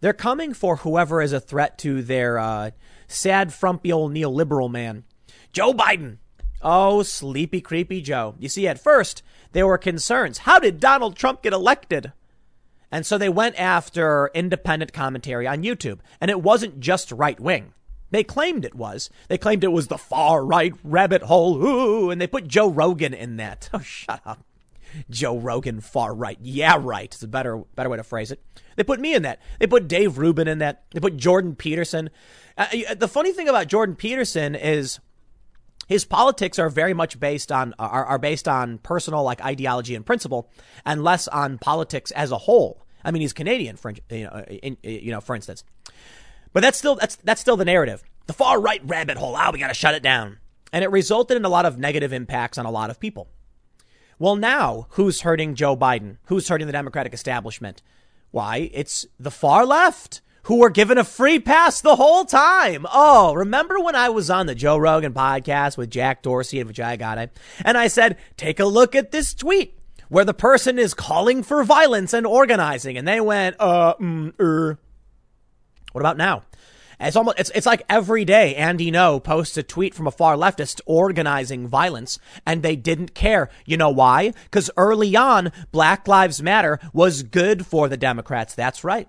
they're 0.00 0.12
coming 0.12 0.52
for 0.52 0.76
whoever 0.76 1.22
is 1.22 1.32
a 1.32 1.40
threat 1.40 1.78
to 1.78 2.02
their 2.02 2.38
uh, 2.38 2.70
sad, 3.06 3.52
frumpy 3.52 3.92
old 3.92 4.12
neoliberal 4.12 4.70
man. 4.70 5.04
Joe 5.52 5.72
Biden. 5.72 6.18
Oh, 6.60 7.02
sleepy, 7.02 7.60
creepy 7.60 8.00
Joe. 8.00 8.34
You 8.38 8.48
see, 8.48 8.66
at 8.66 8.82
first, 8.82 9.22
there 9.52 9.66
were 9.66 9.78
concerns. 9.78 10.38
How 10.38 10.58
did 10.58 10.80
Donald 10.80 11.16
Trump 11.16 11.42
get 11.42 11.52
elected? 11.52 12.12
And 12.90 13.04
so 13.04 13.18
they 13.18 13.28
went 13.28 13.58
after 13.58 14.30
independent 14.34 14.92
commentary 14.92 15.46
on 15.46 15.62
YouTube. 15.62 15.98
And 16.20 16.30
it 16.30 16.42
wasn't 16.42 16.80
just 16.80 17.10
right 17.10 17.38
wing. 17.38 17.74
They 18.12 18.22
claimed 18.22 18.64
it 18.64 18.74
was. 18.74 19.10
They 19.28 19.38
claimed 19.38 19.64
it 19.64 19.72
was 19.72 19.88
the 19.88 19.98
far 19.98 20.44
right 20.44 20.74
rabbit 20.84 21.22
hole. 21.22 21.56
Ooh, 21.64 22.10
and 22.10 22.20
they 22.20 22.26
put 22.26 22.46
Joe 22.46 22.70
Rogan 22.70 23.12
in 23.14 23.36
that. 23.38 23.68
Oh, 23.74 23.80
shut 23.80 24.20
up. 24.26 24.44
Joe 25.08 25.38
Rogan 25.38 25.80
far 25.80 26.14
right. 26.14 26.36
Yeah, 26.42 26.76
right. 26.78 27.06
It's 27.06 27.22
a 27.22 27.28
better 27.28 27.56
better 27.74 27.88
way 27.88 27.96
to 27.96 28.04
phrase 28.04 28.30
it. 28.30 28.40
They 28.76 28.84
put 28.84 29.00
me 29.00 29.14
in 29.14 29.22
that. 29.22 29.40
They 29.58 29.66
put 29.66 29.88
Dave 29.88 30.18
Rubin 30.18 30.46
in 30.46 30.58
that. 30.58 30.84
They 30.90 31.00
put 31.00 31.16
Jordan 31.16 31.56
Peterson. 31.56 32.10
Uh, 32.58 32.66
the 32.94 33.08
funny 33.08 33.32
thing 33.32 33.48
about 33.48 33.68
Jordan 33.68 33.96
Peterson 33.96 34.54
is 34.54 35.00
his 35.88 36.04
politics 36.04 36.58
are 36.58 36.68
very 36.68 36.92
much 36.92 37.18
based 37.18 37.50
on 37.50 37.74
are, 37.78 38.04
are 38.04 38.18
based 38.18 38.46
on 38.46 38.76
personal 38.78 39.22
like 39.22 39.42
ideology 39.42 39.94
and 39.94 40.04
principle 40.04 40.50
and 40.84 41.02
less 41.02 41.28
on 41.28 41.56
politics 41.56 42.10
as 42.10 42.30
a 42.30 42.38
whole. 42.38 42.84
I 43.02 43.10
mean, 43.10 43.22
he's 43.22 43.32
Canadian, 43.32 43.76
for 43.76 43.94
you 44.10 44.24
know, 44.24 44.44
in, 44.46 44.76
you 44.82 45.10
know, 45.10 45.22
for 45.22 45.34
instance. 45.34 45.64
But 46.52 46.60
that's 46.60 46.78
still 46.78 46.96
that's 46.96 47.16
that's 47.16 47.40
still 47.40 47.56
the 47.56 47.64
narrative. 47.64 48.02
The 48.26 48.32
far 48.32 48.60
right 48.60 48.80
rabbit 48.84 49.16
hole. 49.16 49.34
Ah, 49.36 49.46
oh, 49.48 49.52
we 49.52 49.58
got 49.58 49.68
to 49.68 49.74
shut 49.74 49.94
it 49.94 50.02
down. 50.02 50.38
And 50.72 50.84
it 50.84 50.90
resulted 50.90 51.36
in 51.36 51.44
a 51.44 51.50
lot 51.50 51.66
of 51.66 51.78
negative 51.78 52.12
impacts 52.12 52.56
on 52.56 52.66
a 52.66 52.70
lot 52.70 52.90
of 52.90 53.00
people. 53.00 53.28
Well, 54.18 54.36
now 54.36 54.86
who's 54.90 55.22
hurting 55.22 55.54
Joe 55.54 55.76
Biden? 55.76 56.18
Who's 56.26 56.48
hurting 56.48 56.66
the 56.66 56.72
Democratic 56.72 57.12
establishment? 57.12 57.82
Why, 58.30 58.70
it's 58.72 59.04
the 59.18 59.30
far 59.30 59.66
left 59.66 60.22
who 60.44 60.56
were 60.56 60.70
given 60.70 60.98
a 60.98 61.04
free 61.04 61.38
pass 61.38 61.80
the 61.80 61.96
whole 61.96 62.24
time. 62.24 62.86
Oh, 62.92 63.34
remember 63.34 63.78
when 63.78 63.94
I 63.94 64.08
was 64.08 64.30
on 64.30 64.46
the 64.46 64.54
Joe 64.54 64.76
Rogan 64.76 65.12
podcast 65.12 65.76
with 65.76 65.90
Jack 65.90 66.22
Dorsey 66.22 66.60
and 66.60 66.70
Vijay 66.70 66.98
Gadde? 66.98 67.30
And 67.64 67.78
I 67.78 67.88
said, 67.88 68.16
take 68.36 68.58
a 68.58 68.64
look 68.64 68.94
at 68.94 69.12
this 69.12 69.34
tweet 69.34 69.78
where 70.08 70.24
the 70.24 70.34
person 70.34 70.78
is 70.78 70.94
calling 70.94 71.42
for 71.42 71.62
violence 71.64 72.12
and 72.12 72.26
organizing. 72.26 72.96
And 72.96 73.06
they 73.06 73.20
went, 73.20 73.56
uh, 73.58 73.94
mm, 73.94 74.38
er. 74.40 74.78
What 75.92 76.00
about 76.00 76.16
now? 76.16 76.42
It's 77.00 77.16
almost 77.16 77.38
it's 77.40 77.50
it's 77.54 77.66
like 77.66 77.82
every 77.88 78.24
day 78.24 78.54
Andy 78.54 78.90
Ngo 78.90 79.22
posts 79.22 79.56
a 79.56 79.62
tweet 79.62 79.94
from 79.94 80.06
a 80.06 80.12
far 80.12 80.36
leftist 80.36 80.80
organizing 80.86 81.66
violence 81.66 82.18
and 82.46 82.62
they 82.62 82.76
didn't 82.76 83.14
care. 83.14 83.48
You 83.66 83.76
know 83.76 83.90
why? 83.90 84.32
Cuz 84.50 84.70
early 84.76 85.16
on 85.16 85.50
Black 85.72 86.06
Lives 86.06 86.42
Matter 86.42 86.78
was 86.92 87.24
good 87.24 87.66
for 87.66 87.88
the 87.88 87.96
Democrats. 87.96 88.54
That's 88.54 88.84
right. 88.84 89.08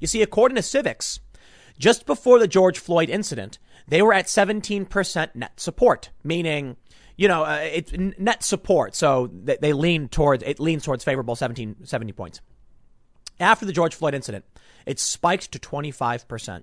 You 0.00 0.08
see 0.08 0.22
according 0.22 0.56
to 0.56 0.62
Civiqs, 0.62 1.20
just 1.78 2.04
before 2.04 2.38
the 2.38 2.48
George 2.48 2.78
Floyd 2.78 3.08
incident, 3.08 3.58
they 3.86 4.02
were 4.02 4.14
at 4.14 4.26
17% 4.26 5.34
net 5.34 5.60
support, 5.60 6.10
meaning 6.24 6.76
you 7.16 7.28
know, 7.28 7.44
uh, 7.44 7.60
it's 7.62 7.92
net 7.92 8.42
support. 8.42 8.94
So 8.94 9.30
they, 9.32 9.56
they 9.60 9.72
lean 9.72 10.08
towards, 10.08 10.42
it 10.42 10.58
leans 10.58 10.84
towards 10.84 11.04
favorable 11.04 11.36
17, 11.36 11.84
70 11.84 12.12
points. 12.12 12.40
After 13.38 13.66
the 13.66 13.72
George 13.72 13.94
Floyd 13.94 14.14
incident, 14.14 14.44
it 14.86 14.98
spiked 14.98 15.52
to 15.52 15.58
25%. 15.58 16.62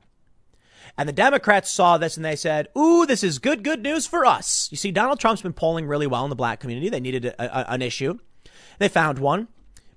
And 0.98 1.08
the 1.08 1.14
Democrats 1.14 1.72
saw 1.72 1.98
this 1.98 2.18
and 2.18 2.26
they 2.26 2.36
said, 2.36 2.68
Ooh, 2.78 3.06
this 3.06 3.24
is 3.24 3.40
good, 3.40 3.64
good 3.64 3.82
news 3.82 4.08
for 4.08 4.26
us. 4.26 4.68
You 4.72 4.78
see, 4.78 4.92
Donald 4.92 5.20
Trump's 5.20 5.42
been 5.42 5.54
polling 5.54 5.88
really 5.88 6.08
well 6.08 6.24
in 6.24 6.30
the 6.30 6.36
black 6.36 6.60
community. 6.60 6.90
They 6.90 7.00
needed 7.00 7.26
a, 7.26 7.36
a, 7.40 7.74
an 7.74 7.82
issue. 7.82 8.18
They 8.80 8.88
found 8.88 9.20
one, 9.20 9.48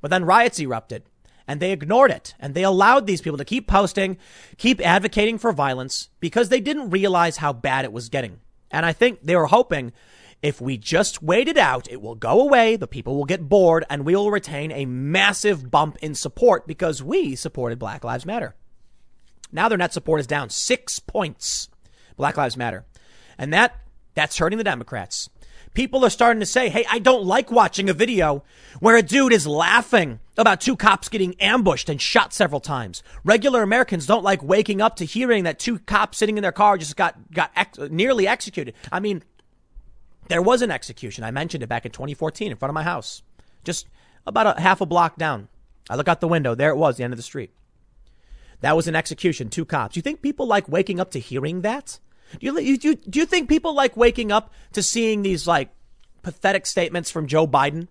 but 0.01 0.11
then 0.11 0.25
riots 0.25 0.61
erupted 0.61 1.05
and 1.47 1.61
they 1.61 1.73
ignored 1.73 2.11
it. 2.11 2.35
And 2.39 2.55
they 2.55 2.65
allowed 2.65 3.07
these 3.07 3.21
people 3.21 3.39
to 3.39 3.45
keep 3.45 3.67
posting, 3.67 4.19
keep 4.57 4.81
advocating 4.87 5.39
for 5.39 5.53
violence 5.53 6.11
because 6.21 6.49
they 6.49 6.61
didn't 6.61 6.91
realize 6.91 7.39
how 7.39 7.53
bad 7.53 7.85
it 7.85 7.93
was 7.93 8.09
getting. 8.09 8.41
And 8.71 8.85
I 8.85 8.93
think 8.93 9.21
they 9.23 9.37
were 9.37 9.47
hoping 9.47 9.93
if 10.45 10.61
we 10.61 10.77
just 10.77 11.23
wait 11.23 11.49
it 11.49 11.57
out, 11.57 11.91
it 11.91 12.03
will 12.03 12.15
go 12.15 12.39
away, 12.39 12.77
the 12.77 12.87
people 12.87 13.17
will 13.17 13.25
get 13.25 13.49
bored, 13.49 13.83
and 13.89 14.05
we 14.05 14.15
will 14.15 14.31
retain 14.31 14.71
a 14.73 14.85
massive 14.85 15.71
bump 15.71 15.97
in 16.03 16.15
support 16.15 16.67
because 16.67 17.03
we 17.03 17.35
supported 17.35 17.79
Black 17.79 18.05
Lives 18.05 18.27
Matter. 18.27 18.55
Now 19.51 19.71
their 19.71 19.79
net 19.79 19.95
support 19.95 20.21
is 20.21 20.27
down 20.27 20.51
six 20.51 20.99
points. 20.99 21.71
Black 22.19 22.37
Lives 22.37 22.59
Matter. 22.59 22.85
And 23.39 23.55
that, 23.55 23.75
that's 24.15 24.37
hurting 24.37 24.59
the 24.59 24.65
Democrats. 24.65 25.31
People 25.73 26.05
are 26.05 26.11
starting 26.11 26.41
to 26.41 26.47
say, 26.47 26.69
hey, 26.69 26.85
I 26.91 26.99
don't 26.99 27.25
like 27.25 27.51
watching 27.51 27.89
a 27.89 27.95
video 27.95 28.45
where 28.81 28.97
a 28.97 29.03
dude 29.03 29.33
is 29.33 29.47
laughing 29.47 30.21
about 30.37 30.61
two 30.61 30.77
cops 30.77 31.09
getting 31.09 31.41
ambushed 31.41 31.89
and 31.89 32.01
shot 32.01 32.35
several 32.35 32.61
times. 32.61 33.03
Regular 33.25 33.63
Americans 33.63 34.07
don't 34.07 34.23
like 34.23 34.43
waking 34.43 34.83
up 34.83 34.97
to 34.97 35.07
hearing 35.07 35.45
that 35.45 35.59
two 35.59 35.79
cops 35.79 36.19
sitting 36.19 36.37
in 36.37 36.43
their 36.43 36.53
car 36.53 36.77
just 36.77 36.97
got, 36.97 37.33
got 37.33 37.51
ex- 37.57 37.79
nearly 37.91 38.29
executed. 38.29 38.75
I 38.93 39.01
mean, 39.01 39.23
there 40.29 40.43
was 40.43 40.63
an 40.63 40.71
execution. 40.71 41.25
I 41.25 41.31
mentioned 41.31 41.63
it 41.63 41.69
back 41.69 41.85
in 41.85 41.93
2014 41.93 42.51
in 42.51 42.57
front 42.57 42.71
of 42.71 42.75
my 42.75 42.83
house, 42.83 43.23
just 43.65 43.89
about 44.27 44.59
a 44.59 44.61
half 44.61 44.81
a 44.81 44.87
block 44.87 45.17
down. 45.17 45.49
I 45.89 45.97
look 45.97 46.09
out 46.09 46.21
the 46.21 46.29
window. 46.29 46.55
There 46.55 46.71
it 46.71 46.77
was, 46.77 46.97
the 46.97 47.05
end 47.05 47.13
of 47.13 47.19
the 47.19 47.23
street. 47.23 47.51
That 48.61 48.77
was 48.77 48.89
an 48.89 48.97
execution, 48.97 49.51
two 49.51 49.65
cops. 49.65 49.97
You 49.97 50.03
think 50.03 50.23
people 50.23 50.47
like 50.47 50.69
waking 50.69 50.99
up 50.99 51.11
to 51.11 51.19
hearing 51.19 51.61
that? 51.61 51.99
Do 52.41 52.47
you, 52.47 52.59
you, 52.61 52.95
do 52.95 53.19
you 53.19 53.27
think 53.27 53.49
people 53.49 53.75
like 53.75 53.97
waking 53.97 54.33
up 54.33 54.53
to 54.73 54.83
seeing 54.83 55.23
these 55.23 55.47
like 55.47 55.71
pathetic 56.23 56.67
statements 56.67 57.11
from 57.11 57.27
Joe 57.27 57.47
Biden 57.47 57.89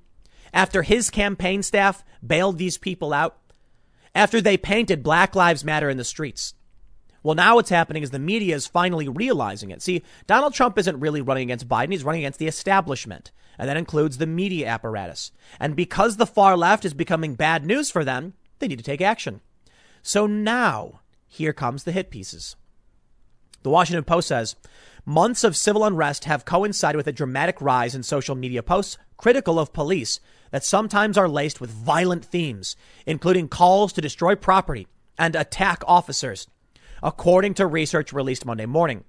after 0.53 0.81
his 0.81 1.09
campaign 1.09 1.61
staff 1.61 2.03
bailed 2.25 2.57
these 2.57 2.77
people 2.77 3.13
out? 3.13 3.37
After 4.15 4.41
they 4.41 4.57
painted 4.57 5.03
Black 5.03 5.35
Lives 5.35 5.63
Matter 5.63 5.89
in 5.89 5.97
the 5.97 6.03
streets? 6.03 6.53
Well, 7.23 7.35
now 7.35 7.55
what's 7.55 7.69
happening 7.69 8.03
is 8.03 8.11
the 8.11 8.19
media 8.19 8.55
is 8.55 8.67
finally 8.67 9.07
realizing 9.07 9.71
it. 9.71 9.81
See, 9.81 10.03
Donald 10.27 10.53
Trump 10.53 10.77
isn't 10.77 10.99
really 10.99 11.21
running 11.21 11.43
against 11.43 11.69
Biden. 11.69 11.91
He's 11.91 12.03
running 12.03 12.21
against 12.21 12.39
the 12.39 12.47
establishment. 12.47 13.31
And 13.57 13.69
that 13.69 13.77
includes 13.77 14.17
the 14.17 14.27
media 14.27 14.67
apparatus. 14.67 15.31
And 15.59 15.75
because 15.75 16.17
the 16.17 16.25
far 16.25 16.57
left 16.57 16.85
is 16.85 16.93
becoming 16.93 17.35
bad 17.35 17.65
news 17.65 17.89
for 17.89 18.03
them, 18.03 18.33
they 18.59 18.67
need 18.67 18.79
to 18.79 18.83
take 18.83 19.01
action. 19.01 19.41
So 20.01 20.27
now, 20.27 20.99
here 21.27 21.53
comes 21.53 21.83
the 21.83 21.93
hit 21.93 22.09
pieces. 22.09 22.57
The 23.61 23.69
Washington 23.69 24.03
Post 24.03 24.27
says 24.27 24.57
months 25.05 25.45
of 25.45 25.55
civil 25.55 25.85
unrest 25.85 26.25
have 26.25 26.45
coincided 26.45 26.97
with 26.97 27.07
a 27.07 27.13
dramatic 27.13 27.61
rise 27.61 27.95
in 27.95 28.03
social 28.03 28.35
media 28.35 28.61
posts 28.61 28.97
critical 29.15 29.57
of 29.57 29.71
police 29.71 30.19
that 30.51 30.65
sometimes 30.65 31.17
are 31.17 31.29
laced 31.29 31.61
with 31.61 31.69
violent 31.69 32.25
themes, 32.25 32.75
including 33.05 33.47
calls 33.47 33.93
to 33.93 34.01
destroy 34.01 34.35
property 34.35 34.87
and 35.17 35.35
attack 35.35 35.81
officers, 35.87 36.47
according 37.03 37.53
to 37.55 37.67
research 37.67 38.13
released 38.13 38.45
Monday 38.45 38.65
morning. 38.65 39.03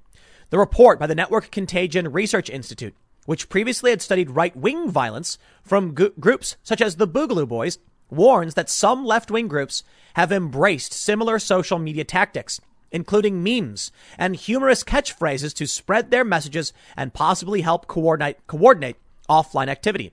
The 0.51 0.59
report 0.59 0.99
by 0.99 1.07
the 1.07 1.14
Network 1.14 1.51
Contagion 1.53 2.12
Research 2.12 2.51
Institute, 2.51 2.95
which 3.24 3.49
previously 3.49 3.90
had 3.90 4.03
studied 4.03 4.30
right 4.30 4.55
wing 4.55 4.90
violence 4.90 5.38
from 5.62 5.95
groups 5.95 6.57
such 6.64 6.82
as 6.82 6.97
the 6.97 7.09
Boogaloo 7.09 7.49
Boys, 7.49 7.78
warns 8.11 8.55
that 8.55 8.68
some 8.68 9.05
left 9.05 9.30
wing 9.30 9.49
groups 9.49 9.84
have 10.14 10.32
embraced 10.32 10.92
similar 10.92 11.38
social 11.38 11.78
media 11.78 12.05
tactics, 12.05 12.61
including 12.90 13.42
memes 13.42 13.92
and 14.18 14.36
humorous 14.36 14.84
catchphrases 14.84 15.55
to 15.55 15.66
spread 15.66 16.11
their 16.11 16.24
messages 16.24 16.72
and 16.97 17.14
possibly 17.14 17.62
help 17.62 17.86
coordinate, 17.86 18.45
coordinate 18.47 18.97
offline 19.28 19.68
activity. 19.68 20.12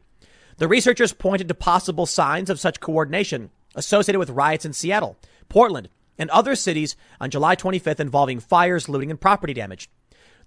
The 0.57 0.67
researchers 0.67 1.13
pointed 1.13 1.47
to 1.47 1.55
possible 1.55 2.05
signs 2.05 2.49
of 2.49 2.59
such 2.59 2.79
coordination 2.79 3.49
associated 3.75 4.19
with 4.19 4.29
riots 4.29 4.65
in 4.65 4.73
Seattle, 4.73 5.17
Portland, 5.49 5.89
and 6.17 6.29
other 6.29 6.55
cities 6.55 6.95
on 7.19 7.29
July 7.29 7.55
25th 7.55 7.99
involving 7.99 8.39
fires, 8.39 8.89
looting, 8.89 9.09
and 9.09 9.19
property 9.19 9.53
damage. 9.53 9.89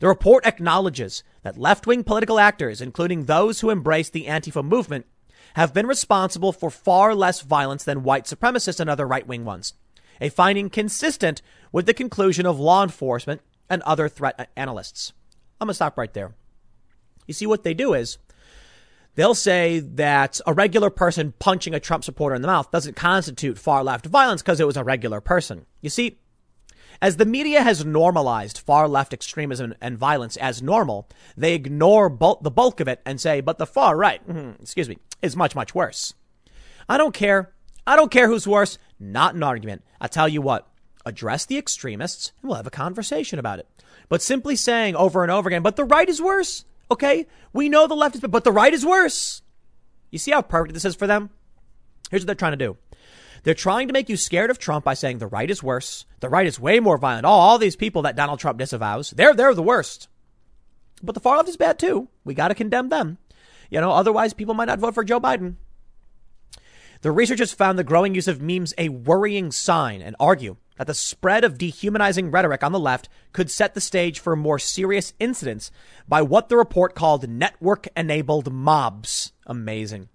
The 0.00 0.08
report 0.08 0.46
acknowledges 0.46 1.22
that 1.42 1.58
left 1.58 1.86
wing 1.86 2.04
political 2.04 2.38
actors, 2.38 2.80
including 2.80 3.24
those 3.24 3.60
who 3.60 3.70
embrace 3.70 4.10
the 4.10 4.26
Antifa 4.26 4.64
movement, 4.64 5.06
have 5.54 5.72
been 5.72 5.86
responsible 5.86 6.52
for 6.52 6.70
far 6.70 7.14
less 7.14 7.40
violence 7.40 7.84
than 7.84 8.02
white 8.02 8.24
supremacists 8.24 8.80
and 8.80 8.90
other 8.90 9.06
right 9.06 9.26
wing 9.26 9.44
ones, 9.44 9.74
a 10.20 10.28
finding 10.28 10.68
consistent 10.68 11.42
with 11.70 11.86
the 11.86 11.94
conclusion 11.94 12.44
of 12.44 12.58
law 12.58 12.82
enforcement 12.82 13.40
and 13.70 13.82
other 13.82 14.08
threat 14.08 14.50
analysts. 14.56 15.12
I'm 15.60 15.66
going 15.66 15.70
to 15.70 15.74
stop 15.74 15.96
right 15.96 16.12
there. 16.12 16.34
You 17.26 17.34
see, 17.34 17.46
what 17.46 17.62
they 17.62 17.74
do 17.74 17.94
is 17.94 18.18
they'll 19.14 19.34
say 19.34 19.80
that 19.80 20.40
a 20.46 20.52
regular 20.52 20.90
person 20.90 21.34
punching 21.38 21.74
a 21.74 21.80
Trump 21.80 22.04
supporter 22.04 22.34
in 22.34 22.42
the 22.42 22.48
mouth 22.48 22.70
doesn't 22.70 22.96
constitute 22.96 23.58
far 23.58 23.84
left 23.84 24.06
violence 24.06 24.42
because 24.42 24.60
it 24.60 24.66
was 24.66 24.76
a 24.76 24.84
regular 24.84 25.20
person. 25.20 25.66
You 25.80 25.90
see, 25.90 26.18
as 27.02 27.16
the 27.16 27.26
media 27.26 27.62
has 27.62 27.84
normalized 27.84 28.58
far 28.58 28.88
left 28.88 29.12
extremism 29.12 29.74
and 29.80 29.98
violence 29.98 30.36
as 30.36 30.62
normal, 30.62 31.08
they 31.36 31.54
ignore 31.54 32.08
the 32.08 32.50
bulk 32.50 32.80
of 32.80 32.88
it 32.88 33.00
and 33.04 33.20
say, 33.20 33.40
but 33.40 33.58
the 33.58 33.66
far 33.66 33.96
right, 33.96 34.26
mm-hmm, 34.26 34.62
excuse 34.62 34.88
me, 34.88 34.98
is 35.22 35.36
much, 35.36 35.54
much 35.54 35.74
worse. 35.74 36.14
I 36.88 36.96
don't 36.98 37.14
care. 37.14 37.52
I 37.86 37.96
don't 37.96 38.10
care 38.10 38.28
who's 38.28 38.48
worse. 38.48 38.78
Not 38.98 39.34
an 39.34 39.42
argument. 39.42 39.82
I 40.00 40.06
tell 40.06 40.28
you 40.28 40.40
what, 40.40 40.68
address 41.04 41.46
the 41.46 41.58
extremists 41.58 42.32
and 42.40 42.48
we'll 42.48 42.56
have 42.56 42.66
a 42.66 42.70
conversation 42.70 43.38
about 43.38 43.58
it. 43.58 43.68
But 44.08 44.22
simply 44.22 44.56
saying 44.56 44.96
over 44.96 45.22
and 45.22 45.32
over 45.32 45.48
again, 45.48 45.62
but 45.62 45.76
the 45.76 45.84
right 45.84 46.08
is 46.08 46.22
worse. 46.22 46.64
Okay. 46.90 47.26
We 47.52 47.68
know 47.68 47.86
the 47.86 47.94
left 47.94 48.16
is, 48.16 48.20
but 48.20 48.44
the 48.44 48.52
right 48.52 48.72
is 48.72 48.84
worse. 48.84 49.42
You 50.10 50.18
see 50.18 50.30
how 50.30 50.42
perfect 50.42 50.74
this 50.74 50.84
is 50.84 50.94
for 50.94 51.06
them? 51.06 51.30
Here's 52.10 52.22
what 52.22 52.26
they're 52.26 52.34
trying 52.34 52.52
to 52.52 52.64
do. 52.64 52.76
They're 53.42 53.54
trying 53.54 53.88
to 53.88 53.92
make 53.92 54.08
you 54.08 54.16
scared 54.16 54.50
of 54.50 54.58
Trump 54.58 54.84
by 54.84 54.94
saying 54.94 55.18
the 55.18 55.26
right 55.26 55.50
is 55.50 55.62
worse. 55.62 56.06
The 56.20 56.30
right 56.30 56.46
is 56.46 56.58
way 56.58 56.80
more 56.80 56.96
violent. 56.96 57.26
All, 57.26 57.40
all 57.40 57.58
these 57.58 57.76
people 57.76 58.02
that 58.02 58.16
Donald 58.16 58.40
Trump 58.40 58.58
disavows, 58.58 59.10
they're, 59.10 59.34
they're 59.34 59.54
the 59.54 59.62
worst. 59.62 60.08
But 61.02 61.14
the 61.14 61.20
far 61.20 61.36
left 61.36 61.48
is 61.48 61.56
bad 61.56 61.78
too. 61.78 62.08
We 62.24 62.32
got 62.32 62.48
to 62.48 62.54
condemn 62.54 62.88
them. 62.88 63.18
You 63.70 63.80
know, 63.80 63.90
otherwise 63.90 64.32
people 64.32 64.54
might 64.54 64.66
not 64.66 64.78
vote 64.78 64.94
for 64.94 65.04
Joe 65.04 65.20
Biden. 65.20 65.56
The 67.04 67.12
researchers 67.12 67.52
found 67.52 67.78
the 67.78 67.84
growing 67.84 68.14
use 68.14 68.28
of 68.28 68.40
memes 68.40 68.72
a 68.78 68.88
worrying 68.88 69.52
sign 69.52 70.00
and 70.00 70.16
argue 70.18 70.56
that 70.78 70.86
the 70.86 70.94
spread 70.94 71.44
of 71.44 71.58
dehumanizing 71.58 72.30
rhetoric 72.30 72.64
on 72.64 72.72
the 72.72 72.78
left 72.78 73.10
could 73.34 73.50
set 73.50 73.74
the 73.74 73.80
stage 73.82 74.18
for 74.18 74.34
more 74.34 74.58
serious 74.58 75.12
incidents 75.20 75.70
by 76.08 76.22
what 76.22 76.48
the 76.48 76.56
report 76.56 76.94
called 76.94 77.28
network 77.28 77.88
enabled 77.94 78.50
mobs. 78.50 79.32
Amazing. 79.46 80.08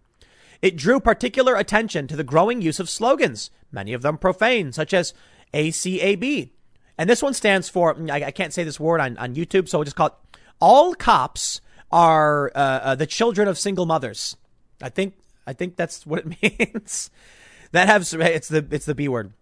It 0.64 0.78
drew 0.78 1.00
particular 1.00 1.56
attention 1.56 2.08
to 2.08 2.16
the 2.16 2.24
growing 2.24 2.60
use 2.60 2.80
of 2.80 2.90
slogans, 2.90 3.52
many 3.72 3.94
of 3.94 4.02
them 4.02 4.18
profane, 4.18 4.72
such 4.72 4.92
as 4.92 5.14
ACAB. 5.54 6.50
And 6.98 7.08
this 7.08 7.22
one 7.22 7.36
stands 7.36 7.70
for, 7.70 7.96
I, 8.10 8.24
I 8.24 8.32
can't 8.32 8.52
say 8.52 8.64
this 8.64 8.80
word 8.80 9.00
on, 9.00 9.16
on 9.20 9.36
YouTube, 9.36 9.70
so 9.70 9.78
we'll 9.78 9.86
just 9.86 9.96
call 9.96 10.08
it 10.08 10.40
All 10.60 10.96
Cops 10.96 11.62
Are 11.92 12.52
uh, 12.56 12.58
uh, 12.58 12.96
the 12.96 13.06
Children 13.06 13.48
of 13.48 13.60
Single 13.60 13.86
Mothers. 13.86 14.36
I 14.82 14.90
think, 14.90 15.14
I 15.50 15.54
think 15.54 15.76
that's 15.76 16.06
what 16.06 16.20
it 16.20 16.42
means. 16.42 17.10
that 17.72 17.88
has, 17.88 18.14
it's 18.14 18.48
the, 18.48 18.66
it's 18.72 18.86
the 18.86 18.96
B 18.96 19.08
word 19.08 19.34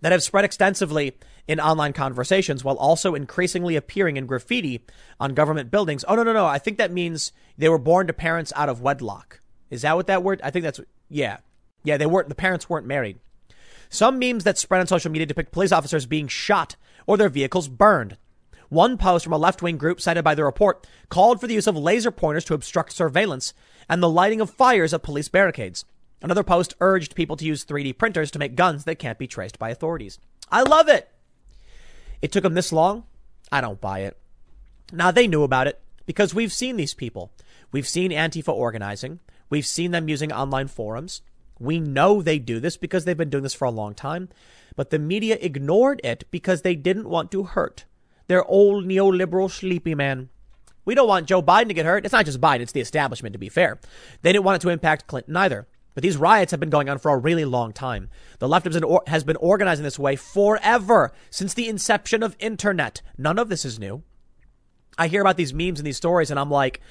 that 0.00 0.12
have 0.12 0.22
spread 0.22 0.44
extensively 0.44 1.16
in 1.48 1.60
online 1.60 1.92
conversations 1.92 2.64
while 2.64 2.76
also 2.76 3.14
increasingly 3.14 3.76
appearing 3.76 4.16
in 4.16 4.26
graffiti 4.26 4.84
on 5.18 5.34
government 5.34 5.70
buildings. 5.70 6.04
Oh, 6.06 6.14
no, 6.14 6.22
no, 6.22 6.32
no. 6.32 6.46
I 6.46 6.58
think 6.58 6.78
that 6.78 6.92
means 6.92 7.32
they 7.56 7.68
were 7.68 7.78
born 7.78 8.06
to 8.06 8.12
parents 8.12 8.52
out 8.56 8.68
of 8.68 8.80
wedlock. 8.80 9.40
Is 9.70 9.82
that 9.82 9.96
what 9.96 10.06
that 10.08 10.22
word? 10.22 10.40
I 10.44 10.50
think 10.50 10.64
that's, 10.64 10.80
yeah. 11.08 11.38
Yeah, 11.82 11.96
they 11.96 12.06
weren't, 12.06 12.28
the 12.28 12.34
parents 12.34 12.68
weren't 12.68 12.86
married. 12.86 13.18
Some 13.88 14.18
memes 14.18 14.44
that 14.44 14.58
spread 14.58 14.80
on 14.80 14.86
social 14.86 15.10
media 15.10 15.26
depict 15.26 15.52
police 15.52 15.72
officers 15.72 16.06
being 16.06 16.28
shot 16.28 16.76
or 17.06 17.16
their 17.16 17.28
vehicles 17.28 17.68
burned. 17.68 18.16
One 18.68 18.98
post 18.98 19.24
from 19.24 19.32
a 19.32 19.38
left 19.38 19.62
wing 19.62 19.76
group 19.76 20.00
cited 20.00 20.24
by 20.24 20.34
the 20.34 20.44
report 20.44 20.86
called 21.08 21.40
for 21.40 21.46
the 21.46 21.54
use 21.54 21.66
of 21.66 21.76
laser 21.76 22.10
pointers 22.10 22.44
to 22.46 22.54
obstruct 22.54 22.92
surveillance 22.92 23.54
and 23.88 24.02
the 24.02 24.08
lighting 24.08 24.40
of 24.40 24.50
fires 24.50 24.92
at 24.92 25.02
police 25.02 25.28
barricades. 25.28 25.84
Another 26.22 26.42
post 26.42 26.74
urged 26.80 27.14
people 27.14 27.36
to 27.36 27.44
use 27.44 27.64
3D 27.64 27.96
printers 27.96 28.30
to 28.32 28.38
make 28.38 28.56
guns 28.56 28.84
that 28.84 28.98
can't 28.98 29.18
be 29.18 29.26
traced 29.26 29.58
by 29.58 29.70
authorities. 29.70 30.18
I 30.50 30.62
love 30.62 30.88
it. 30.88 31.08
It 32.22 32.32
took 32.32 32.42
them 32.42 32.54
this 32.54 32.72
long. 32.72 33.04
I 33.52 33.60
don't 33.60 33.80
buy 33.80 34.00
it. 34.00 34.16
Now 34.92 35.10
they 35.10 35.28
knew 35.28 35.42
about 35.42 35.68
it 35.68 35.80
because 36.06 36.34
we've 36.34 36.52
seen 36.52 36.76
these 36.76 36.94
people. 36.94 37.30
We've 37.70 37.86
seen 37.86 38.10
Antifa 38.10 38.52
organizing. 38.52 39.20
We've 39.50 39.66
seen 39.66 39.90
them 39.90 40.08
using 40.08 40.32
online 40.32 40.68
forums. 40.68 41.22
We 41.58 41.78
know 41.78 42.20
they 42.20 42.38
do 42.38 42.60
this 42.60 42.76
because 42.76 43.04
they've 43.04 43.16
been 43.16 43.30
doing 43.30 43.42
this 43.42 43.54
for 43.54 43.64
a 43.64 43.70
long 43.70 43.94
time, 43.94 44.28
but 44.74 44.90
the 44.90 44.98
media 44.98 45.38
ignored 45.40 46.00
it 46.04 46.24
because 46.30 46.62
they 46.62 46.74
didn't 46.74 47.08
want 47.08 47.30
to 47.32 47.44
hurt 47.44 47.84
their 48.28 48.44
old 48.44 48.84
neoliberal 48.84 49.50
sleepy 49.50 49.94
man. 49.94 50.28
We 50.84 50.94
don't 50.94 51.08
want 51.08 51.26
Joe 51.26 51.42
Biden 51.42 51.68
to 51.68 51.74
get 51.74 51.86
hurt. 51.86 52.04
It's 52.04 52.12
not 52.12 52.26
just 52.26 52.40
Biden, 52.40 52.60
it's 52.60 52.72
the 52.72 52.80
establishment, 52.80 53.32
to 53.32 53.38
be 53.38 53.48
fair. 53.48 53.80
They 54.22 54.32
didn't 54.32 54.44
want 54.44 54.56
it 54.56 54.66
to 54.66 54.70
impact 54.70 55.06
Clinton 55.06 55.36
either. 55.36 55.66
But 55.94 56.02
these 56.02 56.18
riots 56.18 56.50
have 56.50 56.60
been 56.60 56.70
going 56.70 56.90
on 56.90 56.98
for 56.98 57.10
a 57.10 57.16
really 57.16 57.46
long 57.46 57.72
time. 57.72 58.10
The 58.38 58.46
left 58.46 58.66
has 59.06 59.24
been 59.24 59.36
organizing 59.36 59.82
this 59.82 59.98
way 59.98 60.14
forever 60.14 61.12
since 61.30 61.54
the 61.54 61.68
inception 61.68 62.22
of 62.22 62.36
internet. 62.38 63.00
None 63.16 63.38
of 63.38 63.48
this 63.48 63.64
is 63.64 63.78
new. 63.78 64.02
I 64.98 65.08
hear 65.08 65.22
about 65.22 65.38
these 65.38 65.54
memes 65.54 65.80
and 65.80 65.86
these 65.86 65.96
stories 65.96 66.30
and 66.30 66.38
I'm 66.38 66.50
like, 66.50 66.82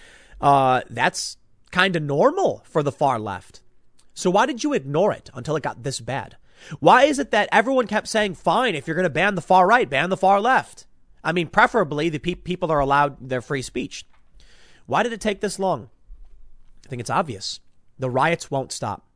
uh, 0.41 0.81
that's 0.89 1.37
kind 1.71 1.95
of 1.95 2.01
normal 2.01 2.63
for 2.65 2.81
the 2.81 2.91
far 2.91 3.19
left. 3.19 3.61
So 4.15 4.31
why 4.31 4.47
did 4.47 4.63
you 4.63 4.73
ignore 4.73 5.11
it 5.11 5.29
until 5.35 5.55
it 5.55 5.63
got 5.63 5.83
this 5.83 5.99
bad? 5.99 6.37
Why 6.79 7.03
is 7.03 7.19
it 7.19 7.31
that 7.31 7.49
everyone 7.51 7.85
kept 7.85 8.07
saying, 8.07 8.35
fine, 8.35 8.73
if 8.73 8.87
you're 8.87 8.95
going 8.95 9.03
to 9.03 9.09
ban 9.09 9.35
the 9.35 9.41
far 9.41 9.67
right, 9.67 9.89
ban 9.89 10.09
the 10.09 10.17
far 10.17 10.41
left? 10.41 10.87
I 11.25 11.31
mean, 11.31 11.47
preferably 11.47 12.07
the 12.09 12.19
pe- 12.19 12.35
people 12.35 12.71
are 12.71 12.79
allowed 12.79 13.29
their 13.29 13.41
free 13.41 13.63
speech. 13.63 14.05
Why 14.85 15.01
did 15.03 15.11
it 15.11 15.19
take 15.19 15.41
this 15.41 15.59
long? 15.59 15.89
I 16.85 16.89
think 16.89 16.99
it's 16.99 17.09
obvious. 17.09 17.59
The 17.97 18.11
riots 18.11 18.51
won't 18.51 18.71
stop. 18.71 19.07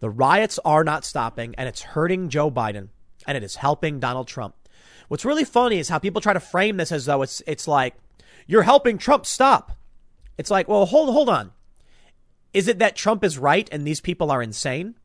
The 0.00 0.10
riots 0.10 0.58
are 0.64 0.82
not 0.82 1.04
stopping, 1.04 1.54
and 1.56 1.68
it's 1.68 1.82
hurting 1.82 2.30
Joe 2.30 2.50
Biden, 2.50 2.88
and 3.26 3.36
it 3.36 3.44
is 3.44 3.56
helping 3.56 4.00
Donald 4.00 4.26
Trump. 4.26 4.56
What's 5.08 5.24
really 5.24 5.44
funny 5.44 5.78
is 5.78 5.88
how 5.88 5.98
people 5.98 6.20
try 6.20 6.32
to 6.32 6.40
frame 6.40 6.76
this 6.76 6.90
as 6.90 7.06
though 7.06 7.22
it's 7.22 7.42
it's 7.46 7.68
like 7.68 7.94
you're 8.46 8.62
helping 8.62 8.98
Trump 8.98 9.26
stop. 9.26 9.72
It's 10.36 10.50
like, 10.50 10.68
well, 10.68 10.86
hold 10.86 11.12
hold 11.12 11.28
on. 11.28 11.52
Is 12.52 12.66
it 12.66 12.80
that 12.80 12.96
Trump 12.96 13.22
is 13.22 13.38
right 13.38 13.68
and 13.70 13.86
these 13.86 14.00
people 14.00 14.30
are 14.30 14.42
insane? 14.42 14.96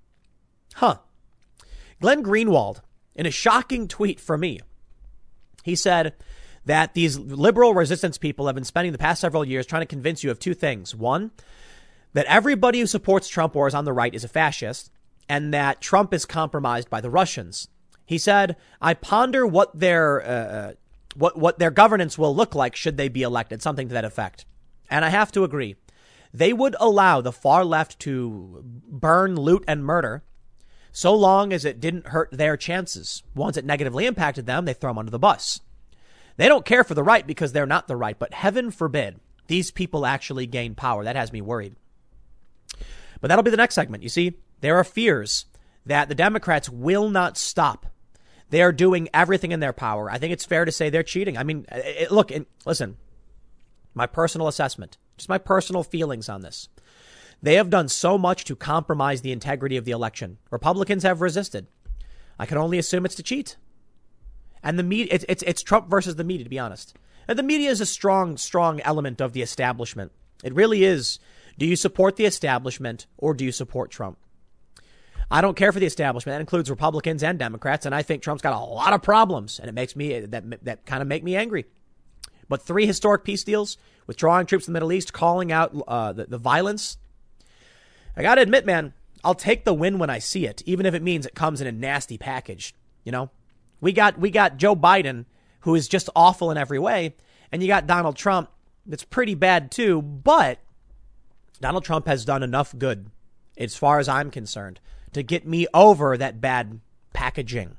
Huh. 0.75 0.97
Glenn 2.01 2.23
Greenwald, 2.23 2.81
in 3.15 3.25
a 3.25 3.31
shocking 3.31 3.87
tweet 3.87 4.19
for 4.19 4.37
me, 4.37 4.59
he 5.65 5.75
said 5.75 6.13
that 6.65 6.93
these 6.93 7.17
liberal 7.17 7.73
resistance 7.73 8.19
people 8.19 8.45
have 8.45 8.53
been 8.53 8.63
spending 8.63 8.91
the 8.91 8.99
past 8.99 9.19
several 9.19 9.43
years 9.43 9.65
trying 9.65 9.81
to 9.81 9.87
convince 9.87 10.23
you 10.23 10.29
of 10.29 10.37
two 10.37 10.53
things. 10.53 10.93
One, 10.93 11.31
that 12.13 12.27
everybody 12.27 12.79
who 12.79 12.85
supports 12.85 13.27
Trump 13.27 13.55
or 13.55 13.67
is 13.67 13.73
on 13.73 13.83
the 13.83 13.91
right 13.91 14.13
is 14.13 14.23
a 14.23 14.27
fascist 14.27 14.91
and 15.27 15.51
that 15.55 15.81
Trump 15.81 16.13
is 16.13 16.23
compromised 16.23 16.87
by 16.87 17.01
the 17.01 17.09
Russians. 17.09 17.67
He 18.05 18.19
said, 18.19 18.57
I 18.79 18.93
ponder 18.93 19.47
what 19.47 19.79
their, 19.79 20.21
uh, 20.21 20.27
uh, 20.27 20.73
what, 21.15 21.35
what 21.35 21.57
their 21.57 21.71
governance 21.71 22.15
will 22.15 22.35
look 22.35 22.53
like 22.53 22.75
should 22.75 22.97
they 22.97 23.09
be 23.09 23.23
elected, 23.23 23.63
something 23.63 23.87
to 23.87 23.93
that 23.95 24.05
effect. 24.05 24.45
And 24.87 25.03
I 25.03 25.09
have 25.09 25.31
to 25.31 25.43
agree. 25.43 25.77
They 26.31 26.53
would 26.53 26.75
allow 26.79 27.21
the 27.21 27.31
far 27.31 27.65
left 27.65 27.97
to 28.01 28.61
burn, 28.63 29.35
loot, 29.35 29.63
and 29.67 29.83
murder 29.83 30.21
so 30.95 31.13
long 31.13 31.51
as 31.51 31.65
it 31.65 31.81
didn't 31.81 32.07
hurt 32.07 32.29
their 32.31 32.55
chances. 32.55 33.21
Once 33.35 33.57
it 33.57 33.65
negatively 33.65 34.05
impacted 34.05 34.45
them, 34.45 34.63
they 34.63 34.71
throw 34.71 34.91
them 34.91 34.97
under 34.97 35.11
the 35.11 35.19
bus. 35.19 35.59
They 36.37 36.47
don't 36.47 36.63
care 36.63 36.85
for 36.85 36.93
the 36.93 37.03
right 37.03 37.27
because 37.27 37.51
they're 37.51 37.65
not 37.65 37.89
the 37.89 37.97
right, 37.97 38.17
but 38.17 38.33
heaven 38.33 38.71
forbid 38.71 39.19
these 39.47 39.71
people 39.71 40.05
actually 40.05 40.47
gain 40.47 40.73
power. 40.73 41.03
That 41.03 41.17
has 41.17 41.33
me 41.33 41.41
worried. 41.41 41.75
But 43.19 43.27
that'll 43.27 43.43
be 43.43 43.51
the 43.51 43.57
next 43.57 43.75
segment. 43.75 44.03
You 44.03 44.09
see, 44.09 44.37
there 44.61 44.77
are 44.77 44.85
fears 44.85 45.47
that 45.85 46.07
the 46.07 46.15
Democrats 46.15 46.69
will 46.69 47.09
not 47.09 47.37
stop. 47.37 47.87
They 48.49 48.61
are 48.61 48.71
doing 48.71 49.09
everything 49.13 49.51
in 49.51 49.59
their 49.59 49.73
power. 49.73 50.09
I 50.09 50.17
think 50.17 50.31
it's 50.31 50.45
fair 50.45 50.63
to 50.63 50.71
say 50.71 50.89
they're 50.89 51.03
cheating. 51.03 51.37
I 51.37 51.43
mean, 51.43 51.65
it, 51.73 52.09
look, 52.09 52.31
it, 52.31 52.47
listen, 52.65 52.95
my 53.93 54.07
personal 54.07 54.47
assessment, 54.47 54.97
just 55.17 55.27
my 55.27 55.39
personal 55.39 55.83
feelings 55.83 56.29
on 56.29 56.39
this. 56.39 56.69
They 57.41 57.55
have 57.55 57.69
done 57.69 57.89
so 57.89 58.17
much 58.17 58.45
to 58.45 58.55
compromise 58.55 59.21
the 59.21 59.31
integrity 59.31 59.77
of 59.77 59.85
the 59.85 59.91
election. 59.91 60.37
Republicans 60.51 61.03
have 61.03 61.21
resisted. 61.21 61.67
I 62.39 62.45
can 62.45 62.57
only 62.57 62.77
assume 62.77 63.05
it's 63.05 63.15
to 63.15 63.23
cheat. 63.23 63.57
And 64.63 64.79
the 64.79 64.83
media, 64.83 65.07
it's, 65.11 65.25
it's, 65.29 65.43
it's 65.43 65.61
Trump 65.61 65.89
versus 65.89 66.15
the 66.15 66.23
media, 66.23 66.43
to 66.43 66.49
be 66.49 66.59
honest. 66.59 66.95
And 67.27 67.37
the 67.37 67.43
media 67.43 67.69
is 67.69 67.81
a 67.81 67.85
strong, 67.85 68.37
strong 68.37 68.81
element 68.81 69.21
of 69.21 69.33
the 69.33 69.41
establishment. 69.41 70.11
It 70.43 70.53
really 70.53 70.83
is 70.83 71.19
do 71.57 71.65
you 71.65 71.75
support 71.75 72.17
the 72.17 72.25
establishment 72.25 73.07
or 73.17 73.33
do 73.33 73.45
you 73.45 73.51
support 73.51 73.89
Trump? 73.89 74.17
I 75.31 75.41
don't 75.41 75.55
care 75.55 75.71
for 75.71 75.79
the 75.79 75.85
establishment. 75.85 76.35
That 76.35 76.41
includes 76.41 76.69
Republicans 76.69 77.23
and 77.23 77.39
Democrats, 77.39 77.85
and 77.85 77.95
I 77.95 78.03
think 78.03 78.21
Trump's 78.21 78.43
got 78.43 78.53
a 78.53 78.59
lot 78.59 78.93
of 78.93 79.01
problems, 79.01 79.59
and 79.59 79.67
it 79.67 79.73
makes 79.73 79.95
me 79.95 80.19
that 80.19 80.65
that 80.65 80.85
kind 80.85 81.01
of 81.01 81.07
make 81.07 81.23
me 81.23 81.35
angry. 81.35 81.65
But 82.47 82.61
three 82.61 82.85
historic 82.85 83.23
peace 83.23 83.43
deals, 83.43 83.77
withdrawing 84.05 84.45
troops 84.45 84.65
from 84.65 84.73
the 84.73 84.79
Middle 84.79 84.93
East, 84.93 85.13
calling 85.13 85.51
out 85.51 85.75
uh, 85.87 86.13
the, 86.13 86.25
the 86.25 86.37
violence. 86.37 86.97
I 88.17 88.21
got 88.21 88.35
to 88.35 88.41
admit, 88.41 88.65
man, 88.65 88.93
I'll 89.23 89.35
take 89.35 89.65
the 89.65 89.73
win 89.73 89.97
when 89.97 90.09
I 90.09 90.19
see 90.19 90.45
it, 90.45 90.61
even 90.65 90.85
if 90.85 90.93
it 90.93 91.01
means 91.01 91.25
it 91.25 91.35
comes 91.35 91.61
in 91.61 91.67
a 91.67 91.71
nasty 91.71 92.17
package. 92.17 92.73
You 93.03 93.11
know, 93.11 93.31
we 93.81 93.91
got 93.91 94.19
we 94.19 94.29
got 94.29 94.57
Joe 94.57 94.75
Biden, 94.75 95.25
who 95.61 95.75
is 95.75 95.87
just 95.87 96.09
awful 96.15 96.51
in 96.51 96.57
every 96.57 96.79
way, 96.79 97.15
and 97.51 97.61
you 97.61 97.67
got 97.67 97.87
Donald 97.87 98.15
Trump, 98.15 98.49
that's 98.85 99.03
pretty 99.03 99.35
bad 99.35 99.71
too. 99.71 100.01
But 100.01 100.59
Donald 101.59 101.83
Trump 101.83 102.07
has 102.07 102.25
done 102.25 102.43
enough 102.43 102.73
good, 102.77 103.09
as 103.57 103.75
far 103.75 103.99
as 103.99 104.07
I'm 104.07 104.31
concerned, 104.31 104.79
to 105.13 105.23
get 105.23 105.47
me 105.47 105.67
over 105.73 106.17
that 106.17 106.41
bad 106.41 106.79
packaging. 107.13 107.77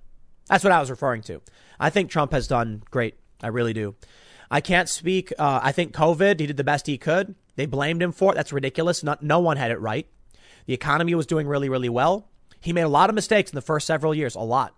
That's 0.48 0.64
what 0.64 0.72
I 0.72 0.80
was 0.80 0.90
referring 0.90 1.22
to. 1.22 1.42
I 1.78 1.90
think 1.90 2.10
Trump 2.10 2.32
has 2.32 2.46
done 2.46 2.82
great. 2.90 3.14
I 3.42 3.48
really 3.48 3.72
do. 3.72 3.94
I 4.50 4.60
can't 4.60 4.88
speak. 4.88 5.32
Uh, 5.38 5.60
I 5.62 5.72
think 5.72 5.92
COVID, 5.92 6.40
he 6.40 6.46
did 6.46 6.56
the 6.56 6.64
best 6.64 6.86
he 6.86 6.98
could. 6.98 7.34
They 7.56 7.66
blamed 7.66 8.02
him 8.02 8.12
for 8.12 8.32
it. 8.32 8.36
That's 8.36 8.52
ridiculous. 8.52 9.02
Not, 9.02 9.22
no 9.22 9.40
one 9.40 9.56
had 9.56 9.70
it 9.70 9.80
right. 9.80 10.06
The 10.66 10.74
economy 10.74 11.14
was 11.14 11.26
doing 11.26 11.46
really, 11.46 11.68
really 11.68 11.88
well. 11.88 12.28
He 12.60 12.72
made 12.72 12.82
a 12.82 12.88
lot 12.88 13.08
of 13.08 13.14
mistakes 13.14 13.50
in 13.50 13.54
the 13.54 13.62
first 13.62 13.86
several 13.86 14.14
years, 14.14 14.34
a 14.34 14.40
lot. 14.40 14.74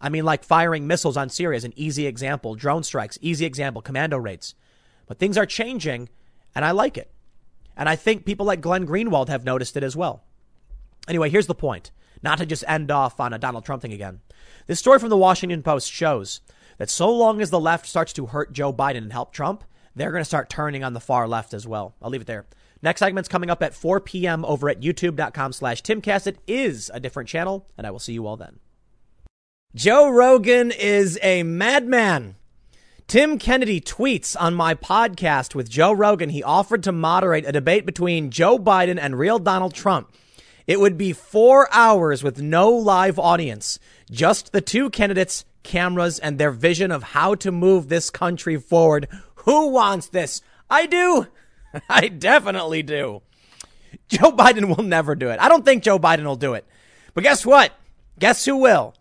I 0.00 0.08
mean, 0.08 0.24
like 0.24 0.44
firing 0.44 0.86
missiles 0.86 1.16
on 1.16 1.28
Syria 1.28 1.56
is 1.56 1.64
an 1.64 1.72
easy 1.76 2.06
example. 2.06 2.54
Drone 2.54 2.82
strikes, 2.82 3.18
easy 3.20 3.44
example. 3.44 3.82
Commando 3.82 4.18
raids. 4.18 4.54
But 5.06 5.18
things 5.18 5.36
are 5.36 5.46
changing, 5.46 6.08
and 6.54 6.64
I 6.64 6.70
like 6.70 6.96
it. 6.96 7.12
And 7.76 7.88
I 7.88 7.96
think 7.96 8.24
people 8.24 8.46
like 8.46 8.60
Glenn 8.60 8.86
Greenwald 8.86 9.28
have 9.28 9.44
noticed 9.44 9.76
it 9.76 9.84
as 9.84 9.96
well. 9.96 10.24
Anyway, 11.08 11.30
here's 11.30 11.46
the 11.46 11.54
point. 11.54 11.90
Not 12.22 12.38
to 12.38 12.46
just 12.46 12.64
end 12.68 12.90
off 12.90 13.18
on 13.18 13.32
a 13.32 13.38
Donald 13.38 13.64
Trump 13.64 13.82
thing 13.82 13.92
again. 13.92 14.20
This 14.66 14.78
story 14.78 14.98
from 14.98 15.08
the 15.08 15.16
Washington 15.16 15.62
Post 15.62 15.90
shows 15.90 16.40
that 16.78 16.90
so 16.90 17.10
long 17.10 17.40
as 17.40 17.50
the 17.50 17.60
left 17.60 17.86
starts 17.86 18.12
to 18.14 18.26
hurt 18.26 18.52
Joe 18.52 18.72
Biden 18.72 18.98
and 18.98 19.12
help 19.12 19.32
Trump, 19.32 19.64
they're 19.94 20.12
going 20.12 20.20
to 20.20 20.24
start 20.24 20.48
turning 20.48 20.84
on 20.84 20.92
the 20.92 21.00
far 21.00 21.26
left 21.26 21.52
as 21.54 21.66
well. 21.66 21.94
I'll 22.00 22.10
leave 22.10 22.20
it 22.22 22.26
there. 22.26 22.46
Next 22.82 22.98
segment's 22.98 23.28
coming 23.28 23.48
up 23.48 23.62
at 23.62 23.74
4 23.74 24.00
p.m. 24.00 24.44
over 24.44 24.68
at 24.68 24.80
youtube.com 24.80 25.52
slash 25.52 25.82
timcast. 25.82 26.26
It 26.26 26.38
is 26.46 26.90
a 26.92 26.98
different 27.00 27.28
channel, 27.28 27.66
and 27.78 27.86
I 27.86 27.90
will 27.90 28.00
see 28.00 28.12
you 28.12 28.26
all 28.26 28.36
then. 28.36 28.58
Joe 29.74 30.10
Rogan 30.10 30.70
is 30.70 31.18
a 31.22 31.44
madman. 31.44 32.34
Tim 33.06 33.38
Kennedy 33.38 33.80
tweets 33.80 34.36
on 34.38 34.54
my 34.54 34.74
podcast 34.74 35.54
with 35.54 35.70
Joe 35.70 35.92
Rogan. 35.92 36.30
He 36.30 36.42
offered 36.42 36.82
to 36.82 36.92
moderate 36.92 37.46
a 37.46 37.52
debate 37.52 37.86
between 37.86 38.30
Joe 38.30 38.58
Biden 38.58 38.98
and 39.00 39.18
real 39.18 39.38
Donald 39.38 39.74
Trump. 39.74 40.12
It 40.66 40.80
would 40.80 40.96
be 40.96 41.12
four 41.12 41.68
hours 41.72 42.22
with 42.22 42.40
no 42.40 42.70
live 42.70 43.18
audience, 43.18 43.78
just 44.10 44.52
the 44.52 44.60
two 44.60 44.90
candidates, 44.90 45.44
cameras, 45.62 46.18
and 46.18 46.38
their 46.38 46.50
vision 46.52 46.90
of 46.90 47.02
how 47.02 47.34
to 47.36 47.52
move 47.52 47.88
this 47.88 48.10
country 48.10 48.56
forward. 48.56 49.08
Who 49.36 49.68
wants 49.68 50.08
this? 50.08 50.40
I 50.70 50.86
do. 50.86 51.26
I 51.88 52.08
definitely 52.08 52.82
do. 52.82 53.22
Joe 54.08 54.32
Biden 54.32 54.74
will 54.74 54.84
never 54.84 55.14
do 55.14 55.30
it. 55.30 55.40
I 55.40 55.48
don't 55.48 55.64
think 55.64 55.82
Joe 55.82 55.98
Biden 55.98 56.24
will 56.24 56.36
do 56.36 56.54
it. 56.54 56.66
But 57.14 57.24
guess 57.24 57.44
what? 57.44 57.72
Guess 58.18 58.44
who 58.44 58.56
will? 58.56 58.94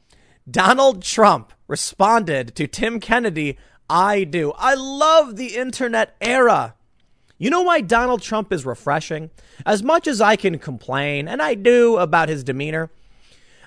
Donald 0.50 1.02
Trump 1.02 1.54
responded 1.68 2.56
to 2.56 2.68
Tim 2.68 3.00
Kennedy, 3.00 3.58
I 3.90 4.24
do. 4.24 4.54
I 4.58 4.74
love 4.74 5.36
the 5.36 5.56
internet 5.56 6.16
era. 6.22 6.76
You 7.38 7.50
know 7.50 7.62
why 7.62 7.82
Donald 7.82 8.22
Trump 8.22 8.54
is 8.54 8.66
refreshing? 8.66 9.32
As 9.66 9.82
much 9.82 10.08
as 10.08 10.22
I 10.22 10.36
can 10.36 10.60
complain, 10.60 11.28
and 11.28 11.42
I 11.42 11.56
do 11.56 11.98
about 11.98 12.30
his 12.30 12.44
demeanor, 12.44 12.90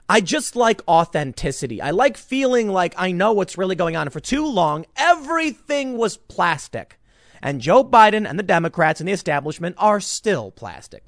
I 0.09 0.21
just 0.21 0.55
like 0.55 0.83
authenticity. 0.87 1.81
I 1.81 1.91
like 1.91 2.17
feeling 2.17 2.69
like 2.69 2.95
I 2.97 3.13
know 3.13 3.33
what's 3.33 3.59
really 3.59 3.75
going 3.75 3.97
on. 3.97 4.11
For 4.11 4.21
too 4.21 4.47
long, 4.47 4.87
everything 4.97 5.97
was 5.97 6.17
plastic. 6.17 6.99
And 7.45 7.61
Joe 7.61 7.85
Biden 7.85 8.29
and 8.29 8.39
the 8.39 8.43
Democrats 8.43 9.01
and 9.01 9.09
the 9.09 9.13
establishment 9.13 9.77
are 9.79 10.01
still 10.01 10.51
plastic. 10.51 11.05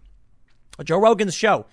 Joe 0.84 0.98
Rogan's 0.98 1.34
show 1.34 1.64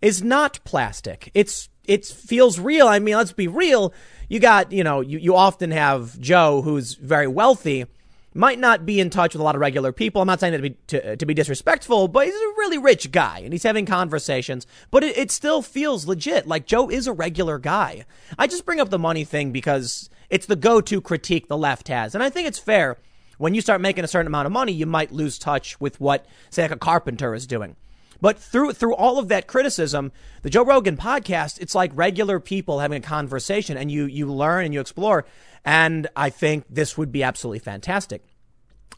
is 0.00 0.22
not 0.22 0.60
plastic. 0.64 1.32
It's 1.34 1.68
it 1.84 2.06
feels 2.06 2.60
real. 2.60 2.86
I 2.86 3.00
mean, 3.00 3.16
let's 3.16 3.32
be 3.32 3.48
real. 3.48 3.92
You 4.28 4.38
got, 4.38 4.70
you 4.70 4.84
know, 4.84 5.00
you, 5.00 5.18
you 5.18 5.34
often 5.34 5.72
have 5.72 6.18
Joe 6.20 6.62
who's 6.62 6.94
very 6.94 7.26
wealthy 7.26 7.86
might 8.34 8.60
not 8.60 8.86
be 8.86 9.00
in 9.00 9.10
touch 9.10 9.34
with 9.34 9.40
a 9.40 9.44
lot 9.44 9.56
of 9.56 9.60
regular 9.60 9.92
people. 9.92 10.22
I'm 10.22 10.28
not 10.28 10.40
saying 10.40 10.52
that 10.52 10.58
to 10.58 10.62
be, 10.62 10.76
to, 10.86 11.16
to 11.16 11.26
be 11.26 11.34
disrespectful, 11.34 12.06
but 12.06 12.24
he's 12.24 12.34
a 12.34 12.54
really 12.56 12.78
rich 12.78 13.10
guy 13.10 13.40
and 13.40 13.52
he's 13.52 13.64
having 13.64 13.84
conversations, 13.84 14.66
but 14.90 15.02
it, 15.02 15.18
it 15.18 15.30
still 15.30 15.60
feels 15.60 16.06
legit. 16.06 16.46
Like 16.46 16.64
Joe 16.64 16.88
is 16.88 17.08
a 17.08 17.12
regular 17.12 17.58
guy. 17.58 18.06
I 18.38 18.46
just 18.46 18.64
bring 18.64 18.80
up 18.80 18.88
the 18.88 18.98
money 18.98 19.24
thing 19.24 19.50
because 19.50 20.08
it's 20.30 20.46
the 20.46 20.56
go-to 20.56 21.00
critique 21.00 21.48
the 21.48 21.58
left 21.58 21.88
has. 21.88 22.14
And 22.14 22.22
I 22.22 22.30
think 22.30 22.46
it's 22.46 22.58
fair. 22.60 22.96
When 23.42 23.54
you 23.54 23.60
start 23.60 23.80
making 23.80 24.04
a 24.04 24.06
certain 24.06 24.28
amount 24.28 24.46
of 24.46 24.52
money, 24.52 24.70
you 24.70 24.86
might 24.86 25.10
lose 25.10 25.36
touch 25.36 25.80
with 25.80 26.00
what, 26.00 26.26
say, 26.50 26.62
like 26.62 26.70
a 26.70 26.76
carpenter 26.76 27.34
is 27.34 27.44
doing. 27.44 27.74
But 28.20 28.38
through 28.38 28.74
through 28.74 28.94
all 28.94 29.18
of 29.18 29.26
that 29.30 29.48
criticism, 29.48 30.12
the 30.42 30.48
Joe 30.48 30.64
Rogan 30.64 30.96
podcast, 30.96 31.60
it's 31.60 31.74
like 31.74 31.90
regular 31.92 32.38
people 32.38 32.78
having 32.78 33.02
a 33.02 33.04
conversation 33.04 33.76
and 33.76 33.90
you 33.90 34.04
you 34.04 34.32
learn 34.32 34.64
and 34.64 34.72
you 34.72 34.80
explore. 34.80 35.24
And 35.64 36.06
I 36.14 36.30
think 36.30 36.66
this 36.70 36.96
would 36.96 37.10
be 37.10 37.24
absolutely 37.24 37.58
fantastic. 37.58 38.22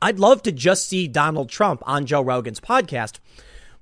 I'd 0.02 0.18
love 0.18 0.42
to 0.42 0.52
just 0.52 0.88
see 0.88 1.08
Donald 1.08 1.48
Trump 1.48 1.82
on 1.86 2.04
Joe 2.04 2.20
Rogan's 2.20 2.60
podcast, 2.60 3.20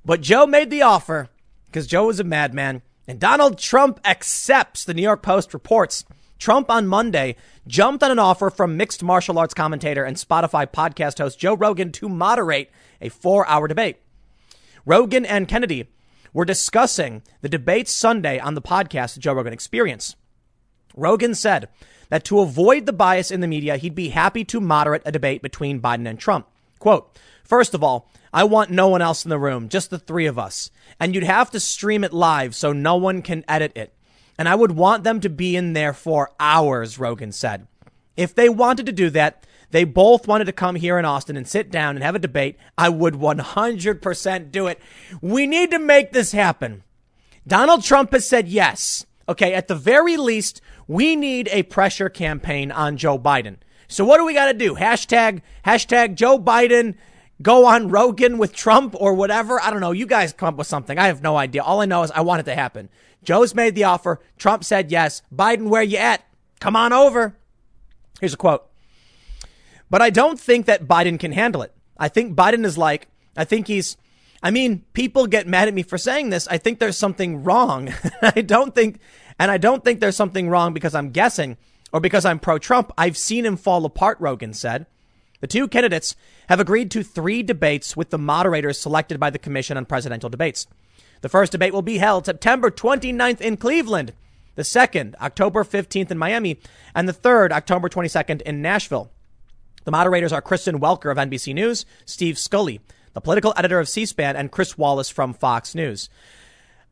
but 0.04 0.20
Joe 0.20 0.46
made 0.46 0.70
the 0.70 0.82
offer 0.82 1.28
because 1.66 1.88
Joe 1.88 2.08
is 2.08 2.20
a 2.20 2.24
madman. 2.24 2.82
And 3.08 3.18
Donald 3.18 3.58
Trump 3.58 3.98
accepts, 4.04 4.84
the 4.84 4.94
New 4.94 5.02
York 5.02 5.22
Post 5.22 5.54
reports. 5.54 6.04
Trump 6.42 6.72
on 6.72 6.88
Monday 6.88 7.36
jumped 7.68 8.02
on 8.02 8.10
an 8.10 8.18
offer 8.18 8.50
from 8.50 8.76
mixed 8.76 9.00
martial 9.00 9.38
arts 9.38 9.54
commentator 9.54 10.02
and 10.02 10.16
Spotify 10.16 10.66
podcast 10.66 11.18
host 11.18 11.38
Joe 11.38 11.54
Rogan 11.54 11.92
to 11.92 12.08
moderate 12.08 12.68
a 13.00 13.10
four 13.10 13.46
hour 13.46 13.68
debate. 13.68 13.98
Rogan 14.84 15.24
and 15.24 15.46
Kennedy 15.46 15.88
were 16.32 16.44
discussing 16.44 17.22
the 17.42 17.48
debate 17.48 17.88
Sunday 17.88 18.40
on 18.40 18.56
the 18.56 18.60
podcast, 18.60 19.14
The 19.14 19.20
Joe 19.20 19.34
Rogan 19.34 19.52
Experience. 19.52 20.16
Rogan 20.96 21.36
said 21.36 21.68
that 22.08 22.24
to 22.24 22.40
avoid 22.40 22.86
the 22.86 22.92
bias 22.92 23.30
in 23.30 23.38
the 23.38 23.46
media, 23.46 23.76
he'd 23.76 23.94
be 23.94 24.08
happy 24.08 24.44
to 24.46 24.60
moderate 24.60 25.02
a 25.04 25.12
debate 25.12 25.42
between 25.42 25.80
Biden 25.80 26.08
and 26.08 26.18
Trump. 26.18 26.48
Quote, 26.80 27.16
First 27.44 27.72
of 27.72 27.84
all, 27.84 28.10
I 28.32 28.42
want 28.42 28.68
no 28.68 28.88
one 28.88 29.00
else 29.00 29.24
in 29.24 29.28
the 29.28 29.38
room, 29.38 29.68
just 29.68 29.90
the 29.90 29.98
three 30.00 30.26
of 30.26 30.40
us. 30.40 30.72
And 30.98 31.14
you'd 31.14 31.22
have 31.22 31.52
to 31.52 31.60
stream 31.60 32.02
it 32.02 32.12
live 32.12 32.56
so 32.56 32.72
no 32.72 32.96
one 32.96 33.22
can 33.22 33.44
edit 33.46 33.76
it. 33.76 33.94
And 34.38 34.48
I 34.48 34.54
would 34.54 34.72
want 34.72 35.04
them 35.04 35.20
to 35.20 35.28
be 35.28 35.56
in 35.56 35.72
there 35.72 35.92
for 35.92 36.32
hours, 36.40 36.98
Rogan 36.98 37.32
said. 37.32 37.66
If 38.16 38.34
they 38.34 38.48
wanted 38.48 38.86
to 38.86 38.92
do 38.92 39.10
that, 39.10 39.46
they 39.70 39.84
both 39.84 40.28
wanted 40.28 40.44
to 40.44 40.52
come 40.52 40.76
here 40.76 40.98
in 40.98 41.04
Austin 41.04 41.36
and 41.36 41.48
sit 41.48 41.70
down 41.70 41.96
and 41.96 42.04
have 42.04 42.14
a 42.14 42.20
debate. 42.20 42.56
I 42.76 42.88
would 42.88 43.14
100% 43.14 44.50
do 44.50 44.66
it. 44.66 44.80
We 45.20 45.46
need 45.46 45.70
to 45.70 45.78
make 45.78 46.12
this 46.12 46.32
happen. 46.32 46.82
Donald 47.46 47.82
Trump 47.82 48.12
has 48.12 48.26
said 48.26 48.48
yes. 48.48 49.06
Okay, 49.28 49.54
at 49.54 49.68
the 49.68 49.74
very 49.74 50.16
least, 50.16 50.60
we 50.86 51.16
need 51.16 51.48
a 51.50 51.62
pressure 51.64 52.08
campaign 52.08 52.70
on 52.70 52.96
Joe 52.96 53.18
Biden. 53.18 53.56
So 53.88 54.04
what 54.04 54.18
do 54.18 54.24
we 54.24 54.34
got 54.34 54.46
to 54.46 54.54
do? 54.54 54.74
Hashtag, 54.74 55.42
hashtag 55.64 56.14
Joe 56.14 56.38
Biden, 56.38 56.94
go 57.40 57.66
on 57.66 57.88
Rogan 57.88 58.38
with 58.38 58.52
Trump 58.52 58.94
or 58.98 59.14
whatever. 59.14 59.60
I 59.60 59.70
don't 59.70 59.80
know. 59.80 59.92
You 59.92 60.06
guys 60.06 60.32
come 60.32 60.48
up 60.48 60.56
with 60.56 60.66
something. 60.66 60.98
I 60.98 61.06
have 61.06 61.22
no 61.22 61.36
idea. 61.36 61.62
All 61.62 61.80
I 61.80 61.86
know 61.86 62.02
is 62.02 62.10
I 62.10 62.20
want 62.20 62.40
it 62.40 62.44
to 62.44 62.54
happen. 62.54 62.88
Joe's 63.22 63.54
made 63.54 63.74
the 63.74 63.84
offer. 63.84 64.20
Trump 64.36 64.64
said 64.64 64.90
yes. 64.90 65.22
Biden, 65.34 65.68
where 65.68 65.82
you 65.82 65.98
at? 65.98 66.24
Come 66.60 66.76
on 66.76 66.92
over. 66.92 67.36
Here's 68.20 68.34
a 68.34 68.38
quote. 68.38 68.68
But 69.90 70.02
I 70.02 70.10
don't 70.10 70.40
think 70.40 70.66
that 70.66 70.88
Biden 70.88 71.18
can 71.18 71.32
handle 71.32 71.62
it. 71.62 71.74
I 71.98 72.08
think 72.08 72.36
Biden 72.36 72.64
is 72.64 72.78
like, 72.78 73.08
I 73.36 73.44
think 73.44 73.66
he's, 73.66 73.96
I 74.42 74.50
mean, 74.50 74.84
people 74.92 75.26
get 75.26 75.46
mad 75.46 75.68
at 75.68 75.74
me 75.74 75.82
for 75.82 75.98
saying 75.98 76.30
this. 76.30 76.48
I 76.48 76.58
think 76.58 76.78
there's 76.78 76.96
something 76.96 77.44
wrong. 77.44 77.92
I 78.22 78.40
don't 78.40 78.74
think 78.74 79.00
and 79.38 79.50
I 79.50 79.58
don't 79.58 79.84
think 79.84 80.00
there's 80.00 80.16
something 80.16 80.48
wrong 80.48 80.72
because 80.72 80.94
I'm 80.94 81.10
guessing 81.10 81.56
or 81.92 82.00
because 82.00 82.24
I'm 82.24 82.38
pro 82.38 82.58
Trump. 82.58 82.92
I've 82.96 83.16
seen 83.16 83.44
him 83.44 83.56
fall 83.56 83.84
apart, 83.84 84.18
Rogan 84.20 84.52
said. 84.52 84.86
The 85.40 85.46
two 85.46 85.66
candidates 85.66 86.14
have 86.48 86.60
agreed 86.60 86.90
to 86.92 87.02
three 87.02 87.42
debates 87.42 87.96
with 87.96 88.10
the 88.10 88.18
moderators 88.18 88.78
selected 88.78 89.18
by 89.18 89.30
the 89.30 89.40
Commission 89.40 89.76
on 89.76 89.84
Presidential 89.84 90.30
Debates. 90.30 90.66
The 91.22 91.28
first 91.28 91.52
debate 91.52 91.72
will 91.72 91.82
be 91.82 91.98
held 91.98 92.26
September 92.26 92.70
29th 92.70 93.40
in 93.40 93.56
Cleveland, 93.56 94.12
the 94.56 94.64
second, 94.64 95.16
October 95.20 95.62
15th 95.62 96.10
in 96.10 96.18
Miami, 96.18 96.58
and 96.94 97.08
the 97.08 97.12
third, 97.12 97.52
October 97.52 97.88
22nd 97.88 98.42
in 98.42 98.60
Nashville. 98.60 99.10
The 99.84 99.92
moderators 99.92 100.32
are 100.32 100.42
Kristen 100.42 100.80
Welker 100.80 101.10
of 101.10 101.18
NBC 101.18 101.54
News, 101.54 101.86
Steve 102.04 102.38
Scully, 102.38 102.80
the 103.14 103.20
political 103.20 103.54
editor 103.56 103.78
of 103.78 103.88
C 103.88 104.04
SPAN, 104.04 104.34
and 104.34 104.50
Chris 104.50 104.76
Wallace 104.76 105.10
from 105.10 105.32
Fox 105.32 105.76
News. 105.76 106.08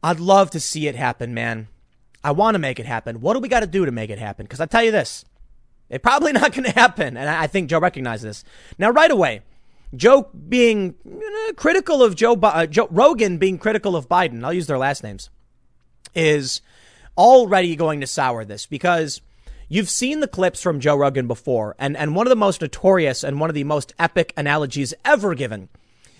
I'd 0.02 0.20
love 0.20 0.50
to 0.50 0.60
see 0.60 0.86
it 0.86 0.94
happen, 0.94 1.34
man. 1.34 1.66
I 2.22 2.30
want 2.30 2.54
to 2.54 2.60
make 2.60 2.78
it 2.78 2.86
happen. 2.86 3.20
What 3.20 3.34
do 3.34 3.40
we 3.40 3.48
got 3.48 3.60
to 3.60 3.66
do 3.66 3.84
to 3.84 3.92
make 3.92 4.10
it 4.10 4.18
happen? 4.18 4.44
Because 4.44 4.60
I 4.60 4.66
tell 4.66 4.84
you 4.84 4.92
this, 4.92 5.24
it's 5.88 6.02
probably 6.02 6.32
not 6.34 6.52
going 6.52 6.64
to 6.64 6.70
happen. 6.70 7.16
And 7.16 7.28
I 7.28 7.48
think 7.48 7.68
Joe 7.68 7.80
recognizes 7.80 8.22
this. 8.22 8.44
Now, 8.78 8.90
right 8.90 9.10
away, 9.10 9.42
Joe 9.94 10.28
being 10.48 10.94
critical 11.56 12.02
of 12.02 12.14
Joe, 12.14 12.34
uh, 12.34 12.66
Joe 12.66 12.88
Rogan 12.90 13.38
being 13.38 13.58
critical 13.58 13.96
of 13.96 14.08
Biden, 14.08 14.44
I'll 14.44 14.52
use 14.52 14.66
their 14.66 14.78
last 14.78 15.02
names, 15.02 15.30
is 16.14 16.60
already 17.18 17.74
going 17.76 18.00
to 18.00 18.06
sour 18.06 18.44
this 18.44 18.66
because 18.66 19.20
you've 19.68 19.90
seen 19.90 20.20
the 20.20 20.28
clips 20.28 20.62
from 20.62 20.80
Joe 20.80 20.96
Rogan 20.96 21.26
before. 21.26 21.74
And, 21.78 21.96
and 21.96 22.14
one 22.14 22.26
of 22.26 22.30
the 22.30 22.36
most 22.36 22.60
notorious 22.60 23.24
and 23.24 23.40
one 23.40 23.50
of 23.50 23.54
the 23.54 23.64
most 23.64 23.92
epic 23.98 24.32
analogies 24.36 24.94
ever 25.04 25.34
given 25.34 25.68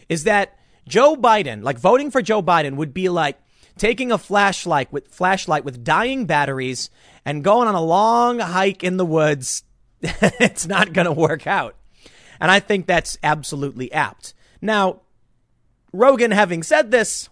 is 0.09 0.25
that 0.25 0.59
Joe 0.89 1.15
Biden, 1.15 1.63
like 1.63 1.79
voting 1.79 2.11
for 2.11 2.23
Joe 2.23 2.43
Biden 2.43 2.75
would 2.77 2.93
be 2.93 3.09
like, 3.09 3.39
taking 3.77 4.13
a 4.13 4.19
flashlight 4.19 4.93
with 4.93 5.09
flashlight 5.09 5.65
with 5.65 5.83
dying 5.83 6.27
batteries 6.27 6.91
and 7.25 7.45
going 7.45 7.67
on 7.67 7.75
a 7.75 7.81
long 7.81 8.39
hike 8.39 8.83
in 8.85 8.97
the 8.97 9.07
woods, 9.07 9.63
it's 10.03 10.67
not 10.67 10.93
going 10.93 11.07
to 11.07 11.13
work 11.13 11.47
out. 11.47 11.77
And 12.41 12.51
I 12.51 12.61
think 12.61 12.87
that's 12.87 13.19
absolutely 13.23 13.93
apt. 13.93 14.35
Now, 14.62 15.01
Rogan 15.93 16.31
having 16.31 16.62
said 16.62 16.91
this, 16.91 17.29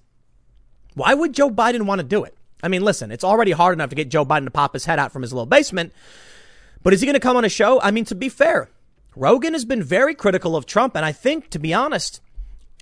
why 0.95 1.15
would 1.15 1.33
Joe 1.33 1.51
Biden 1.51 1.87
want 1.87 2.01
to 2.01 2.07
do 2.07 2.25
it? 2.25 2.37
I 2.63 2.69
mean, 2.69 2.83
listen, 2.83 3.11
it's 3.13 3.25
already 3.25 3.53
hard 3.53 3.75
enough 3.75 3.91
to 3.91 3.97
get 3.97 4.09
Joe 4.09 4.25
Biden 4.25 4.45
to 4.45 4.51
pop 4.51 4.73
his 4.73 4.85
head 4.85 4.99
out 4.99 5.13
from 5.13 5.23
his 5.23 5.33
little 5.33 5.47
basement. 5.47 5.93
But 6.83 6.93
is 6.93 7.01
he 7.01 7.07
going 7.07 7.15
to 7.15 7.21
come 7.21 7.37
on 7.37 7.45
a 7.45 7.49
show? 7.49 7.81
I 7.81 7.91
mean, 7.91 8.05
to 8.07 8.15
be 8.15 8.29
fair, 8.29 8.71
Rogan 9.15 9.53
has 9.53 9.65
been 9.65 9.83
very 9.83 10.15
critical 10.15 10.57
of 10.57 10.67
Trump. 10.67 10.97
And 10.97 11.05
I 11.05 11.13
think, 11.13 11.51
to 11.51 11.59
be 11.59 11.73
honest, 11.73 12.21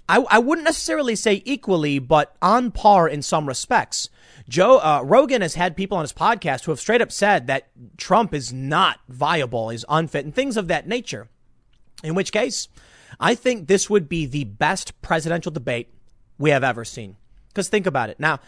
I, 0.08 0.24
I 0.30 0.38
wouldn't 0.38 0.64
necessarily 0.64 1.16
say 1.16 1.42
equally, 1.44 1.98
but 1.98 2.36
on 2.40 2.70
par 2.70 3.08
in 3.08 3.22
some 3.22 3.46
respects. 3.46 4.08
Joe 4.48 4.78
uh, 4.78 5.02
Rogan 5.04 5.42
has 5.42 5.54
had 5.54 5.76
people 5.76 5.98
on 5.98 6.04
his 6.04 6.12
podcast 6.12 6.64
who 6.64 6.72
have 6.72 6.80
straight 6.80 7.02
up 7.02 7.10
said 7.10 7.48
that 7.48 7.68
Trump 7.96 8.32
is 8.32 8.52
not 8.52 9.00
viable, 9.08 9.70
is 9.70 9.84
unfit, 9.88 10.24
and 10.24 10.34
things 10.34 10.56
of 10.56 10.68
that 10.68 10.86
nature. 10.86 11.28
In 12.02 12.14
which 12.14 12.32
case, 12.32 12.68
I 13.18 13.34
think 13.34 13.66
this 13.66 13.88
would 13.88 14.08
be 14.08 14.26
the 14.26 14.44
best 14.44 15.00
presidential 15.02 15.52
debate 15.52 15.88
we 16.38 16.50
have 16.50 16.64
ever 16.64 16.84
seen. 16.84 17.16
Because 17.48 17.68
think 17.68 17.86
about 17.86 18.10
it. 18.10 18.20
Now, 18.20 18.40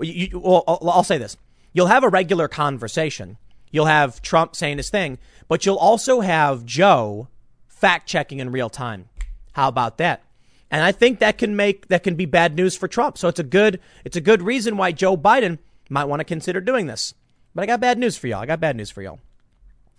you, 0.00 0.12
you, 0.12 0.38
well, 0.38 0.64
I'll, 0.66 0.90
I'll 0.90 1.04
say 1.04 1.18
this: 1.18 1.36
you'll 1.72 1.86
have 1.86 2.04
a 2.04 2.08
regular 2.08 2.48
conversation. 2.48 3.38
You'll 3.70 3.86
have 3.86 4.22
Trump 4.22 4.56
saying 4.56 4.78
his 4.78 4.90
thing, 4.90 5.18
but 5.48 5.66
you'll 5.66 5.76
also 5.76 6.20
have 6.20 6.64
Joe 6.64 7.28
fact 7.66 8.08
checking 8.08 8.38
in 8.38 8.50
real 8.50 8.70
time. 8.70 9.08
How 9.52 9.68
about 9.68 9.98
that? 9.98 10.22
And 10.70 10.82
I 10.82 10.92
think 10.92 11.18
that 11.18 11.38
can 11.38 11.56
make, 11.56 11.88
that 11.88 12.02
can 12.02 12.14
be 12.14 12.26
bad 12.26 12.56
news 12.56 12.76
for 12.76 12.88
Trump. 12.88 13.18
So 13.18 13.28
it's 13.28 13.38
a 13.38 13.44
good, 13.44 13.80
it's 14.04 14.16
a 14.16 14.20
good 14.20 14.42
reason 14.42 14.76
why 14.76 14.92
Joe 14.92 15.16
Biden 15.16 15.58
might 15.88 16.06
want 16.06 16.20
to 16.20 16.24
consider 16.24 16.60
doing 16.60 16.86
this. 16.86 17.14
But 17.54 17.62
I 17.62 17.66
got 17.66 17.80
bad 17.80 17.98
news 17.98 18.16
for 18.16 18.26
y'all. 18.26 18.40
I 18.40 18.46
got 18.46 18.60
bad 18.60 18.76
news 18.76 18.90
for 18.90 19.02
y'all. 19.02 19.20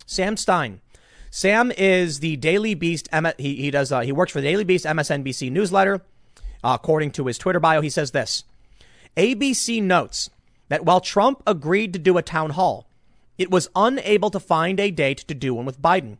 Sam 0.06 0.36
Stein. 0.36 0.80
Sam 1.30 1.72
is 1.76 2.20
the 2.20 2.36
Daily 2.36 2.74
Beast. 2.74 3.08
He, 3.38 3.56
he 3.56 3.70
does, 3.70 3.92
uh, 3.92 4.00
he 4.00 4.12
works 4.12 4.32
for 4.32 4.40
the 4.40 4.46
Daily 4.46 4.64
Beast 4.64 4.84
MSNBC 4.84 5.50
newsletter. 5.50 6.02
Uh, 6.64 6.76
according 6.80 7.12
to 7.12 7.26
his 7.26 7.38
Twitter 7.38 7.60
bio, 7.60 7.80
he 7.80 7.90
says 7.90 8.10
this. 8.10 8.44
ABC 9.16 9.82
notes 9.82 10.30
that 10.68 10.84
while 10.84 11.00
Trump 11.00 11.42
agreed 11.46 11.92
to 11.92 11.98
do 11.98 12.18
a 12.18 12.22
town 12.22 12.50
hall, 12.50 12.88
it 13.36 13.50
was 13.50 13.70
unable 13.76 14.30
to 14.30 14.40
find 14.40 14.80
a 14.80 14.90
date 14.90 15.18
to 15.18 15.34
do 15.34 15.54
one 15.54 15.64
with 15.64 15.80
Biden. 15.80 16.18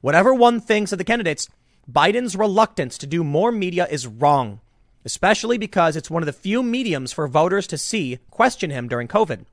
Whatever 0.00 0.34
one 0.34 0.60
thinks 0.60 0.92
of 0.92 0.98
the 0.98 1.04
candidates, 1.04 1.48
Biden's 1.90 2.36
reluctance 2.36 2.96
to 2.98 3.06
do 3.06 3.22
more 3.22 3.52
media 3.52 3.86
is 3.90 4.06
wrong, 4.06 4.60
especially 5.04 5.58
because 5.58 5.96
it's 5.96 6.10
one 6.10 6.22
of 6.22 6.26
the 6.26 6.32
few 6.32 6.62
mediums 6.62 7.12
for 7.12 7.28
voters 7.28 7.66
to 7.66 7.78
see 7.78 8.18
question 8.30 8.70
him 8.70 8.88
during 8.88 9.08
COVID. 9.08 9.44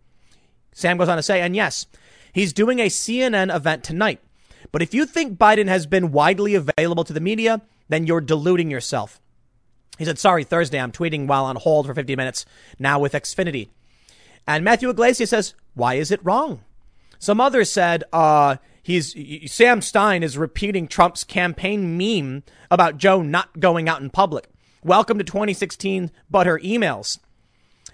Sam 0.73 0.97
goes 0.97 1.09
on 1.09 1.17
to 1.17 1.23
say, 1.23 1.41
and 1.41 1.55
yes, 1.55 1.85
he's 2.33 2.53
doing 2.53 2.79
a 2.79 2.87
CNN 2.87 3.53
event 3.53 3.83
tonight. 3.83 4.21
But 4.71 4.81
if 4.81 4.93
you 4.93 5.05
think 5.05 5.37
Biden 5.37 5.67
has 5.67 5.85
been 5.85 6.11
widely 6.11 6.55
available 6.55 7.03
to 7.03 7.13
the 7.13 7.19
media, 7.19 7.61
then 7.89 8.07
you're 8.07 8.21
deluding 8.21 8.71
yourself. 8.71 9.21
He 9.97 10.05
said, 10.05 10.17
sorry, 10.17 10.43
Thursday, 10.43 10.79
I'm 10.79 10.91
tweeting 10.91 11.27
while 11.27 11.45
on 11.45 11.57
hold 11.57 11.85
for 11.85 11.93
50 11.93 12.15
minutes, 12.15 12.45
now 12.79 12.99
with 12.99 13.13
Xfinity. 13.13 13.69
And 14.47 14.63
Matthew 14.63 14.89
Yglesias 14.89 15.29
says, 15.29 15.53
why 15.73 15.95
is 15.95 16.11
it 16.11 16.23
wrong? 16.23 16.61
Some 17.19 17.39
others 17.39 17.71
said, 17.71 18.03
uh, 18.11 18.55
he's, 18.81 19.15
Sam 19.51 19.81
Stein 19.81 20.23
is 20.23 20.37
repeating 20.37 20.87
Trump's 20.87 21.23
campaign 21.23 21.97
meme 21.97 22.43
about 22.71 22.97
Joe 22.97 23.21
not 23.21 23.59
going 23.59 23.87
out 23.87 24.01
in 24.01 24.09
public. 24.09 24.47
Welcome 24.83 25.19
to 25.19 25.23
2016, 25.23 26.09
but 26.29 26.47
her 26.47 26.59
emails. 26.59 27.19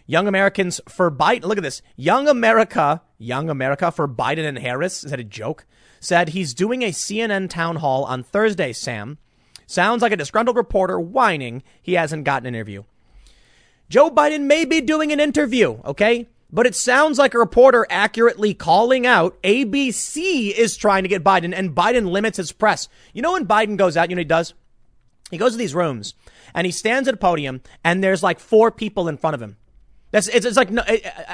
Young 0.06 0.28
Americans 0.28 0.80
for 0.88 1.12
Biden. 1.12 1.44
Look 1.44 1.58
at 1.58 1.64
this. 1.64 1.82
Young 1.98 2.30
America, 2.30 3.02
Young 3.18 3.50
America 3.50 3.92
for 3.92 4.08
Biden 4.08 4.48
and 4.48 4.60
Harris. 4.60 5.04
Is 5.04 5.12
that 5.12 5.20
a 5.20 5.26
joke? 5.26 5.66
Said 6.00 6.30
he's 6.30 6.54
doing 6.54 6.82
a 6.84 6.92
CNN 6.92 7.50
town 7.50 7.78
hall 7.78 8.04
on 8.06 8.24
Thursday, 8.24 8.74
Sam. 8.74 9.18
Sounds 9.66 10.02
like 10.02 10.12
a 10.12 10.18
disgruntled 10.18 10.56
reporter 10.56 11.00
whining 11.00 11.64
he 11.82 11.94
hasn't 11.94 12.24
gotten 12.24 12.48
an 12.48 12.56
interview. 12.56 12.84
Joe 13.90 14.10
Biden 14.10 14.44
may 14.44 14.66
be 14.66 14.82
doing 14.82 15.12
an 15.12 15.20
interview, 15.20 15.80
okay? 15.86 16.28
But 16.52 16.66
it 16.66 16.76
sounds 16.76 17.18
like 17.18 17.34
a 17.34 17.40
reporter 17.40 17.86
accurately 17.90 18.54
calling 18.54 19.06
out 19.06 19.42
ABC 19.44 20.54
is 20.54 20.78
trying 20.78 21.04
to 21.04 21.10
get 21.10 21.24
Biden 21.24 21.54
and 21.54 21.76
Biden 21.76 22.10
limits 22.10 22.38
his 22.38 22.54
press. 22.54 22.88
You 23.14 23.22
know 23.22 23.34
when 23.34 23.46
Biden 23.46 23.78
goes 23.78 23.98
out, 23.98 24.10
you 24.10 24.16
know 24.16 24.22
he 24.22 24.26
does? 24.26 24.54
He 25.30 25.38
goes 25.38 25.52
to 25.52 25.58
these 25.58 25.76
rooms 25.76 26.14
and 26.54 26.66
he 26.66 26.72
stands 26.72 27.08
at 27.08 27.16
a 27.16 27.18
podium 27.18 27.62
and 27.84 28.02
there's 28.02 28.24
like 28.24 28.40
four 28.40 28.72
people 28.72 29.10
in 29.10 29.18
front 29.18 29.36
of 29.36 29.42
him. 29.42 29.58
That's 30.12 30.28
it's, 30.30 30.46
it's 30.46 30.58
like 30.58 30.72
no, 30.72 30.84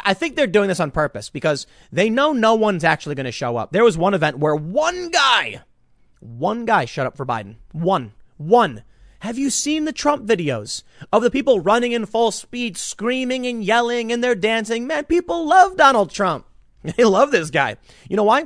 I 0.04 0.14
think 0.14 0.36
they're 0.36 0.48
doing 0.48 0.68
this 0.68 0.80
on 0.80 0.92
purpose 0.92 1.30
because 1.30 1.68
they 1.92 2.10
know 2.10 2.34
no 2.34 2.56
one's 2.56 2.84
actually 2.84 3.16
going 3.16 3.26
to 3.26 3.32
show 3.32 3.58
up. 3.58 3.72
There 3.72 3.84
was 3.84 3.98
one 3.98 4.14
event 4.14 4.40
where 4.40 4.56
one 4.56 5.10
guy, 5.10 5.62
one 6.20 6.66
guy 6.66 6.86
shut 6.86 7.06
up 7.06 7.16
for 7.16 7.26
Biden. 7.26 7.56
One, 7.72 8.14
one. 8.38 8.84
Have 9.20 9.38
you 9.38 9.50
seen 9.50 9.86
the 9.86 9.94
Trump 9.94 10.26
videos 10.26 10.84
of 11.14 11.24
the 11.24 11.32
people 11.32 11.62
running 11.62 11.94
in 11.94 12.06
full 12.06 12.32
speed, 12.32 12.76
screaming 12.76 13.48
and 13.48 13.64
yelling 13.64 14.12
and 14.12 14.22
they're 14.22 14.36
dancing? 14.36 14.86
Man, 14.86 15.06
people 15.06 15.48
love 15.48 15.78
Donald 15.78 16.12
Trump. 16.12 16.46
They 16.98 17.06
love 17.06 17.32
this 17.32 17.50
guy. 17.50 17.78
You 18.10 18.18
know 18.18 18.26
why? 18.26 18.42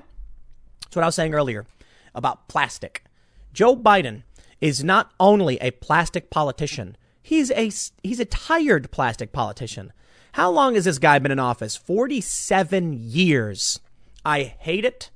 That's 0.84 0.96
what 0.96 1.02
I 1.02 1.08
was 1.08 1.16
saying 1.16 1.34
earlier 1.34 1.66
about 2.14 2.48
plastic. 2.48 3.04
Joe 3.52 3.76
Biden 3.76 4.22
is 4.62 4.84
not 4.84 5.12
only 5.20 5.58
a 5.58 5.72
plastic 5.72 6.30
politician, 6.30 6.96
he's 7.24 7.50
a, 7.50 7.72
he's 8.04 8.20
a 8.20 8.26
tired 8.26 8.92
plastic 8.92 9.32
politician. 9.32 9.92
How 10.38 10.52
long 10.52 10.76
has 10.76 10.86
this 10.86 11.00
guy 11.00 11.18
been 11.18 11.32
in 11.32 11.40
office? 11.40 11.76
47 11.76 12.94
years. 12.94 13.80
I 14.24 14.44
hate 14.44 14.86
it. 14.86 15.10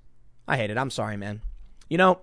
I 0.48 0.57
hate 0.57 0.72
it. 0.72 0.80
I'm 0.80 0.89
sorry, 0.89 1.15
man. 1.15 1.41
You 1.89 1.99
know, 1.99 2.22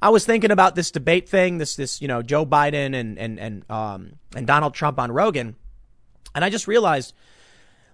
I 0.00 0.10
was 0.10 0.24
thinking 0.24 0.52
about 0.52 0.76
this 0.76 0.92
debate 0.92 1.28
thing, 1.28 1.58
this 1.58 1.74
this 1.74 2.00
you 2.00 2.06
know 2.06 2.22
Joe 2.22 2.46
Biden 2.46 2.94
and 2.94 3.18
and 3.18 3.40
and 3.40 3.68
um 3.68 4.12
and 4.36 4.46
Donald 4.46 4.74
Trump 4.74 5.00
on 5.00 5.10
Rogan, 5.10 5.56
and 6.32 6.44
I 6.44 6.50
just 6.50 6.68
realized, 6.68 7.14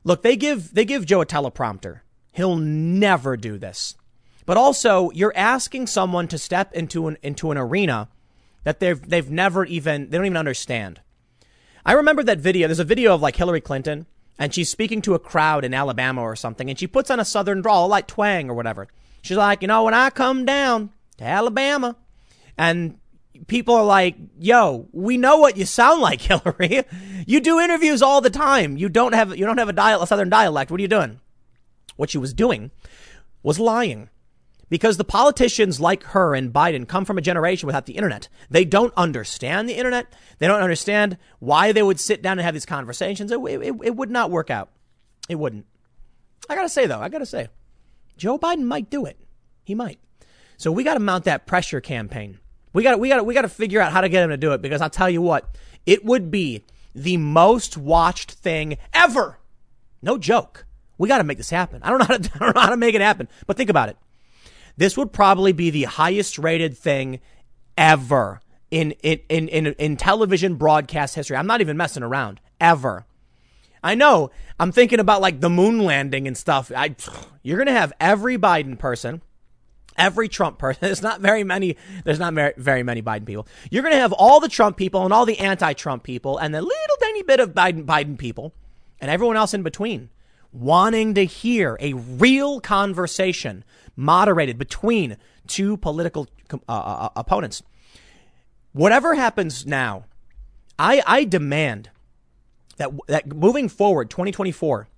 look, 0.04 0.20
they 0.20 0.36
give 0.36 0.74
they 0.74 0.84
give 0.84 1.06
Joe 1.06 1.22
a 1.22 1.26
teleprompter. 1.26 2.00
He'll 2.32 2.56
never 2.56 3.38
do 3.38 3.56
this. 3.56 3.96
But 4.44 4.58
also, 4.58 5.10
you're 5.12 5.32
asking 5.34 5.86
someone 5.86 6.28
to 6.28 6.36
step 6.36 6.74
into 6.74 7.08
an 7.08 7.16
into 7.22 7.52
an 7.52 7.56
arena 7.56 8.10
that 8.64 8.80
they've 8.80 9.00
they've 9.00 9.30
never 9.30 9.64
even 9.64 10.10
they 10.10 10.18
don't 10.18 10.26
even 10.26 10.36
understand. 10.36 11.00
I 11.86 11.92
remember 11.92 12.22
that 12.24 12.38
video. 12.38 12.68
There's 12.68 12.78
a 12.78 12.84
video 12.84 13.14
of 13.14 13.22
like 13.22 13.36
Hillary 13.36 13.62
Clinton 13.62 14.04
and 14.38 14.52
she's 14.52 14.68
speaking 14.68 15.02
to 15.02 15.14
a 15.14 15.18
crowd 15.18 15.64
in 15.64 15.74
Alabama 15.74 16.22
or 16.22 16.36
something, 16.36 16.68
and 16.68 16.78
she 16.78 16.86
puts 16.86 17.10
on 17.10 17.20
a 17.20 17.24
southern 17.24 17.62
drawl, 17.62 17.88
like 17.88 18.06
twang 18.06 18.50
or 18.50 18.54
whatever. 18.54 18.88
She's 19.22 19.36
like, 19.36 19.62
you 19.62 19.68
know, 19.68 19.84
when 19.84 19.94
I 19.94 20.10
come 20.10 20.44
down 20.44 20.90
to 21.18 21.24
Alabama, 21.24 21.96
and 22.58 22.98
people 23.46 23.74
are 23.74 23.84
like, 23.84 24.16
yo, 24.38 24.88
we 24.92 25.16
know 25.16 25.38
what 25.38 25.56
you 25.56 25.64
sound 25.64 26.00
like, 26.00 26.20
Hillary. 26.22 26.84
you 27.26 27.40
do 27.40 27.60
interviews 27.60 28.02
all 28.02 28.20
the 28.20 28.30
time. 28.30 28.76
You 28.76 28.88
don't 28.88 29.14
have, 29.14 29.36
you 29.36 29.46
don't 29.46 29.58
have 29.58 29.68
a, 29.68 29.74
dial, 29.74 30.02
a 30.02 30.06
southern 30.06 30.30
dialect. 30.30 30.70
What 30.70 30.78
are 30.78 30.82
you 30.82 30.88
doing? 30.88 31.20
What 31.96 32.10
she 32.10 32.18
was 32.18 32.34
doing 32.34 32.70
was 33.42 33.58
lying 33.58 34.10
because 34.68 34.97
the 34.97 35.05
politicians 35.05 35.80
like 35.80 36.02
her 36.05 36.34
and 36.34 36.52
Biden 36.52 36.88
come 36.88 37.05
from 37.05 37.18
a 37.18 37.22
generation 37.22 37.66
without 37.66 37.86
the 37.86 37.97
internet. 37.97 38.28
They 38.51 38.64
don't 38.64 38.93
understand 38.97 39.68
the 39.68 39.74
internet. 39.74 40.12
They 40.38 40.47
don't 40.47 40.60
understand 40.60 41.18
why 41.38 41.72
they 41.72 41.82
would 41.82 42.01
sit 42.01 42.22
down 42.22 42.38
and 42.38 42.44
have 42.44 42.55
these 42.55 42.66
conversations. 42.66 43.30
It, 43.30 43.38
it, 43.38 43.74
it 43.82 43.97
would 43.97 44.10
not 44.10 44.30
work 44.30 44.51
out. 44.51 44.70
It 45.28 45.36
wouldn't. 45.36 45.66
I 46.48 46.55
got 46.55 46.62
to 46.62 46.68
say, 46.68 46.86
though, 46.86 47.01
I 47.01 47.09
got 47.09 47.18
to 47.18 47.26
say, 47.26 47.48
Joe 48.16 48.38
Biden 48.38 48.64
might 48.64 48.90
do 48.90 49.05
it. 49.05 49.18
He 49.64 49.74
might. 49.74 49.98
So 50.56 50.72
we 50.72 50.84
got 50.84 50.94
to 50.94 51.01
mount 51.01 51.24
that 51.24 51.47
pressure 51.47 51.80
campaign. 51.80 52.38
We 52.72 52.82
got 52.82 53.01
we 53.01 53.09
got 53.09 53.24
we 53.24 53.34
got 53.34 53.43
to 53.43 53.48
figure 53.48 53.80
out 53.80 53.93
how 53.93 54.01
to 54.01 54.09
get 54.09 54.22
him 54.22 54.30
to 54.30 54.36
do 54.36 54.52
it 54.52 54.62
because 54.62 54.80
I'll 54.80 54.90
tell 54.90 55.09
you 55.09 55.22
what, 55.22 55.56
it 55.86 56.05
would 56.05 56.30
be 56.30 56.64
the 56.94 57.16
most 57.16 57.76
watched 57.76 58.32
thing 58.32 58.76
ever. 58.93 59.38
No 60.02 60.18
joke. 60.18 60.66
We 60.98 61.09
got 61.09 61.18
to 61.18 61.24
make 61.24 61.38
this 61.38 61.51
happen. 61.51 61.82
I 61.82 61.90
don't 61.90 61.98
know 61.98 62.05
how 62.06 62.16
to, 62.16 62.30
I 62.34 62.38
don't 62.38 62.55
know 62.55 62.60
how 62.60 62.70
to 62.70 62.76
make 62.76 62.94
it 62.94 63.01
happen, 63.01 63.28
but 63.47 63.56
think 63.56 63.70
about 63.70 63.88
it. 63.88 63.97
This 64.76 64.96
would 64.96 65.12
probably 65.12 65.52
be 65.52 65.70
the 65.70 65.84
highest 65.84 66.38
rated 66.38 66.76
thing 66.76 67.20
ever 67.76 68.40
in, 68.70 68.92
in, 69.02 69.20
in, 69.28 69.48
in, 69.48 69.66
in 69.66 69.96
television 69.96 70.56
broadcast 70.56 71.14
history. 71.14 71.36
I'm 71.36 71.46
not 71.46 71.60
even 71.60 71.76
messing 71.76 72.02
around. 72.02 72.40
Ever. 72.60 73.06
I 73.82 73.94
know. 73.94 74.30
I'm 74.58 74.72
thinking 74.72 75.00
about 75.00 75.20
like 75.20 75.40
the 75.40 75.50
moon 75.50 75.78
landing 75.78 76.26
and 76.26 76.36
stuff. 76.36 76.70
I, 76.74 76.96
you're 77.42 77.56
going 77.56 77.66
to 77.66 77.72
have 77.72 77.92
every 78.00 78.36
Biden 78.36 78.78
person, 78.78 79.22
every 79.96 80.28
Trump 80.28 80.58
person. 80.58 80.80
There's 80.82 81.02
not 81.02 81.20
very 81.20 81.44
many. 81.44 81.76
There's 82.04 82.18
not 82.18 82.34
very, 82.34 82.52
very 82.56 82.82
many 82.82 83.02
Biden 83.02 83.26
people. 83.26 83.46
You're 83.70 83.82
going 83.82 83.94
to 83.94 84.00
have 84.00 84.12
all 84.12 84.40
the 84.40 84.48
Trump 84.48 84.76
people 84.76 85.04
and 85.04 85.12
all 85.12 85.24
the 85.24 85.38
anti-Trump 85.38 86.02
people 86.02 86.38
and 86.38 86.54
the 86.54 86.60
little 86.60 86.96
tiny 87.00 87.22
bit 87.22 87.40
of 87.40 87.54
Biden, 87.54 87.84
Biden 87.86 88.18
people 88.18 88.52
and 89.00 89.10
everyone 89.10 89.36
else 89.36 89.54
in 89.54 89.62
between 89.62 90.10
wanting 90.52 91.14
to 91.14 91.24
hear 91.24 91.76
a 91.80 91.92
real 91.92 92.60
conversation 92.60 93.64
moderated 93.97 94.59
between 94.59 95.16
two 95.47 95.77
political 95.77 96.28
uh, 96.52 96.59
uh, 96.68 96.73
uh, 96.73 97.09
opponents. 97.16 97.62
Whatever 98.73 99.14
happens 99.14 99.66
now, 99.66 100.05
I, 100.78 101.02
I 101.06 101.24
demand 101.24 101.90
that, 102.77 102.90
that 103.09 103.27
moving 103.35 103.68
forward, 103.68 104.10
2024, 104.10 104.89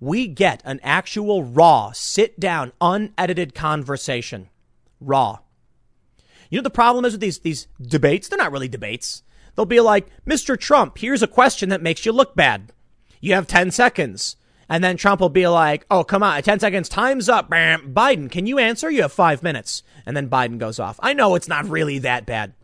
we 0.00 0.26
get 0.26 0.60
an 0.64 0.80
actual 0.82 1.44
raw, 1.44 1.92
sit 1.92 2.40
down, 2.40 2.72
unedited 2.80 3.54
conversation. 3.54 4.48
Raw. 5.00 5.38
You 6.50 6.58
know 6.58 6.62
the 6.62 6.70
problem 6.70 7.04
is 7.04 7.12
with 7.12 7.20
these 7.20 7.38
these 7.38 7.66
debates? 7.80 8.28
They're 8.28 8.38
not 8.38 8.52
really 8.52 8.68
debates. 8.68 9.22
They'll 9.54 9.64
be 9.64 9.80
like, 9.80 10.06
Mr. 10.26 10.58
Trump, 10.58 10.98
here's 10.98 11.22
a 11.22 11.26
question 11.26 11.68
that 11.68 11.82
makes 11.82 12.04
you 12.04 12.12
look 12.12 12.34
bad. 12.34 12.72
You 13.20 13.34
have 13.34 13.46
10 13.46 13.70
seconds. 13.70 14.36
And 14.72 14.82
then 14.82 14.96
Trump 14.96 15.20
will 15.20 15.28
be 15.28 15.46
like, 15.46 15.84
oh, 15.90 16.02
come 16.02 16.22
on, 16.22 16.42
10 16.42 16.58
seconds, 16.60 16.88
time's 16.88 17.28
up. 17.28 17.50
Biden, 17.50 18.30
can 18.30 18.46
you 18.46 18.58
answer? 18.58 18.90
You 18.90 19.02
have 19.02 19.12
five 19.12 19.42
minutes. 19.42 19.82
And 20.06 20.16
then 20.16 20.30
Biden 20.30 20.56
goes 20.56 20.78
off. 20.78 20.98
I 21.02 21.12
know 21.12 21.34
it's 21.34 21.46
not 21.46 21.68
really 21.68 21.98
that 21.98 22.24
bad. 22.24 22.54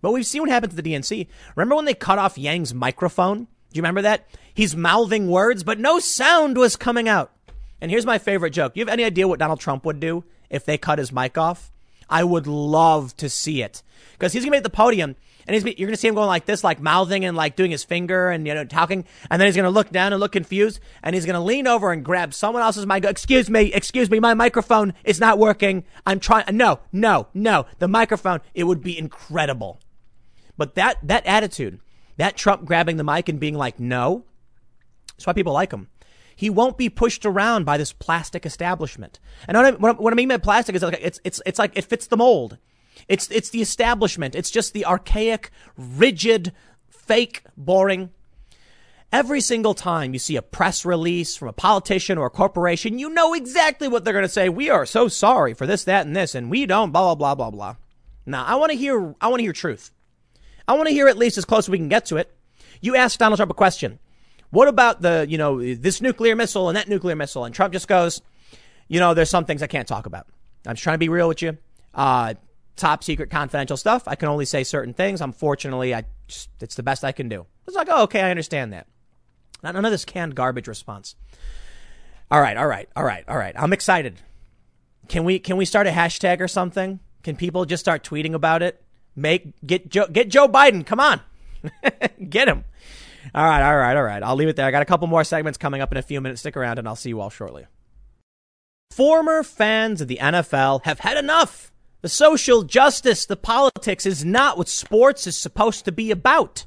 But 0.00 0.12
we've 0.12 0.24
seen 0.24 0.40
what 0.40 0.48
happened 0.48 0.70
to 0.74 0.80
the 0.80 0.94
DNC. 0.94 1.26
Remember 1.56 1.76
when 1.76 1.84
they 1.84 1.92
cut 1.92 2.18
off 2.18 2.38
Yang's 2.38 2.72
microphone? 2.72 3.40
Do 3.40 3.46
you 3.74 3.82
remember 3.82 4.00
that? 4.00 4.26
He's 4.54 4.74
mouthing 4.74 5.28
words, 5.28 5.62
but 5.62 5.78
no 5.78 5.98
sound 5.98 6.56
was 6.56 6.76
coming 6.76 7.10
out. 7.10 7.30
And 7.78 7.90
here's 7.90 8.06
my 8.06 8.16
favorite 8.16 8.54
joke. 8.54 8.72
You 8.74 8.80
have 8.80 8.88
any 8.88 9.04
idea 9.04 9.28
what 9.28 9.38
Donald 9.38 9.60
Trump 9.60 9.84
would 9.84 10.00
do 10.00 10.24
if 10.48 10.64
they 10.64 10.78
cut 10.78 10.98
his 10.98 11.12
mic 11.12 11.36
off? 11.36 11.70
I 12.08 12.24
would 12.24 12.46
love 12.46 13.14
to 13.18 13.28
see 13.28 13.62
it. 13.62 13.82
Because 14.12 14.32
he's 14.32 14.44
going 14.44 14.52
to 14.52 14.54
be 14.54 14.56
at 14.56 14.62
the 14.62 14.70
podium 14.70 15.14
and 15.50 15.66
he's, 15.66 15.78
you're 15.80 15.90
to 15.90 15.96
see 15.96 16.06
him 16.06 16.14
going 16.14 16.28
like 16.28 16.44
this, 16.44 16.62
like 16.62 16.80
mouthing 16.80 17.24
and 17.24 17.36
like 17.36 17.56
doing 17.56 17.72
his 17.72 17.82
finger 17.82 18.30
and, 18.30 18.46
you 18.46 18.54
know, 18.54 18.64
talking. 18.64 19.04
And 19.28 19.40
then 19.40 19.48
he's 19.48 19.56
to 19.64 19.70
look 19.70 19.90
down 19.90 20.12
and 20.12 20.20
look 20.20 20.30
confused. 20.30 20.78
And 21.02 21.12
he's 21.12 21.24
to 21.34 21.40
lean 21.40 21.66
over 21.66 21.90
and 21.90 22.04
grab 22.04 22.32
someone 22.34 22.62
else's 22.62 22.86
mic. 22.86 23.04
Excuse 23.04 23.50
me, 23.50 23.72
excuse 23.72 24.08
me, 24.08 24.20
my 24.20 24.32
microphone 24.32 24.94
is 25.02 25.18
not 25.18 25.40
working. 25.40 25.82
I'm 26.06 26.20
trying. 26.20 26.56
No, 26.56 26.78
no, 26.92 27.26
no. 27.34 27.66
The 27.80 27.88
microphone, 27.88 28.38
it 28.54 28.62
would 28.62 28.80
be 28.80 28.96
incredible. 28.96 29.80
But 30.56 30.76
that, 30.76 30.98
that 31.02 31.26
attitude, 31.26 31.80
that 32.16 32.36
Trump 32.36 32.64
grabbing 32.64 32.96
the 32.96 33.02
mic 33.02 33.28
and 33.28 33.40
being 33.40 33.56
like, 33.56 33.80
no, 33.80 34.26
that's 35.16 35.26
why 35.26 35.32
people 35.32 35.54
like 35.54 35.72
him. 35.72 35.88
He 36.36 36.48
won't 36.48 36.78
be 36.78 36.88
pushed 36.88 37.26
around 37.26 37.64
by 37.64 37.76
this 37.76 37.92
plastic 37.92 38.46
establishment. 38.46 39.18
And 39.48 39.56
what 39.82 39.96
I, 39.96 40.00
what 40.00 40.12
I 40.12 40.16
mean 40.16 40.28
by 40.28 40.36
plastic 40.36 40.76
is 40.76 40.82
like, 40.82 40.96
it's, 41.02 41.18
it's, 41.24 41.42
it's 41.44 41.58
like 41.58 41.76
it 41.76 41.86
fits 41.86 42.06
the 42.06 42.16
mold. 42.16 42.56
It's, 43.08 43.30
it's 43.30 43.50
the 43.50 43.62
establishment. 43.62 44.34
It's 44.34 44.50
just 44.50 44.72
the 44.72 44.86
archaic, 44.86 45.50
rigid, 45.76 46.52
fake, 46.88 47.42
boring. 47.56 48.10
Every 49.12 49.40
single 49.40 49.74
time 49.74 50.12
you 50.12 50.20
see 50.20 50.36
a 50.36 50.42
press 50.42 50.84
release 50.84 51.36
from 51.36 51.48
a 51.48 51.52
politician 51.52 52.16
or 52.16 52.26
a 52.26 52.30
corporation, 52.30 52.98
you 52.98 53.10
know 53.10 53.34
exactly 53.34 53.88
what 53.88 54.04
they're 54.04 54.12
going 54.12 54.24
to 54.24 54.28
say. 54.28 54.48
We 54.48 54.70
are 54.70 54.86
so 54.86 55.08
sorry 55.08 55.52
for 55.52 55.66
this, 55.66 55.84
that, 55.84 56.06
and 56.06 56.14
this, 56.14 56.36
and 56.36 56.50
we 56.50 56.64
don't, 56.66 56.92
blah, 56.92 57.14
blah, 57.14 57.34
blah, 57.34 57.34
blah, 57.34 57.50
blah. 57.50 57.76
Now, 58.26 58.44
I 58.44 58.54
want 58.54 58.70
to 58.70 58.78
hear, 58.78 59.14
I 59.20 59.28
want 59.28 59.40
to 59.40 59.44
hear 59.44 59.52
truth. 59.52 59.90
I 60.68 60.74
want 60.74 60.86
to 60.86 60.94
hear 60.94 61.08
at 61.08 61.18
least 61.18 61.38
as 61.38 61.44
close 61.44 61.64
as 61.64 61.70
we 61.70 61.78
can 61.78 61.88
get 61.88 62.06
to 62.06 62.18
it. 62.18 62.32
You 62.80 62.94
ask 62.94 63.18
Donald 63.18 63.38
Trump 63.38 63.50
a 63.50 63.54
question. 63.54 63.98
What 64.50 64.68
about 64.68 65.02
the, 65.02 65.26
you 65.28 65.38
know, 65.38 65.60
this 65.74 66.00
nuclear 66.00 66.36
missile 66.36 66.68
and 66.68 66.76
that 66.76 66.88
nuclear 66.88 67.16
missile? 67.16 67.44
And 67.44 67.54
Trump 67.54 67.72
just 67.72 67.88
goes, 67.88 68.22
you 68.86 69.00
know, 69.00 69.14
there's 69.14 69.30
some 69.30 69.44
things 69.44 69.62
I 69.62 69.66
can't 69.66 69.88
talk 69.88 70.06
about. 70.06 70.26
I'm 70.66 70.74
just 70.74 70.84
trying 70.84 70.94
to 70.94 70.98
be 70.98 71.08
real 71.08 71.28
with 71.28 71.42
you. 71.42 71.58
Uh, 71.94 72.34
top 72.76 73.04
secret 73.04 73.30
confidential 73.30 73.76
stuff. 73.76 74.04
I 74.06 74.14
can 74.14 74.28
only 74.28 74.44
say 74.44 74.64
certain 74.64 74.94
things. 74.94 75.20
Unfortunately, 75.20 75.94
I 75.94 76.04
just, 76.26 76.50
it's 76.60 76.74
the 76.74 76.82
best 76.82 77.04
I 77.04 77.12
can 77.12 77.28
do. 77.28 77.46
It's 77.66 77.76
like, 77.76 77.88
oh, 77.90 78.04
okay, 78.04 78.22
I 78.22 78.30
understand 78.30 78.72
that. 78.72 78.86
Not 79.62 79.74
none 79.74 79.84
of 79.84 79.90
this 79.90 80.04
canned 80.04 80.34
garbage 80.34 80.68
response. 80.68 81.14
All 82.30 82.40
right, 82.40 82.56
all 82.56 82.66
right, 82.66 82.88
all 82.96 83.04
right, 83.04 83.24
all 83.28 83.36
right. 83.36 83.54
I'm 83.58 83.72
excited. 83.72 84.16
Can 85.08 85.24
we 85.24 85.38
can 85.38 85.56
we 85.56 85.64
start 85.64 85.86
a 85.86 85.90
hashtag 85.90 86.40
or 86.40 86.48
something? 86.48 87.00
Can 87.24 87.36
people 87.36 87.64
just 87.64 87.82
start 87.82 88.04
tweeting 88.04 88.34
about 88.34 88.62
it? 88.62 88.82
Make 89.16 89.54
get 89.66 89.90
Joe 89.90 90.06
get 90.06 90.28
Joe 90.28 90.46
Biden. 90.46 90.86
Come 90.86 91.00
on, 91.00 91.20
get 92.28 92.48
him. 92.48 92.64
All 93.34 93.44
right, 93.44 93.62
all 93.62 93.76
right, 93.76 93.96
all 93.96 94.02
right. 94.02 94.22
I'll 94.22 94.36
leave 94.36 94.48
it 94.48 94.56
there. 94.56 94.66
I 94.66 94.70
got 94.70 94.82
a 94.82 94.86
couple 94.86 95.08
more 95.08 95.24
segments 95.24 95.58
coming 95.58 95.80
up 95.80 95.90
in 95.92 95.98
a 95.98 96.02
few 96.02 96.20
minutes. 96.20 96.40
Stick 96.40 96.56
around, 96.56 96.78
and 96.78 96.86
I'll 96.86 96.96
see 96.96 97.10
you 97.10 97.20
all 97.20 97.30
shortly. 97.30 97.66
Former 98.92 99.42
fans 99.42 100.00
of 100.00 100.08
the 100.08 100.18
NFL 100.20 100.84
have 100.84 101.00
had 101.00 101.16
enough. 101.16 101.72
The 102.02 102.08
social 102.08 102.62
justice, 102.62 103.26
the 103.26 103.36
politics 103.36 104.06
is 104.06 104.24
not 104.24 104.56
what 104.56 104.68
sports 104.68 105.26
is 105.26 105.36
supposed 105.36 105.84
to 105.84 105.92
be 105.92 106.10
about. 106.10 106.64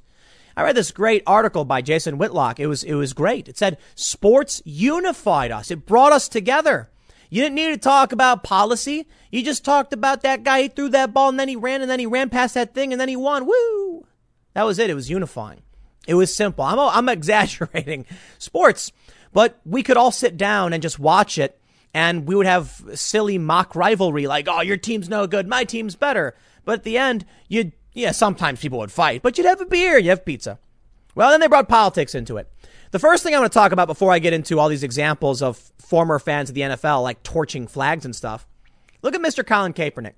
I 0.56 0.62
read 0.62 0.76
this 0.76 0.92
great 0.92 1.24
article 1.26 1.66
by 1.66 1.82
Jason 1.82 2.20
Whitlock. 2.20 2.60
It 2.60 2.68
was, 2.68 2.84
it 2.84 2.94
was 2.94 3.14
great. 3.14 3.48
It 3.48 3.58
said 3.58 3.80
sports 3.96 4.62
unified 4.64 5.52
us. 5.52 5.72
It 5.72 5.88
brought 5.88 6.12
us 6.12 6.30
together. 6.30 6.90
You 7.32 7.42
didn't 7.42 7.56
need 7.56 7.72
to 7.72 7.78
talk 7.78 8.12
about 8.12 8.44
policy. 8.44 9.08
You 9.32 9.42
just 9.42 9.66
talked 9.66 9.92
about 9.92 10.22
that 10.22 10.44
guy. 10.44 10.64
He 10.64 10.68
threw 10.68 10.90
that 10.90 11.14
ball 11.14 11.30
and 11.30 11.40
then 11.40 11.48
he 11.48 11.56
ran 11.56 11.82
and 11.82 11.90
then 11.90 12.00
he 12.00 12.06
ran 12.06 12.30
past 12.30 12.54
that 12.54 12.76
thing 12.76 12.92
and 12.92 13.02
then 13.02 13.10
he 13.10 13.16
won. 13.16 13.48
Woo! 13.48 14.06
That 14.54 14.64
was 14.64 14.78
it. 14.78 14.92
It 14.92 14.96
was 14.96 15.10
unifying. 15.10 15.64
It 16.08 16.14
was 16.14 16.36
simple. 16.36 16.64
I'm, 16.64 16.78
I'm 16.78 17.10
exaggerating 17.18 18.06
sports, 18.38 18.92
but 19.32 19.60
we 19.66 19.82
could 19.82 19.98
all 19.98 20.12
sit 20.12 20.38
down 20.38 20.74
and 20.74 20.84
just 20.84 21.00
watch 21.00 21.40
it 21.40 21.60
and 21.94 22.28
we 22.28 22.36
would 22.36 22.46
have 22.46 22.84
silly 22.96 23.38
mock 23.38 23.76
rivalry 23.76 24.28
like, 24.28 24.48
oh, 24.50 24.62
your 24.62 24.78
team's 24.78 25.10
no 25.10 25.28
good. 25.28 25.48
My 25.48 25.64
team's 25.64 25.96
better. 25.96 26.36
But 26.66 26.80
at 26.80 26.84
the 26.84 26.98
end, 26.98 27.26
you'd 27.48 27.74
yeah, 27.94 28.12
sometimes 28.12 28.60
people 28.60 28.80
would 28.80 28.92
fight, 28.92 29.22
but 29.22 29.38
you'd 29.38 29.48
have 29.48 29.62
a 29.62 29.66
beer, 29.66 29.98
you 29.98 30.10
have 30.10 30.26
pizza. 30.26 30.60
Well, 31.16 31.30
then 31.30 31.40
they 31.40 31.48
brought 31.48 31.70
politics 31.70 32.16
into 32.16 32.38
it. 32.38 32.52
The 32.92 33.00
first 33.00 33.24
thing 33.24 33.36
I 33.36 33.40
want 33.40 33.52
to 33.52 33.58
talk 33.58 33.72
about 33.72 33.88
before 33.88 34.12
I 34.12 34.20
get 34.20 34.34
into 34.34 34.60
all 34.60 34.70
these 34.70 34.84
examples 34.84 35.42
of 35.42 35.58
former 35.78 36.20
fans 36.20 36.50
of 36.50 36.56
the 36.56 36.62
NFL, 36.62 37.04
like 37.04 37.22
torching 37.24 37.68
flags 37.68 38.06
and 38.06 38.16
stuff, 38.16 38.48
look 39.02 39.16
at 39.16 39.22
Mr. 39.22 39.46
Colin 39.46 39.74
Kaepernick. 39.74 40.14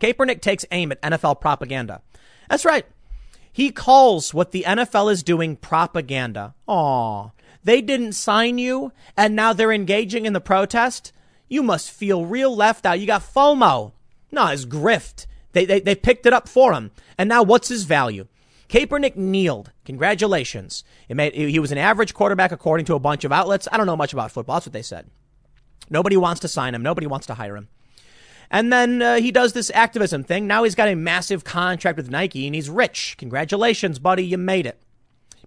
Kaepernick 0.00 0.40
takes 0.40 0.66
aim 0.72 0.90
at 0.90 1.00
NFL 1.02 1.40
propaganda. 1.40 2.02
That's 2.48 2.64
right. 2.64 2.84
He 3.52 3.70
calls 3.70 4.32
what 4.32 4.50
the 4.50 4.64
NFL 4.66 5.12
is 5.12 5.22
doing 5.22 5.56
propaganda. 5.56 6.54
Aw, 6.66 7.30
they 7.64 7.80
didn't 7.80 8.12
sign 8.12 8.58
you 8.58 8.92
and 9.16 9.36
now 9.36 9.52
they're 9.52 9.72
engaging 9.72 10.26
in 10.26 10.32
the 10.32 10.40
protest? 10.40 11.12
You 11.48 11.62
must 11.62 11.90
feel 11.90 12.24
real 12.24 12.54
left 12.54 12.86
out. 12.86 13.00
You 13.00 13.06
got 13.06 13.22
FOMO. 13.22 13.92
No, 14.30 14.46
it's 14.48 14.64
grift. 14.64 15.26
They, 15.52 15.66
they, 15.66 15.80
they 15.80 15.94
picked 15.94 16.26
it 16.26 16.32
up 16.32 16.48
for 16.48 16.72
him. 16.72 16.90
And 17.18 17.28
now 17.28 17.42
what's 17.42 17.68
his 17.68 17.84
value? 17.84 18.26
Kaepernick 18.68 19.16
kneeled. 19.16 19.70
Congratulations. 19.84 20.82
Made, 21.10 21.34
he 21.34 21.58
was 21.58 21.72
an 21.72 21.78
average 21.78 22.14
quarterback 22.14 22.52
according 22.52 22.86
to 22.86 22.94
a 22.94 22.98
bunch 22.98 23.24
of 23.24 23.32
outlets. 23.32 23.68
I 23.70 23.76
don't 23.76 23.86
know 23.86 23.96
much 23.96 24.14
about 24.14 24.32
football. 24.32 24.56
That's 24.56 24.66
what 24.66 24.72
they 24.72 24.82
said. 24.82 25.10
Nobody 25.90 26.16
wants 26.16 26.40
to 26.40 26.48
sign 26.48 26.74
him. 26.74 26.82
Nobody 26.82 27.06
wants 27.06 27.26
to 27.26 27.34
hire 27.34 27.56
him. 27.56 27.68
And 28.50 28.72
then 28.72 29.02
uh, 29.02 29.16
he 29.16 29.30
does 29.30 29.52
this 29.52 29.70
activism 29.74 30.24
thing. 30.24 30.46
Now 30.46 30.64
he's 30.64 30.74
got 30.74 30.88
a 30.88 30.94
massive 30.94 31.44
contract 31.44 31.98
with 31.98 32.10
Nike 32.10 32.46
and 32.46 32.54
he's 32.54 32.70
rich. 32.70 33.16
Congratulations, 33.18 33.98
buddy. 33.98 34.24
You 34.24 34.38
made 34.38 34.66
it. 34.66 34.80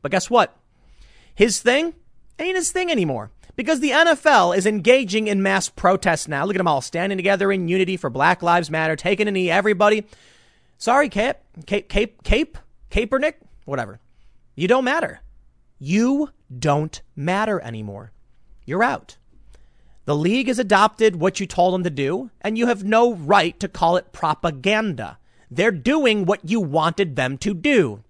But 0.03 0.11
guess 0.11 0.29
what? 0.29 0.55
His 1.33 1.59
thing 1.59 1.95
ain't 2.39 2.57
his 2.57 2.71
thing 2.71 2.91
anymore 2.91 3.31
because 3.55 3.79
the 3.79 3.91
NFL 3.91 4.55
is 4.57 4.65
engaging 4.65 5.27
in 5.27 5.41
mass 5.41 5.69
protests 5.69 6.27
now. 6.27 6.45
Look 6.45 6.55
at 6.55 6.59
them 6.59 6.67
all 6.67 6.81
standing 6.81 7.17
together 7.17 7.51
in 7.51 7.67
unity 7.67 7.97
for 7.97 8.09
Black 8.09 8.43
Lives 8.43 8.69
Matter, 8.69 8.95
taking 8.95 9.27
a 9.27 9.31
knee, 9.31 9.49
everybody. 9.49 10.05
Sorry, 10.77 11.09
Cape, 11.09 11.37
Cape, 11.65 11.87
Cape, 11.87 12.23
Cape, 12.23 12.57
Kaepernick, 12.91 13.35
whatever. 13.65 13.99
You 14.55 14.67
don't 14.67 14.83
matter. 14.83 15.21
You 15.79 16.29
don't 16.57 17.01
matter 17.15 17.59
anymore. 17.61 18.11
You're 18.65 18.83
out. 18.83 19.17
The 20.05 20.15
league 20.15 20.47
has 20.47 20.59
adopted 20.59 21.15
what 21.15 21.39
you 21.39 21.47
told 21.47 21.73
them 21.73 21.83
to 21.83 21.89
do, 21.89 22.29
and 22.41 22.57
you 22.57 22.67
have 22.67 22.83
no 22.83 23.13
right 23.13 23.59
to 23.59 23.67
call 23.67 23.97
it 23.97 24.13
propaganda. 24.13 25.17
They're 25.49 25.71
doing 25.71 26.25
what 26.25 26.47
you 26.47 26.59
wanted 26.59 27.15
them 27.15 27.37
to 27.39 27.53
do. 27.53 28.03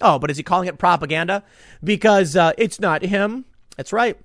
Oh, 0.00 0.18
but 0.18 0.30
is 0.30 0.36
he 0.36 0.42
calling 0.42 0.68
it 0.68 0.78
propaganda? 0.78 1.42
Because 1.82 2.36
uh, 2.36 2.52
it's 2.56 2.80
not 2.80 3.02
him. 3.02 3.44
That's 3.76 3.92
right. 3.92 4.18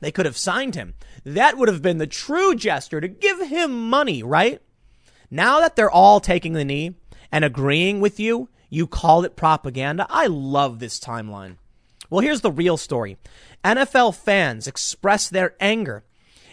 They 0.00 0.10
could 0.10 0.26
have 0.26 0.36
signed 0.36 0.74
him. 0.74 0.94
That 1.24 1.56
would 1.56 1.68
have 1.68 1.82
been 1.82 1.98
the 1.98 2.06
true 2.06 2.54
gesture 2.54 3.00
to 3.00 3.08
give 3.08 3.40
him 3.40 3.88
money, 3.88 4.22
right? 4.22 4.60
Now 5.30 5.60
that 5.60 5.76
they're 5.76 5.90
all 5.90 6.20
taking 6.20 6.52
the 6.52 6.64
knee 6.64 6.96
and 7.32 7.44
agreeing 7.44 8.00
with 8.00 8.20
you, 8.20 8.48
you 8.68 8.86
call 8.86 9.24
it 9.24 9.36
propaganda. 9.36 10.06
I 10.10 10.26
love 10.26 10.78
this 10.78 10.98
timeline. 10.98 11.56
Well, 12.10 12.20
here's 12.20 12.42
the 12.42 12.50
real 12.50 12.76
story. 12.76 13.16
NFL 13.64 14.14
fans 14.14 14.66
express 14.66 15.28
their 15.28 15.54
anger 15.58 16.04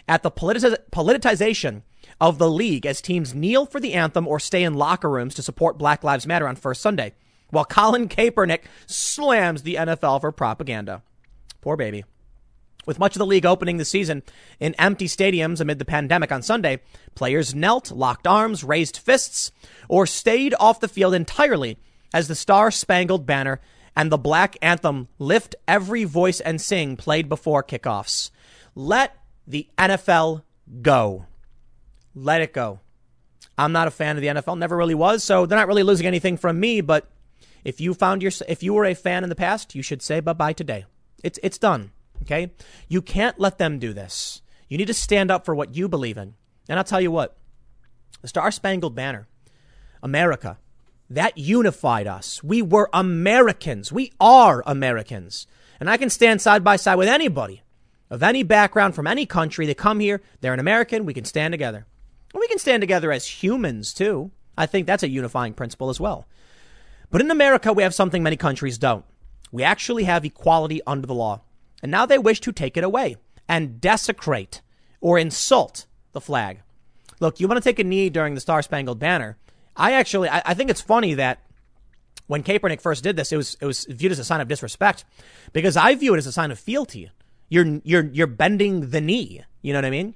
at 0.08 0.22
the 0.22 0.30
politicization 0.30 1.82
of 2.20 2.38
the 2.38 2.50
league 2.50 2.86
as 2.86 3.00
teams 3.00 3.34
kneel 3.34 3.66
for 3.66 3.80
the 3.80 3.94
anthem 3.94 4.26
or 4.26 4.40
stay 4.40 4.62
in 4.62 4.74
locker 4.74 5.10
rooms 5.10 5.34
to 5.34 5.42
support 5.42 5.78
Black 5.78 6.02
Lives 6.02 6.26
Matter 6.26 6.48
on 6.48 6.56
first 6.56 6.80
Sunday, 6.80 7.12
while 7.50 7.64
Colin 7.64 8.08
Kaepernick 8.08 8.62
slams 8.86 9.62
the 9.62 9.74
NFL 9.74 10.20
for 10.20 10.32
propaganda. 10.32 11.02
Poor 11.60 11.76
baby. 11.76 12.04
With 12.84 12.98
much 12.98 13.14
of 13.14 13.20
the 13.20 13.26
league 13.26 13.46
opening 13.46 13.76
the 13.76 13.84
season 13.84 14.22
in 14.58 14.74
empty 14.74 15.06
stadiums 15.06 15.60
amid 15.60 15.78
the 15.78 15.84
pandemic 15.84 16.32
on 16.32 16.42
Sunday, 16.42 16.80
players 17.14 17.54
knelt, 17.54 17.92
locked 17.92 18.26
arms, 18.26 18.64
raised 18.64 18.98
fists, 18.98 19.52
or 19.88 20.06
stayed 20.06 20.54
off 20.58 20.80
the 20.80 20.88
field 20.88 21.14
entirely 21.14 21.78
as 22.12 22.28
the 22.28 22.34
Star 22.34 22.70
Spangled 22.70 23.24
Banner 23.24 23.60
and 23.94 24.10
the 24.10 24.18
Black 24.18 24.56
Anthem 24.60 25.08
Lift 25.18 25.54
Every 25.68 26.04
Voice 26.04 26.40
and 26.40 26.60
Sing 26.60 26.96
played 26.96 27.28
before 27.28 27.62
kickoffs. 27.62 28.30
Let 28.74 29.16
the 29.46 29.68
NFL 29.78 30.42
go. 30.80 31.26
Let 32.14 32.40
it 32.40 32.52
go. 32.52 32.80
I'm 33.56 33.72
not 33.72 33.88
a 33.88 33.92
fan 33.92 34.16
of 34.16 34.22
the 34.22 34.28
NFL, 34.28 34.58
never 34.58 34.76
really 34.76 34.94
was, 34.94 35.22
so 35.22 35.46
they're 35.46 35.58
not 35.58 35.68
really 35.68 35.82
losing 35.82 36.06
anything 36.06 36.36
from 36.36 36.58
me, 36.58 36.80
but 36.80 37.08
if 37.64 37.80
you 37.80 37.94
found 37.94 38.22
your 38.22 38.32
if 38.48 38.62
you 38.62 38.74
were 38.74 38.84
a 38.84 38.94
fan 38.94 39.22
in 39.22 39.28
the 39.28 39.36
past, 39.36 39.74
you 39.74 39.82
should 39.82 40.02
say 40.02 40.20
bye-bye 40.20 40.54
today. 40.54 40.84
It's 41.22 41.38
it's 41.42 41.58
done. 41.58 41.92
Okay? 42.22 42.52
You 42.88 43.02
can't 43.02 43.38
let 43.38 43.58
them 43.58 43.78
do 43.78 43.92
this. 43.92 44.42
You 44.68 44.78
need 44.78 44.86
to 44.86 44.94
stand 44.94 45.30
up 45.30 45.44
for 45.44 45.54
what 45.54 45.76
you 45.76 45.88
believe 45.88 46.16
in. 46.16 46.34
And 46.68 46.78
I'll 46.78 46.84
tell 46.84 47.00
you 47.00 47.10
what 47.10 47.36
the 48.22 48.28
Star 48.28 48.50
Spangled 48.50 48.94
Banner, 48.94 49.26
America, 50.02 50.58
that 51.10 51.36
unified 51.36 52.06
us. 52.06 52.42
We 52.42 52.62
were 52.62 52.88
Americans. 52.92 53.92
We 53.92 54.12
are 54.20 54.62
Americans. 54.64 55.46
And 55.78 55.90
I 55.90 55.96
can 55.96 56.08
stand 56.08 56.40
side 56.40 56.64
by 56.64 56.76
side 56.76 56.94
with 56.94 57.08
anybody 57.08 57.62
of 58.08 58.22
any 58.22 58.42
background 58.42 58.94
from 58.94 59.06
any 59.06 59.26
country. 59.26 59.66
They 59.66 59.74
come 59.74 60.00
here, 60.00 60.22
they're 60.40 60.54
an 60.54 60.60
American, 60.60 61.04
we 61.04 61.14
can 61.14 61.24
stand 61.24 61.52
together. 61.52 61.86
And 62.32 62.40
we 62.40 62.48
can 62.48 62.58
stand 62.58 62.80
together 62.80 63.10
as 63.10 63.26
humans 63.26 63.92
too. 63.92 64.30
I 64.56 64.66
think 64.66 64.86
that's 64.86 65.02
a 65.02 65.08
unifying 65.08 65.54
principle 65.54 65.90
as 65.90 65.98
well. 65.98 66.26
But 67.10 67.20
in 67.20 67.30
America, 67.30 67.72
we 67.72 67.82
have 67.82 67.94
something 67.94 68.22
many 68.22 68.36
countries 68.36 68.78
don't. 68.78 69.04
We 69.50 69.62
actually 69.64 70.04
have 70.04 70.24
equality 70.24 70.80
under 70.86 71.06
the 71.06 71.14
law. 71.14 71.42
And 71.82 71.90
now 71.90 72.06
they 72.06 72.18
wish 72.18 72.40
to 72.40 72.52
take 72.52 72.76
it 72.76 72.84
away 72.84 73.16
and 73.48 73.80
desecrate 73.80 74.62
or 75.00 75.18
insult 75.18 75.86
the 76.12 76.20
flag. 76.20 76.62
Look, 77.20 77.40
you 77.40 77.48
want 77.48 77.62
to 77.62 77.68
take 77.68 77.78
a 77.78 77.84
knee 77.84 78.08
during 78.08 78.34
the 78.34 78.40
Star 78.40 78.62
Spangled 78.62 78.98
Banner. 78.98 79.36
I 79.76 79.92
actually, 79.92 80.28
I, 80.28 80.42
I 80.46 80.54
think 80.54 80.70
it's 80.70 80.80
funny 80.80 81.14
that 81.14 81.40
when 82.26 82.42
Kaepernick 82.42 82.80
first 82.80 83.02
did 83.02 83.16
this, 83.16 83.32
it 83.32 83.36
was 83.36 83.56
it 83.60 83.66
was 83.66 83.84
viewed 83.88 84.12
as 84.12 84.18
a 84.18 84.24
sign 84.24 84.40
of 84.40 84.48
disrespect, 84.48 85.04
because 85.52 85.76
I 85.76 85.94
view 85.94 86.14
it 86.14 86.18
as 86.18 86.26
a 86.26 86.32
sign 86.32 86.50
of 86.50 86.58
fealty. 86.58 87.10
You're 87.48 87.80
you're 87.84 88.06
you're 88.06 88.26
bending 88.26 88.90
the 88.90 89.00
knee. 89.00 89.42
You 89.60 89.72
know 89.72 89.78
what 89.78 89.84
I 89.84 89.90
mean? 89.90 90.14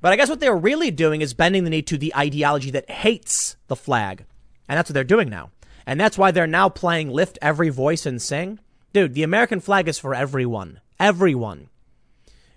But 0.00 0.12
I 0.12 0.16
guess 0.16 0.28
what 0.28 0.40
they're 0.40 0.56
really 0.56 0.90
doing 0.90 1.22
is 1.22 1.34
bending 1.34 1.64
the 1.64 1.70
knee 1.70 1.82
to 1.82 1.98
the 1.98 2.14
ideology 2.14 2.70
that 2.70 2.90
hates 2.90 3.56
the 3.68 3.76
flag, 3.76 4.24
and 4.68 4.78
that's 4.78 4.90
what 4.90 4.94
they're 4.94 5.04
doing 5.04 5.28
now. 5.28 5.50
And 5.86 6.00
that's 6.00 6.16
why 6.16 6.30
they're 6.30 6.46
now 6.46 6.68
playing 6.68 7.10
"Lift 7.10 7.38
Every 7.42 7.68
Voice 7.68 8.06
and 8.06 8.22
Sing." 8.22 8.58
Dude, 8.92 9.14
the 9.14 9.22
American 9.22 9.60
flag 9.60 9.88
is 9.88 9.98
for 9.98 10.14
everyone. 10.14 10.80
Everyone. 10.98 11.68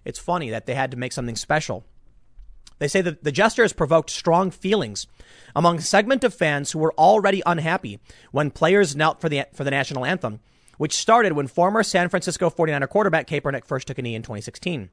It's 0.06 0.20
funny 0.20 0.50
that 0.50 0.66
they 0.66 0.76
had 0.76 0.92
to 0.92 0.98
make 0.98 1.12
something 1.12 1.36
special. 1.36 1.84
They 2.80 2.88
say 2.88 3.02
that 3.02 3.24
the 3.24 3.32
gesture 3.32 3.64
has 3.64 3.74
provoked 3.74 4.10
strong 4.10 4.52
feelings 4.52 5.08
among 5.56 5.78
a 5.78 5.82
segment 5.82 6.24
of 6.24 6.34
fans 6.34 6.72
who 6.72 6.80
were 6.80 6.94
already 6.94 7.42
unhappy 7.46 8.00
when 8.32 8.52
players 8.52 8.96
knelt 8.96 9.20
for 9.20 9.30
the, 9.30 9.46
for 9.54 9.64
the 9.64 9.72
national 9.72 10.06
anthem, 10.06 10.40
which 10.78 10.94
started 10.94 11.34
when 11.34 11.48
former 11.48 11.82
San 11.84 12.10
Francisco 12.10 12.50
49er 12.50 12.88
quarterback 12.88 13.28
Kaepernick 13.28 13.66
first 13.66 13.88
took 13.88 13.98
a 13.98 14.02
knee 14.02 14.16
in 14.16 14.22
2016. 14.22 14.90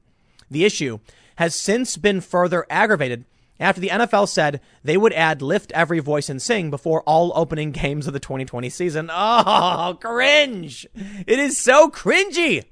The 0.51 0.65
issue 0.65 0.99
has 1.37 1.55
since 1.55 1.97
been 1.97 2.21
further 2.21 2.67
aggravated 2.71 3.25
after 3.61 3.81
the 3.81 3.89
NFL 3.89 4.29
said 4.29 4.61
they 4.83 4.97
would 4.97 5.13
add 5.13 5.43
Lift 5.43 5.71
Every 5.73 6.01
Voice 6.01 6.29
and 6.29 6.41
Sing 6.41 6.71
before 6.71 7.03
all 7.03 7.33
opening 7.35 7.71
games 7.73 8.07
of 8.07 8.13
the 8.13 8.21
2020 8.21 8.69
season. 8.71 9.11
Oh, 9.13 9.97
cringe! 10.01 10.87
It 11.27 11.39
is 11.39 11.59
so 11.59 11.89
cringy! 11.89 12.65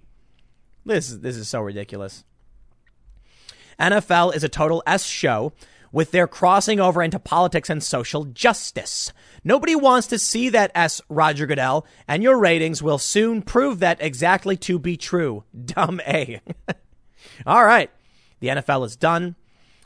This, 0.84 1.09
this 1.09 1.36
is 1.36 1.48
so 1.48 1.60
ridiculous. 1.60 2.24
NFL 3.78 4.34
is 4.34 4.44
a 4.44 4.48
total 4.48 4.82
S 4.86 5.04
show 5.04 5.52
with 5.92 6.10
their 6.10 6.26
crossing 6.26 6.80
over 6.80 7.02
into 7.02 7.18
politics 7.18 7.68
and 7.68 7.82
social 7.82 8.24
justice. 8.24 9.12
Nobody 9.44 9.76
wants 9.76 10.06
to 10.09 10.18
see 10.18 10.48
that 10.48 10.72
S, 10.74 11.02
Roger 11.09 11.46
Goodell, 11.46 11.86
and 12.09 12.22
your 12.22 12.38
ratings 12.38 12.82
will 12.82 12.98
soon 12.98 13.42
prove 13.42 13.78
that 13.80 14.00
exactly 14.00 14.56
to 14.59 14.78
be 14.78 14.96
true. 14.96 15.44
Dumb 15.64 16.00
A. 16.06 16.40
All 17.46 17.64
right. 17.64 17.90
The 18.40 18.48
NFL 18.48 18.86
is 18.86 18.96
done. 18.96 19.36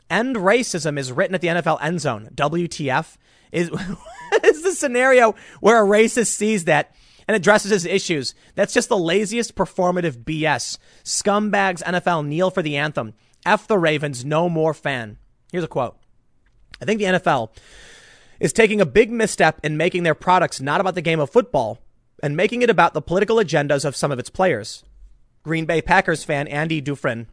End 0.09 0.37
racism 0.37 0.97
is 0.97 1.11
written 1.11 1.35
at 1.35 1.41
the 1.41 1.49
NFL 1.49 1.79
end 1.81 1.99
zone. 1.99 2.29
WTF 2.33 3.17
is, 3.51 3.69
is 4.43 4.63
the 4.63 4.71
scenario 4.71 5.35
where 5.59 5.83
a 5.83 5.87
racist 5.87 6.27
sees 6.27 6.65
that 6.65 6.95
and 7.27 7.35
addresses 7.35 7.71
his 7.71 7.85
issues. 7.85 8.33
That's 8.55 8.73
just 8.73 8.89
the 8.89 8.97
laziest 8.97 9.55
performative 9.55 10.23
BS. 10.23 10.77
Scumbags 11.03 11.83
NFL 11.83 12.25
kneel 12.25 12.49
for 12.49 12.61
the 12.61 12.77
anthem. 12.77 13.13
F 13.45 13.67
the 13.67 13.77
Ravens, 13.77 14.25
no 14.25 14.49
more 14.49 14.73
fan. 14.73 15.17
Here's 15.51 15.63
a 15.63 15.67
quote. 15.67 15.97
I 16.81 16.85
think 16.85 16.99
the 16.99 17.05
NFL 17.05 17.49
is 18.39 18.53
taking 18.53 18.81
a 18.81 18.85
big 18.85 19.11
misstep 19.11 19.59
in 19.63 19.77
making 19.77 20.03
their 20.03 20.15
products 20.15 20.61
not 20.61 20.81
about 20.81 20.95
the 20.95 21.01
game 21.01 21.19
of 21.19 21.29
football 21.29 21.79
and 22.21 22.37
making 22.37 22.61
it 22.61 22.69
about 22.69 22.93
the 22.93 23.01
political 23.01 23.37
agendas 23.37 23.85
of 23.85 23.95
some 23.95 24.11
of 24.11 24.19
its 24.19 24.29
players. 24.29 24.83
Green 25.43 25.65
Bay 25.65 25.81
Packers 25.81 26.23
fan 26.23 26.47
Andy 26.47 26.81
Dufresne 26.81 27.27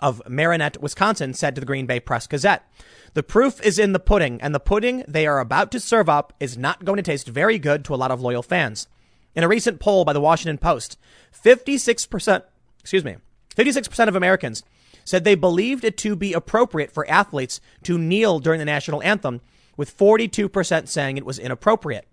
of 0.00 0.22
Marinette, 0.28 0.80
Wisconsin 0.80 1.32
said 1.32 1.54
to 1.54 1.60
the 1.60 1.66
Green 1.66 1.86
Bay 1.86 2.00
Press 2.00 2.26
Gazette, 2.26 2.68
the 3.14 3.22
proof 3.22 3.64
is 3.64 3.78
in 3.78 3.92
the 3.92 3.98
pudding, 3.98 4.40
and 4.42 4.54
the 4.54 4.60
pudding 4.60 5.04
they 5.08 5.26
are 5.26 5.40
about 5.40 5.70
to 5.72 5.80
serve 5.80 6.08
up 6.08 6.34
is 6.38 6.58
not 6.58 6.84
going 6.84 6.96
to 6.96 7.02
taste 7.02 7.28
very 7.28 7.58
good 7.58 7.84
to 7.86 7.94
a 7.94 7.96
lot 7.96 8.10
of 8.10 8.20
loyal 8.20 8.42
fans. 8.42 8.88
In 9.36 9.44
a 9.44 9.48
recent 9.48 9.78
poll 9.78 10.06
by 10.06 10.14
the 10.14 10.20
Washington 10.20 10.56
Post, 10.56 10.98
56%, 11.44 12.42
excuse 12.80 13.04
me, 13.04 13.16
56% 13.54 14.08
of 14.08 14.16
Americans 14.16 14.64
said 15.04 15.22
they 15.22 15.34
believed 15.34 15.84
it 15.84 15.98
to 15.98 16.16
be 16.16 16.32
appropriate 16.32 16.90
for 16.90 17.08
athletes 17.08 17.60
to 17.84 17.98
kneel 17.98 18.40
during 18.40 18.58
the 18.58 18.64
national 18.64 19.02
anthem, 19.02 19.42
with 19.76 19.96
42% 19.96 20.88
saying 20.88 21.16
it 21.16 21.26
was 21.26 21.38
inappropriate. 21.38 22.06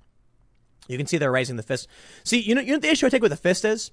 You 0.90 0.98
can 0.98 1.08
see 1.08 1.18
they're 1.18 1.32
raising 1.32 1.56
the 1.56 1.64
fist. 1.64 1.88
See, 2.26 2.41
you 2.41 2.56
know, 2.56 2.62
you 2.62 2.74
know 2.74 2.80
the 2.80 2.91
issue 2.91 3.06
I 3.06 3.10
take 3.10 3.22
with 3.22 3.32
the 3.32 3.38
fist 3.38 3.64
is? 3.64 3.91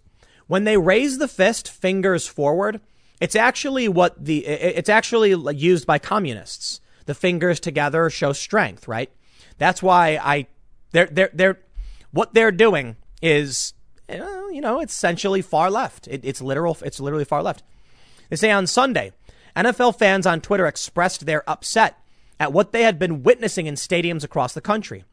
When 0.48 0.64
they 0.64 0.76
raise 0.76 1.18
the 1.18 1.28
fist, 1.28 1.70
fingers 1.70 2.26
forward, 2.26 2.80
it's 3.20 3.36
actually 3.36 3.88
what 3.88 4.22
the, 4.22 4.44
it's 4.44 4.88
actually 4.88 5.36
used 5.54 5.86
by 5.86 6.00
communists. 6.00 6.80
The 7.06 7.14
fingers 7.14 7.60
together 7.60 8.10
show 8.10 8.32
strength, 8.32 8.88
right? 8.88 9.10
That's 9.58 9.82
why 9.82 10.18
I, 10.20 10.48
they're, 10.90 11.06
they're, 11.06 11.30
they're, 11.32 11.60
what 12.10 12.34
they're 12.34 12.50
doing 12.50 12.96
is, 13.22 13.74
eh, 14.08 14.18
you 14.52 14.60
know, 14.60 14.80
it's 14.80 14.92
essentially 14.92 15.42
far 15.42 15.70
left. 15.70 16.08
It, 16.08 16.24
it's 16.24 16.40
literal, 16.40 16.76
it's 16.82 17.00
literally 17.00 17.24
far 17.24 17.42
left. 17.42 17.62
They 18.28 18.36
say 18.36 18.50
on 18.50 18.66
Sunday, 18.66 19.12
NFL 19.56 19.98
fans 19.98 20.26
on 20.26 20.40
Twitter 20.40 20.66
expressed 20.66 21.26
their 21.26 21.48
upset 21.48 21.98
at 22.38 22.52
what 22.52 22.72
they 22.72 22.82
had 22.82 22.98
been 22.98 23.22
witnessing 23.22 23.66
in 23.66 23.74
stadiums 23.74 24.24
across 24.24 24.54
the 24.54 24.60
country. 24.60 25.04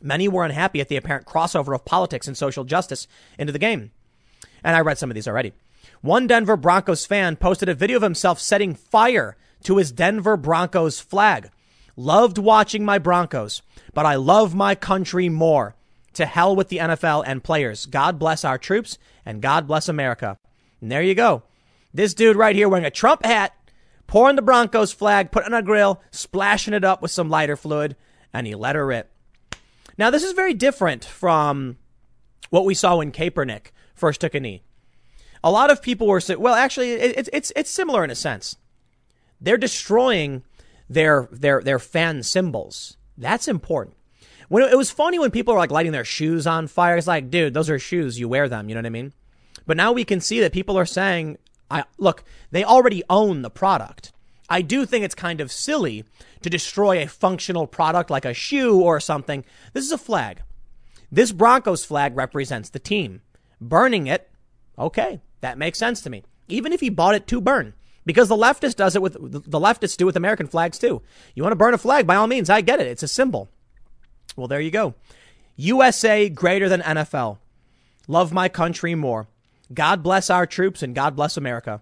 Many 0.00 0.28
were 0.28 0.44
unhappy 0.44 0.80
at 0.80 0.88
the 0.88 0.96
apparent 0.96 1.26
crossover 1.26 1.74
of 1.74 1.84
politics 1.84 2.26
and 2.26 2.36
social 2.36 2.64
justice 2.64 3.06
into 3.38 3.52
the 3.52 3.58
game. 3.58 3.92
And 4.64 4.76
I 4.76 4.80
read 4.80 4.98
some 4.98 5.10
of 5.10 5.14
these 5.14 5.28
already. 5.28 5.52
One 6.00 6.26
Denver 6.26 6.56
Broncos 6.56 7.06
fan 7.06 7.36
posted 7.36 7.68
a 7.68 7.74
video 7.74 7.96
of 7.96 8.02
himself 8.02 8.40
setting 8.40 8.74
fire 8.74 9.36
to 9.64 9.76
his 9.76 9.92
Denver 9.92 10.36
Broncos 10.36 11.00
flag. 11.00 11.50
Loved 11.96 12.36
watching 12.36 12.84
my 12.84 12.98
Broncos, 12.98 13.62
but 13.94 14.04
I 14.04 14.16
love 14.16 14.54
my 14.54 14.74
country 14.74 15.28
more. 15.28 15.75
To 16.16 16.24
hell 16.26 16.56
with 16.56 16.68
the 16.68 16.78
NFL 16.78 17.24
and 17.26 17.44
players. 17.44 17.84
God 17.84 18.18
bless 18.18 18.42
our 18.42 18.56
troops 18.56 18.96
and 19.26 19.42
God 19.42 19.66
bless 19.66 19.86
America. 19.86 20.38
And 20.80 20.90
there 20.90 21.02
you 21.02 21.14
go. 21.14 21.42
This 21.92 22.14
dude 22.14 22.36
right 22.36 22.56
here 22.56 22.70
wearing 22.70 22.86
a 22.86 22.90
Trump 22.90 23.22
hat, 23.22 23.54
pouring 24.06 24.36
the 24.36 24.42
Broncos 24.42 24.92
flag, 24.92 25.30
putting 25.30 25.52
on 25.52 25.58
a 25.58 25.62
grill, 25.62 26.00
splashing 26.10 26.72
it 26.72 26.84
up 26.84 27.02
with 27.02 27.10
some 27.10 27.28
lighter 27.28 27.54
fluid, 27.54 27.96
and 28.32 28.46
he 28.46 28.54
let 28.54 28.76
her 28.76 28.86
rip. 28.86 29.10
Now, 29.98 30.08
this 30.08 30.22
is 30.22 30.32
very 30.32 30.54
different 30.54 31.04
from 31.04 31.76
what 32.48 32.64
we 32.64 32.74
saw 32.74 32.96
when 32.96 33.12
Kaepernick 33.12 33.72
first 33.94 34.22
took 34.22 34.34
a 34.34 34.40
knee. 34.40 34.62
A 35.44 35.50
lot 35.50 35.70
of 35.70 35.82
people 35.82 36.06
were 36.06 36.22
well, 36.38 36.54
actually, 36.54 36.92
it's, 36.92 37.28
it's, 37.30 37.52
it's 37.54 37.70
similar 37.70 38.04
in 38.04 38.10
a 38.10 38.14
sense. 38.14 38.56
They're 39.38 39.58
destroying 39.58 40.44
their, 40.88 41.28
their, 41.30 41.60
their 41.60 41.78
fan 41.78 42.22
symbols. 42.22 42.96
That's 43.18 43.48
important. 43.48 43.96
When 44.48 44.62
it 44.62 44.76
was 44.76 44.90
funny 44.90 45.18
when 45.18 45.30
people 45.30 45.54
are 45.54 45.58
like 45.58 45.70
lighting 45.70 45.92
their 45.92 46.04
shoes 46.04 46.46
on 46.46 46.66
fire. 46.66 46.96
It's 46.96 47.06
like, 47.06 47.30
dude, 47.30 47.54
those 47.54 47.70
are 47.70 47.78
shoes. 47.78 48.18
You 48.18 48.28
wear 48.28 48.48
them. 48.48 48.68
You 48.68 48.74
know 48.74 48.80
what 48.80 48.86
I 48.86 48.90
mean? 48.90 49.12
But 49.66 49.76
now 49.76 49.92
we 49.92 50.04
can 50.04 50.20
see 50.20 50.40
that 50.40 50.52
people 50.52 50.78
are 50.78 50.86
saying, 50.86 51.38
I 51.70 51.84
look, 51.98 52.24
they 52.50 52.64
already 52.64 53.02
own 53.10 53.42
the 53.42 53.50
product. 53.50 54.12
I 54.48 54.62
do 54.62 54.86
think 54.86 55.04
it's 55.04 55.14
kind 55.14 55.40
of 55.40 55.50
silly 55.50 56.04
to 56.42 56.50
destroy 56.50 57.02
a 57.02 57.08
functional 57.08 57.66
product 57.66 58.10
like 58.10 58.24
a 58.24 58.34
shoe 58.34 58.80
or 58.80 59.00
something. 59.00 59.44
This 59.72 59.84
is 59.84 59.92
a 59.92 59.98
flag. 59.98 60.42
This 61.10 61.32
Broncos 61.32 61.84
flag 61.84 62.16
represents 62.16 62.70
the 62.70 62.78
team. 62.78 63.22
Burning 63.60 64.06
it, 64.06 64.30
okay, 64.78 65.20
that 65.40 65.58
makes 65.58 65.78
sense 65.78 66.00
to 66.02 66.10
me. 66.10 66.22
Even 66.46 66.72
if 66.72 66.80
he 66.80 66.90
bought 66.90 67.14
it 67.14 67.26
to 67.28 67.40
burn, 67.40 67.74
because 68.04 68.28
the 68.28 68.36
leftist 68.36 68.76
does 68.76 68.94
it 68.94 69.02
with 69.02 69.14
the 69.14 69.58
leftists 69.58 69.96
do 69.96 70.06
with 70.06 70.16
American 70.16 70.46
flags 70.46 70.78
too. 70.78 71.02
You 71.34 71.42
want 71.42 71.52
to 71.52 71.56
burn 71.56 71.74
a 71.74 71.78
flag, 71.78 72.06
by 72.06 72.14
all 72.14 72.28
means, 72.28 72.48
I 72.48 72.60
get 72.60 72.80
it. 72.80 72.86
It's 72.86 73.02
a 73.02 73.08
symbol. 73.08 73.50
Well, 74.36 74.48
there 74.48 74.60
you 74.60 74.70
go. 74.70 74.94
USA 75.56 76.28
greater 76.28 76.68
than 76.68 76.82
NFL. 76.82 77.38
Love 78.06 78.32
my 78.32 78.48
country 78.48 78.94
more. 78.94 79.26
God 79.72 80.02
bless 80.02 80.30
our 80.30 80.46
troops 80.46 80.82
and 80.82 80.94
God 80.94 81.16
bless 81.16 81.36
America. 81.36 81.80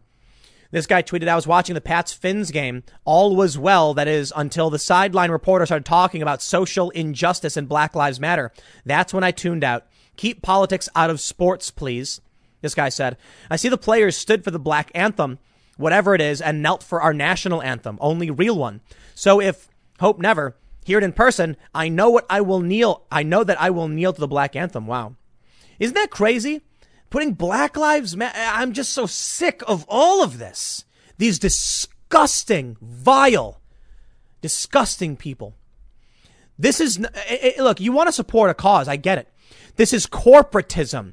This 0.71 0.87
guy 0.87 1.03
tweeted, 1.03 1.29
I 1.29 1.37
was 1.37 1.47
watching 1.47 1.75
the 1.75 1.81
Pats 1.81 2.13
Fins 2.13 2.51
game. 2.51 2.83
All 3.05 3.37
was 3.37 3.57
well, 3.57 3.95
that 3.95 4.09
is, 4.09 4.33
until 4.35 4.71
the 4.71 4.79
sideline 4.79 5.31
reporter 5.31 5.67
started 5.67 5.85
talking 5.85 6.21
about 6.21 6.43
social 6.43 6.91
injustice 6.91 7.57
and 7.57 7.69
Black 7.69 7.95
Lives 7.95 8.19
Matter. 8.19 8.51
That's 8.85 9.15
when 9.15 9.23
I 9.23 9.31
tuned 9.31 9.63
out. 9.63 9.87
Keep 10.17 10.43
politics 10.43 10.89
out 10.97 11.11
of 11.11 11.21
sports, 11.21 11.71
please. 11.71 12.21
This 12.61 12.75
guy 12.75 12.89
said, 12.89 13.17
I 13.51 13.57
see 13.57 13.69
the 13.69 13.79
players 13.79 14.17
stood 14.17 14.43
for 14.43 14.51
the 14.51 14.59
black 14.59 14.91
anthem, 14.95 15.39
whatever 15.77 16.15
it 16.15 16.21
is, 16.21 16.41
and 16.41 16.63
knelt 16.63 16.83
for 16.83 17.01
our 17.01 17.15
national 17.15 17.63
anthem, 17.63 17.99
only 18.01 18.31
real 18.31 18.57
one. 18.57 18.81
So 19.15 19.41
if 19.41 19.69
hope 20.01 20.19
never, 20.19 20.57
hear 20.85 20.99
it 20.99 21.05
in 21.05 21.13
person, 21.13 21.57
I 21.75 21.89
know 21.89 22.11
what 22.11 22.27
I 22.31 22.41
will 22.41 22.61
kneel. 22.61 23.05
I 23.11 23.23
know 23.23 23.43
that 23.43 23.61
I 23.61 23.71
will 23.71 23.89
kneel 23.89 24.13
to 24.13 24.21
the 24.21 24.29
black 24.29 24.55
anthem. 24.55 24.87
Wow. 24.87 25.17
Isn't 25.79 25.95
that 25.95 26.11
crazy? 26.11 26.63
putting 27.15 27.33
Black 27.33 27.77
Lives. 27.77 28.17
I'm 28.21 28.73
just 28.73 28.93
so 28.93 29.07
sick 29.07 29.63
of 29.69 29.87
all 29.89 30.25
of 30.25 30.39
this. 30.39 30.85
These 31.17 31.39
disgusting, 31.39 32.77
vile, 32.83 33.61
disgusting 34.41 35.17
people. 35.17 35.55
This 36.59 36.81
is, 36.81 36.97
it, 36.99 37.15
eh, 37.29 37.53
eh, 37.57 37.63
look, 37.63 37.79
you 37.79 37.93
want 37.93 38.09
to 38.09 38.13
support 38.13 38.51
a 38.51 38.55
cause. 38.55 38.89
I 38.89 38.97
get 38.97 39.19
it. 39.19 39.29
This 39.77 39.93
is 39.93 40.09
corporatism. 40.09 41.13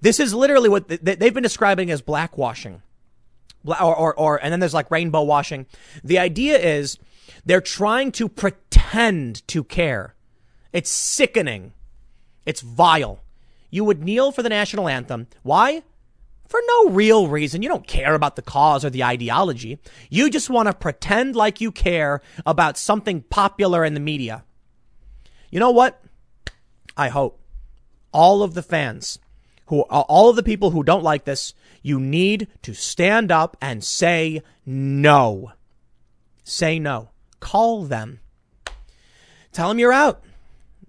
This 0.00 0.18
is 0.18 0.34
literally 0.34 0.68
what 0.68 0.88
they've 0.88 1.32
been 1.32 1.44
describing 1.44 1.92
as 1.92 2.02
blackwashing. 2.02 2.82
Or, 3.64 3.94
or, 3.94 4.14
or, 4.18 4.42
and 4.42 4.50
then 4.50 4.58
there's 4.58 4.74
like 4.74 4.90
rainbow 4.90 5.22
washing. 5.22 5.66
The 6.02 6.18
idea 6.18 6.58
is 6.58 6.98
they're 7.46 7.62
trying 7.62 8.12
to 8.12 8.28
pretend 8.28 9.46
to 9.48 9.64
care. 9.64 10.14
It's 10.72 10.90
sickening. 10.90 11.72
It's 12.44 12.60
vile 12.60 13.22
you 13.70 13.84
would 13.84 14.02
kneel 14.02 14.32
for 14.32 14.42
the 14.42 14.48
national 14.48 14.88
anthem. 14.88 15.26
Why? 15.42 15.82
For 16.48 16.60
no 16.66 16.90
real 16.90 17.28
reason. 17.28 17.62
You 17.62 17.68
don't 17.68 17.86
care 17.86 18.14
about 18.14 18.36
the 18.36 18.42
cause 18.42 18.84
or 18.84 18.90
the 18.90 19.04
ideology. 19.04 19.78
You 20.08 20.30
just 20.30 20.48
want 20.48 20.68
to 20.68 20.72
pretend 20.72 21.36
like 21.36 21.60
you 21.60 21.72
care 21.72 22.22
about 22.44 22.78
something 22.78 23.22
popular 23.22 23.84
in 23.84 23.94
the 23.94 24.00
media. 24.00 24.44
You 25.50 25.60
know 25.60 25.70
what? 25.70 26.02
I 26.96 27.08
hope 27.08 27.40
all 28.12 28.42
of 28.42 28.54
the 28.54 28.62
fans 28.62 29.18
who 29.66 29.80
all 29.80 30.30
of 30.30 30.36
the 30.36 30.42
people 30.42 30.70
who 30.70 30.84
don't 30.84 31.02
like 31.02 31.24
this, 31.24 31.52
you 31.82 31.98
need 31.98 32.46
to 32.62 32.72
stand 32.72 33.32
up 33.32 33.56
and 33.60 33.82
say 33.82 34.40
no. 34.64 35.52
Say 36.44 36.78
no. 36.78 37.10
Call 37.40 37.84
them. 37.84 38.20
Tell 39.52 39.68
them 39.68 39.78
you're 39.78 39.92
out. 39.92 40.22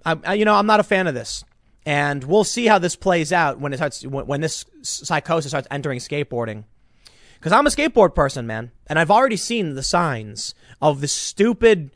I, 0.05 0.35
you 0.35 0.45
know, 0.45 0.55
I'm 0.55 0.65
not 0.65 0.79
a 0.79 0.83
fan 0.83 1.07
of 1.07 1.13
this. 1.13 1.43
And 1.85 2.23
we'll 2.23 2.43
see 2.43 2.65
how 2.65 2.79
this 2.79 2.95
plays 2.95 3.31
out 3.31 3.59
when 3.59 3.73
it 3.73 3.77
starts, 3.77 4.05
when, 4.05 4.41
this 4.41 4.65
psychosis 4.81 5.51
starts 5.51 5.67
entering 5.71 5.99
skateboarding. 5.99 6.65
Cause 7.39 7.51
I'm 7.51 7.67
a 7.67 7.69
skateboard 7.69 8.15
person, 8.15 8.47
man. 8.47 8.71
And 8.87 8.99
I've 8.99 9.11
already 9.11 9.37
seen 9.37 9.75
the 9.75 9.83
signs 9.83 10.53
of 10.81 11.01
the 11.01 11.07
stupid, 11.07 11.91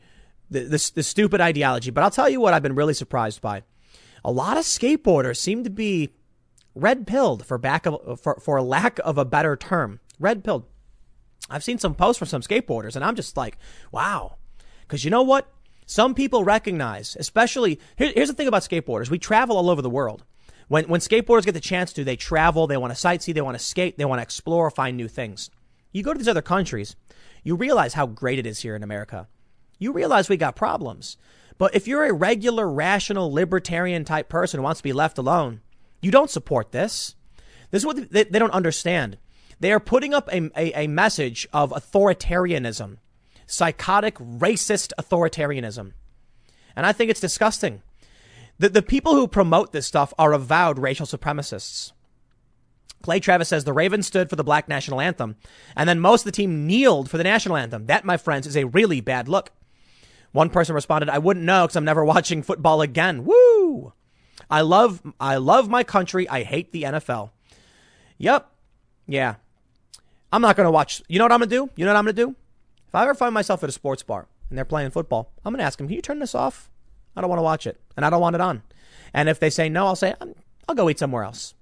the, 0.50 0.60
the, 0.60 0.90
the 0.94 1.02
stupid 1.02 1.40
ideology. 1.40 1.90
But 1.90 2.04
I'll 2.04 2.10
tell 2.10 2.28
you 2.28 2.40
what 2.40 2.54
I've 2.54 2.62
been 2.62 2.74
really 2.74 2.94
surprised 2.94 3.42
by. 3.42 3.64
A 4.24 4.30
lot 4.30 4.56
of 4.56 4.64
skateboarders 4.64 5.36
seem 5.36 5.64
to 5.64 5.70
be 5.70 6.14
red 6.74 7.06
pilled 7.06 7.44
for 7.44 7.58
back 7.58 7.84
for, 8.18 8.36
for 8.40 8.62
lack 8.62 8.98
of 9.00 9.18
a 9.18 9.24
better 9.24 9.56
term. 9.56 10.00
Red 10.18 10.44
pilled. 10.44 10.64
I've 11.50 11.64
seen 11.64 11.78
some 11.78 11.94
posts 11.94 12.18
from 12.18 12.28
some 12.28 12.42
skateboarders 12.42 12.96
and 12.96 13.04
I'm 13.04 13.16
just 13.16 13.36
like, 13.36 13.58
wow. 13.90 14.36
Cause 14.92 15.04
you 15.04 15.10
know 15.10 15.22
what? 15.22 15.50
Some 15.86 16.14
people 16.14 16.44
recognize, 16.44 17.16
especially 17.18 17.80
here, 17.96 18.12
here's 18.14 18.28
the 18.28 18.34
thing 18.34 18.46
about 18.46 18.60
skateboarders. 18.60 19.08
We 19.08 19.18
travel 19.18 19.56
all 19.56 19.70
over 19.70 19.80
the 19.80 19.88
world. 19.88 20.22
When, 20.68 20.84
when 20.84 21.00
skateboarders 21.00 21.46
get 21.46 21.54
the 21.54 21.60
chance 21.60 21.94
to, 21.94 22.04
they 22.04 22.14
travel, 22.14 22.66
they 22.66 22.76
want 22.76 22.94
to 22.94 22.98
sightsee, 23.08 23.32
they 23.32 23.40
want 23.40 23.58
to 23.58 23.64
skate, 23.64 23.96
they 23.96 24.04
want 24.04 24.18
to 24.18 24.22
explore, 24.22 24.70
find 24.70 24.94
new 24.94 25.08
things. 25.08 25.48
You 25.92 26.02
go 26.02 26.12
to 26.12 26.18
these 26.18 26.28
other 26.28 26.42
countries, 26.42 26.94
you 27.42 27.56
realize 27.56 27.94
how 27.94 28.04
great 28.04 28.38
it 28.38 28.44
is 28.44 28.58
here 28.58 28.76
in 28.76 28.82
America. 28.82 29.28
You 29.78 29.94
realize 29.94 30.28
we 30.28 30.36
got 30.36 30.56
problems. 30.56 31.16
But 31.56 31.74
if 31.74 31.88
you're 31.88 32.04
a 32.04 32.12
regular, 32.12 32.70
rational, 32.70 33.32
libertarian 33.32 34.04
type 34.04 34.28
person 34.28 34.58
who 34.58 34.64
wants 34.64 34.80
to 34.80 34.84
be 34.84 34.92
left 34.92 35.16
alone, 35.16 35.62
you 36.02 36.10
don't 36.10 36.28
support 36.28 36.70
this. 36.70 37.14
This 37.70 37.80
is 37.80 37.86
what 37.86 38.10
they, 38.10 38.24
they 38.24 38.38
don't 38.38 38.50
understand. 38.50 39.16
They 39.58 39.72
are 39.72 39.80
putting 39.80 40.12
up 40.12 40.28
a, 40.30 40.50
a, 40.54 40.84
a 40.84 40.86
message 40.86 41.48
of 41.50 41.70
authoritarianism, 41.70 42.98
psychotic, 43.46 44.16
racist 44.16 44.92
authoritarianism. 44.98 45.92
And 46.74 46.86
I 46.86 46.92
think 46.92 47.10
it's 47.10 47.20
disgusting. 47.20 47.82
The, 48.58 48.68
the 48.68 48.82
people 48.82 49.14
who 49.14 49.26
promote 49.26 49.72
this 49.72 49.86
stuff 49.86 50.12
are 50.18 50.32
avowed 50.32 50.78
racial 50.78 51.06
supremacists. 51.06 51.92
Clay 53.02 53.20
Travis 53.20 53.48
says 53.48 53.64
the 53.64 53.72
Ravens 53.72 54.06
stood 54.06 54.30
for 54.30 54.36
the 54.36 54.44
black 54.44 54.68
national 54.68 55.00
anthem, 55.00 55.36
and 55.76 55.88
then 55.88 55.98
most 55.98 56.22
of 56.22 56.26
the 56.26 56.32
team 56.32 56.66
kneeled 56.66 57.10
for 57.10 57.18
the 57.18 57.24
national 57.24 57.56
anthem. 57.56 57.86
That, 57.86 58.04
my 58.04 58.16
friends, 58.16 58.46
is 58.46 58.56
a 58.56 58.64
really 58.64 59.00
bad 59.00 59.28
look. 59.28 59.50
One 60.30 60.48
person 60.48 60.74
responded, 60.74 61.10
I 61.10 61.18
wouldn't 61.18 61.44
know 61.44 61.64
because 61.64 61.76
I'm 61.76 61.84
never 61.84 62.04
watching 62.06 62.42
football 62.42 62.80
again. 62.80 63.24
Woo! 63.24 63.92
I 64.50 64.60
love, 64.62 65.02
I 65.20 65.36
love 65.36 65.68
my 65.68 65.84
country. 65.84 66.28
I 66.28 66.42
hate 66.42 66.72
the 66.72 66.84
NFL. 66.84 67.30
Yep. 68.18 68.50
Yeah. 69.06 69.34
I'm 70.32 70.42
not 70.42 70.56
going 70.56 70.66
to 70.66 70.70
watch. 70.70 71.02
You 71.08 71.18
know 71.18 71.24
what 71.24 71.32
I'm 71.32 71.40
going 71.40 71.50
to 71.50 71.56
do? 71.56 71.70
You 71.76 71.84
know 71.84 71.92
what 71.92 71.98
I'm 71.98 72.04
going 72.04 72.16
to 72.16 72.26
do? 72.26 72.36
If 72.92 72.96
I 72.96 73.04
ever 73.04 73.14
find 73.14 73.32
myself 73.32 73.62
at 73.62 73.70
a 73.70 73.72
sports 73.72 74.02
bar 74.02 74.26
and 74.50 74.58
they're 74.58 74.66
playing 74.66 74.90
football, 74.90 75.32
I'm 75.42 75.54
going 75.54 75.60
to 75.60 75.64
ask 75.64 75.78
them, 75.78 75.88
can 75.88 75.96
you 75.96 76.02
turn 76.02 76.18
this 76.18 76.34
off? 76.34 76.70
I 77.16 77.22
don't 77.22 77.30
want 77.30 77.38
to 77.38 77.42
watch 77.42 77.66
it 77.66 77.80
and 77.96 78.04
I 78.04 78.10
don't 78.10 78.20
want 78.20 78.34
it 78.34 78.42
on. 78.42 78.62
And 79.14 79.30
if 79.30 79.40
they 79.40 79.48
say 79.48 79.70
no, 79.70 79.86
I'll 79.86 79.96
say, 79.96 80.14
I'll 80.68 80.74
go 80.74 80.90
eat 80.90 80.98
somewhere 80.98 81.24
else. 81.24 81.54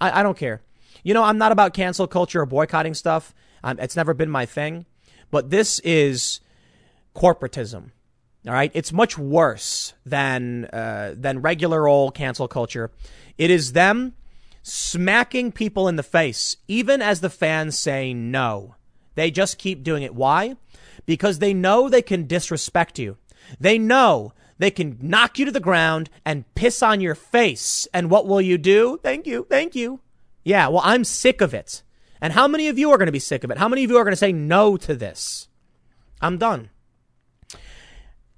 I, 0.00 0.20
I 0.20 0.22
don't 0.22 0.38
care. 0.38 0.62
You 1.02 1.12
know, 1.12 1.24
I'm 1.24 1.36
not 1.36 1.52
about 1.52 1.74
cancel 1.74 2.06
culture 2.06 2.40
or 2.40 2.46
boycotting 2.46 2.94
stuff. 2.94 3.34
Um, 3.62 3.78
it's 3.78 3.96
never 3.96 4.14
been 4.14 4.30
my 4.30 4.46
thing. 4.46 4.86
But 5.30 5.50
this 5.50 5.78
is 5.80 6.40
corporatism. 7.14 7.90
All 8.46 8.54
right, 8.54 8.70
it's 8.72 8.90
much 8.90 9.18
worse 9.18 9.92
than 10.06 10.66
uh, 10.72 11.12
than 11.14 11.42
regular 11.42 11.86
old 11.86 12.14
cancel 12.14 12.48
culture. 12.48 12.90
It 13.36 13.50
is 13.50 13.72
them 13.72 14.14
smacking 14.62 15.52
people 15.52 15.86
in 15.86 15.96
the 15.96 16.02
face, 16.02 16.56
even 16.66 17.02
as 17.02 17.20
the 17.20 17.28
fans 17.28 17.78
say 17.78 18.14
no. 18.14 18.76
They 19.16 19.30
just 19.30 19.58
keep 19.58 19.82
doing 19.82 20.02
it. 20.02 20.14
Why? 20.14 20.56
Because 21.08 21.38
they 21.38 21.54
know 21.54 21.88
they 21.88 22.02
can 22.02 22.26
disrespect 22.26 22.98
you. 22.98 23.16
They 23.58 23.78
know 23.78 24.34
they 24.58 24.70
can 24.70 24.98
knock 25.00 25.38
you 25.38 25.46
to 25.46 25.50
the 25.50 25.58
ground 25.58 26.10
and 26.22 26.44
piss 26.54 26.82
on 26.82 27.00
your 27.00 27.14
face. 27.14 27.88
And 27.94 28.10
what 28.10 28.26
will 28.26 28.42
you 28.42 28.58
do? 28.58 29.00
Thank 29.02 29.26
you. 29.26 29.46
Thank 29.48 29.74
you. 29.74 30.00
Yeah, 30.44 30.68
well, 30.68 30.82
I'm 30.84 31.04
sick 31.04 31.40
of 31.40 31.54
it. 31.54 31.82
And 32.20 32.34
how 32.34 32.46
many 32.46 32.68
of 32.68 32.78
you 32.78 32.90
are 32.90 32.98
going 32.98 33.06
to 33.06 33.12
be 33.12 33.20
sick 33.20 33.42
of 33.42 33.50
it? 33.50 33.56
How 33.56 33.68
many 33.68 33.84
of 33.84 33.90
you 33.90 33.96
are 33.96 34.04
going 34.04 34.12
to 34.12 34.16
say 34.16 34.32
no 34.32 34.76
to 34.76 34.94
this? 34.94 35.48
I'm 36.20 36.36
done. 36.36 36.68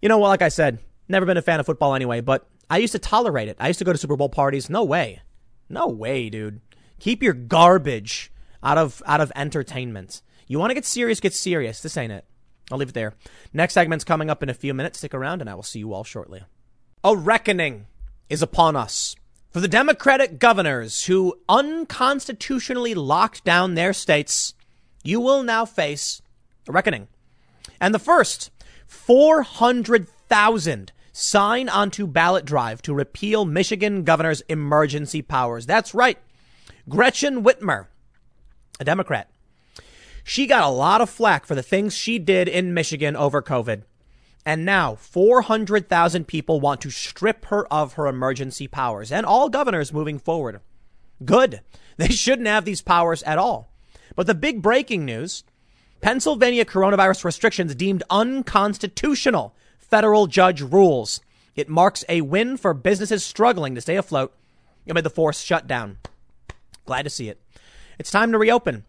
You 0.00 0.08
know, 0.08 0.18
well, 0.18 0.30
like 0.30 0.42
I 0.42 0.48
said, 0.48 0.78
never 1.08 1.26
been 1.26 1.38
a 1.38 1.42
fan 1.42 1.58
of 1.58 1.66
football 1.66 1.96
anyway, 1.96 2.20
but 2.20 2.46
I 2.70 2.78
used 2.78 2.92
to 2.92 3.00
tolerate 3.00 3.48
it. 3.48 3.56
I 3.58 3.66
used 3.66 3.80
to 3.80 3.84
go 3.84 3.92
to 3.92 3.98
Super 3.98 4.16
Bowl 4.16 4.28
parties. 4.28 4.70
No 4.70 4.84
way. 4.84 5.22
No 5.68 5.88
way, 5.88 6.30
dude. 6.30 6.60
Keep 7.00 7.20
your 7.20 7.32
garbage 7.32 8.30
out 8.62 8.78
of 8.78 9.02
out 9.06 9.20
of 9.20 9.32
entertainment. 9.34 10.22
You 10.46 10.60
want 10.60 10.70
to 10.70 10.74
get 10.74 10.84
serious, 10.84 11.18
get 11.18 11.34
serious. 11.34 11.80
This 11.80 11.96
ain't 11.96 12.12
it. 12.12 12.24
I'll 12.70 12.78
leave 12.78 12.90
it 12.90 12.94
there. 12.94 13.14
Next 13.52 13.74
segment's 13.74 14.04
coming 14.04 14.30
up 14.30 14.42
in 14.42 14.48
a 14.48 14.54
few 14.54 14.74
minutes. 14.74 14.98
Stick 14.98 15.14
around 15.14 15.40
and 15.40 15.50
I 15.50 15.54
will 15.54 15.62
see 15.62 15.80
you 15.80 15.92
all 15.92 16.04
shortly. 16.04 16.42
A 17.02 17.16
reckoning 17.16 17.86
is 18.28 18.42
upon 18.42 18.76
us. 18.76 19.16
For 19.50 19.60
the 19.60 19.68
Democratic 19.68 20.38
governors 20.38 21.06
who 21.06 21.34
unconstitutionally 21.48 22.94
locked 22.94 23.44
down 23.44 23.74
their 23.74 23.92
states, 23.92 24.54
you 25.02 25.20
will 25.20 25.42
now 25.42 25.64
face 25.64 26.22
a 26.68 26.72
reckoning. 26.72 27.08
And 27.80 27.92
the 27.92 27.98
first 27.98 28.50
400,000 28.86 30.92
sign 31.12 31.68
onto 31.68 32.06
ballot 32.06 32.44
drive 32.44 32.82
to 32.82 32.94
repeal 32.94 33.44
Michigan 33.44 34.04
governor's 34.04 34.42
emergency 34.42 35.22
powers. 35.22 35.66
That's 35.66 35.94
right. 35.94 36.18
Gretchen 36.88 37.42
Whitmer, 37.42 37.86
a 38.78 38.84
Democrat. 38.84 39.28
She 40.30 40.46
got 40.46 40.62
a 40.62 40.68
lot 40.68 41.00
of 41.00 41.10
flack 41.10 41.44
for 41.44 41.56
the 41.56 41.62
things 41.62 41.92
she 41.92 42.20
did 42.20 42.46
in 42.46 42.72
Michigan 42.72 43.16
over 43.16 43.42
COVID. 43.42 43.82
And 44.46 44.64
now 44.64 44.94
400,000 44.94 46.28
people 46.28 46.60
want 46.60 46.80
to 46.82 46.90
strip 46.90 47.46
her 47.46 47.66
of 47.66 47.94
her 47.94 48.06
emergency 48.06 48.68
powers 48.68 49.10
and 49.10 49.26
all 49.26 49.48
governors 49.48 49.92
moving 49.92 50.20
forward. 50.20 50.60
Good. 51.24 51.62
They 51.96 52.10
shouldn't 52.10 52.46
have 52.46 52.64
these 52.64 52.80
powers 52.80 53.24
at 53.24 53.38
all. 53.38 53.72
But 54.14 54.28
the 54.28 54.34
big 54.36 54.62
breaking 54.62 55.04
news 55.04 55.42
Pennsylvania 56.00 56.64
coronavirus 56.64 57.24
restrictions 57.24 57.74
deemed 57.74 58.04
unconstitutional. 58.08 59.56
Federal 59.78 60.28
judge 60.28 60.60
rules. 60.62 61.20
It 61.56 61.68
marks 61.68 62.04
a 62.08 62.20
win 62.20 62.56
for 62.56 62.72
businesses 62.72 63.24
struggling 63.24 63.74
to 63.74 63.80
stay 63.80 63.96
afloat 63.96 64.32
amid 64.86 65.02
the 65.02 65.10
forced 65.10 65.44
shutdown. 65.44 65.98
Glad 66.86 67.02
to 67.02 67.10
see 67.10 67.28
it. 67.28 67.40
It's 67.98 68.12
time 68.12 68.30
to 68.30 68.38
reopen. 68.38 68.84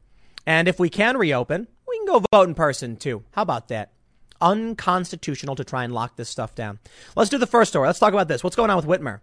And 0.45 0.67
if 0.67 0.79
we 0.79 0.89
can 0.89 1.17
reopen, 1.17 1.67
we 1.87 1.97
can 1.97 2.07
go 2.07 2.23
vote 2.31 2.47
in 2.47 2.55
person 2.55 2.95
too. 2.97 3.23
How 3.31 3.43
about 3.43 3.67
that? 3.69 3.91
Unconstitutional 4.39 5.55
to 5.55 5.63
try 5.63 5.83
and 5.83 5.93
lock 5.93 6.15
this 6.15 6.29
stuff 6.29 6.55
down. 6.55 6.79
Let's 7.15 7.29
do 7.29 7.37
the 7.37 7.47
first 7.47 7.69
story. 7.71 7.87
Let's 7.87 7.99
talk 7.99 8.13
about 8.13 8.27
this. 8.27 8.43
What's 8.43 8.55
going 8.55 8.69
on 8.69 8.77
with 8.77 8.85
Whitmer? 8.85 9.19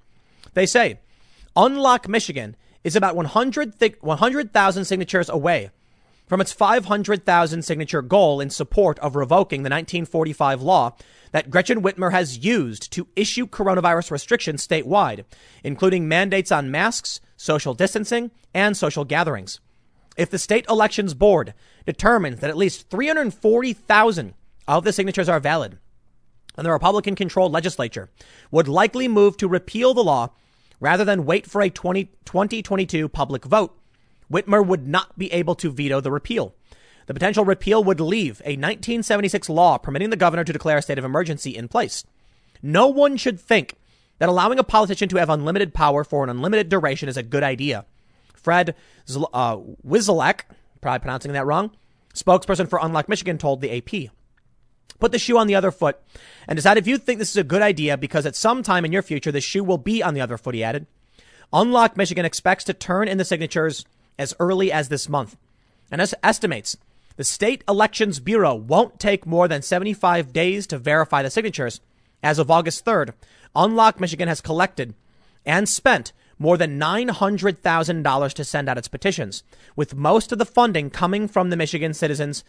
They 0.55 0.67
say 0.67 1.01
Unlock 1.57 2.09
Michigan 2.09 2.57
is 2.85 2.95
about 2.95 3.17
100,000 3.17 3.79
th- 3.79 4.01
100, 4.01 4.87
signatures 4.87 5.29
away 5.29 5.71
from 6.29 6.41
its 6.41 6.53
500,000 6.53 7.63
signature 7.63 8.03
goal 8.03 8.41
in 8.41 8.51
support 8.51 8.99
of 9.01 9.17
revoking 9.17 9.63
the 9.63 9.71
1945 9.71 10.63
law 10.63 10.95
that 11.33 11.51
Gretchen 11.51 11.83
Whitmer 11.83 12.13
has 12.13 12.45
used 12.45 12.93
to 12.93 13.09
issue 13.17 13.47
coronavirus 13.47 14.11
restrictions 14.11 14.67
statewide, 14.67 15.25
including 15.65 16.07
mandates 16.07 16.53
on 16.53 16.71
masks, 16.71 17.21
social 17.37 17.75
distancing, 17.75 18.31
and 18.55 18.77
social 18.77 19.05
gatherings. 19.05 19.61
If 20.19 20.31
the 20.31 20.39
state 20.39 20.67
elections 20.69 21.15
board 21.15 21.55
determines 21.87 22.41
that 22.41 22.51
at 22.51 22.57
least 22.57 22.91
340,000 22.91 24.35
of 24.67 24.85
the 24.85 24.93
signatures 24.93 25.29
are 25.29 25.39
valid, 25.39 25.79
and 26.57 26.67
the 26.67 26.73
Republican 26.73 27.15
controlled 27.15 27.53
legislature 27.53 28.11
would 28.51 28.67
likely 28.67 29.07
move 29.07 29.37
to 29.37 29.47
repeal 29.47 29.95
the 29.95 30.03
law 30.03 30.31
rather 30.81 31.05
than 31.05 31.25
wait 31.25 31.47
for 31.47 31.63
a 31.63 31.71
20, 31.71 32.07
2022 32.25 33.09
public 33.09 33.45
vote 33.45 33.79
Whitmer 34.31 34.67
would 34.67 34.87
not 34.87 35.17
be 35.17 35.33
able 35.33 35.55
to 35.55 35.71
veto 35.71 36.01
the 36.01 36.11
repeal. 36.11 36.55
The 37.07 37.15
potential 37.15 37.45
repeal 37.45 37.83
would 37.85 38.01
leave 38.01 38.41
a 38.41 38.59
1976 38.59 39.49
law 39.49 39.79
permitting 39.79 40.11
the 40.11 40.17
governor 40.17 40.45
to 40.45 40.53
declare 40.53 40.79
a 40.79 40.83
state 40.83 40.99
of 40.99 41.05
emergency 41.05 41.57
in 41.57 41.69
place. 41.69 42.05
No 42.61 42.89
one 42.89 43.17
should 43.17 43.41
think 43.41 43.77
that 44.19 44.29
allowing 44.29 44.59
a 44.59 44.65
politician 44.65 45.09
to 45.11 45.17
have 45.17 45.31
unlimited 45.31 45.73
power 45.73 46.05
for 46.05 46.25
an 46.25 46.29
unlimited 46.29 46.69
duration 46.69 47.09
is 47.09 47.17
a 47.17 47.23
good 47.23 47.45
idea. 47.45 47.87
Fred 48.49 48.75
Zl- 49.07 49.29
uh, 49.35 49.59
Wszolek, 49.87 50.45
probably 50.81 51.01
pronouncing 51.01 51.33
that 51.33 51.45
wrong, 51.45 51.71
spokesperson 52.15 52.67
for 52.67 52.79
Unlock 52.81 53.07
Michigan, 53.07 53.37
told 53.37 53.61
the 53.61 53.77
AP. 53.77 54.11
Put 54.99 55.13
the 55.13 55.19
shoe 55.19 55.37
on 55.37 55.49
the 55.49 55.55
other 55.55 55.71
foot 55.71 56.01
and 56.47 56.57
decide 56.57 56.79
if 56.79 56.87
you 56.87 56.97
think 56.97 57.19
this 57.19 57.29
is 57.29 57.37
a 57.37 57.45
good 57.45 57.61
idea 57.61 57.99
because 57.99 58.25
at 58.25 58.35
some 58.35 58.63
time 58.63 58.87
in 58.87 58.91
your 58.91 59.03
future, 59.03 59.31
the 59.31 59.43
shoe 59.43 59.63
will 59.63 59.77
be 59.77 60.03
on 60.03 60.15
the 60.15 60.23
other 60.23 60.39
foot, 60.39 60.55
he 60.55 60.65
added. 60.65 60.87
Unlock 61.53 61.95
Michigan 61.99 62.25
expects 62.25 62.65
to 62.65 62.73
turn 62.73 63.07
in 63.07 63.19
the 63.19 63.25
signatures 63.27 63.85
as 64.19 64.35
early 64.41 64.73
as 64.73 64.89
this 64.89 65.11
month 65.11 65.37
and 65.91 66.01
as 66.01 66.15
estimates 66.23 66.75
the 67.17 67.25
state 67.25 67.63
elections 67.69 68.19
bureau 68.19 68.55
won't 68.55 68.99
take 68.99 69.27
more 69.27 69.47
than 69.47 69.61
75 69.61 70.33
days 70.33 70.67
to 70.69 70.79
verify 70.79 71.23
the 71.23 71.29
signatures. 71.29 71.83
As 72.23 72.39
of 72.39 72.51
August 72.51 72.87
3rd, 72.87 73.13
Unlock 73.55 74.01
Michigan 74.01 74.29
has 74.29 74.41
collected 74.41 74.95
and 75.45 75.69
spent 75.69 76.13
more 76.39 76.57
than 76.57 76.79
$900,000 76.79 78.33
to 78.33 78.45
send 78.45 78.69
out 78.69 78.79
its 78.79 78.89
petitions, 78.89 79.43
with 79.77 79.95
most 79.95 80.33
of 80.33 80.39
the 80.39 80.45
funding 80.45 80.91
coming 80.91 81.29
from 81.29 81.51
the 81.51 81.57
Michigan 81.57 81.95
citizens, 81.95 82.45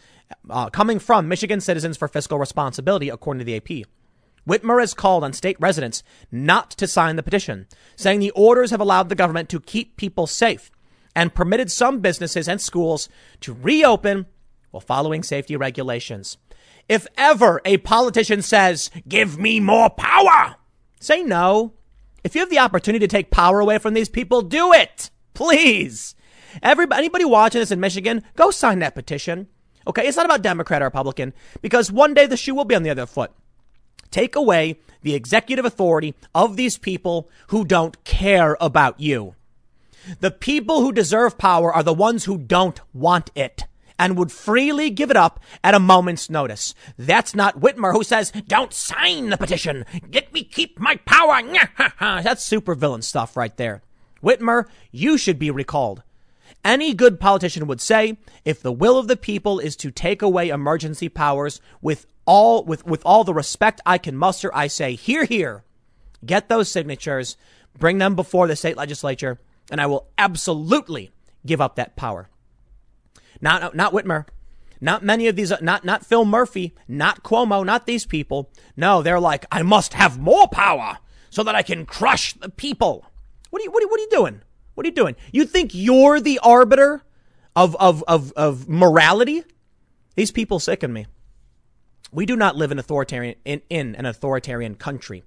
uh, 0.48 0.70
coming 0.70 0.98
from 0.98 1.28
Michigan 1.28 1.60
Citizens 1.60 1.96
for 1.96 2.08
Fiscal 2.08 2.38
Responsibility, 2.38 3.08
according 3.08 3.38
to 3.40 3.44
the 3.44 3.56
AP. 3.56 3.86
Whitmer 4.48 4.80
has 4.80 4.94
called 4.94 5.22
on 5.22 5.32
state 5.32 5.56
residents 5.60 6.02
not 6.32 6.70
to 6.72 6.86
sign 6.86 7.16
the 7.16 7.22
petition, 7.22 7.66
saying 7.96 8.20
the 8.20 8.30
orders 8.30 8.70
have 8.70 8.80
allowed 8.80 9.08
the 9.08 9.14
government 9.14 9.48
to 9.50 9.60
keep 9.60 9.96
people 9.96 10.26
safe 10.26 10.70
and 11.14 11.34
permitted 11.34 11.70
some 11.70 12.00
businesses 12.00 12.48
and 12.48 12.60
schools 12.60 13.08
to 13.40 13.52
reopen 13.52 14.26
while 14.70 14.80
following 14.80 15.22
safety 15.22 15.56
regulations. 15.56 16.38
If 16.88 17.06
ever 17.16 17.60
a 17.64 17.78
politician 17.78 18.42
says, 18.42 18.90
give 19.06 19.38
me 19.38 19.60
more 19.60 19.90
power, 19.90 20.56
say 21.00 21.22
no. 21.22 21.74
If 22.22 22.34
you 22.34 22.40
have 22.40 22.50
the 22.50 22.58
opportunity 22.58 23.06
to 23.06 23.10
take 23.10 23.30
power 23.30 23.60
away 23.60 23.78
from 23.78 23.94
these 23.94 24.08
people, 24.08 24.42
do 24.42 24.72
it. 24.72 25.10
Please. 25.34 26.14
Everybody, 26.62 27.00
anybody 27.00 27.24
watching 27.24 27.60
this 27.60 27.70
in 27.70 27.80
Michigan, 27.80 28.22
go 28.36 28.50
sign 28.50 28.80
that 28.80 28.94
petition. 28.94 29.48
Okay, 29.86 30.06
it's 30.06 30.16
not 30.16 30.26
about 30.26 30.42
Democrat 30.42 30.82
or 30.82 30.86
Republican 30.86 31.32
because 31.62 31.90
one 31.90 32.12
day 32.12 32.26
the 32.26 32.36
shoe 32.36 32.54
will 32.54 32.64
be 32.64 32.74
on 32.74 32.82
the 32.82 32.90
other 32.90 33.06
foot. 33.06 33.32
Take 34.10 34.36
away 34.36 34.78
the 35.02 35.14
executive 35.14 35.64
authority 35.64 36.14
of 36.34 36.56
these 36.56 36.76
people 36.76 37.30
who 37.48 37.64
don't 37.64 38.02
care 38.04 38.56
about 38.60 39.00
you. 39.00 39.36
The 40.20 40.30
people 40.30 40.80
who 40.80 40.92
deserve 40.92 41.38
power 41.38 41.72
are 41.72 41.82
the 41.82 41.94
ones 41.94 42.24
who 42.24 42.36
don't 42.38 42.80
want 42.92 43.30
it 43.34 43.64
and 44.00 44.16
would 44.16 44.32
freely 44.32 44.88
give 44.88 45.10
it 45.10 45.16
up 45.16 45.38
at 45.62 45.74
a 45.74 45.78
moment's 45.78 46.30
notice. 46.30 46.74
That's 46.96 47.34
not 47.34 47.60
Whitmer 47.60 47.92
who 47.92 48.02
says, 48.02 48.32
don't 48.48 48.72
sign 48.72 49.28
the 49.28 49.36
petition. 49.36 49.84
Get 50.10 50.32
me 50.32 50.42
keep 50.42 50.80
my 50.80 50.96
power. 51.04 51.42
That's 52.00 52.48
supervillain 52.48 53.04
stuff 53.04 53.36
right 53.36 53.54
there. 53.58 53.82
Whitmer, 54.22 54.64
you 54.90 55.18
should 55.18 55.38
be 55.38 55.50
recalled. 55.50 56.02
Any 56.64 56.94
good 56.94 57.20
politician 57.20 57.66
would 57.66 57.80
say, 57.82 58.16
if 58.44 58.62
the 58.62 58.72
will 58.72 58.96
of 58.96 59.06
the 59.06 59.18
people 59.18 59.58
is 59.58 59.76
to 59.76 59.90
take 59.90 60.22
away 60.22 60.48
emergency 60.48 61.10
powers 61.10 61.60
with 61.82 62.06
all, 62.24 62.64
with, 62.64 62.86
with 62.86 63.02
all 63.04 63.22
the 63.22 63.34
respect 63.34 63.82
I 63.84 63.98
can 63.98 64.16
muster, 64.16 64.50
I 64.54 64.68
say, 64.68 64.94
here, 64.94 65.24
here, 65.24 65.62
get 66.24 66.48
those 66.48 66.70
signatures, 66.70 67.36
bring 67.78 67.98
them 67.98 68.14
before 68.14 68.48
the 68.48 68.56
state 68.56 68.78
legislature, 68.78 69.38
and 69.70 69.78
I 69.78 69.86
will 69.86 70.08
absolutely 70.16 71.10
give 71.44 71.60
up 71.60 71.76
that 71.76 71.96
power. 71.96 72.30
Not, 73.40 73.62
uh, 73.62 73.70
not 73.74 73.92
Whitmer. 73.92 74.26
Not 74.80 75.04
many 75.04 75.28
of 75.28 75.36
these, 75.36 75.52
uh, 75.52 75.58
not, 75.60 75.84
not 75.84 76.06
Phil 76.06 76.24
Murphy, 76.24 76.74
not 76.88 77.22
Cuomo, 77.22 77.64
not 77.64 77.86
these 77.86 78.06
people. 78.06 78.50
No, 78.76 79.02
they're 79.02 79.20
like, 79.20 79.44
I 79.52 79.62
must 79.62 79.94
have 79.94 80.18
more 80.18 80.48
power 80.48 80.98
so 81.28 81.42
that 81.42 81.54
I 81.54 81.62
can 81.62 81.84
crush 81.84 82.32
the 82.34 82.48
people. 82.48 83.04
What 83.50 83.60
are 83.60 83.64
you, 83.64 83.70
what 83.70 83.84
are, 83.84 83.88
what 83.88 84.00
are 84.00 84.02
you 84.02 84.10
doing? 84.10 84.42
What 84.74 84.86
are 84.86 84.88
you 84.88 84.94
doing? 84.94 85.16
You 85.32 85.44
think 85.44 85.72
you're 85.74 86.20
the 86.20 86.38
arbiter 86.42 87.02
of, 87.54 87.76
of, 87.76 88.02
of, 88.08 88.32
of 88.32 88.68
morality? 88.68 89.44
These 90.16 90.30
people 90.30 90.58
sicken 90.58 90.92
me. 90.92 91.06
We 92.12 92.26
do 92.26 92.34
not 92.34 92.56
live 92.56 92.72
in 92.72 92.78
authoritarian 92.78 93.36
in, 93.44 93.62
in 93.70 93.94
an 93.94 94.06
authoritarian 94.06 94.74
country. 94.74 95.22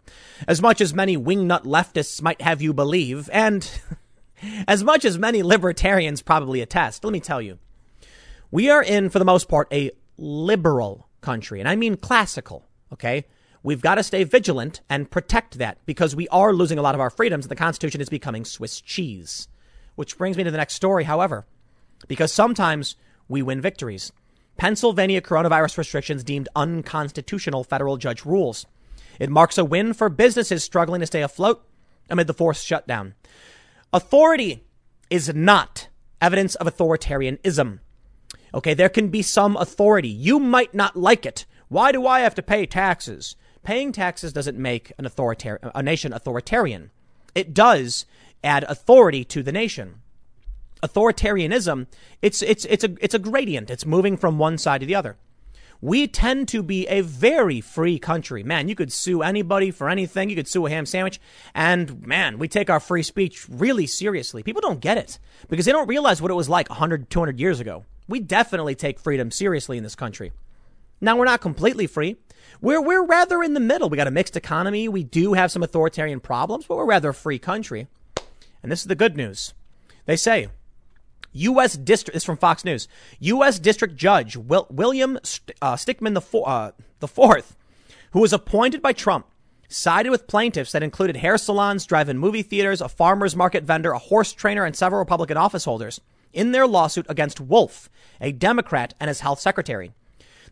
As 0.48 0.61
much 0.61 0.81
as 0.81 0.94
many 0.94 1.15
wingnut 1.15 1.64
leftists 1.64 2.22
might 2.22 2.41
have 2.41 2.61
you 2.61 2.73
believe, 2.73 3.30
and 3.31 3.69
as 4.68 4.84
much 4.84 5.06
as 5.06 5.18
many 5.18 5.44
libertarians 5.44 6.22
probably 6.22 6.60
attest, 6.60 7.06
let 7.06 7.14
me 7.14 7.22
tell 7.22 7.41
you, 7.41 7.60
we 8.53 8.69
are 8.69 8.84
in, 8.84 9.09
for 9.09 9.17
the 9.17 9.25
most 9.25 9.49
part, 9.49 9.67
a 9.73 9.89
liberal 10.15 11.09
country. 11.21 11.59
And 11.59 11.67
I 11.67 11.75
mean 11.75 11.97
classical, 11.97 12.63
okay? 12.93 13.25
We've 13.63 13.81
got 13.81 13.95
to 13.95 14.03
stay 14.03 14.23
vigilant 14.25 14.81
and 14.88 15.09
protect 15.09 15.57
that 15.57 15.80
because 15.88 16.15
we 16.15 16.27
are 16.27 16.53
losing 16.53 16.77
a 16.77 16.84
lot 16.84 16.93
of 16.93 17.01
our 17.01 17.09
freedoms 17.09 17.45
and 17.45 17.49
the 17.49 17.55
Constitution 17.55 17.99
is 17.99 18.09
becoming 18.09 18.45
Swiss 18.45 18.80
cheese. 18.80 19.47
Which 19.95 20.19
brings 20.19 20.38
me 20.38 20.43
to 20.43 20.51
the 20.51 20.57
next 20.57 20.75
story, 20.75 21.05
however, 21.05 21.47
because 22.07 22.31
sometimes 22.31 22.95
we 23.27 23.41
win 23.41 23.59
victories. 23.59 24.11
Pennsylvania 24.55 25.19
coronavirus 25.21 25.80
restrictions 25.80 26.23
deemed 26.23 26.47
unconstitutional, 26.55 27.63
federal 27.63 27.97
judge 27.97 28.23
rules. 28.23 28.67
It 29.19 29.31
marks 29.31 29.57
a 29.57 29.65
win 29.65 29.93
for 29.93 30.09
businesses 30.09 30.63
struggling 30.63 30.99
to 30.99 31.07
stay 31.07 31.23
afloat 31.23 31.65
amid 32.07 32.27
the 32.27 32.35
forced 32.35 32.67
shutdown. 32.67 33.15
Authority 33.91 34.63
is 35.09 35.34
not 35.34 35.88
evidence 36.21 36.53
of 36.53 36.67
authoritarianism. 36.67 37.80
Okay, 38.53 38.73
there 38.73 38.89
can 38.89 39.09
be 39.09 39.21
some 39.21 39.57
authority. 39.57 40.09
You 40.09 40.39
might 40.39 40.73
not 40.73 40.95
like 40.95 41.25
it. 41.25 41.45
Why 41.69 41.91
do 41.91 42.05
I 42.05 42.19
have 42.19 42.35
to 42.35 42.43
pay 42.43 42.65
taxes? 42.65 43.35
Paying 43.63 43.93
taxes 43.93 44.34
doesn't 44.34 44.57
make 44.57 44.91
an 44.97 45.05
authoritarian, 45.05 45.71
a 45.73 45.81
nation 45.81 46.13
authoritarian. 46.13 46.91
It 47.34 47.53
does 47.53 48.05
add 48.43 48.63
authority 48.65 49.23
to 49.25 49.41
the 49.41 49.51
nation. 49.51 50.01
Authoritarianism, 50.84 51.88
it's, 52.21 52.41
it's, 52.41 52.65
it's, 52.65 52.84
a, 52.84 52.95
it's 52.99 53.15
a 53.15 53.19
gradient. 53.19 53.71
It's 53.71 53.85
moving 53.85 54.17
from 54.17 54.38
one 54.38 54.57
side 54.57 54.81
to 54.81 54.85
the 54.85 54.95
other. 54.95 55.17
We 55.81 56.07
tend 56.07 56.47
to 56.49 56.61
be 56.61 56.88
a 56.88 57.01
very 57.01 57.59
free 57.59 57.99
country. 57.99 58.43
Man, 58.43 58.69
you 58.69 58.75
could 58.75 58.91
sue 58.91 59.21
anybody 59.21 59.71
for 59.71 59.89
anything. 59.89 60.30
You 60.30 60.35
could 60.35 60.47
sue 60.47 60.65
a 60.65 60.69
ham 60.69 60.85
sandwich. 60.85 61.19
And 61.53 62.05
man, 62.05 62.38
we 62.38 62.47
take 62.47 62.69
our 62.69 62.80
free 62.80 63.03
speech 63.03 63.47
really 63.49 63.88
seriously. 63.88 64.43
People 64.43 64.61
don't 64.61 64.80
get 64.80 64.97
it 64.97 65.19
because 65.49 65.65
they 65.65 65.71
don't 65.71 65.89
realize 65.89 66.21
what 66.21 66.31
it 66.31 66.35
was 66.35 66.47
like 66.47 66.69
100, 66.69 67.09
200 67.09 67.39
years 67.39 67.59
ago. 67.59 67.85
We 68.07 68.19
definitely 68.19 68.75
take 68.75 68.99
freedom 68.99 69.31
seriously 69.31 69.77
in 69.77 69.84
this 69.84 69.95
country. 69.95 70.31
Now, 70.99 71.17
we're 71.17 71.25
not 71.25 71.41
completely 71.41 71.88
free. 71.88 72.17
We're, 72.61 72.81
we're 72.81 73.05
rather 73.05 73.43
in 73.43 73.53
the 73.53 73.59
middle. 73.59 73.89
We 73.89 73.97
got 73.97 74.07
a 74.07 74.11
mixed 74.11 74.38
economy. 74.38 74.88
We 74.88 75.03
do 75.03 75.34
have 75.34 75.51
some 75.51 75.63
authoritarian 75.63 76.19
problems, 76.19 76.65
but 76.65 76.77
we're 76.77 76.85
rather 76.85 77.09
a 77.09 77.13
free 77.13 77.39
country. 77.39 77.88
And 78.61 78.71
this 78.71 78.81
is 78.81 78.88
the 78.88 78.95
good 78.95 79.17
news. 79.17 79.53
They 80.05 80.15
say, 80.15 80.47
U.S. 81.34 81.75
District, 81.75 82.13
this 82.13 82.23
is 82.23 82.25
from 82.25 82.38
Fox 82.38 82.63
News, 82.63 82.88
U.S. 83.19 83.59
District 83.59 83.95
Judge 83.95 84.38
Will, 84.38 84.67
William 84.69 85.19
St- 85.23 85.57
uh, 85.61 85.75
Stickman 85.75 86.13
the, 86.13 86.39
uh, 86.39 86.71
fourth, 87.07 87.57
who 88.11 88.19
was 88.19 88.31
appointed 88.34 88.81
by 88.81 88.93
Trump, 88.93 89.25
sided 89.67 90.11
with 90.11 90.27
plaintiffs 90.27 90.71
that 90.73 90.84
included 90.84 91.17
hair 91.17 91.38
salons, 91.38 91.85
drive-in 91.85 92.17
movie 92.17 92.43
theaters, 92.43 92.81
a 92.81 92.88
farmer's 92.88 93.35
market 93.35 93.63
vendor, 93.63 93.91
a 93.91 93.97
horse 93.97 94.31
trainer, 94.31 94.63
and 94.63 94.75
several 94.75 94.99
Republican 94.99 95.38
office 95.38 95.65
holders 95.65 95.99
in 96.34 96.51
their 96.51 96.68
lawsuit 96.68 97.05
against 97.10 97.39
Wolf, 97.39 97.89
a 98.19 98.31
Democrat, 98.31 98.93
and 98.99 99.07
his 99.07 99.22
health 99.22 99.39
secretary. 99.39 99.93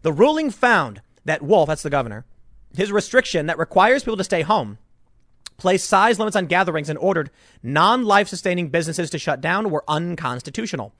The 0.01 0.13
ruling 0.13 0.49
found 0.49 1.01
that 1.25 1.41
Wolf, 1.41 1.67
that's 1.67 1.83
the 1.83 1.89
governor, 1.89 2.25
his 2.75 2.91
restriction 2.91 3.47
that 3.47 3.57
requires 3.57 4.03
people 4.03 4.17
to 4.17 4.23
stay 4.23 4.41
home, 4.41 4.77
placed 5.57 5.87
size 5.87 6.17
limits 6.19 6.35
on 6.35 6.45
gatherings, 6.47 6.89
and 6.89 6.97
ordered 6.97 7.29
non 7.61 8.03
life 8.03 8.27
sustaining 8.27 8.69
businesses 8.69 9.09
to 9.09 9.19
shut 9.19 9.41
down 9.41 9.69
were 9.69 9.83
unconstitutional. 9.87 10.93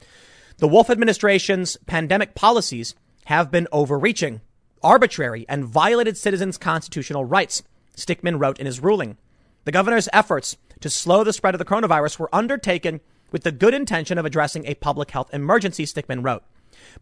The 0.57 0.67
Wolf 0.67 0.89
administration's 0.89 1.77
pandemic 1.87 2.35
policies 2.35 2.93
have 3.25 3.49
been 3.49 3.67
overreaching, 3.71 4.41
arbitrary, 4.83 5.45
and 5.47 5.65
violated 5.65 6.17
citizens' 6.17 6.57
constitutional 6.57 7.25
rights, 7.25 7.63
Stickman 7.95 8.39
wrote 8.39 8.59
in 8.59 8.65
his 8.65 8.79
ruling. 8.79 9.17
The 9.63 9.71
governor's 9.71 10.09
efforts 10.11 10.57
to 10.79 10.89
slow 10.89 11.23
the 11.23 11.33
spread 11.33 11.55
of 11.55 11.59
the 11.59 11.65
coronavirus 11.65 12.19
were 12.19 12.33
undertaken 12.33 13.01
with 13.31 13.43
the 13.43 13.51
good 13.51 13.73
intention 13.73 14.17
of 14.17 14.25
addressing 14.25 14.65
a 14.65 14.75
public 14.75 15.11
health 15.11 15.33
emergency, 15.33 15.85
Stickman 15.85 16.23
wrote. 16.23 16.43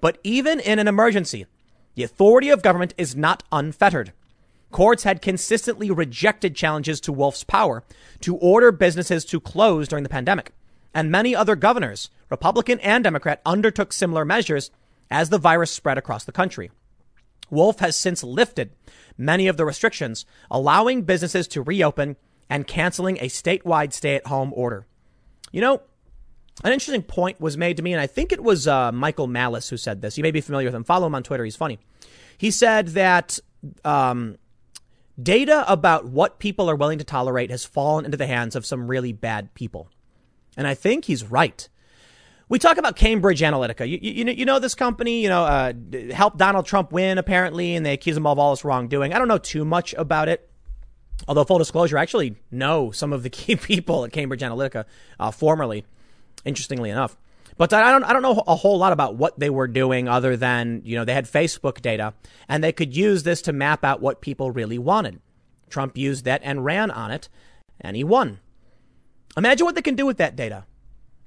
But 0.02 0.20
even 0.24 0.60
in 0.60 0.80
an 0.80 0.88
emergency, 0.88 1.46
the 1.96 2.04
authority 2.04 2.50
of 2.50 2.62
government 2.62 2.94
is 2.98 3.16
not 3.16 3.44
unfettered. 3.52 4.14
Courts 4.72 5.04
had 5.04 5.22
consistently 5.22 5.90
rejected 5.90 6.56
challenges 6.56 7.02
to 7.02 7.12
Wolf's 7.12 7.44
power 7.44 7.84
to 8.22 8.36
order 8.38 8.72
businesses 8.72 9.26
to 9.26 9.40
close 9.40 9.88
during 9.88 10.04
the 10.04 10.10
pandemic. 10.10 10.52
And 10.94 11.12
many 11.12 11.36
other 11.36 11.56
governors, 11.56 12.10
Republican 12.30 12.80
and 12.80 13.04
Democrat, 13.04 13.42
undertook 13.46 13.92
similar 13.92 14.26
measures 14.26 14.70
as 15.10 15.30
the 15.30 15.38
virus 15.38 15.72
spread 15.72 15.98
across 15.98 16.24
the 16.24 16.32
country. 16.32 16.72
Wolf 17.50 17.80
has 17.80 17.96
since 17.96 18.24
lifted 18.24 18.72
many 19.18 19.48
of 19.48 19.58
the 19.58 19.66
restrictions, 19.66 20.26
allowing 20.52 21.02
businesses 21.02 21.48
to 21.50 21.64
reopen 21.64 22.16
and 22.50 22.68
canceling 22.68 23.18
a 23.18 23.28
statewide 23.28 23.94
stay 23.94 24.16
at 24.16 24.28
home 24.28 24.54
order. 24.56 24.86
You 25.52 25.62
know, 25.62 25.82
an 26.64 26.74
interesting 26.74 27.04
point 27.04 27.40
was 27.40 27.58
made 27.58 27.78
to 27.78 27.84
me, 27.84 27.94
and 27.94 28.02
I 28.02 28.08
think 28.08 28.32
it 28.32 28.44
was 28.44 28.68
uh, 28.68 28.92
Michael 28.92 29.28
Malice 29.28 29.70
who 29.70 29.78
said 29.78 30.02
this. 30.02 30.18
You 30.18 30.24
may 30.24 30.32
be 30.32 30.42
familiar 30.42 30.68
with 30.68 30.76
him. 30.76 30.84
Follow 30.84 31.08
him 31.08 31.16
on 31.16 31.24
Twitter. 31.24 31.46
He's 31.46 31.56
funny. 31.56 31.80
He 32.38 32.52
said 32.52 32.90
that 32.90 33.40
um, 33.86 34.38
data 35.22 35.64
about 35.72 36.06
what 36.06 36.40
people 36.40 36.70
are 36.70 36.76
willing 36.76 36.98
to 36.98 37.04
tolerate 37.04 37.50
has 37.50 37.66
fallen 37.66 38.06
into 38.06 38.18
the 38.18 38.28
hands 38.28 38.56
of 38.56 38.66
some 38.66 38.88
really 38.88 39.14
bad 39.14 39.54
people. 39.54 39.90
And 40.58 40.68
I 40.68 40.74
think 40.74 41.06
he's 41.06 41.24
right. 41.24 41.68
We 42.50 42.58
talk 42.58 42.78
about 42.78 42.96
Cambridge 42.96 43.42
Analytica. 43.42 43.88
You, 43.88 44.00
you, 44.02 44.26
you 44.26 44.46
know 44.46 44.60
this 44.60 44.74
company, 44.76 45.22
you 45.22 45.30
know, 45.30 45.44
uh, 45.44 45.74
helped 46.12 46.38
Donald 46.38 46.66
Trump 46.66 46.92
win 46.92 47.18
apparently, 47.18 47.76
and 47.76 47.86
they 47.86 47.94
accuse 47.94 48.18
him 48.18 48.26
of 48.26 48.40
all 48.40 48.52
this 48.52 48.66
wrongdoing. 48.66 49.14
I 49.14 49.20
don't 49.20 49.28
know 49.28 49.38
too 49.38 49.64
much 49.64 49.94
about 49.94 50.28
it. 50.28 50.50
Although 51.28 51.44
full 51.44 51.60
disclosure, 51.60 51.98
I 51.98 52.02
actually 52.02 52.38
know 52.50 52.92
some 52.92 53.14
of 53.14 53.24
the 53.24 53.30
key 53.30 53.56
people 53.58 54.04
at 54.04 54.12
Cambridge 54.12 54.42
Analytica 54.42 54.86
uh, 55.20 55.32
formerly 55.32 55.86
interestingly 56.46 56.90
enough. 56.90 57.18
But 57.58 57.74
I 57.74 57.92
don't, 57.92 58.04
I 58.06 58.14
don't 58.14 58.22
know 58.22 58.42
a 58.48 58.56
whole 58.56 58.78
lot 58.78 58.94
about 58.94 59.16
what 59.16 59.38
they 59.38 59.50
were 59.50 59.68
doing 59.68 60.08
other 60.08 60.38
than, 60.38 60.82
you 60.86 60.96
know, 60.96 61.04
they 61.04 61.14
had 61.14 61.26
Facebook 61.26 61.82
data 61.82 62.14
and 62.48 62.64
they 62.64 62.72
could 62.72 62.96
use 62.96 63.24
this 63.24 63.42
to 63.44 63.54
map 63.54 63.84
out 63.84 64.02
what 64.02 64.22
people 64.22 64.52
really 64.52 64.78
wanted. 64.78 65.20
Trump 65.70 65.98
used 65.98 66.24
that 66.24 66.42
and 66.44 66.64
ran 66.64 66.90
on 66.90 67.12
it 67.12 67.28
and 67.82 67.98
he 67.98 68.04
won. 68.04 68.40
Imagine 69.36 69.66
what 69.66 69.76
they 69.76 69.82
can 69.82 69.96
do 69.96 70.06
with 70.06 70.18
that 70.18 70.38
data. 70.38 70.66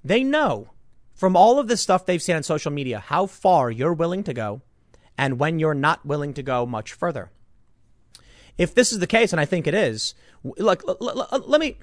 They 0.03 0.25
know 0.25 0.71
from 1.15 1.37
all 1.37 1.59
of 1.59 1.69
the 1.69 1.77
stuff 1.77 2.07
they've 2.07 2.23
seen 2.23 2.37
on 2.37 2.43
social 2.43 2.73
media 2.73 2.99
how 2.99 3.27
far 3.27 3.71
you're 3.71 3.93
willing 3.93 4.25
to 4.25 4.33
go 4.33 4.63
and 5.19 5.39
when 5.39 5.59
you're 5.59 5.75
not 5.75 6.05
willing 6.07 6.33
to 6.35 6.43
go 6.43 6.65
much 6.65 6.95
further. 6.95 7.31
If 8.57 8.75
this 8.75 8.91
is 8.91 9.01
the 9.01 9.07
case, 9.07 9.33
and 9.33 9.41
I 9.41 9.45
think 9.45 9.67
it 9.67 9.75
is, 9.75 10.15
look, 10.43 10.83
let 11.01 11.61
me, 11.61 11.77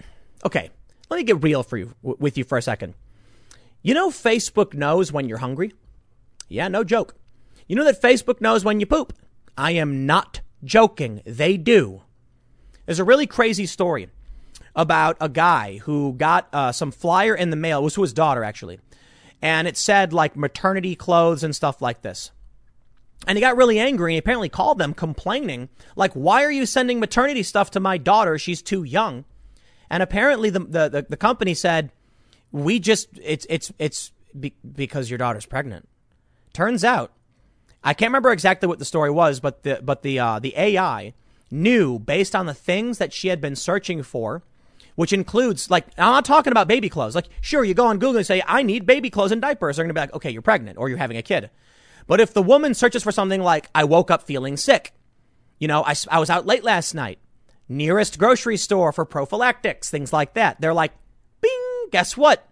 okay, 0.44 0.72
let 1.10 1.18
me 1.18 1.24
get 1.24 1.44
real 1.44 1.62
for 1.62 1.78
you, 1.78 1.94
with 2.02 2.38
you 2.38 2.44
for 2.44 2.58
a 2.58 2.62
second. 2.62 2.96
You 3.82 3.94
know, 3.94 4.10
Facebook 4.10 4.74
knows 4.74 5.12
when 5.12 5.30
you're 5.30 5.38
hungry. 5.38 5.74
Yeah, 6.48 6.68
no 6.68 6.84
joke. 6.84 7.16
You 7.68 7.76
know 7.76 7.86
that 7.86 8.02
Facebook 8.02 8.42
knows 8.42 8.66
when 8.66 8.80
you 8.80 8.86
poop. 8.86 9.14
I 9.58 9.72
am 9.72 10.06
not 10.06 10.42
joking. 10.64 11.22
They 11.26 11.56
do. 11.58 12.02
There's 12.86 13.00
a 13.00 13.04
really 13.04 13.28
crazy 13.28 13.66
story. 13.66 14.10
about 14.76 15.18
a 15.20 15.30
guy 15.30 15.78
who 15.80 16.14
got 16.14 16.48
uh, 16.54 16.72
some 16.72 16.92
flyer 16.92 17.36
in 17.36 17.50
the 17.50 17.56
mail. 17.56 17.80
It 17.80 17.84
was 17.84 17.94
to 17.96 18.02
his 18.02 18.14
daughter, 18.14 18.44
actually. 18.44 18.80
And 19.42 19.68
it 19.68 19.78
said 19.78 20.14
like 20.14 20.36
maternity 20.36 20.96
clothes 20.96 21.44
and 21.44 21.56
stuff 21.56 21.82
like 21.82 22.02
this. 22.02 22.32
And 23.28 23.38
he 23.38 23.42
got 23.42 23.58
really 23.58 23.78
angry 23.80 24.14
and 24.14 24.16
he 24.16 24.20
apparently 24.20 24.48
called 24.48 24.78
them 24.78 24.94
complaining, 24.94 25.68
like, 25.98 26.14
why 26.14 26.44
are 26.44 26.52
you 26.52 26.66
sending 26.66 27.02
maternity 27.02 27.44
stuff 27.44 27.72
to 27.72 27.80
my 27.82 27.98
daughter? 27.98 28.38
She's 28.38 28.62
too 28.62 28.84
young. 28.84 29.26
And 29.90 30.02
apparently 30.02 30.50
the, 30.50 30.60
the, 30.60 30.90
the, 30.90 31.06
the 31.10 31.18
company 31.18 31.54
said, 31.54 31.92
we 32.52 32.80
just, 32.80 33.08
it's, 33.22 33.46
it's, 33.50 33.72
it's 33.80 34.12
be, 34.38 34.54
because 34.76 35.10
your 35.10 35.18
daughter's 35.18 35.46
pregnant. 35.46 35.88
Turns 36.54 36.84
out, 36.84 37.12
I 37.84 37.94
can't 37.94 38.10
remember 38.10 38.32
exactly 38.32 38.68
what 38.68 38.80
the 38.80 38.86
story 38.86 39.12
was, 39.12 39.40
but 39.40 39.64
the, 39.64 39.80
but 39.82 40.02
the, 40.02 40.20
uh, 40.20 40.40
the 40.40 40.54
AI 40.58 41.14
knew 41.52 42.00
based 42.00 42.36
on 42.36 42.46
the 42.46 42.54
things 42.54 42.98
that 42.98 43.14
she 43.14 43.30
had 43.30 43.42
been 43.42 43.56
searching 43.56 44.04
for, 44.04 44.44
which 44.96 45.14
includes 45.14 45.72
like, 45.72 45.88
I'm 45.98 46.12
not 46.12 46.26
talking 46.26 46.52
about 46.52 46.68
baby 46.68 46.90
clothes. 46.90 47.16
Like, 47.16 47.30
sure, 47.42 47.64
you 47.64 47.74
go 47.74 47.88
on 47.88 48.00
Google 48.00 48.18
and 48.18 48.26
say, 48.28 48.44
I 48.46 48.64
need 48.64 48.86
baby 48.86 49.10
clothes 49.10 49.32
and 49.32 49.42
diapers. 49.42 49.78
They're 49.78 49.88
to 49.88 49.94
be 49.94 50.00
like, 50.00 50.14
okay, 50.14 50.30
you're 50.30 50.42
pregnant 50.42 50.78
or 50.78 50.90
you're 50.90 50.98
having 50.98 51.18
a 51.18 51.22
kid. 51.22 51.50
But 52.08 52.20
if 52.20 52.34
the 52.34 52.44
woman 52.44 52.74
searches 52.74 53.04
for 53.04 53.12
something 53.12 53.42
like, 53.42 53.70
I 53.74 53.84
woke 53.84 54.12
up 54.12 54.24
feeling 54.24 54.58
sick, 54.58 54.94
you 55.60 55.68
know, 55.68 55.84
I, 55.84 55.94
I 56.10 56.20
was 56.20 56.30
out 56.30 56.46
late 56.46 56.64
last 56.64 56.96
night, 56.96 57.20
nearest 57.68 58.18
grocery 58.18 58.58
store 58.58 58.92
for 58.92 59.06
prophylactics, 59.06 59.90
things 59.90 60.12
like 60.12 60.34
that, 60.34 60.60
they're 60.60 60.74
like, 60.74 60.94
bing, 61.40 61.52
guess 61.92 62.18
what? 62.18 62.48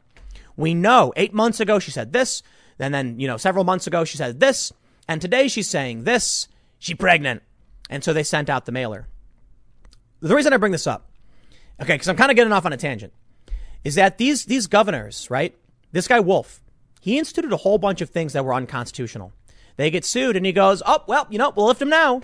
We 0.55 0.73
know 0.73 1.13
eight 1.15 1.33
months 1.33 1.59
ago 1.59 1.79
she 1.79 1.91
said 1.91 2.13
this, 2.13 2.41
and 2.79 2.93
then, 2.93 3.19
you 3.19 3.27
know, 3.27 3.37
several 3.37 3.63
months 3.63 3.87
ago 3.87 4.03
she 4.05 4.17
said 4.17 4.39
this, 4.39 4.73
and 5.07 5.21
today 5.21 5.47
she's 5.47 5.69
saying 5.69 6.03
this, 6.03 6.47
she 6.79 6.95
pregnant. 6.95 7.43
And 7.89 8.03
so 8.03 8.13
they 8.13 8.23
sent 8.23 8.49
out 8.49 8.65
the 8.65 8.71
mailer. 8.71 9.07
The 10.19 10.35
reason 10.35 10.51
I 10.51 10.57
bring 10.57 10.71
this 10.71 10.87
up, 10.87 11.09
okay, 11.81 11.93
because 11.93 12.07
I'm 12.07 12.17
kind 12.17 12.31
of 12.31 12.35
getting 12.35 12.53
off 12.53 12.65
on 12.65 12.73
a 12.73 12.77
tangent, 12.77 13.13
is 13.83 13.95
that 13.95 14.17
these, 14.17 14.45
these 14.45 14.67
governors, 14.67 15.29
right? 15.29 15.55
This 15.91 16.07
guy 16.07 16.19
Wolf, 16.19 16.61
he 16.99 17.17
instituted 17.17 17.53
a 17.53 17.57
whole 17.57 17.77
bunch 17.77 18.01
of 18.01 18.09
things 18.09 18.33
that 18.33 18.43
were 18.43 18.53
unconstitutional. 18.53 19.31
They 19.77 19.91
get 19.91 20.03
sued 20.03 20.35
and 20.35 20.45
he 20.45 20.51
goes, 20.51 20.81
oh, 20.85 21.03
well, 21.07 21.27
you 21.29 21.37
know, 21.37 21.53
we'll 21.55 21.67
lift 21.67 21.79
them 21.79 21.89
now. 21.89 22.21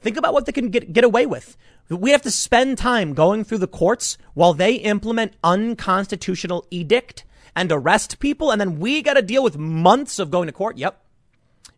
Think 0.00 0.16
about 0.16 0.32
what 0.32 0.46
they 0.46 0.52
can 0.52 0.70
get, 0.70 0.92
get 0.92 1.04
away 1.04 1.26
with. 1.26 1.56
We 1.90 2.12
have 2.12 2.22
to 2.22 2.30
spend 2.30 2.78
time 2.78 3.14
going 3.14 3.42
through 3.42 3.58
the 3.58 3.66
courts 3.66 4.16
while 4.34 4.54
they 4.54 4.74
implement 4.74 5.34
unconstitutional 5.42 6.64
edict 6.70 7.24
and 7.56 7.72
arrest 7.72 8.20
people. 8.20 8.52
And 8.52 8.60
then 8.60 8.78
we 8.78 9.02
got 9.02 9.14
to 9.14 9.22
deal 9.22 9.42
with 9.42 9.58
months 9.58 10.20
of 10.20 10.30
going 10.30 10.46
to 10.46 10.52
court. 10.52 10.78
Yep. 10.78 11.02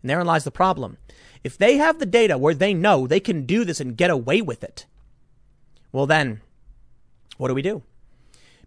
And 0.03 0.11
therein 0.11 0.27
lies 0.27 0.45
the 0.45 0.51
problem. 0.51 0.99
If 1.43 1.57
they 1.57 1.79
have 1.79 1.99
the 1.99 2.07
data 2.07 2.37
where 2.37 2.55
they 2.55 2.75
know 2.75 3.07
they 3.07 3.21
can 3.21 3.47
do 3.47 3.65
this 3.65 3.81
and 3.81 3.97
get 3.97 4.11
away 4.11 4.43
with 4.43 4.63
it, 4.63 4.85
well, 5.93 6.07
then 6.07 6.43
what 7.39 7.49
do 7.49 7.55
we 7.55 7.63
do? 7.63 7.83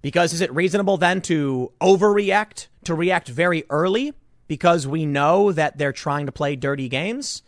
Because 0.02 0.34
is 0.34 0.42
it 0.42 0.54
reasonable 0.54 0.98
then 0.98 1.22
to 1.22 1.72
overreact, 1.80 2.68
to 2.86 2.96
react 2.96 3.28
very 3.28 3.64
early 3.70 4.14
because 4.48 4.86
we 4.88 5.06
know 5.06 5.52
that 5.52 5.78
they're 5.78 5.94
trying 5.94 6.26
to 6.26 6.32
play 6.32 6.56
dirty 6.56 6.90
games? 6.90 7.44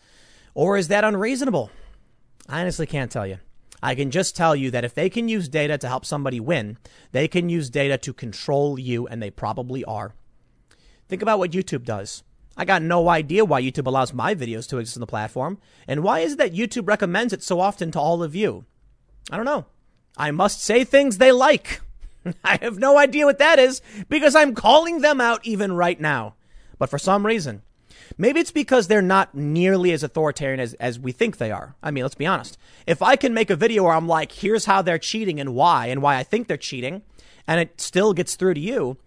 Or 0.53 0.77
is 0.77 0.87
that 0.87 1.03
unreasonable? 1.03 1.71
I 2.47 2.61
honestly 2.61 2.85
can't 2.85 3.11
tell 3.11 3.27
you. 3.27 3.39
I 3.81 3.95
can 3.95 4.09
just 4.09 4.35
tell 4.35 4.55
you 4.55 4.71
that 4.71 4.83
if 4.83 4.95
they 4.95 5.09
can 5.09 5.27
use 5.27 5.47
data 5.47 5.77
to 5.77 5.87
help 5.87 6.05
somebody 6.05 6.39
win, 6.39 6.77
they 7.11 7.27
can 7.27 7.49
use 7.49 7.69
data 7.69 7.97
to 7.99 8.13
control 8.13 8.79
you, 8.79 9.07
and 9.07 9.21
they 9.21 9.29
probably 9.29 9.83
are. 9.85 10.13
Think 11.07 11.21
about 11.21 11.39
what 11.39 11.51
YouTube 11.51 11.83
does. 11.83 12.23
I 12.55 12.65
got 12.65 12.81
no 12.81 13.07
idea 13.07 13.45
why 13.45 13.61
YouTube 13.61 13.85
allows 13.85 14.13
my 14.13 14.33
videos 14.33 14.67
to 14.69 14.79
exist 14.79 14.97
on 14.97 15.01
the 15.01 15.07
platform, 15.07 15.59
and 15.87 16.01
why 16.01 16.19
is 16.19 16.33
it 16.33 16.37
that 16.39 16.55
YouTube 16.55 16.87
recommends 16.87 17.33
it 17.33 17.43
so 17.43 17.59
often 17.59 17.91
to 17.91 17.99
all 17.99 18.23
of 18.23 18.35
you? 18.35 18.65
I 19.31 19.37
don't 19.37 19.45
know. 19.45 19.65
I 20.17 20.31
must 20.31 20.63
say 20.63 20.83
things 20.83 21.17
they 21.17 21.31
like. 21.31 21.81
I 22.43 22.57
have 22.61 22.79
no 22.79 22.97
idea 22.97 23.25
what 23.25 23.37
that 23.37 23.59
is 23.59 23.81
because 24.09 24.35
I'm 24.35 24.55
calling 24.55 25.01
them 25.01 25.21
out 25.21 25.45
even 25.45 25.73
right 25.73 26.01
now. 26.01 26.33
But 26.79 26.89
for 26.89 26.97
some 26.97 27.25
reason, 27.25 27.61
maybe 28.17 28.39
it's 28.39 28.51
because 28.51 28.87
they're 28.87 29.01
not 29.01 29.35
nearly 29.35 29.91
as 29.91 30.03
authoritarian 30.03 30.59
as, 30.59 30.73
as 30.75 30.99
we 30.99 31.11
think 31.11 31.37
they 31.37 31.51
are. 31.51 31.75
I 31.81 31.91
mean, 31.91 32.03
let's 32.03 32.15
be 32.15 32.25
honest. 32.25 32.57
If 32.85 33.01
I 33.01 33.15
can 33.15 33.33
make 33.33 33.49
a 33.49 33.55
video 33.55 33.83
where 33.83 33.93
I'm 33.93 34.07
like, 34.07 34.31
here's 34.31 34.65
how 34.65 34.81
they're 34.81 34.97
cheating 34.97 35.39
and 35.39 35.53
why, 35.53 35.87
and 35.87 36.01
why 36.01 36.17
I 36.17 36.23
think 36.23 36.47
they're 36.47 36.57
cheating, 36.57 37.03
and 37.47 37.59
it 37.59 37.79
still 37.79 38.13
gets 38.13 38.35
through 38.35 38.55
to 38.55 38.59
you, 38.59 38.97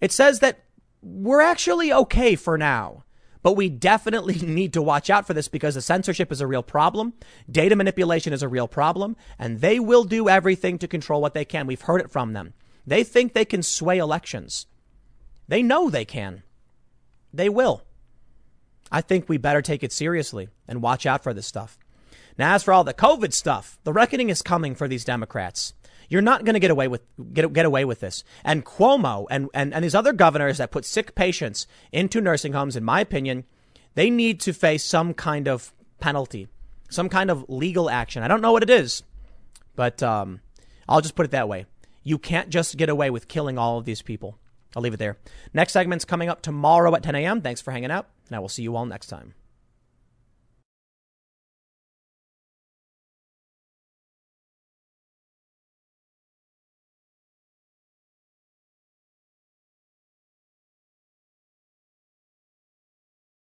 it 0.00 0.12
says 0.12 0.40
that 0.40 0.60
we're 1.02 1.40
actually 1.40 1.92
okay 1.92 2.36
for 2.36 2.58
now. 2.58 3.04
But 3.42 3.54
we 3.54 3.68
definitely 3.68 4.34
need 4.42 4.72
to 4.74 4.82
watch 4.82 5.10
out 5.10 5.26
for 5.26 5.34
this 5.34 5.48
because 5.48 5.74
the 5.74 5.82
censorship 5.82 6.32
is 6.32 6.40
a 6.40 6.46
real 6.46 6.62
problem. 6.62 7.14
Data 7.50 7.76
manipulation 7.76 8.32
is 8.32 8.42
a 8.42 8.48
real 8.48 8.68
problem. 8.68 9.16
And 9.38 9.60
they 9.60 9.78
will 9.78 10.04
do 10.04 10.28
everything 10.28 10.78
to 10.78 10.88
control 10.88 11.20
what 11.20 11.34
they 11.34 11.44
can. 11.44 11.66
We've 11.66 11.80
heard 11.80 12.00
it 12.00 12.10
from 12.10 12.32
them. 12.32 12.54
They 12.86 13.04
think 13.04 13.32
they 13.32 13.44
can 13.44 13.62
sway 13.62 13.98
elections. 13.98 14.66
They 15.46 15.62
know 15.62 15.88
they 15.88 16.04
can. 16.04 16.42
They 17.32 17.48
will. 17.48 17.82
I 18.90 19.00
think 19.00 19.28
we 19.28 19.36
better 19.36 19.62
take 19.62 19.82
it 19.82 19.92
seriously 19.92 20.48
and 20.66 20.82
watch 20.82 21.06
out 21.06 21.22
for 21.22 21.34
this 21.34 21.46
stuff. 21.46 21.78
Now, 22.38 22.54
as 22.54 22.62
for 22.62 22.72
all 22.72 22.84
the 22.84 22.94
COVID 22.94 23.32
stuff, 23.32 23.78
the 23.84 23.92
reckoning 23.92 24.30
is 24.30 24.42
coming 24.42 24.74
for 24.74 24.86
these 24.86 25.04
Democrats. 25.04 25.74
You're 26.08 26.22
not 26.22 26.44
going 26.44 26.54
to 26.54 26.60
get 26.60 26.70
away 26.70 26.88
with 26.88 27.02
get, 27.32 27.52
get 27.52 27.66
away 27.66 27.84
with 27.84 28.00
this. 28.00 28.24
And 28.44 28.64
Cuomo 28.64 29.26
and, 29.30 29.50
and, 29.52 29.74
and 29.74 29.84
these 29.84 29.94
other 29.94 30.12
governors 30.12 30.58
that 30.58 30.70
put 30.70 30.84
sick 30.84 31.14
patients 31.14 31.66
into 31.92 32.20
nursing 32.20 32.52
homes, 32.52 32.76
in 32.76 32.84
my 32.84 33.00
opinion, 33.00 33.44
they 33.94 34.08
need 34.08 34.40
to 34.40 34.52
face 34.52 34.84
some 34.84 35.12
kind 35.12 35.48
of 35.48 35.72
penalty, 36.00 36.48
some 36.88 37.08
kind 37.08 37.30
of 37.30 37.44
legal 37.48 37.90
action. 37.90 38.22
I 38.22 38.28
don't 38.28 38.40
know 38.40 38.52
what 38.52 38.62
it 38.62 38.70
is, 38.70 39.02
but 39.76 40.02
um, 40.02 40.40
I'll 40.88 41.00
just 41.00 41.16
put 41.16 41.26
it 41.26 41.32
that 41.32 41.48
way. 41.48 41.66
You 42.04 42.16
can't 42.16 42.48
just 42.48 42.76
get 42.76 42.88
away 42.88 43.10
with 43.10 43.28
killing 43.28 43.58
all 43.58 43.76
of 43.76 43.84
these 43.84 44.00
people. 44.00 44.38
I'll 44.76 44.82
leave 44.82 44.94
it 44.94 44.98
there. 44.98 45.18
Next 45.52 45.72
segment's 45.72 46.04
coming 46.04 46.28
up 46.28 46.40
tomorrow 46.40 46.94
at 46.94 47.02
10 47.02 47.16
a.m. 47.16 47.42
Thanks 47.42 47.60
for 47.60 47.72
hanging 47.72 47.90
out, 47.90 48.06
and 48.28 48.36
I 48.36 48.38
will 48.38 48.48
see 48.48 48.62
you 48.62 48.76
all 48.76 48.86
next 48.86 49.08
time. 49.08 49.34